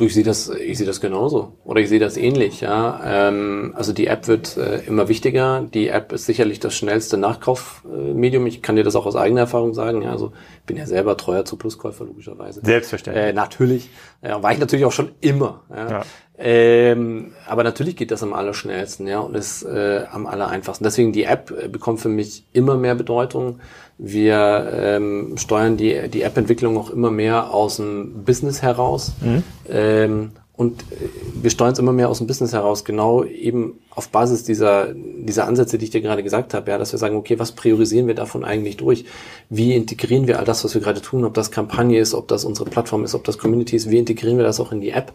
Du, 0.00 0.06
ich 0.06 0.14
sehe 0.14 0.24
das, 0.24 0.48
ich 0.48 0.78
sehe 0.78 0.86
das 0.86 1.02
genauso. 1.02 1.52
Oder 1.62 1.80
ich 1.80 1.90
sehe 1.90 1.98
das 1.98 2.16
ähnlich, 2.16 2.62
ja. 2.62 3.00
Ähm, 3.04 3.74
also 3.76 3.92
die 3.92 4.06
App 4.06 4.28
wird 4.28 4.56
äh, 4.56 4.78
immer 4.86 5.08
wichtiger. 5.08 5.66
Die 5.74 5.88
App 5.88 6.12
ist 6.12 6.24
sicherlich 6.24 6.58
das 6.58 6.74
schnellste 6.74 7.18
Nachkaufmedium. 7.18 8.46
Ich 8.46 8.62
kann 8.62 8.76
dir 8.76 8.82
das 8.82 8.96
auch 8.96 9.04
aus 9.04 9.14
eigener 9.14 9.42
Erfahrung 9.42 9.74
sagen. 9.74 10.00
Ja, 10.00 10.12
also 10.12 10.32
bin 10.70 10.76
ja 10.76 10.86
selber 10.86 11.16
treuer 11.16 11.44
zu 11.44 11.56
Pluskäufer, 11.56 12.04
logischerweise. 12.04 12.60
Selbstverständlich. 12.62 13.24
Äh, 13.24 13.32
natürlich. 13.32 13.90
Ja, 14.22 14.40
war 14.40 14.52
ich 14.52 14.60
natürlich 14.60 14.84
auch 14.84 14.92
schon 14.92 15.10
immer. 15.20 15.62
Ja. 15.68 15.90
ja. 15.90 16.02
Ähm, 16.38 17.32
aber 17.48 17.64
natürlich 17.64 17.96
geht 17.96 18.12
das 18.12 18.22
am 18.22 18.32
allerschnellsten, 18.32 19.08
ja, 19.08 19.18
und 19.18 19.34
ist 19.34 19.64
äh, 19.64 20.04
am 20.12 20.28
allereinfachsten. 20.28 20.84
Deswegen 20.84 21.12
die 21.12 21.24
App 21.24 21.50
äh, 21.50 21.66
bekommt 21.66 21.98
für 21.98 22.08
mich 22.08 22.46
immer 22.52 22.76
mehr 22.76 22.94
Bedeutung. 22.94 23.58
Wir 23.98 24.70
ähm, 24.72 25.34
steuern 25.38 25.76
die, 25.76 26.08
die 26.08 26.22
App-Entwicklung 26.22 26.78
auch 26.78 26.90
immer 26.90 27.10
mehr 27.10 27.52
aus 27.52 27.78
dem 27.78 28.22
Business 28.22 28.62
heraus. 28.62 29.12
Mhm. 29.20 29.42
Ähm, 29.68 30.30
und 30.60 30.82
äh, 30.82 31.08
wir 31.40 31.48
steuern 31.48 31.72
es 31.72 31.78
immer 31.78 31.94
mehr 31.94 32.10
aus 32.10 32.18
dem 32.18 32.26
Business 32.26 32.52
heraus, 32.52 32.84
genau 32.84 33.24
eben 33.24 33.80
auf 33.88 34.10
Basis 34.10 34.44
dieser, 34.44 34.92
dieser 34.92 35.46
Ansätze, 35.46 35.78
die 35.78 35.86
ich 35.86 35.90
dir 35.90 36.02
gerade 36.02 36.22
gesagt 36.22 36.52
habe, 36.52 36.70
ja, 36.70 36.76
dass 36.76 36.92
wir 36.92 36.98
sagen, 36.98 37.16
okay, 37.16 37.38
was 37.38 37.52
priorisieren 37.52 38.06
wir 38.06 38.14
davon 38.14 38.44
eigentlich 38.44 38.76
durch? 38.76 39.06
Wie 39.48 39.74
integrieren 39.74 40.26
wir 40.26 40.38
all 40.38 40.44
das, 40.44 40.62
was 40.62 40.74
wir 40.74 40.82
gerade 40.82 41.00
tun, 41.00 41.24
ob 41.24 41.32
das 41.32 41.50
Kampagne 41.50 41.98
ist, 41.98 42.12
ob 42.12 42.28
das 42.28 42.44
unsere 42.44 42.68
Plattform 42.68 43.04
ist, 43.04 43.14
ob 43.14 43.24
das 43.24 43.38
Community 43.38 43.74
ist, 43.74 43.88
wie 43.88 43.96
integrieren 43.96 44.36
wir 44.36 44.44
das 44.44 44.60
auch 44.60 44.70
in 44.70 44.82
die 44.82 44.90
App? 44.90 45.14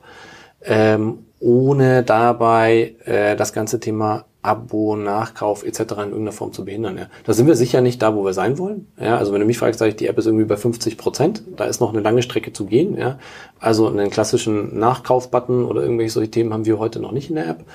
Ähm, 0.63 1.19
ohne 1.39 2.01
dabei 2.01 2.95
äh, 3.05 3.35
das 3.35 3.53
ganze 3.53 3.79
Thema 3.79 4.25
Abo, 4.45 4.95
Nachkauf 4.95 5.63
etc. 5.63 5.79
in 5.79 5.87
irgendeiner 5.87 6.31
Form 6.31 6.53
zu 6.53 6.65
behindern. 6.65 6.97
Ja. 6.97 7.07
Da 7.25 7.33
sind 7.33 7.47
wir 7.47 7.55
sicher 7.55 7.81
nicht 7.81 8.01
da, 8.01 8.15
wo 8.15 8.23
wir 8.23 8.33
sein 8.33 8.57
wollen. 8.57 8.87
Ja, 8.99 9.17
also 9.17 9.33
wenn 9.33 9.39
du 9.39 9.45
mich 9.45 9.57
fragst, 9.57 9.79
sage 9.79 9.89
ich, 9.89 9.95
die 9.95 10.07
App 10.07 10.17
ist 10.17 10.25
irgendwie 10.25 10.45
bei 10.45 10.57
50 10.57 10.97
Prozent. 10.97 11.43
Da 11.57 11.65
ist 11.65 11.81
noch 11.81 11.91
eine 11.91 12.01
lange 12.01 12.21
Strecke 12.21 12.53
zu 12.53 12.65
gehen. 12.65 12.97
Ja. 12.97 13.19
Also 13.59 13.87
einen 13.87 14.09
klassischen 14.09 14.77
Nachkauf-Button 14.77 15.65
oder 15.65 15.81
irgendwelche 15.81 16.11
solche 16.11 16.31
Themen 16.31 16.53
haben 16.53 16.65
wir 16.65 16.79
heute 16.79 16.99
noch 16.99 17.11
nicht 17.11 17.29
in 17.29 17.35
der 17.35 17.49
App. 17.49 17.65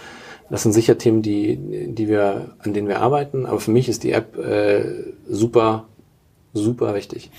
Das 0.51 0.64
sind 0.64 0.73
sicher 0.73 0.99
Themen, 0.99 1.23
die, 1.23 1.57
die 1.89 2.09
wir, 2.09 2.57
an 2.59 2.75
denen 2.75 2.89
wir 2.89 3.01
arbeiten. 3.01 3.47
Aber 3.47 3.61
für 3.61 3.71
mich 3.71 3.89
ist 3.89 4.03
die 4.03 4.12
App 4.12 4.37
äh, 4.37 4.85
super, 5.29 5.87
super 6.53 6.95
wichtig. 6.95 7.31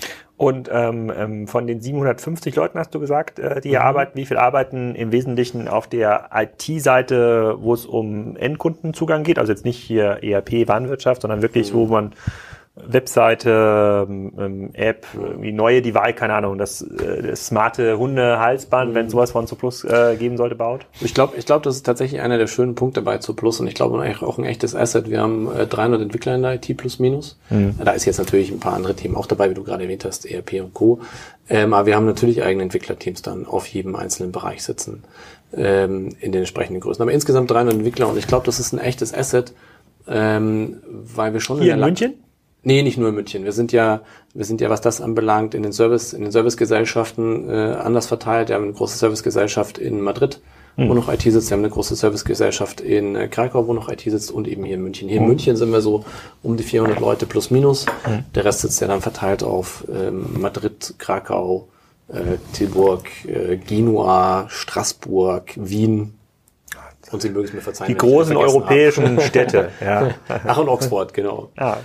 Und 0.42 0.68
ähm, 0.72 1.12
ähm 1.16 1.46
von 1.46 1.68
den 1.68 1.80
750 1.80 2.56
Leuten 2.56 2.76
hast 2.76 2.92
du 2.92 2.98
gesagt, 2.98 3.38
äh, 3.38 3.60
die 3.60 3.68
hier 3.68 3.78
mhm. 3.78 3.86
arbeiten, 3.86 4.18
wie 4.18 4.26
viel 4.26 4.38
arbeiten 4.38 4.96
im 4.96 5.12
Wesentlichen 5.12 5.68
auf 5.68 5.86
der 5.86 6.30
IT-Seite, 6.34 7.58
wo 7.60 7.72
es 7.72 7.86
um 7.86 8.36
Endkundenzugang 8.36 9.22
geht? 9.22 9.38
Also 9.38 9.52
jetzt 9.52 9.64
nicht 9.64 9.78
hier 9.78 10.18
ERP, 10.20 10.66
Warenwirtschaft, 10.66 11.22
sondern 11.22 11.42
wirklich, 11.42 11.72
mhm. 11.72 11.76
wo 11.76 11.86
man 11.86 12.12
Webseite, 12.86 14.06
ähm, 14.08 14.32
ähm, 14.38 14.70
App, 14.74 15.06
wie 15.38 15.52
neue 15.52 15.82
Device, 15.82 16.16
keine 16.16 16.34
Ahnung, 16.34 16.58
das, 16.58 16.82
äh, 16.82 17.22
das 17.22 17.46
smarte 17.46 17.98
Hunde-Halsband, 17.98 18.90
mhm. 18.90 18.94
wenn 18.94 19.10
sowas 19.10 19.32
von 19.32 19.46
Plus 19.46 19.84
äh, 19.84 20.16
geben 20.18 20.36
sollte, 20.36 20.54
baut? 20.54 20.86
Ich 21.00 21.14
glaube, 21.14 21.34
ich 21.36 21.46
glaube, 21.46 21.64
das 21.64 21.76
ist 21.76 21.84
tatsächlich 21.84 22.20
einer 22.20 22.38
der 22.38 22.46
schönen 22.46 22.74
Punkte 22.74 23.02
bei 23.02 23.18
Plus 23.18 23.60
und 23.60 23.66
ich 23.66 23.74
glaube 23.74 24.02
auch 24.22 24.38
ein 24.38 24.44
echtes 24.44 24.74
Asset. 24.74 25.10
Wir 25.10 25.20
haben 25.20 25.50
äh, 25.54 25.66
300 25.66 26.02
Entwickler 26.02 26.34
in 26.34 26.42
der 26.42 26.54
IT 26.54 26.76
plus 26.76 26.98
minus. 26.98 27.38
Mhm. 27.50 27.74
Da 27.82 27.92
ist 27.92 28.04
jetzt 28.04 28.18
natürlich 28.18 28.50
ein 28.50 28.60
paar 28.60 28.74
andere 28.74 28.94
Themen 28.94 29.16
auch 29.16 29.26
dabei, 29.26 29.50
wie 29.50 29.54
du 29.54 29.62
gerade 29.62 29.84
erwähnt 29.84 30.04
hast, 30.04 30.24
ERP 30.24 30.54
und 30.62 30.74
Co. 30.74 31.00
Ähm, 31.48 31.74
aber 31.74 31.86
wir 31.86 31.96
haben 31.96 32.06
natürlich 32.06 32.42
eigene 32.42 32.62
Entwicklerteams 32.62 33.22
dann 33.22 33.46
auf 33.46 33.66
jedem 33.66 33.96
einzelnen 33.96 34.32
Bereich 34.32 34.62
sitzen 34.62 35.04
ähm, 35.54 36.10
in 36.20 36.32
den 36.32 36.42
entsprechenden 36.42 36.80
Größen. 36.80 37.02
Aber 37.02 37.12
insgesamt 37.12 37.50
300 37.50 37.74
Entwickler 37.74 38.08
und 38.08 38.18
ich 38.18 38.26
glaube, 38.26 38.46
das 38.46 38.58
ist 38.58 38.72
ein 38.72 38.78
echtes 38.78 39.12
Asset, 39.12 39.52
ähm, 40.08 40.78
weil 40.86 41.32
wir 41.32 41.40
schon 41.40 41.60
Hier 41.60 41.74
in, 41.74 41.78
in 41.78 41.84
München? 41.84 42.14
Nee, 42.64 42.82
nicht 42.82 42.96
nur 42.96 43.08
in 43.08 43.14
München. 43.14 43.44
Wir 43.44 43.52
sind 43.52 43.72
ja, 43.72 44.02
wir 44.34 44.44
sind 44.44 44.60
ja, 44.60 44.70
was 44.70 44.80
das 44.80 45.00
anbelangt, 45.00 45.54
in 45.54 45.64
den 45.64 45.72
Service, 45.72 46.12
in 46.12 46.22
den 46.22 46.30
Servicegesellschaften 46.30 47.50
äh, 47.50 47.52
anders 47.74 48.06
verteilt. 48.06 48.48
Wir 48.48 48.54
haben 48.54 48.64
eine 48.64 48.72
große 48.72 48.98
Servicegesellschaft 48.98 49.78
in 49.78 50.00
Madrid, 50.00 50.40
mhm. 50.76 50.88
wo 50.88 50.94
noch 50.94 51.12
IT 51.12 51.22
sitzt. 51.22 51.50
Wir 51.50 51.56
haben 51.56 51.64
eine 51.64 51.72
große 51.72 51.96
Servicegesellschaft 51.96 52.80
in 52.80 53.16
äh, 53.16 53.26
Krakau, 53.26 53.66
wo 53.66 53.72
noch 53.72 53.88
IT 53.88 54.02
sitzt 54.02 54.30
und 54.30 54.46
eben 54.46 54.62
hier 54.64 54.76
in 54.76 54.82
München. 54.82 55.08
Hier 55.08 55.16
in 55.16 55.24
mhm. 55.24 55.30
München 55.30 55.56
sind 55.56 55.72
wir 55.72 55.80
so 55.80 56.04
um 56.44 56.56
die 56.56 56.62
400 56.62 57.00
Leute 57.00 57.26
plus 57.26 57.50
minus. 57.50 57.86
Mhm. 58.06 58.24
Der 58.34 58.44
Rest 58.44 58.60
sitzt 58.60 58.80
ja 58.80 58.86
dann 58.86 59.00
verteilt 59.00 59.42
auf 59.42 59.84
ähm, 59.92 60.40
Madrid, 60.40 60.94
Krakau, 60.98 61.66
äh, 62.06 62.38
Tilburg, 62.52 63.08
äh, 63.26 63.56
Genua, 63.56 64.46
Straßburg, 64.48 65.52
Wien, 65.56 66.14
und 67.10 67.20
Sie 67.20 67.28
mögen 67.28 67.46
es 67.46 67.52
mir 67.52 67.60
verzeihen. 67.60 67.88
Die 67.88 67.96
großen 67.96 68.36
europäischen 68.36 69.16
habe. 69.16 69.20
Städte, 69.22 69.70
ja. 69.80 70.14
Ach, 70.46 70.56
und 70.56 70.68
Oxford, 70.68 71.12
genau. 71.12 71.50
Ja, 71.58 71.78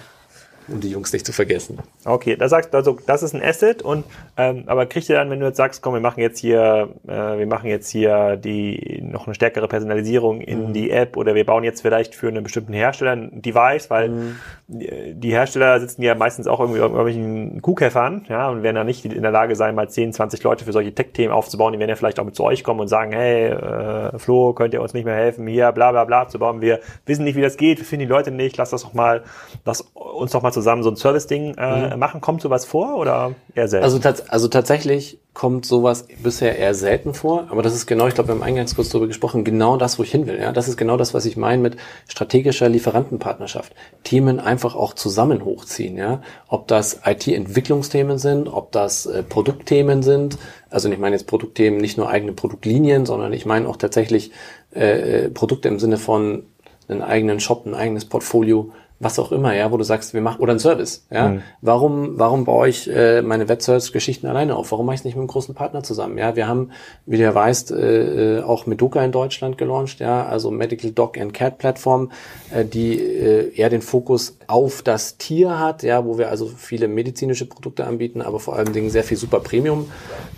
um 0.68 0.80
die 0.80 0.90
Jungs 0.90 1.14
nicht 1.14 1.26
zu 1.26 1.32
vergessen. 1.32 1.80
Okay, 2.06 2.36
da 2.36 2.50
sagst 2.50 2.74
also, 2.76 2.98
das 3.06 3.24
ist 3.24 3.34
ein 3.34 3.42
Asset 3.42 3.82
und 3.82 4.06
ähm, 4.36 4.64
aber 4.68 4.86
kriegt 4.86 5.10
ihr 5.10 5.16
dann, 5.16 5.30
wenn 5.30 5.40
du 5.40 5.46
jetzt 5.46 5.58
sagst, 5.58 5.82
komm, 5.82 5.94
wir 5.94 6.02
machen 6.02 6.22
jetzt 6.22 6.40
hier, 6.40 6.90
äh, 7.08 7.38
wir 7.38 7.48
machen 7.48 7.70
jetzt 7.70 7.90
hier 7.90 8.36
die 8.36 9.02
noch 9.02 9.28
eine 9.28 9.36
stärkere 9.36 9.68
Personalisierung 9.68 10.42
in 10.42 10.70
mhm. 10.70 10.74
die 10.74 10.92
App 10.92 11.18
oder 11.18 11.36
wir 11.36 11.46
bauen 11.46 11.64
jetzt 11.64 11.82
vielleicht 11.82 12.16
für 12.16 12.28
einen 12.28 12.44
bestimmten 12.44 12.74
Hersteller 12.74 13.12
ein 13.12 13.42
Device, 13.42 13.90
weil 13.90 14.10
mhm. 14.10 14.36
die 14.68 15.32
Hersteller 15.32 15.80
sitzen 15.80 16.02
ja 16.02 16.16
meistens 16.16 16.48
auch 16.48 16.60
irgendwie 16.60 16.80
irgendwelchen 16.80 17.62
Kuhkäfern, 17.62 18.26
ja, 18.30 18.50
und 18.50 18.64
werden 18.64 18.76
dann 18.76 18.88
nicht 18.88 19.06
in 19.06 19.22
der 19.22 19.32
Lage 19.32 19.56
sein, 19.56 19.76
mal 19.76 19.90
10, 19.90 20.14
20 20.14 20.44
Leute 20.44 20.66
für 20.66 20.74
solche 20.74 20.94
Tech-Themen 20.94 21.34
aufzubauen. 21.34 21.74
Die 21.74 21.80
werden 21.80 21.90
ja 21.90 21.96
vielleicht 21.96 22.20
auch 22.20 22.26
mit 22.26 22.36
zu 22.36 22.44
euch 22.44 22.64
kommen 22.64 22.80
und 22.82 22.88
sagen, 22.88 23.12
hey, 23.12 23.48
äh, 23.48 24.20
Flo, 24.20 24.54
könnt 24.54 24.74
ihr 24.74 24.82
uns 24.82 24.94
nicht 24.94 25.06
mehr 25.06 25.16
helfen, 25.16 25.48
hier, 25.48 25.72
bla 25.72 25.92
bla 25.92 26.06
bla 26.06 26.28
zu 26.28 26.40
bauen. 26.40 26.62
Wir 26.62 26.80
wissen 27.06 27.24
nicht, 27.24 27.36
wie 27.36 27.42
das 27.42 27.58
geht, 27.58 27.78
wir 27.80 27.86
finden 27.86 28.08
die 28.08 28.12
Leute 28.12 28.32
nicht, 28.32 28.58
lass 28.58 28.72
das 28.72 28.84
doch 28.84 28.94
mal, 28.94 29.24
lass 29.66 29.82
uns 29.94 30.32
doch 30.32 30.42
mal 30.42 30.52
zusammen 30.58 30.82
so 30.82 30.90
ein 30.90 30.96
Service-Ding 30.96 31.54
äh, 31.56 31.94
mhm. 31.94 32.00
machen. 32.00 32.20
Kommt 32.20 32.42
sowas 32.42 32.66
vor 32.66 32.98
oder 32.98 33.34
eher 33.54 33.68
selten? 33.68 33.84
Also, 33.84 34.24
also 34.28 34.48
tatsächlich 34.48 35.20
kommt 35.36 35.68
sowas 35.68 36.08
bisher 36.24 36.58
eher 36.58 36.74
selten 36.74 37.14
vor, 37.14 37.46
aber 37.52 37.62
das 37.62 37.76
ist 37.76 37.86
genau, 37.86 38.08
ich 38.08 38.16
glaube, 38.16 38.30
wir 38.30 38.36
haben 38.36 38.42
eingangs 38.42 38.76
kurz 38.76 38.90
darüber 38.90 39.06
gesprochen, 39.06 39.44
genau 39.44 39.78
das, 39.78 40.00
wo 40.00 40.04
ich 40.04 40.10
hin 40.10 40.26
will. 40.26 40.40
Ja? 40.40 40.52
Das 40.52 40.68
ist 40.68 40.78
genau 40.78 40.98
das, 40.98 41.14
was 41.14 41.28
ich 41.28 41.38
meine 41.38 41.62
mit 41.62 41.78
strategischer 42.08 42.70
Lieferantenpartnerschaft. 42.70 43.76
Themen 44.04 44.40
einfach 44.40 44.76
auch 44.76 44.96
zusammen 44.96 45.46
hochziehen. 45.46 45.96
Ja? 45.96 46.24
Ob 46.48 46.68
das 46.68 47.02
IT-Entwicklungsthemen 47.06 48.18
sind, 48.18 48.48
ob 48.48 48.72
das 48.72 49.06
äh, 49.06 49.22
Produktthemen 49.22 50.02
sind. 50.02 50.40
Also 50.72 50.90
ich 50.90 50.98
meine 50.98 51.16
jetzt 51.16 51.28
Produktthemen, 51.28 51.80
nicht 51.80 52.00
nur 52.00 52.10
eigene 52.10 52.34
Produktlinien, 52.34 53.06
sondern 53.06 53.32
ich 53.32 53.46
meine 53.46 53.68
auch 53.68 53.78
tatsächlich 53.78 54.32
äh, 54.74 55.26
äh 55.26 55.30
Produkte 55.30 55.68
im 55.68 55.78
Sinne 55.78 55.98
von 55.98 56.46
einen 56.88 57.02
eigenen 57.02 57.40
Shop, 57.40 57.66
ein 57.66 57.76
eigenes 57.76 58.06
Portfolio, 58.06 58.72
was 59.00 59.20
auch 59.20 59.32
immer, 59.32 59.54
ja, 59.54 59.72
wo 59.72 59.78
du 59.78 59.84
sagst, 59.84 60.14
wir 60.14 60.22
machen 60.22 60.42
oder 60.42 60.54
ein 60.54 60.60
Service, 60.60 61.06
ja. 61.12 61.30
Mhm. 61.30 61.42
Warum, 61.62 62.20
warum 62.20 62.46
baue 62.46 62.70
ich 62.70 62.90
äh, 62.90 63.22
meine 63.22 63.48
Web-Service-Geschichten 63.48 64.28
alleine 64.28 64.56
auf? 64.56 64.72
Warum 64.72 64.86
mache 64.86 64.96
ich 64.96 65.02
es 65.02 65.06
nicht 65.06 65.16
mit 65.16 65.22
einem 65.22 65.28
großen 65.28 65.54
Partner 65.54 65.84
zusammen? 65.84 66.18
Ja, 66.18 66.36
wir 66.36 66.48
haben, 66.48 66.72
wie 67.06 67.18
du 67.18 67.24
ja 67.24 67.36
weißt, 67.36 67.72
äh, 67.72 68.38
äh, 68.38 68.44
auch 68.44 68.66
Meduca 68.66 69.04
in 69.04 69.12
Deutschland 69.12 69.58
gelauncht, 69.58 70.00
ja, 70.00 70.26
also 70.26 70.50
Medical 70.50 70.92
Dog 70.92 71.18
and 71.18 71.34
Cat 71.34 71.58
Plattform, 71.60 72.12
äh, 72.52 72.66
die 72.66 73.00
äh, 73.00 73.54
eher 73.56 73.70
den 73.70 73.82
Fokus 73.82 74.38
auf 74.48 74.82
das 74.82 75.18
Tier 75.18 75.60
hat, 75.60 75.84
ja, 75.84 76.06
wo 76.06 76.18
wir 76.18 76.30
also 76.30 76.48
viele 76.48 76.88
medizinische 76.88 77.46
Produkte 77.46 77.86
anbieten, 77.86 78.22
aber 78.22 78.40
vor 78.40 78.56
allen 78.56 78.74
Dingen 78.74 78.90
sehr 78.90 79.04
viel 79.04 79.18
Super 79.18 79.40
Premium 79.40 79.92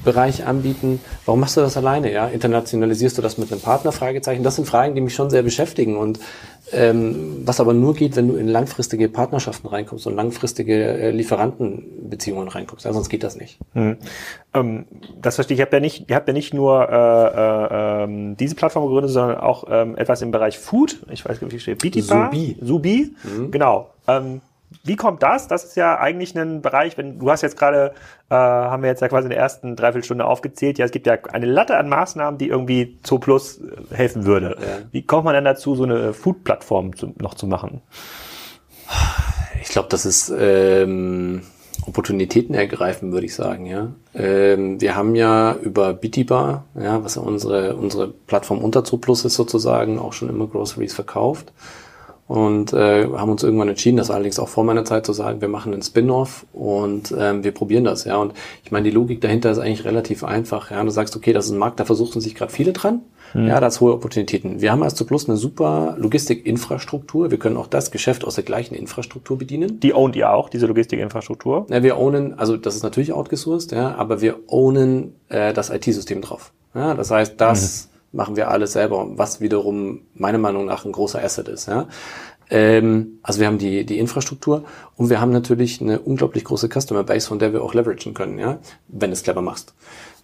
Bereich 0.03 0.45
anbieten. 0.45 0.99
Warum 1.25 1.41
machst 1.41 1.57
du 1.57 1.61
das 1.61 1.75
alleine, 1.77 2.11
ja? 2.11 2.27
Internationalisierst 2.27 3.17
du 3.17 3.21
das 3.21 3.37
mit 3.37 3.51
einem 3.51 3.61
Partner? 3.61 3.91
Fragezeichen. 3.91 4.43
Das 4.43 4.55
sind 4.55 4.65
Fragen, 4.65 4.95
die 4.95 5.01
mich 5.01 5.13
schon 5.13 5.29
sehr 5.29 5.43
beschäftigen 5.43 5.97
und 5.97 6.19
ähm, 6.71 7.41
was 7.45 7.59
aber 7.59 7.73
nur 7.73 7.93
geht, 7.93 8.15
wenn 8.15 8.27
du 8.27 8.35
in 8.35 8.47
langfristige 8.47 9.09
Partnerschaften 9.09 9.67
reinkommst 9.67 10.07
und 10.07 10.15
langfristige 10.15 10.73
äh, 10.73 11.11
Lieferantenbeziehungen 11.11 12.47
reinkommst. 12.47 12.85
Ja, 12.85 12.93
sonst 12.93 13.09
geht 13.09 13.23
das 13.23 13.35
nicht. 13.35 13.59
Hm. 13.73 13.97
Ähm, 14.53 14.85
das 15.21 15.35
verstehe 15.35 15.55
ich. 15.55 15.59
Ihr 15.59 15.63
habt 15.63 15.73
ja 15.73 15.79
nicht, 15.79 16.09
ihr 16.09 16.15
habt 16.15 16.27
ja 16.27 16.33
nicht 16.33 16.53
nur 16.53 16.89
äh, 16.89 16.93
äh, 16.95 18.03
ähm, 18.03 18.37
diese 18.37 18.55
Plattform 18.55 18.85
gegründet, 18.85 19.11
sondern 19.11 19.37
auch 19.37 19.65
ähm, 19.69 19.97
etwas 19.97 20.21
im 20.21 20.31
Bereich 20.31 20.59
Food. 20.59 21.05
Ich 21.11 21.25
weiß 21.25 21.41
nicht, 21.41 21.53
wie 21.53 21.59
steht. 21.59 21.79
Bitipa? 21.79 22.25
Subi. 22.25 22.57
Subi. 22.61 23.15
Mhm. 23.23 23.51
Genau. 23.51 23.89
Ähm, 24.07 24.41
wie 24.83 24.95
kommt 24.95 25.23
das? 25.23 25.47
Das 25.47 25.63
ist 25.63 25.75
ja 25.75 25.97
eigentlich 25.97 26.35
ein 26.35 26.61
Bereich, 26.61 26.97
wenn 26.97 27.19
du 27.19 27.29
hast 27.31 27.41
jetzt 27.41 27.57
gerade, 27.57 27.93
äh, 28.29 28.35
haben 28.35 28.83
wir 28.83 28.89
jetzt 28.89 29.01
ja 29.01 29.07
quasi 29.07 29.25
in 29.25 29.31
der 29.31 29.39
ersten 29.39 29.75
Dreiviertelstunde 29.75 30.25
aufgezählt, 30.25 30.77
ja, 30.77 30.85
es 30.85 30.91
gibt 30.91 31.07
ja 31.07 31.17
eine 31.31 31.45
Latte 31.45 31.77
an 31.77 31.89
Maßnahmen, 31.89 32.37
die 32.37 32.47
irgendwie 32.47 32.99
zu 33.03 33.19
Plus 33.19 33.59
äh, 33.59 33.95
helfen 33.95 34.25
würde. 34.25 34.57
Ja. 34.59 34.85
Wie 34.91 35.03
kommt 35.03 35.25
man 35.25 35.33
denn 35.33 35.45
dazu, 35.45 35.75
so 35.75 35.83
eine 35.83 36.13
Food-Plattform 36.13 36.95
zu, 36.95 37.13
noch 37.19 37.33
zu 37.33 37.47
machen? 37.47 37.81
Ich 39.61 39.69
glaube, 39.69 39.89
das 39.89 40.05
ist 40.05 40.31
ähm, 40.37 41.41
Opportunitäten 41.85 42.55
ergreifen, 42.55 43.11
würde 43.11 43.25
ich 43.25 43.35
sagen, 43.35 43.65
ja. 43.65 43.89
Ähm, 44.13 44.79
wir 44.81 44.95
haben 44.95 45.15
ja 45.15 45.55
über 45.55 45.93
Bitibar, 45.93 46.65
ja, 46.79 47.03
was 47.03 47.15
ja 47.15 47.21
unsere, 47.21 47.75
unsere 47.75 48.07
Plattform 48.07 48.59
unter 48.59 48.83
Plus 48.83 49.25
ist 49.25 49.35
sozusagen, 49.35 49.99
auch 49.99 50.13
schon 50.13 50.29
immer 50.29 50.47
Groceries 50.47 50.93
verkauft. 50.93 51.51
Und 52.29 52.73
äh, 52.73 53.07
haben 53.07 53.31
uns 53.31 53.41
irgendwann 53.41 53.69
entschieden, 53.69 53.97
das 53.97 54.11
allerdings 54.11 54.37
auch 54.37 54.49
vor 54.49 54.63
meiner 54.63 54.85
Zeit 54.85 55.03
zu 55.03 55.13
sagen, 55.13 55.41
wir 55.41 55.47
machen 55.47 55.73
einen 55.73 55.81
Spin-off 55.81 56.45
und 56.53 57.11
ähm, 57.17 57.43
wir 57.43 57.51
probieren 57.51 57.85
das, 57.85 58.05
ja. 58.05 58.17
Und 58.17 58.33
ich 58.63 58.71
meine, 58.71 58.83
die 58.83 58.93
Logik 58.95 59.19
dahinter 59.19 59.49
ist 59.49 59.57
eigentlich 59.57 59.83
relativ 59.83 60.23
einfach. 60.23 60.69
Ja, 60.69 60.83
du 60.83 60.91
sagst, 60.91 61.15
okay, 61.15 61.33
das 61.33 61.45
ist 61.45 61.51
ein 61.51 61.57
Markt, 61.57 61.79
da 61.79 61.85
versuchen 61.85 62.21
sich 62.21 62.35
gerade 62.35 62.51
viele 62.51 62.71
dran. 62.71 63.01
Mhm. 63.33 63.47
Ja, 63.47 63.59
da 63.59 63.65
ist 63.65 63.81
hohe 63.81 63.93
Opportunitäten. 63.93 64.61
Wir 64.61 64.71
haben 64.71 64.83
als 64.83 64.93
Plus 65.03 65.27
eine 65.27 65.37
super 65.37 65.95
Logistikinfrastruktur. 65.97 67.31
Wir 67.31 67.39
können 67.39 67.57
auch 67.57 67.65
das 67.65 67.89
Geschäft 67.89 68.23
aus 68.23 68.35
der 68.35 68.43
gleichen 68.43 68.75
Infrastruktur 68.75 69.39
bedienen. 69.39 69.79
Die 69.79 69.95
ownt 69.95 70.15
ihr 70.15 70.31
auch, 70.31 70.49
diese 70.49 70.67
Logistikinfrastruktur? 70.67 71.65
Ja, 71.71 71.81
wir 71.81 71.97
ownen, 71.97 72.37
also 72.37 72.57
das 72.57 72.75
ist 72.75 72.83
natürlich 72.83 73.11
outgesourced, 73.11 73.71
ja, 73.71 73.95
aber 73.95 74.21
wir 74.21 74.35
ownen 74.45 75.15
äh, 75.29 75.51
das 75.51 75.71
IT-System 75.71 76.21
drauf. 76.21 76.53
Ja, 76.75 76.93
das 76.93 77.09
heißt, 77.09 77.41
das 77.41 77.85
mhm 77.85 77.98
machen 78.11 78.35
wir 78.35 78.49
alles 78.49 78.73
selber, 78.73 79.07
was 79.17 79.41
wiederum 79.41 80.01
meiner 80.13 80.37
Meinung 80.37 80.65
nach 80.65 80.85
ein 80.85 80.91
großer 80.91 81.23
Asset 81.23 81.47
ist. 81.47 81.67
Ja? 81.67 81.87
Ähm, 82.49 83.19
also 83.21 83.39
wir 83.39 83.47
haben 83.47 83.57
die, 83.57 83.85
die 83.85 83.99
Infrastruktur 83.99 84.63
und 84.95 85.09
wir 85.09 85.21
haben 85.21 85.31
natürlich 85.31 85.81
eine 85.81 85.99
unglaublich 85.99 86.43
große 86.43 86.69
Customer 86.69 87.03
Base, 87.03 87.27
von 87.27 87.39
der 87.39 87.53
wir 87.53 87.63
auch 87.63 87.73
leveragen 87.73 88.13
können, 88.13 88.39
ja, 88.39 88.59
wenn 88.87 89.11
du 89.11 89.13
es 89.13 89.23
clever 89.23 89.41
machst. 89.41 89.73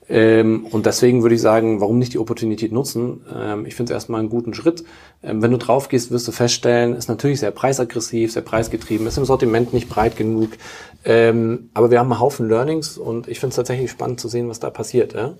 Ähm, 0.07 0.67
und 0.69 0.85
deswegen 0.85 1.23
würde 1.23 1.35
ich 1.35 1.41
sagen, 1.41 1.81
warum 1.81 1.97
nicht 1.97 2.13
die 2.13 2.19
Opportunität 2.19 2.71
nutzen? 2.71 3.21
Ähm, 3.33 3.65
ich 3.65 3.73
finde 3.73 3.91
es 3.91 3.95
erstmal 3.95 4.19
einen 4.19 4.29
guten 4.29 4.53
Schritt. 4.53 4.83
Ähm, 5.23 5.41
wenn 5.41 5.51
du 5.51 5.57
drauf 5.57 5.89
gehst, 5.89 6.11
wirst 6.11 6.27
du 6.27 6.31
feststellen, 6.31 6.95
ist 6.95 7.09
natürlich 7.09 7.39
sehr 7.39 7.51
preisaggressiv, 7.51 8.31
sehr 8.31 8.43
preisgetrieben, 8.43 9.07
ist 9.07 9.17
im 9.17 9.25
Sortiment 9.25 9.73
nicht 9.73 9.89
breit 9.89 10.15
genug. 10.15 10.51
Ähm, 11.05 11.69
aber 11.73 11.89
wir 11.89 11.99
haben 11.99 12.11
einen 12.11 12.19
Haufen 12.19 12.47
Learnings 12.47 12.97
und 12.97 13.27
ich 13.27 13.39
finde 13.39 13.51
es 13.51 13.55
tatsächlich 13.55 13.89
spannend 13.89 14.19
zu 14.19 14.27
sehen, 14.27 14.47
was 14.47 14.59
da 14.59 14.69
passiert. 14.69 15.13
Ja? 15.13 15.33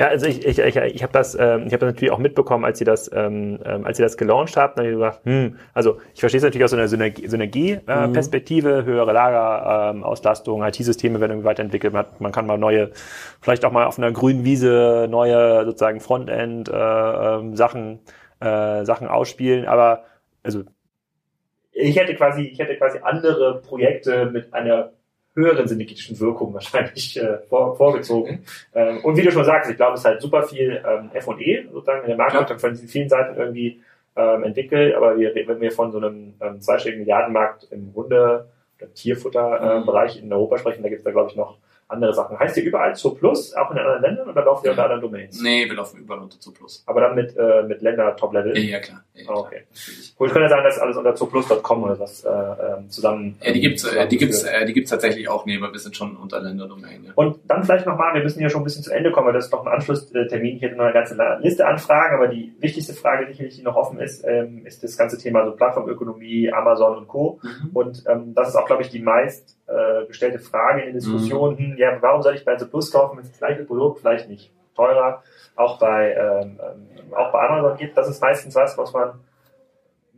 Ja, 0.00 0.06
also 0.06 0.24
ich, 0.24 0.46
ich, 0.46 0.58
ich, 0.58 0.76
ich 0.76 1.02
habe 1.02 1.12
das, 1.12 1.34
ähm, 1.34 1.66
ich 1.66 1.74
habe 1.74 1.80
das 1.80 1.92
natürlich 1.92 2.10
auch 2.10 2.18
mitbekommen, 2.18 2.64
als 2.64 2.78
sie 2.78 2.86
das, 2.86 3.10
ähm, 3.12 3.58
ähm 3.66 3.84
als 3.84 3.98
sie 3.98 4.02
das 4.02 4.16
gelauncht 4.16 4.56
haben. 4.56 4.72
Dann 4.74 4.86
habe 4.86 4.94
ich 4.94 4.98
gesagt, 4.98 5.26
hm, 5.26 5.58
also 5.74 5.98
ich 6.14 6.20
verstehe 6.20 6.38
es 6.38 6.42
natürlich 6.42 6.64
aus 6.64 6.70
so 6.70 6.78
einer 6.78 6.88
Synergie-Perspektive, 6.88 8.68
Synergie, 8.68 8.78
äh, 8.78 8.82
mhm. 8.82 8.86
höhere 8.86 9.12
Lagerauslastung, 9.12 10.62
ähm, 10.62 10.68
IT-Systeme 10.68 11.20
werden 11.20 11.32
irgendwie 11.32 11.48
weiterentwickelt. 11.48 11.92
Man, 11.92 12.06
man 12.18 12.32
kann 12.32 12.46
mal 12.46 12.56
neue, 12.56 12.92
vielleicht 13.42 13.62
auch 13.66 13.72
mal 13.72 13.84
auf 13.84 13.98
einer 13.98 14.10
grünen 14.10 14.42
Wiese 14.42 15.06
neue 15.10 15.66
sozusagen 15.66 16.00
Frontend 16.00 16.70
äh, 16.70 16.72
ähm, 16.72 17.54
Sachen 17.54 18.00
äh, 18.40 18.86
Sachen 18.86 19.06
ausspielen. 19.06 19.66
Aber 19.66 20.04
also 20.42 20.62
ich 21.72 21.96
hätte 21.96 22.14
quasi, 22.14 22.44
ich 22.44 22.58
hätte 22.58 22.74
quasi 22.78 23.00
andere 23.02 23.60
Projekte 23.60 24.30
mit 24.30 24.54
einer 24.54 24.92
höheren 25.34 25.68
synergetischen 25.68 26.18
Wirkungen 26.18 26.54
wahrscheinlich 26.54 27.16
äh, 27.16 27.38
vor, 27.48 27.76
vorgezogen. 27.76 28.44
Ähm, 28.74 28.98
und 29.04 29.16
wie 29.16 29.22
du 29.22 29.30
schon 29.30 29.44
sagst, 29.44 29.70
ich 29.70 29.76
glaube, 29.76 29.94
es 29.94 30.00
ist 30.00 30.06
halt 30.06 30.20
super 30.20 30.42
viel 30.42 30.82
ähm, 30.86 31.10
F&E 31.12 31.66
sozusagen 31.72 32.02
in 32.02 32.08
der 32.08 32.16
Marktwirtschaft 32.16 32.62
ja. 32.62 32.68
von 32.68 32.76
vielen 32.76 33.08
Seiten 33.08 33.38
irgendwie 33.38 33.80
ähm, 34.16 34.42
entwickelt, 34.42 34.94
aber 34.94 35.18
wir, 35.18 35.34
wenn 35.34 35.60
wir 35.60 35.70
von 35.70 35.92
so 35.92 35.98
einem 35.98 36.34
ähm, 36.40 36.60
zweistelligen 36.60 37.00
Milliardenmarkt 37.00 37.68
im 37.70 37.92
Hunde- 37.94 38.48
oder 38.78 38.94
Tierfutterbereich 38.94 40.16
äh, 40.16 40.18
mhm. 40.20 40.26
in 40.26 40.32
Europa 40.32 40.58
sprechen, 40.58 40.82
da 40.82 40.88
gibt 40.88 41.00
es 41.00 41.04
da, 41.04 41.12
glaube 41.12 41.30
ich, 41.30 41.36
noch 41.36 41.58
andere 41.90 42.14
Sachen. 42.14 42.38
Heißt 42.38 42.56
ihr 42.56 42.64
überall 42.64 42.94
zu 42.94 43.14
Plus, 43.14 43.54
auch 43.54 43.70
in 43.70 43.78
anderen 43.78 44.02
Ländern, 44.02 44.28
oder 44.28 44.44
laufen 44.44 44.64
ihr 44.64 44.70
unter 44.70 44.84
anderen 44.84 45.02
Domains? 45.02 45.40
Nee, 45.42 45.66
wir 45.66 45.74
laufen 45.74 46.00
überall 46.00 46.22
unter 46.22 46.38
zu 46.38 46.52
Plus. 46.52 46.82
Aber 46.86 47.00
dann 47.00 47.14
mit, 47.14 47.36
äh, 47.36 47.62
mit 47.62 47.82
Länder-Top-Level? 47.82 48.56
Ja, 48.56 48.70
ja, 48.70 48.78
klar. 48.80 49.04
Ja, 49.14 49.22
ja, 49.22 49.30
okay. 49.30 49.62
Gut, 50.16 50.28
ich 50.28 50.32
könnte 50.32 50.48
sagen, 50.48 50.64
dass 50.64 50.78
alles 50.78 50.96
unter 50.96 51.14
zuplus.com 51.14 51.82
oder 51.82 51.98
was 51.98 52.24
äh, 52.24 52.28
ähm, 52.30 52.90
zusammen. 52.90 53.36
Ja, 53.42 53.52
die 53.52 53.60
gibt's, 53.60 53.84
äh, 53.84 54.06
die 54.08 54.16
gibt's, 54.16 54.42
äh, 54.42 54.64
die 54.66 54.72
gibt's 54.72 54.90
tatsächlich 54.90 55.28
auch, 55.28 55.46
nee, 55.46 55.56
aber 55.56 55.72
wir 55.72 55.78
sind 55.78 55.96
schon 55.96 56.16
unter 56.16 56.40
Länder-Domain. 56.40 57.04
Ja. 57.04 57.12
Und 57.14 57.38
dann 57.44 57.64
vielleicht 57.64 57.86
nochmal, 57.86 58.14
wir 58.14 58.22
müssen 58.22 58.40
ja 58.40 58.48
schon 58.48 58.62
ein 58.62 58.64
bisschen 58.64 58.82
zu 58.82 58.92
Ende 58.92 59.10
kommen, 59.10 59.26
weil 59.26 59.34
das 59.34 59.46
ist 59.46 59.52
noch 59.52 59.66
ein 59.66 59.72
Anschlusstermin. 59.72 60.58
Hätte 60.58 60.76
noch 60.76 60.84
eine 60.84 60.94
ganze 60.94 61.16
Liste 61.40 61.66
an 61.66 61.78
Fragen, 61.78 62.16
aber 62.16 62.28
die 62.28 62.54
wichtigste 62.60 62.94
Frage, 62.94 63.26
die 63.26 63.32
hier 63.32 63.64
noch 63.64 63.76
offen 63.76 63.98
ist, 64.00 64.24
ähm, 64.26 64.66
ist 64.66 64.82
das 64.82 64.96
ganze 64.96 65.18
Thema 65.18 65.44
so 65.44 65.52
Plattformökonomie, 65.52 66.52
Amazon 66.52 66.98
und 66.98 67.08
Co. 67.08 67.40
Mhm. 67.42 67.70
Und 67.72 68.04
ähm, 68.08 68.34
das 68.34 68.48
ist 68.48 68.56
auch, 68.56 68.66
glaube 68.66 68.82
ich, 68.82 68.90
die 68.90 69.00
meist 69.00 69.56
äh, 69.70 70.06
gestellte 70.06 70.38
Frage 70.38 70.80
in 70.80 70.86
den 70.86 70.94
Diskussionen. 70.94 71.72
Mhm. 71.72 71.78
Ja, 71.78 71.96
warum 72.00 72.22
soll 72.22 72.34
ich 72.34 72.44
bei 72.44 72.58
The 72.58 72.66
Plus 72.66 72.90
kaufen, 72.90 73.16
wenn 73.16 73.24
es 73.24 73.30
das 73.30 73.38
gleiche 73.38 73.64
Produkt 73.64 74.00
vielleicht 74.00 74.28
nicht 74.28 74.52
teurer 74.74 75.22
auch 75.56 75.78
bei 75.78 76.12
ähm, 76.12 76.58
ähm, 76.60 77.14
auch 77.14 77.32
bei 77.32 77.48
Amazon 77.48 77.76
gibt? 77.76 77.96
Das 77.96 78.08
ist 78.08 78.20
meistens 78.20 78.54
was, 78.54 78.76
was 78.76 78.92
man 78.92 79.20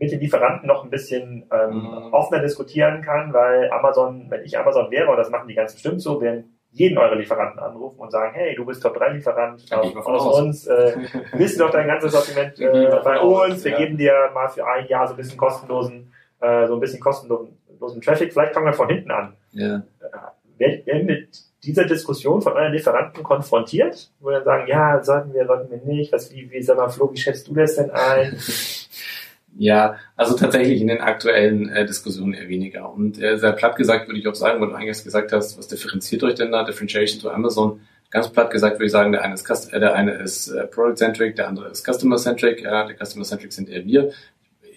mit 0.02 0.10
den 0.10 0.20
Lieferanten 0.20 0.66
noch 0.66 0.82
ein 0.82 0.90
bisschen 0.90 1.46
ähm, 1.52 1.74
mhm. 1.74 2.12
offener 2.12 2.40
diskutieren 2.40 3.02
kann, 3.02 3.32
weil 3.32 3.70
Amazon, 3.70 4.26
wenn 4.30 4.42
ich 4.42 4.58
Amazon 4.58 4.90
wäre, 4.90 5.08
und 5.08 5.16
das 5.16 5.30
machen 5.30 5.46
die 5.46 5.54
ganz 5.54 5.74
bestimmt 5.74 6.00
so, 6.00 6.20
werden 6.20 6.58
jeden 6.72 6.96
eure 6.96 7.16
Lieferanten 7.16 7.60
anrufen 7.60 8.00
und 8.00 8.10
sagen, 8.10 8.32
hey, 8.34 8.54
du 8.54 8.64
bist 8.64 8.82
Top-3-Lieferant 8.82 9.62
aus, 9.72 10.06
aus 10.06 10.40
uns, 10.40 10.66
äh, 10.66 10.96
wissen 11.34 11.58
doch 11.58 11.70
dein 11.70 11.86
ganzes 11.86 12.12
Sortiment 12.12 12.58
äh, 12.60 13.00
bei 13.04 13.20
uns, 13.20 13.62
wir 13.62 13.72
ja. 13.72 13.78
geben 13.78 13.98
dir 13.98 14.30
mal 14.32 14.48
für 14.48 14.66
ein 14.66 14.86
Jahr 14.88 15.06
so 15.06 15.12
ein 15.12 15.18
bisschen 15.18 15.36
kostenlosen, 15.36 16.12
äh, 16.40 16.66
so 16.66 16.74
ein 16.74 16.80
bisschen 16.80 17.00
kostenlosen 17.00 18.00
Traffic, 18.02 18.32
vielleicht 18.32 18.54
fangen 18.54 18.66
wir 18.66 18.72
von 18.72 18.88
hinten 18.88 19.10
an. 19.10 19.36
Ja. 19.52 19.82
Werden 20.58 21.06
mit 21.06 21.28
dieser 21.64 21.84
Diskussion 21.84 22.42
von 22.42 22.52
euren 22.54 22.72
Lieferanten 22.72 23.22
konfrontiert, 23.22 24.10
wo 24.20 24.30
dann 24.30 24.44
sagen, 24.44 24.66
ja, 24.68 25.02
sollten 25.02 25.32
wir, 25.32 25.46
sollten 25.46 25.70
wir 25.70 25.78
nicht, 25.84 26.12
was, 26.12 26.32
wie, 26.32 26.50
wie, 26.50 26.62
sag 26.62 26.76
mal, 26.76 26.88
Flo, 26.88 27.12
wie 27.12 27.16
schätzt 27.16 27.48
du 27.48 27.54
das 27.54 27.76
denn 27.76 27.90
ein? 27.90 28.36
Ja, 29.58 29.96
also 30.16 30.34
tatsächlich 30.34 30.80
in 30.80 30.88
den 30.88 31.00
aktuellen 31.00 31.68
äh, 31.68 31.84
Diskussionen 31.84 32.32
eher 32.32 32.48
weniger. 32.48 32.90
Und 32.90 33.22
äh, 33.22 33.36
sehr 33.38 33.52
platt 33.52 33.76
gesagt 33.76 34.08
würde 34.08 34.18
ich 34.18 34.26
auch 34.26 34.34
sagen, 34.34 34.60
weil 34.60 34.68
du 34.68 34.74
eingangs 34.74 35.04
gesagt 35.04 35.30
hast, 35.32 35.58
was 35.58 35.68
differenziert 35.68 36.22
euch 36.22 36.36
denn 36.36 36.52
da? 36.52 36.64
Differentiation 36.64 37.20
to 37.20 37.28
Amazon. 37.28 37.80
Ganz 38.10 38.30
platt 38.30 38.50
gesagt 38.50 38.76
würde 38.76 38.86
ich 38.86 38.92
sagen, 38.92 39.12
der 39.12 39.22
eine 39.22 39.34
ist, 39.34 39.44
Cust 39.44 39.72
äh, 39.72 39.78
der 39.78 39.94
eine 39.94 40.12
ist 40.14 40.48
äh, 40.48 40.66
Product-Centric, 40.66 41.36
der 41.36 41.48
andere 41.48 41.68
ist 41.68 41.84
Customer-Centric. 41.86 42.62
Ja, 42.62 42.86
der 42.86 42.96
Customer-Centric 42.96 43.52
sind 43.52 43.68
eher 43.68 43.84
wir. 43.84 44.12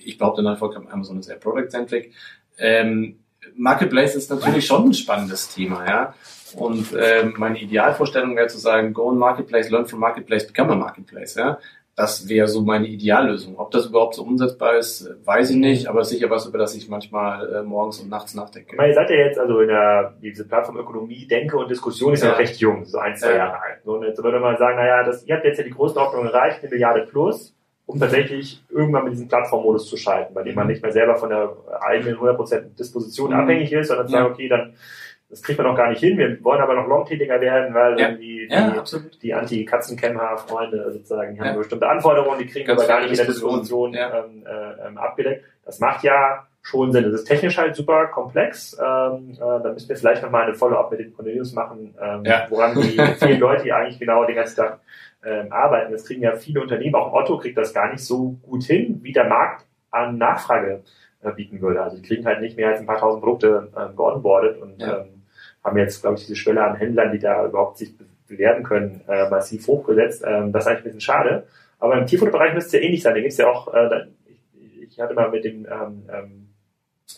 Ich 0.03 0.17
behaupte 0.17 0.43
nach 0.43 0.59
vollkommen, 0.59 0.89
Amazon 0.89 1.19
ist 1.19 1.29
eher 1.29 1.37
Product-Centric. 1.37 2.11
Ähm, 2.57 3.19
Marketplace 3.55 4.15
ist 4.15 4.29
natürlich 4.29 4.65
schon 4.65 4.89
ein 4.89 4.93
spannendes 4.93 5.53
Thema, 5.53 5.87
ja. 5.87 6.13
Und 6.55 6.95
ähm, 6.97 7.33
meine 7.37 7.59
Idealvorstellung 7.59 8.35
wäre 8.35 8.47
zu 8.47 8.57
sagen, 8.57 8.93
go 8.93 9.09
on 9.09 9.17
Marketplace, 9.17 9.69
learn 9.69 9.85
from 9.85 9.99
Marketplace, 9.99 10.47
become 10.47 10.71
a 10.71 10.75
Marketplace, 10.75 11.35
ja. 11.35 11.57
Das 11.97 12.27
wäre 12.27 12.49
so 12.49 12.61
meine 12.61 12.87
Ideallösung. 12.87 13.57
Ob 13.57 13.71
das 13.71 13.85
überhaupt 13.85 14.15
so 14.15 14.23
umsetzbar 14.23 14.75
ist, 14.75 15.09
weiß 15.23 15.51
ich 15.51 15.55
nicht, 15.55 15.87
aber 15.87 16.03
sicher 16.03 16.29
was, 16.29 16.45
über 16.45 16.57
das 16.57 16.75
ich 16.75 16.89
manchmal 16.89 17.53
äh, 17.53 17.63
morgens 17.63 18.01
und 18.01 18.09
nachts 18.09 18.35
nachdenke. 18.35 18.75
Ihr 18.75 18.93
seid 18.93 19.09
ja 19.09 19.15
jetzt 19.15 19.39
also 19.39 19.61
in 19.61 19.69
der, 19.69 20.13
diese 20.21 20.45
Plattform 20.45 20.77
Ökonomie, 20.77 21.25
Denke 21.25 21.55
und 21.55 21.71
Diskussion 21.71 22.13
ist 22.13 22.21
ja, 22.21 22.31
ja 22.31 22.35
recht 22.35 22.57
jung, 22.57 22.83
so 22.83 22.97
ein, 22.97 23.15
zwei 23.15 23.31
ja. 23.31 23.37
Jahre 23.37 23.61
alt. 23.61 23.79
So, 23.85 23.93
und 23.93 24.03
jetzt 24.03 24.21
würde 24.21 24.41
man 24.41 24.57
sagen, 24.57 24.75
naja, 24.75 25.03
das, 25.03 25.25
ihr 25.25 25.35
habt 25.35 25.45
jetzt 25.45 25.57
ja 25.57 25.63
die 25.63 25.71
Größenordnung 25.71 26.25
erreicht, 26.25 26.59
eine 26.61 26.69
Milliarde 26.69 27.07
plus 27.09 27.54
um 27.85 27.99
tatsächlich 27.99 28.63
irgendwann 28.69 29.03
mit 29.03 29.13
diesem 29.13 29.27
Plattformmodus 29.27 29.87
zu 29.89 29.97
schalten, 29.97 30.33
bei 30.33 30.43
dem 30.43 30.55
man 30.55 30.65
mhm. 30.65 30.71
nicht 30.71 30.81
mehr 30.81 30.91
selber 30.91 31.15
von 31.15 31.29
der 31.29 31.55
eigenen 31.81 32.17
100% 32.17 32.75
Disposition 32.77 33.31
mhm. 33.31 33.39
abhängig 33.39 33.71
ist, 33.71 33.89
sondern 33.89 34.07
sagt, 34.07 34.31
okay, 34.31 34.47
dann 34.47 34.73
das 35.29 35.41
kriegt 35.41 35.57
man 35.57 35.67
noch 35.67 35.75
gar 35.75 35.89
nicht 35.89 35.99
hin. 35.99 36.17
Wir 36.17 36.43
wollen 36.43 36.61
aber 36.61 36.75
noch 36.75 36.87
longtätiger 36.87 37.41
werden, 37.41 37.73
weil 37.73 37.99
ja. 37.99 38.11
die, 38.11 38.47
die, 38.47 38.47
ja, 38.49 38.83
die 39.21 39.33
Anti-Katzenkämmer-Freunde 39.33 40.91
sozusagen, 40.93 41.33
die 41.33 41.39
ja. 41.39 41.47
haben 41.47 41.57
bestimmte 41.57 41.89
Anforderungen, 41.89 42.39
die 42.39 42.45
kriegen 42.45 42.67
Ganz 42.67 42.79
aber 42.79 42.87
gar 42.87 43.01
nicht 43.01 43.11
in 43.11 43.17
der 43.17 43.25
Disposition 43.25 43.93
ja. 43.93 44.23
ähm, 44.23 44.45
äh, 44.45 44.87
ähm, 44.87 44.97
abgedeckt. 44.97 45.43
Das 45.65 45.79
macht 45.79 46.03
ja 46.03 46.45
schon 46.61 46.91
Sinn. 46.91 47.03
Das 47.03 47.13
ist 47.13 47.25
technisch 47.25 47.57
halt 47.57 47.75
super 47.75 48.07
komplex. 48.07 48.77
Ähm, 48.79 49.31
äh, 49.33 49.37
da 49.37 49.71
müssen 49.73 49.89
wir 49.89 49.95
vielleicht 49.95 50.21
nochmal 50.21 50.43
eine 50.43 50.53
Follow-up 50.53 50.91
mit 50.91 50.99
den 50.99 51.13
Cornelius 51.13 51.53
machen, 51.53 51.95
ähm, 51.99 52.23
woran 52.49 52.75
die 52.75 52.99
vielen 53.19 53.39
Leute, 53.39 53.63
die 53.63 53.73
eigentlich 53.73 53.99
genau 53.99 54.25
den 54.25 54.35
ganzen 54.35 54.57
Tag 54.57 54.79
ähm, 55.25 55.51
arbeiten. 55.51 55.91
Das 55.91 56.05
kriegen 56.05 56.21
ja 56.21 56.35
viele 56.35 56.61
Unternehmen, 56.61 56.95
auch 56.95 57.13
Otto 57.13 57.37
kriegt 57.37 57.57
das 57.57 57.73
gar 57.73 57.91
nicht 57.91 58.03
so 58.03 58.37
gut 58.43 58.63
hin, 58.63 58.99
wie 59.01 59.11
der 59.11 59.27
Markt 59.27 59.65
an 59.91 60.17
Nachfrage 60.17 60.83
äh, 61.21 61.31
bieten 61.31 61.61
würde. 61.61 61.81
Also 61.81 61.97
die 61.97 62.03
kriegen 62.03 62.25
halt 62.25 62.41
nicht 62.41 62.57
mehr 62.57 62.69
als 62.69 62.79
ein 62.79 62.85
paar 62.85 62.99
tausend 62.99 63.23
Produkte 63.23 63.71
äh, 63.75 63.95
geonboardet 63.95 64.61
und 64.61 64.81
ja. 64.81 64.99
ähm, 64.99 65.23
haben 65.63 65.77
jetzt, 65.77 66.01
glaube 66.01 66.17
ich, 66.17 66.25
diese 66.25 66.35
Schwelle 66.35 66.63
an 66.63 66.75
Händlern, 66.75 67.11
die 67.11 67.19
da 67.19 67.45
überhaupt 67.45 67.77
sich 67.77 67.95
bewerben 68.27 68.63
können, 68.63 69.01
äh, 69.07 69.29
massiv 69.29 69.67
hochgesetzt. 69.67 70.23
Ähm, 70.25 70.51
das 70.51 70.63
ist 70.63 70.67
eigentlich 70.67 70.79
ein 70.79 70.83
bisschen 70.83 71.01
schade. 71.01 71.47
Aber 71.79 71.97
im 71.97 72.05
Tierfutterbereich 72.05 72.53
müsste 72.53 72.77
es 72.77 72.81
ja 72.81 72.87
ähnlich 72.87 73.01
sein. 73.01 73.13
Da 73.13 73.19
gibt 73.19 73.31
es 73.31 73.37
ja 73.37 73.47
auch, 73.47 73.73
äh, 73.73 74.05
ich, 74.25 74.81
ich 74.81 74.99
hatte 74.99 75.13
mal 75.13 75.29
mit 75.29 75.43
dem 75.43 75.65
ähm, 75.65 76.03
ähm, 76.11 76.45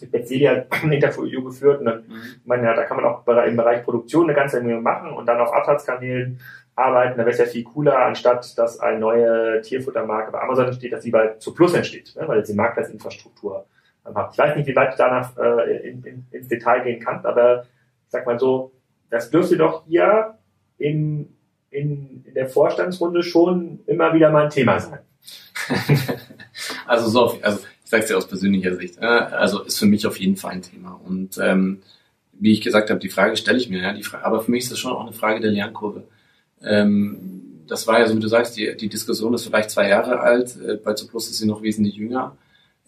mit 0.01 0.11
Betzelia 0.11 0.65
ein 0.69 0.91
Interview 0.91 1.43
geführt 1.43 1.79
und 1.79 1.85
dann, 1.85 2.07
mhm. 2.07 2.21
meine, 2.45 2.63
ja, 2.63 2.75
da 2.75 2.83
kann 2.83 2.97
man 2.97 3.05
auch 3.05 3.25
im 3.25 3.57
Bereich 3.57 3.83
Produktion 3.83 4.25
eine 4.25 4.33
ganze 4.33 4.61
Menge 4.61 4.81
machen 4.81 5.11
und 5.11 5.25
dann 5.25 5.39
auf 5.39 5.53
Absatzkanälen 5.53 6.39
arbeiten, 6.77 7.17
da 7.17 7.25
wäre 7.25 7.31
es 7.31 7.39
ja 7.39 7.45
viel 7.45 7.63
cooler, 7.63 7.97
anstatt 7.97 8.57
dass 8.57 8.79
eine 8.79 8.99
neue 8.99 9.61
Tierfuttermarke 9.61 10.31
bei 10.31 10.39
Amazon 10.39 10.67
entsteht, 10.67 10.93
dass 10.93 11.03
sie 11.03 11.11
bei 11.11 11.29
zu 11.39 11.53
Plus 11.53 11.73
entsteht, 11.73 12.15
ne, 12.15 12.27
weil 12.27 12.43
die 12.43 12.53
Marktplatzinfrastruktur 12.53 13.65
habt. 14.05 14.33
Ich 14.33 14.37
weiß 14.37 14.55
nicht, 14.55 14.67
wie 14.67 14.75
weit 14.75 14.93
du 14.93 14.97
danach 14.97 15.35
äh, 15.37 15.89
in, 15.89 16.03
in, 16.03 16.25
ins 16.31 16.47
Detail 16.47 16.83
gehen 16.83 16.99
kannst, 17.03 17.25
aber 17.25 17.63
ich 17.63 18.11
sag 18.11 18.25
mal 18.25 18.39
so, 18.39 18.71
das 19.09 19.31
dürfte 19.31 19.57
doch 19.57 19.85
hier 19.87 20.35
in, 20.77 21.35
in, 21.71 22.23
in 22.25 22.33
der 22.35 22.47
Vorstandsrunde 22.47 23.23
schon 23.23 23.79
immer 23.87 24.13
wieder 24.13 24.29
mal 24.29 24.45
ein 24.45 24.49
Thema 24.51 24.79
sein. 24.79 24.99
also 26.85 27.09
so, 27.09 27.39
also 27.41 27.59
ich 27.83 27.89
sage 27.89 28.03
es 28.03 28.09
dir 28.09 28.17
aus 28.17 28.27
persönlicher 28.27 28.75
Sicht, 28.75 28.99
äh, 29.01 29.05
also 29.05 29.63
ist 29.63 29.79
für 29.79 29.87
mich 29.87 30.05
auf 30.05 30.19
jeden 30.19 30.37
Fall 30.37 30.51
ein 30.51 30.61
Thema 30.61 31.01
und 31.03 31.39
ähm, 31.41 31.81
wie 32.33 32.53
ich 32.53 32.61
gesagt 32.61 32.91
habe, 32.91 32.99
die 32.99 33.09
Frage 33.09 33.35
stelle 33.35 33.57
ich 33.57 33.67
mir, 33.67 33.81
ja, 33.81 33.93
die 33.93 34.03
Frage, 34.03 34.23
aber 34.25 34.41
für 34.41 34.51
mich 34.51 34.65
ist 34.65 34.71
das 34.71 34.77
schon 34.77 34.91
auch 34.91 35.01
eine 35.01 35.13
Frage 35.13 35.39
der 35.39 35.49
Lernkurve. 35.49 36.03
Ähm, 36.63 37.63
das 37.67 37.87
war 37.87 37.99
ja 37.99 38.07
so, 38.07 38.15
wie 38.15 38.19
du 38.19 38.27
sagst, 38.27 38.57
die, 38.57 38.75
die 38.77 38.89
Diskussion 38.89 39.33
ist 39.33 39.45
vielleicht 39.45 39.71
zwei 39.71 39.89
Jahre 39.89 40.19
alt, 40.19 40.57
äh, 40.61 40.75
bei 40.75 40.93
Zuplus 40.93 41.29
ist 41.29 41.39
sie 41.39 41.47
noch 41.47 41.61
wesentlich 41.61 41.95
jünger. 41.95 42.37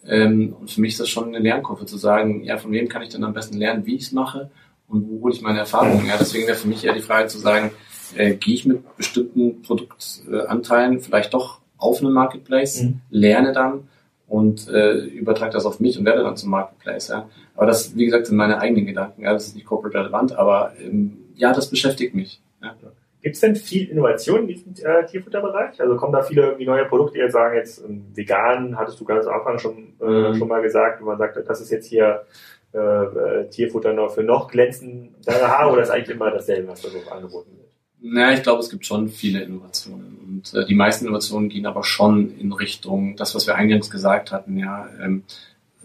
Ähm, 0.06 0.56
und 0.58 0.70
für 0.70 0.80
mich 0.80 0.92
ist 0.92 1.00
das 1.00 1.08
schon 1.08 1.28
eine 1.28 1.38
Lernkurve 1.38 1.84
zu 1.84 1.98
sagen, 1.98 2.42
ja, 2.44 2.56
von 2.56 2.72
wem 2.72 2.88
kann 2.88 3.02
ich 3.02 3.10
denn 3.10 3.24
am 3.24 3.34
besten 3.34 3.58
lernen, 3.58 3.84
wie 3.86 3.96
ich 3.96 4.02
es 4.02 4.12
mache 4.12 4.50
und 4.88 5.08
wo 5.08 5.22
hole 5.22 5.34
ich 5.34 5.42
meine 5.42 5.58
Erfahrungen. 5.58 6.06
Ja, 6.06 6.16
deswegen 6.18 6.46
wäre 6.46 6.56
für 6.56 6.68
mich 6.68 6.84
eher 6.84 6.94
die 6.94 7.00
Frage 7.02 7.28
zu 7.28 7.38
sagen, 7.38 7.70
äh, 8.16 8.34
gehe 8.34 8.54
ich 8.54 8.64
mit 8.64 8.96
bestimmten 8.96 9.62
Produktanteilen 9.62 11.00
vielleicht 11.00 11.34
doch 11.34 11.60
auf 11.76 12.00
einen 12.00 12.12
Marketplace, 12.12 12.82
mhm. 12.82 13.00
lerne 13.10 13.52
dann 13.52 13.88
und 14.26 14.68
äh, 14.68 14.98
übertrage 14.98 15.52
das 15.52 15.66
auf 15.66 15.80
mich 15.80 15.98
und 15.98 16.04
werde 16.04 16.22
dann 16.22 16.36
zum 16.36 16.50
Marketplace. 16.50 17.08
Ja. 17.08 17.28
Aber 17.54 17.66
das, 17.66 17.96
wie 17.96 18.04
gesagt, 18.04 18.26
sind 18.26 18.36
meine 18.36 18.58
eigenen 18.60 18.86
Gedanken. 18.86 19.22
Ja, 19.22 19.32
das 19.32 19.48
ist 19.48 19.54
nicht 19.54 19.66
corporate 19.66 19.98
relevant, 19.98 20.32
aber 20.32 20.72
ähm, 20.80 21.18
ja, 21.34 21.52
das 21.52 21.68
beschäftigt 21.68 22.14
mich. 22.14 22.40
Ja. 22.62 22.74
Gibt 23.22 23.34
es 23.34 23.40
denn 23.40 23.54
viel 23.54 23.90
Innovation 23.90 24.40
in 24.40 24.48
diesem 24.48 24.72
äh, 24.82 25.04
Tierfutterbereich? 25.06 25.80
Also 25.80 25.96
kommen 25.96 26.12
da 26.12 26.22
viele 26.22 26.42
irgendwie 26.42 26.64
neue 26.64 26.86
Produkte, 26.86 27.14
die 27.14 27.20
jetzt 27.20 27.32
sagen, 27.32 27.56
jetzt 27.56 27.84
ähm, 27.84 28.06
vegan, 28.14 28.78
hattest 28.78 28.98
du 28.98 29.04
ganz 29.04 29.26
am 29.26 29.34
Anfang 29.34 29.58
schon, 29.58 29.92
äh, 30.00 30.30
mhm. 30.30 30.34
schon 30.36 30.48
mal 30.48 30.62
gesagt, 30.62 31.02
wo 31.02 31.06
man 31.06 31.18
sagt, 31.18 31.36
das 31.36 31.60
ist 31.60 31.70
jetzt 31.70 31.86
hier 31.86 32.24
äh, 32.72 32.78
äh, 32.78 33.48
Tierfutter 33.50 33.92
noch 33.92 34.14
für 34.14 34.22
noch 34.22 34.48
glänzende 34.48 35.10
Haare 35.28 35.72
oder 35.72 35.82
ist 35.82 35.90
eigentlich 35.90 36.16
immer 36.16 36.30
dasselbe, 36.30 36.68
was 36.68 36.80
da 36.80 36.88
so 36.88 37.10
angeboten 37.10 37.50
wird? 37.56 37.68
Na, 38.00 38.32
ich 38.32 38.42
glaube, 38.42 38.60
es 38.60 38.70
gibt 38.70 38.86
schon 38.86 39.08
viele 39.08 39.42
Innovationen. 39.42 40.18
Und 40.26 40.54
äh, 40.54 40.64
die 40.64 40.74
meisten 40.74 41.04
Innovationen 41.04 41.50
gehen 41.50 41.66
aber 41.66 41.84
schon 41.84 42.38
in 42.38 42.52
Richtung, 42.52 43.16
das, 43.16 43.34
was 43.34 43.46
wir 43.46 43.56
eingangs 43.56 43.90
gesagt 43.90 44.32
hatten, 44.32 44.56
ja, 44.56 44.88
ähm, 45.02 45.24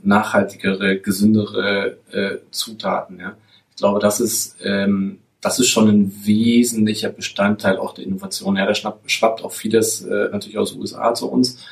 nachhaltigere, 0.04 1.00
gesündere 1.00 1.98
äh, 2.12 2.38
Zutaten. 2.52 3.20
Ja. 3.20 3.36
Ich 3.72 3.78
glaube, 3.78 4.00
das 4.00 4.22
ist 4.22 4.56
ähm, 4.64 5.20
das 5.46 5.60
ist 5.60 5.70
schon 5.70 5.88
ein 5.88 6.26
wesentlicher 6.26 7.10
Bestandteil 7.10 7.78
auch 7.78 7.94
der 7.94 8.04
Innovation. 8.04 8.56
Ja, 8.56 8.66
da 8.66 8.74
schwappt, 8.74 9.44
auch 9.44 9.52
vieles 9.52 10.02
äh, 10.02 10.30
natürlich 10.32 10.58
aus 10.58 10.72
den 10.72 10.82
USA 10.82 11.14
zu 11.14 11.30
uns. 11.30 11.64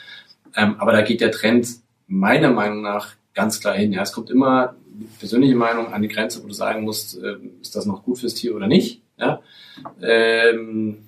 Ähm, 0.56 0.76
aber 0.78 0.92
da 0.92 1.02
geht 1.02 1.22
der 1.22 1.32
Trend 1.32 1.68
meiner 2.06 2.52
Meinung 2.52 2.84
nach 2.84 3.16
ganz 3.34 3.60
klar 3.60 3.74
hin. 3.74 3.92
Ja, 3.92 4.04
es 4.04 4.12
kommt 4.12 4.30
immer 4.30 4.76
persönliche 5.18 5.56
Meinung 5.56 5.92
an 5.92 6.04
die 6.04 6.08
Grenze, 6.08 6.44
wo 6.44 6.48
du 6.48 6.54
sagen 6.54 6.84
musst, 6.84 7.18
äh, 7.18 7.38
ist 7.64 7.76
das 7.76 7.88
noch 7.88 8.04
gut 8.04 8.20
fürs 8.20 8.36
Tier 8.36 8.56
oder 8.56 8.68
nicht. 8.68 9.02
Ja? 9.18 9.42
Ähm, 10.00 11.08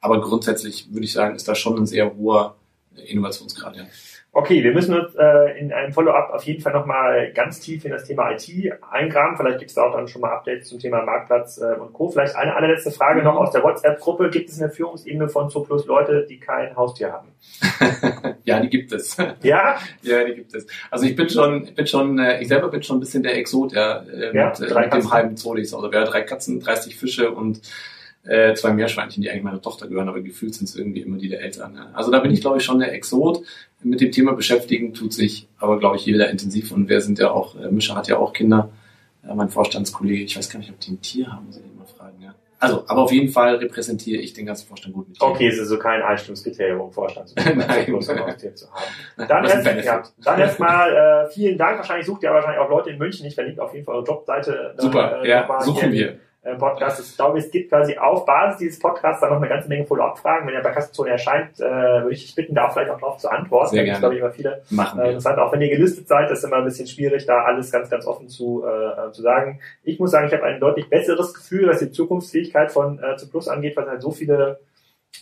aber 0.00 0.22
grundsätzlich 0.22 0.94
würde 0.94 1.04
ich 1.04 1.12
sagen, 1.12 1.36
ist 1.36 1.48
da 1.48 1.54
schon 1.54 1.76
ein 1.76 1.86
sehr 1.86 2.16
hoher 2.16 2.56
Innovationsgrad. 2.96 3.76
Ja. 3.76 3.84
Okay, 4.32 4.62
wir 4.62 4.72
müssen 4.72 4.94
uns 4.94 5.12
äh, 5.16 5.58
in 5.58 5.72
einem 5.72 5.92
Follow-up 5.92 6.30
auf 6.32 6.44
jeden 6.44 6.60
Fall 6.62 6.72
nochmal 6.72 7.32
ganz 7.32 7.58
tief 7.58 7.84
in 7.84 7.90
das 7.90 8.04
Thema 8.04 8.30
IT 8.30 8.48
eingraben. 8.88 9.36
Vielleicht 9.36 9.58
gibt 9.58 9.70
es 9.70 9.74
da 9.74 9.82
auch 9.82 9.92
dann 9.92 10.06
schon 10.06 10.20
mal 10.20 10.30
Updates 10.30 10.68
zum 10.68 10.78
Thema 10.78 11.02
Marktplatz 11.02 11.58
äh, 11.58 11.74
und 11.80 11.92
Co. 11.92 12.10
Vielleicht 12.10 12.36
eine 12.36 12.54
allerletzte 12.54 12.92
Frage 12.92 13.24
noch 13.24 13.34
aus 13.34 13.50
der 13.50 13.64
WhatsApp-Gruppe. 13.64 14.30
Gibt 14.30 14.48
es 14.48 14.54
in 14.54 14.60
der 14.60 14.70
Führungsebene 14.70 15.28
von 15.28 15.50
Zooplus 15.50 15.84
Leute, 15.86 16.26
die 16.28 16.38
kein 16.38 16.76
Haustier 16.76 17.12
haben? 17.12 17.28
ja, 18.44 18.60
die 18.60 18.68
gibt 18.68 18.92
es. 18.92 19.16
Ja? 19.42 19.78
ja, 20.02 20.24
die 20.24 20.34
gibt 20.34 20.54
es. 20.54 20.64
Also 20.92 21.06
ich 21.06 21.16
bin 21.16 21.28
schon, 21.28 21.64
ich 21.64 21.74
bin 21.74 21.88
schon, 21.88 22.16
äh, 22.20 22.40
ich 22.40 22.46
selber 22.46 22.68
bin 22.68 22.84
schon 22.84 22.98
ein 22.98 23.00
bisschen 23.00 23.24
der 23.24 23.36
Exot, 23.36 23.72
ja, 23.72 24.04
äh, 24.04 24.32
ja 24.32 24.50
mit, 24.50 24.70
äh, 24.70 24.80
mit 24.80 24.92
dem 24.92 25.10
halben 25.10 25.36
Zolis. 25.36 25.74
Also 25.74 25.90
wir 25.90 25.98
haben 25.98 26.06
drei 26.06 26.22
Katzen, 26.22 26.60
30 26.60 26.96
Fische 26.96 27.32
und 27.32 27.62
äh, 28.24 28.54
zwei 28.54 28.72
Meerschweinchen, 28.72 29.22
die 29.22 29.30
eigentlich 29.30 29.42
meiner 29.42 29.62
Tochter 29.62 29.88
gehören, 29.88 30.08
aber 30.08 30.20
gefühlt 30.20 30.54
sind 30.54 30.68
es 30.68 30.76
irgendwie 30.76 31.00
immer 31.00 31.16
die 31.16 31.28
der 31.28 31.40
Eltern. 31.40 31.74
Ja. 31.74 31.90
Also 31.94 32.10
da 32.10 32.18
bin 32.18 32.30
ich, 32.30 32.40
glaube 32.40 32.58
ich, 32.58 32.64
schon 32.64 32.78
der 32.78 32.92
Exot. 32.92 33.42
Mit 33.82 34.00
dem 34.00 34.12
Thema 34.12 34.32
beschäftigen 34.32 34.92
tut 34.92 35.12
sich 35.12 35.48
aber, 35.58 35.78
glaube 35.78 35.96
ich, 35.96 36.04
jeder 36.04 36.28
intensiv. 36.28 36.70
Und 36.72 36.88
wir 36.88 37.00
sind 37.00 37.18
ja 37.18 37.30
auch, 37.30 37.58
äh, 37.58 37.70
Mischa 37.70 37.94
hat 37.94 38.08
ja 38.08 38.18
auch 38.18 38.32
Kinder. 38.32 38.70
Äh, 39.26 39.34
mein 39.34 39.48
Vorstandskollege, 39.48 40.24
ich 40.24 40.36
weiß 40.36 40.50
gar 40.50 40.58
nicht, 40.58 40.70
ob 40.70 40.78
die 40.80 40.92
ein 40.92 41.00
Tier 41.00 41.32
haben, 41.32 41.46
muss 41.46 41.56
ich 41.56 41.64
immer 41.64 41.86
fragen. 41.86 42.20
Ja. 42.22 42.34
Also, 42.58 42.84
aber 42.88 43.00
auf 43.00 43.12
jeden 43.12 43.30
Fall 43.30 43.54
repräsentiere 43.54 44.20
ich 44.20 44.34
den 44.34 44.44
ganzen 44.44 44.68
Vorstand 44.68 44.94
gut 44.94 45.08
mit. 45.08 45.18
Okay, 45.18 45.48
es 45.48 45.56
ist 45.56 45.68
so 45.68 45.78
kein 45.78 46.02
Einstellungskriterium, 46.02 46.78
um 46.82 46.92
Vorstand 46.92 47.30
zu 47.30 47.36
haben. 47.44 47.58
Dann, 49.16 49.44
erst, 49.46 49.84
ja, 49.84 50.02
dann 50.18 50.40
erstmal 50.40 51.26
äh, 51.26 51.30
vielen 51.30 51.56
Dank. 51.56 51.78
Wahrscheinlich 51.78 52.06
sucht 52.06 52.22
ihr 52.22 52.30
wahrscheinlich 52.30 52.60
auch 52.60 52.68
Leute 52.68 52.90
in 52.90 52.98
München. 52.98 53.24
Ich 53.24 53.34
verlinke 53.34 53.62
auf 53.62 53.72
jeden 53.72 53.86
Fall 53.86 53.94
eure 53.94 54.04
Jobseite. 54.04 54.74
Super, 54.76 55.22
äh, 55.22 55.28
ja, 55.28 55.60
suchen 55.62 55.90
wir. 55.90 56.18
Äh, 56.42 56.56
Podcast. 56.56 56.98
Ich 57.00 57.16
glaube, 57.16 57.38
es 57.38 57.50
gibt 57.50 57.68
quasi 57.68 57.98
auf 57.98 58.24
Basis 58.24 58.58
dieses 58.58 58.78
Podcasts 58.78 59.20
dann 59.20 59.28
noch 59.28 59.36
eine 59.36 59.48
ganze 59.48 59.68
Menge 59.68 59.84
Follow-up-Fragen. 59.84 60.46
Wenn 60.46 60.54
er 60.54 60.62
bei 60.62 60.70
Kassenzone 60.70 61.10
erscheint, 61.10 61.60
äh, 61.60 61.62
würde 61.62 62.12
ich 62.12 62.22
dich 62.22 62.34
bitten, 62.34 62.54
da 62.54 62.70
vielleicht 62.70 62.90
auch 62.90 62.98
drauf 62.98 63.18
zu 63.18 63.28
antworten. 63.28 63.74
Sehr 63.74 63.84
gerne. 63.84 63.92
Das 63.92 64.00
glaube 64.00 64.14
ich 64.14 64.20
immer 64.22 64.30
viele 64.30 64.62
Machen 64.70 65.00
äh, 65.00 65.08
interessant. 65.08 65.38
Auch 65.38 65.52
wenn 65.52 65.60
ihr 65.60 65.68
gelistet 65.68 66.08
seid, 66.08 66.30
ist 66.30 66.42
immer 66.42 66.56
ein 66.56 66.64
bisschen 66.64 66.86
schwierig, 66.86 67.26
da 67.26 67.44
alles 67.44 67.70
ganz, 67.70 67.90
ganz 67.90 68.06
offen 68.06 68.28
zu, 68.28 68.64
äh, 68.64 69.12
zu 69.12 69.20
sagen. 69.20 69.60
Ich 69.82 69.98
muss 69.98 70.12
sagen, 70.12 70.28
ich 70.28 70.32
habe 70.32 70.44
ein 70.44 70.60
deutlich 70.60 70.88
besseres 70.88 71.34
Gefühl, 71.34 71.68
was 71.68 71.80
die 71.80 71.90
Zukunftsfähigkeit 71.90 72.72
von 72.72 72.98
äh, 73.02 73.16
zu 73.16 73.28
Plus 73.28 73.46
angeht, 73.46 73.76
weil 73.76 73.84
es 73.84 73.90
halt 73.90 74.02
so 74.02 74.10
viele 74.10 74.60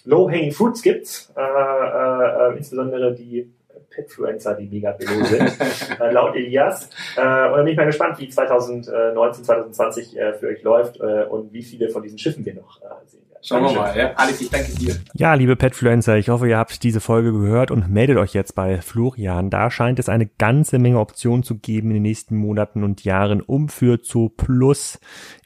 Low-Hanging 0.04 0.52
Fruits 0.52 0.82
gibt, 0.82 1.30
äh, 1.36 1.40
äh, 1.40 2.56
insbesondere 2.56 3.12
die 3.12 3.52
Petfluencer, 3.98 4.54
die 4.54 4.66
mega 4.66 4.92
below 4.92 5.24
sind, 5.24 5.52
äh, 6.00 6.10
laut 6.12 6.36
Elias. 6.36 6.88
Äh, 7.16 7.20
und 7.20 7.56
dann 7.56 7.64
bin 7.64 7.72
ich 7.72 7.76
mal 7.76 7.86
gespannt, 7.86 8.18
wie 8.18 8.28
2019, 8.28 9.44
2020 9.44 10.16
äh, 10.16 10.34
für 10.34 10.46
euch 10.48 10.62
läuft 10.62 11.00
äh, 11.00 11.24
und 11.24 11.52
wie 11.52 11.62
viele 11.62 11.90
von 11.90 12.02
diesen 12.02 12.18
Schiffen 12.18 12.44
wir 12.44 12.54
noch 12.54 12.80
äh, 12.80 12.84
sehen 13.06 13.22
werden. 13.28 13.42
Schauen 13.42 13.64
wir 13.64 13.72
mal, 13.72 13.96
ja. 13.96 14.12
Alex, 14.14 14.40
ich 14.40 14.50
danke 14.50 14.72
dir. 14.72 14.96
Ja, 15.14 15.34
liebe 15.34 15.56
Petfluencer, 15.56 16.16
ich 16.16 16.28
hoffe, 16.28 16.48
ihr 16.48 16.58
habt 16.58 16.82
diese 16.82 17.00
Folge 17.00 17.32
gehört 17.32 17.70
und 17.70 17.88
meldet 17.88 18.18
euch 18.18 18.34
jetzt 18.34 18.54
bei 18.54 18.80
Florian. 18.80 19.50
Da 19.50 19.70
scheint 19.70 19.98
es 19.98 20.08
eine 20.08 20.26
ganze 20.26 20.78
Menge 20.78 20.98
Optionen 20.98 21.42
zu 21.42 21.56
geben 21.56 21.88
in 21.88 21.94
den 21.94 22.02
nächsten 22.02 22.36
Monaten 22.36 22.84
und 22.84 23.04
Jahren, 23.04 23.40
um 23.40 23.68
für 23.68 24.02
zu 24.02 24.28
Plus 24.28 24.98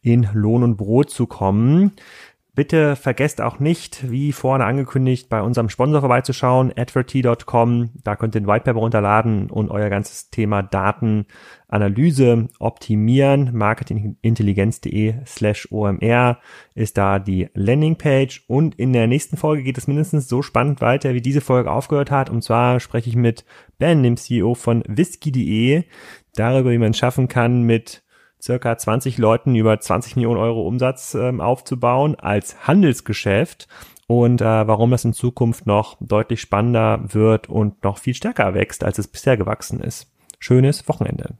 in 0.02 0.28
Lohn 0.32 0.62
und 0.62 0.76
Brot 0.76 1.10
zu 1.10 1.26
kommen. 1.26 1.92
Bitte 2.54 2.96
vergesst 2.96 3.40
auch 3.40 3.60
nicht, 3.60 4.10
wie 4.10 4.30
vorne 4.30 4.66
angekündigt, 4.66 5.30
bei 5.30 5.40
unserem 5.40 5.70
Sponsor 5.70 6.00
vorbeizuschauen, 6.00 6.70
adverty.com. 6.76 7.92
Da 8.04 8.14
könnt 8.14 8.34
ihr 8.34 8.42
den 8.42 8.46
Whitepaper 8.46 8.78
runterladen 8.78 9.50
und 9.50 9.70
euer 9.70 9.88
ganzes 9.88 10.28
Thema 10.28 10.62
Datenanalyse 10.62 12.50
optimieren. 12.58 13.56
Marketingintelligenz.de 13.56 15.14
slash 15.24 15.66
OMR 15.72 16.40
ist 16.74 16.98
da 16.98 17.18
die 17.18 17.48
Landingpage. 17.54 18.44
Und 18.48 18.74
in 18.74 18.92
der 18.92 19.06
nächsten 19.06 19.38
Folge 19.38 19.62
geht 19.62 19.78
es 19.78 19.88
mindestens 19.88 20.28
so 20.28 20.42
spannend 20.42 20.82
weiter, 20.82 21.14
wie 21.14 21.22
diese 21.22 21.40
Folge 21.40 21.70
aufgehört 21.70 22.10
hat. 22.10 22.28
Und 22.28 22.44
zwar 22.44 22.80
spreche 22.80 23.08
ich 23.08 23.16
mit 23.16 23.46
Ben, 23.78 24.02
dem 24.02 24.18
CEO 24.18 24.54
von 24.54 24.84
whisky.de, 24.86 25.84
darüber, 26.34 26.70
wie 26.70 26.78
man 26.78 26.90
es 26.90 26.98
schaffen 26.98 27.28
kann, 27.28 27.62
mit 27.62 28.02
circa 28.42 28.76
20 28.76 29.18
Leuten 29.18 29.54
über 29.54 29.78
20 29.78 30.16
Millionen 30.16 30.40
Euro 30.40 30.66
Umsatz 30.66 31.14
ähm, 31.14 31.40
aufzubauen 31.40 32.16
als 32.16 32.66
Handelsgeschäft 32.66 33.68
und 34.06 34.40
äh, 34.40 34.44
warum 34.44 34.90
das 34.90 35.04
in 35.04 35.12
Zukunft 35.12 35.66
noch 35.66 35.96
deutlich 36.00 36.40
spannender 36.40 37.00
wird 37.04 37.48
und 37.48 37.84
noch 37.84 37.98
viel 37.98 38.14
stärker 38.14 38.54
wächst, 38.54 38.84
als 38.84 38.98
es 38.98 39.08
bisher 39.08 39.36
gewachsen 39.36 39.80
ist. 39.80 40.12
Schönes 40.38 40.88
Wochenende. 40.88 41.36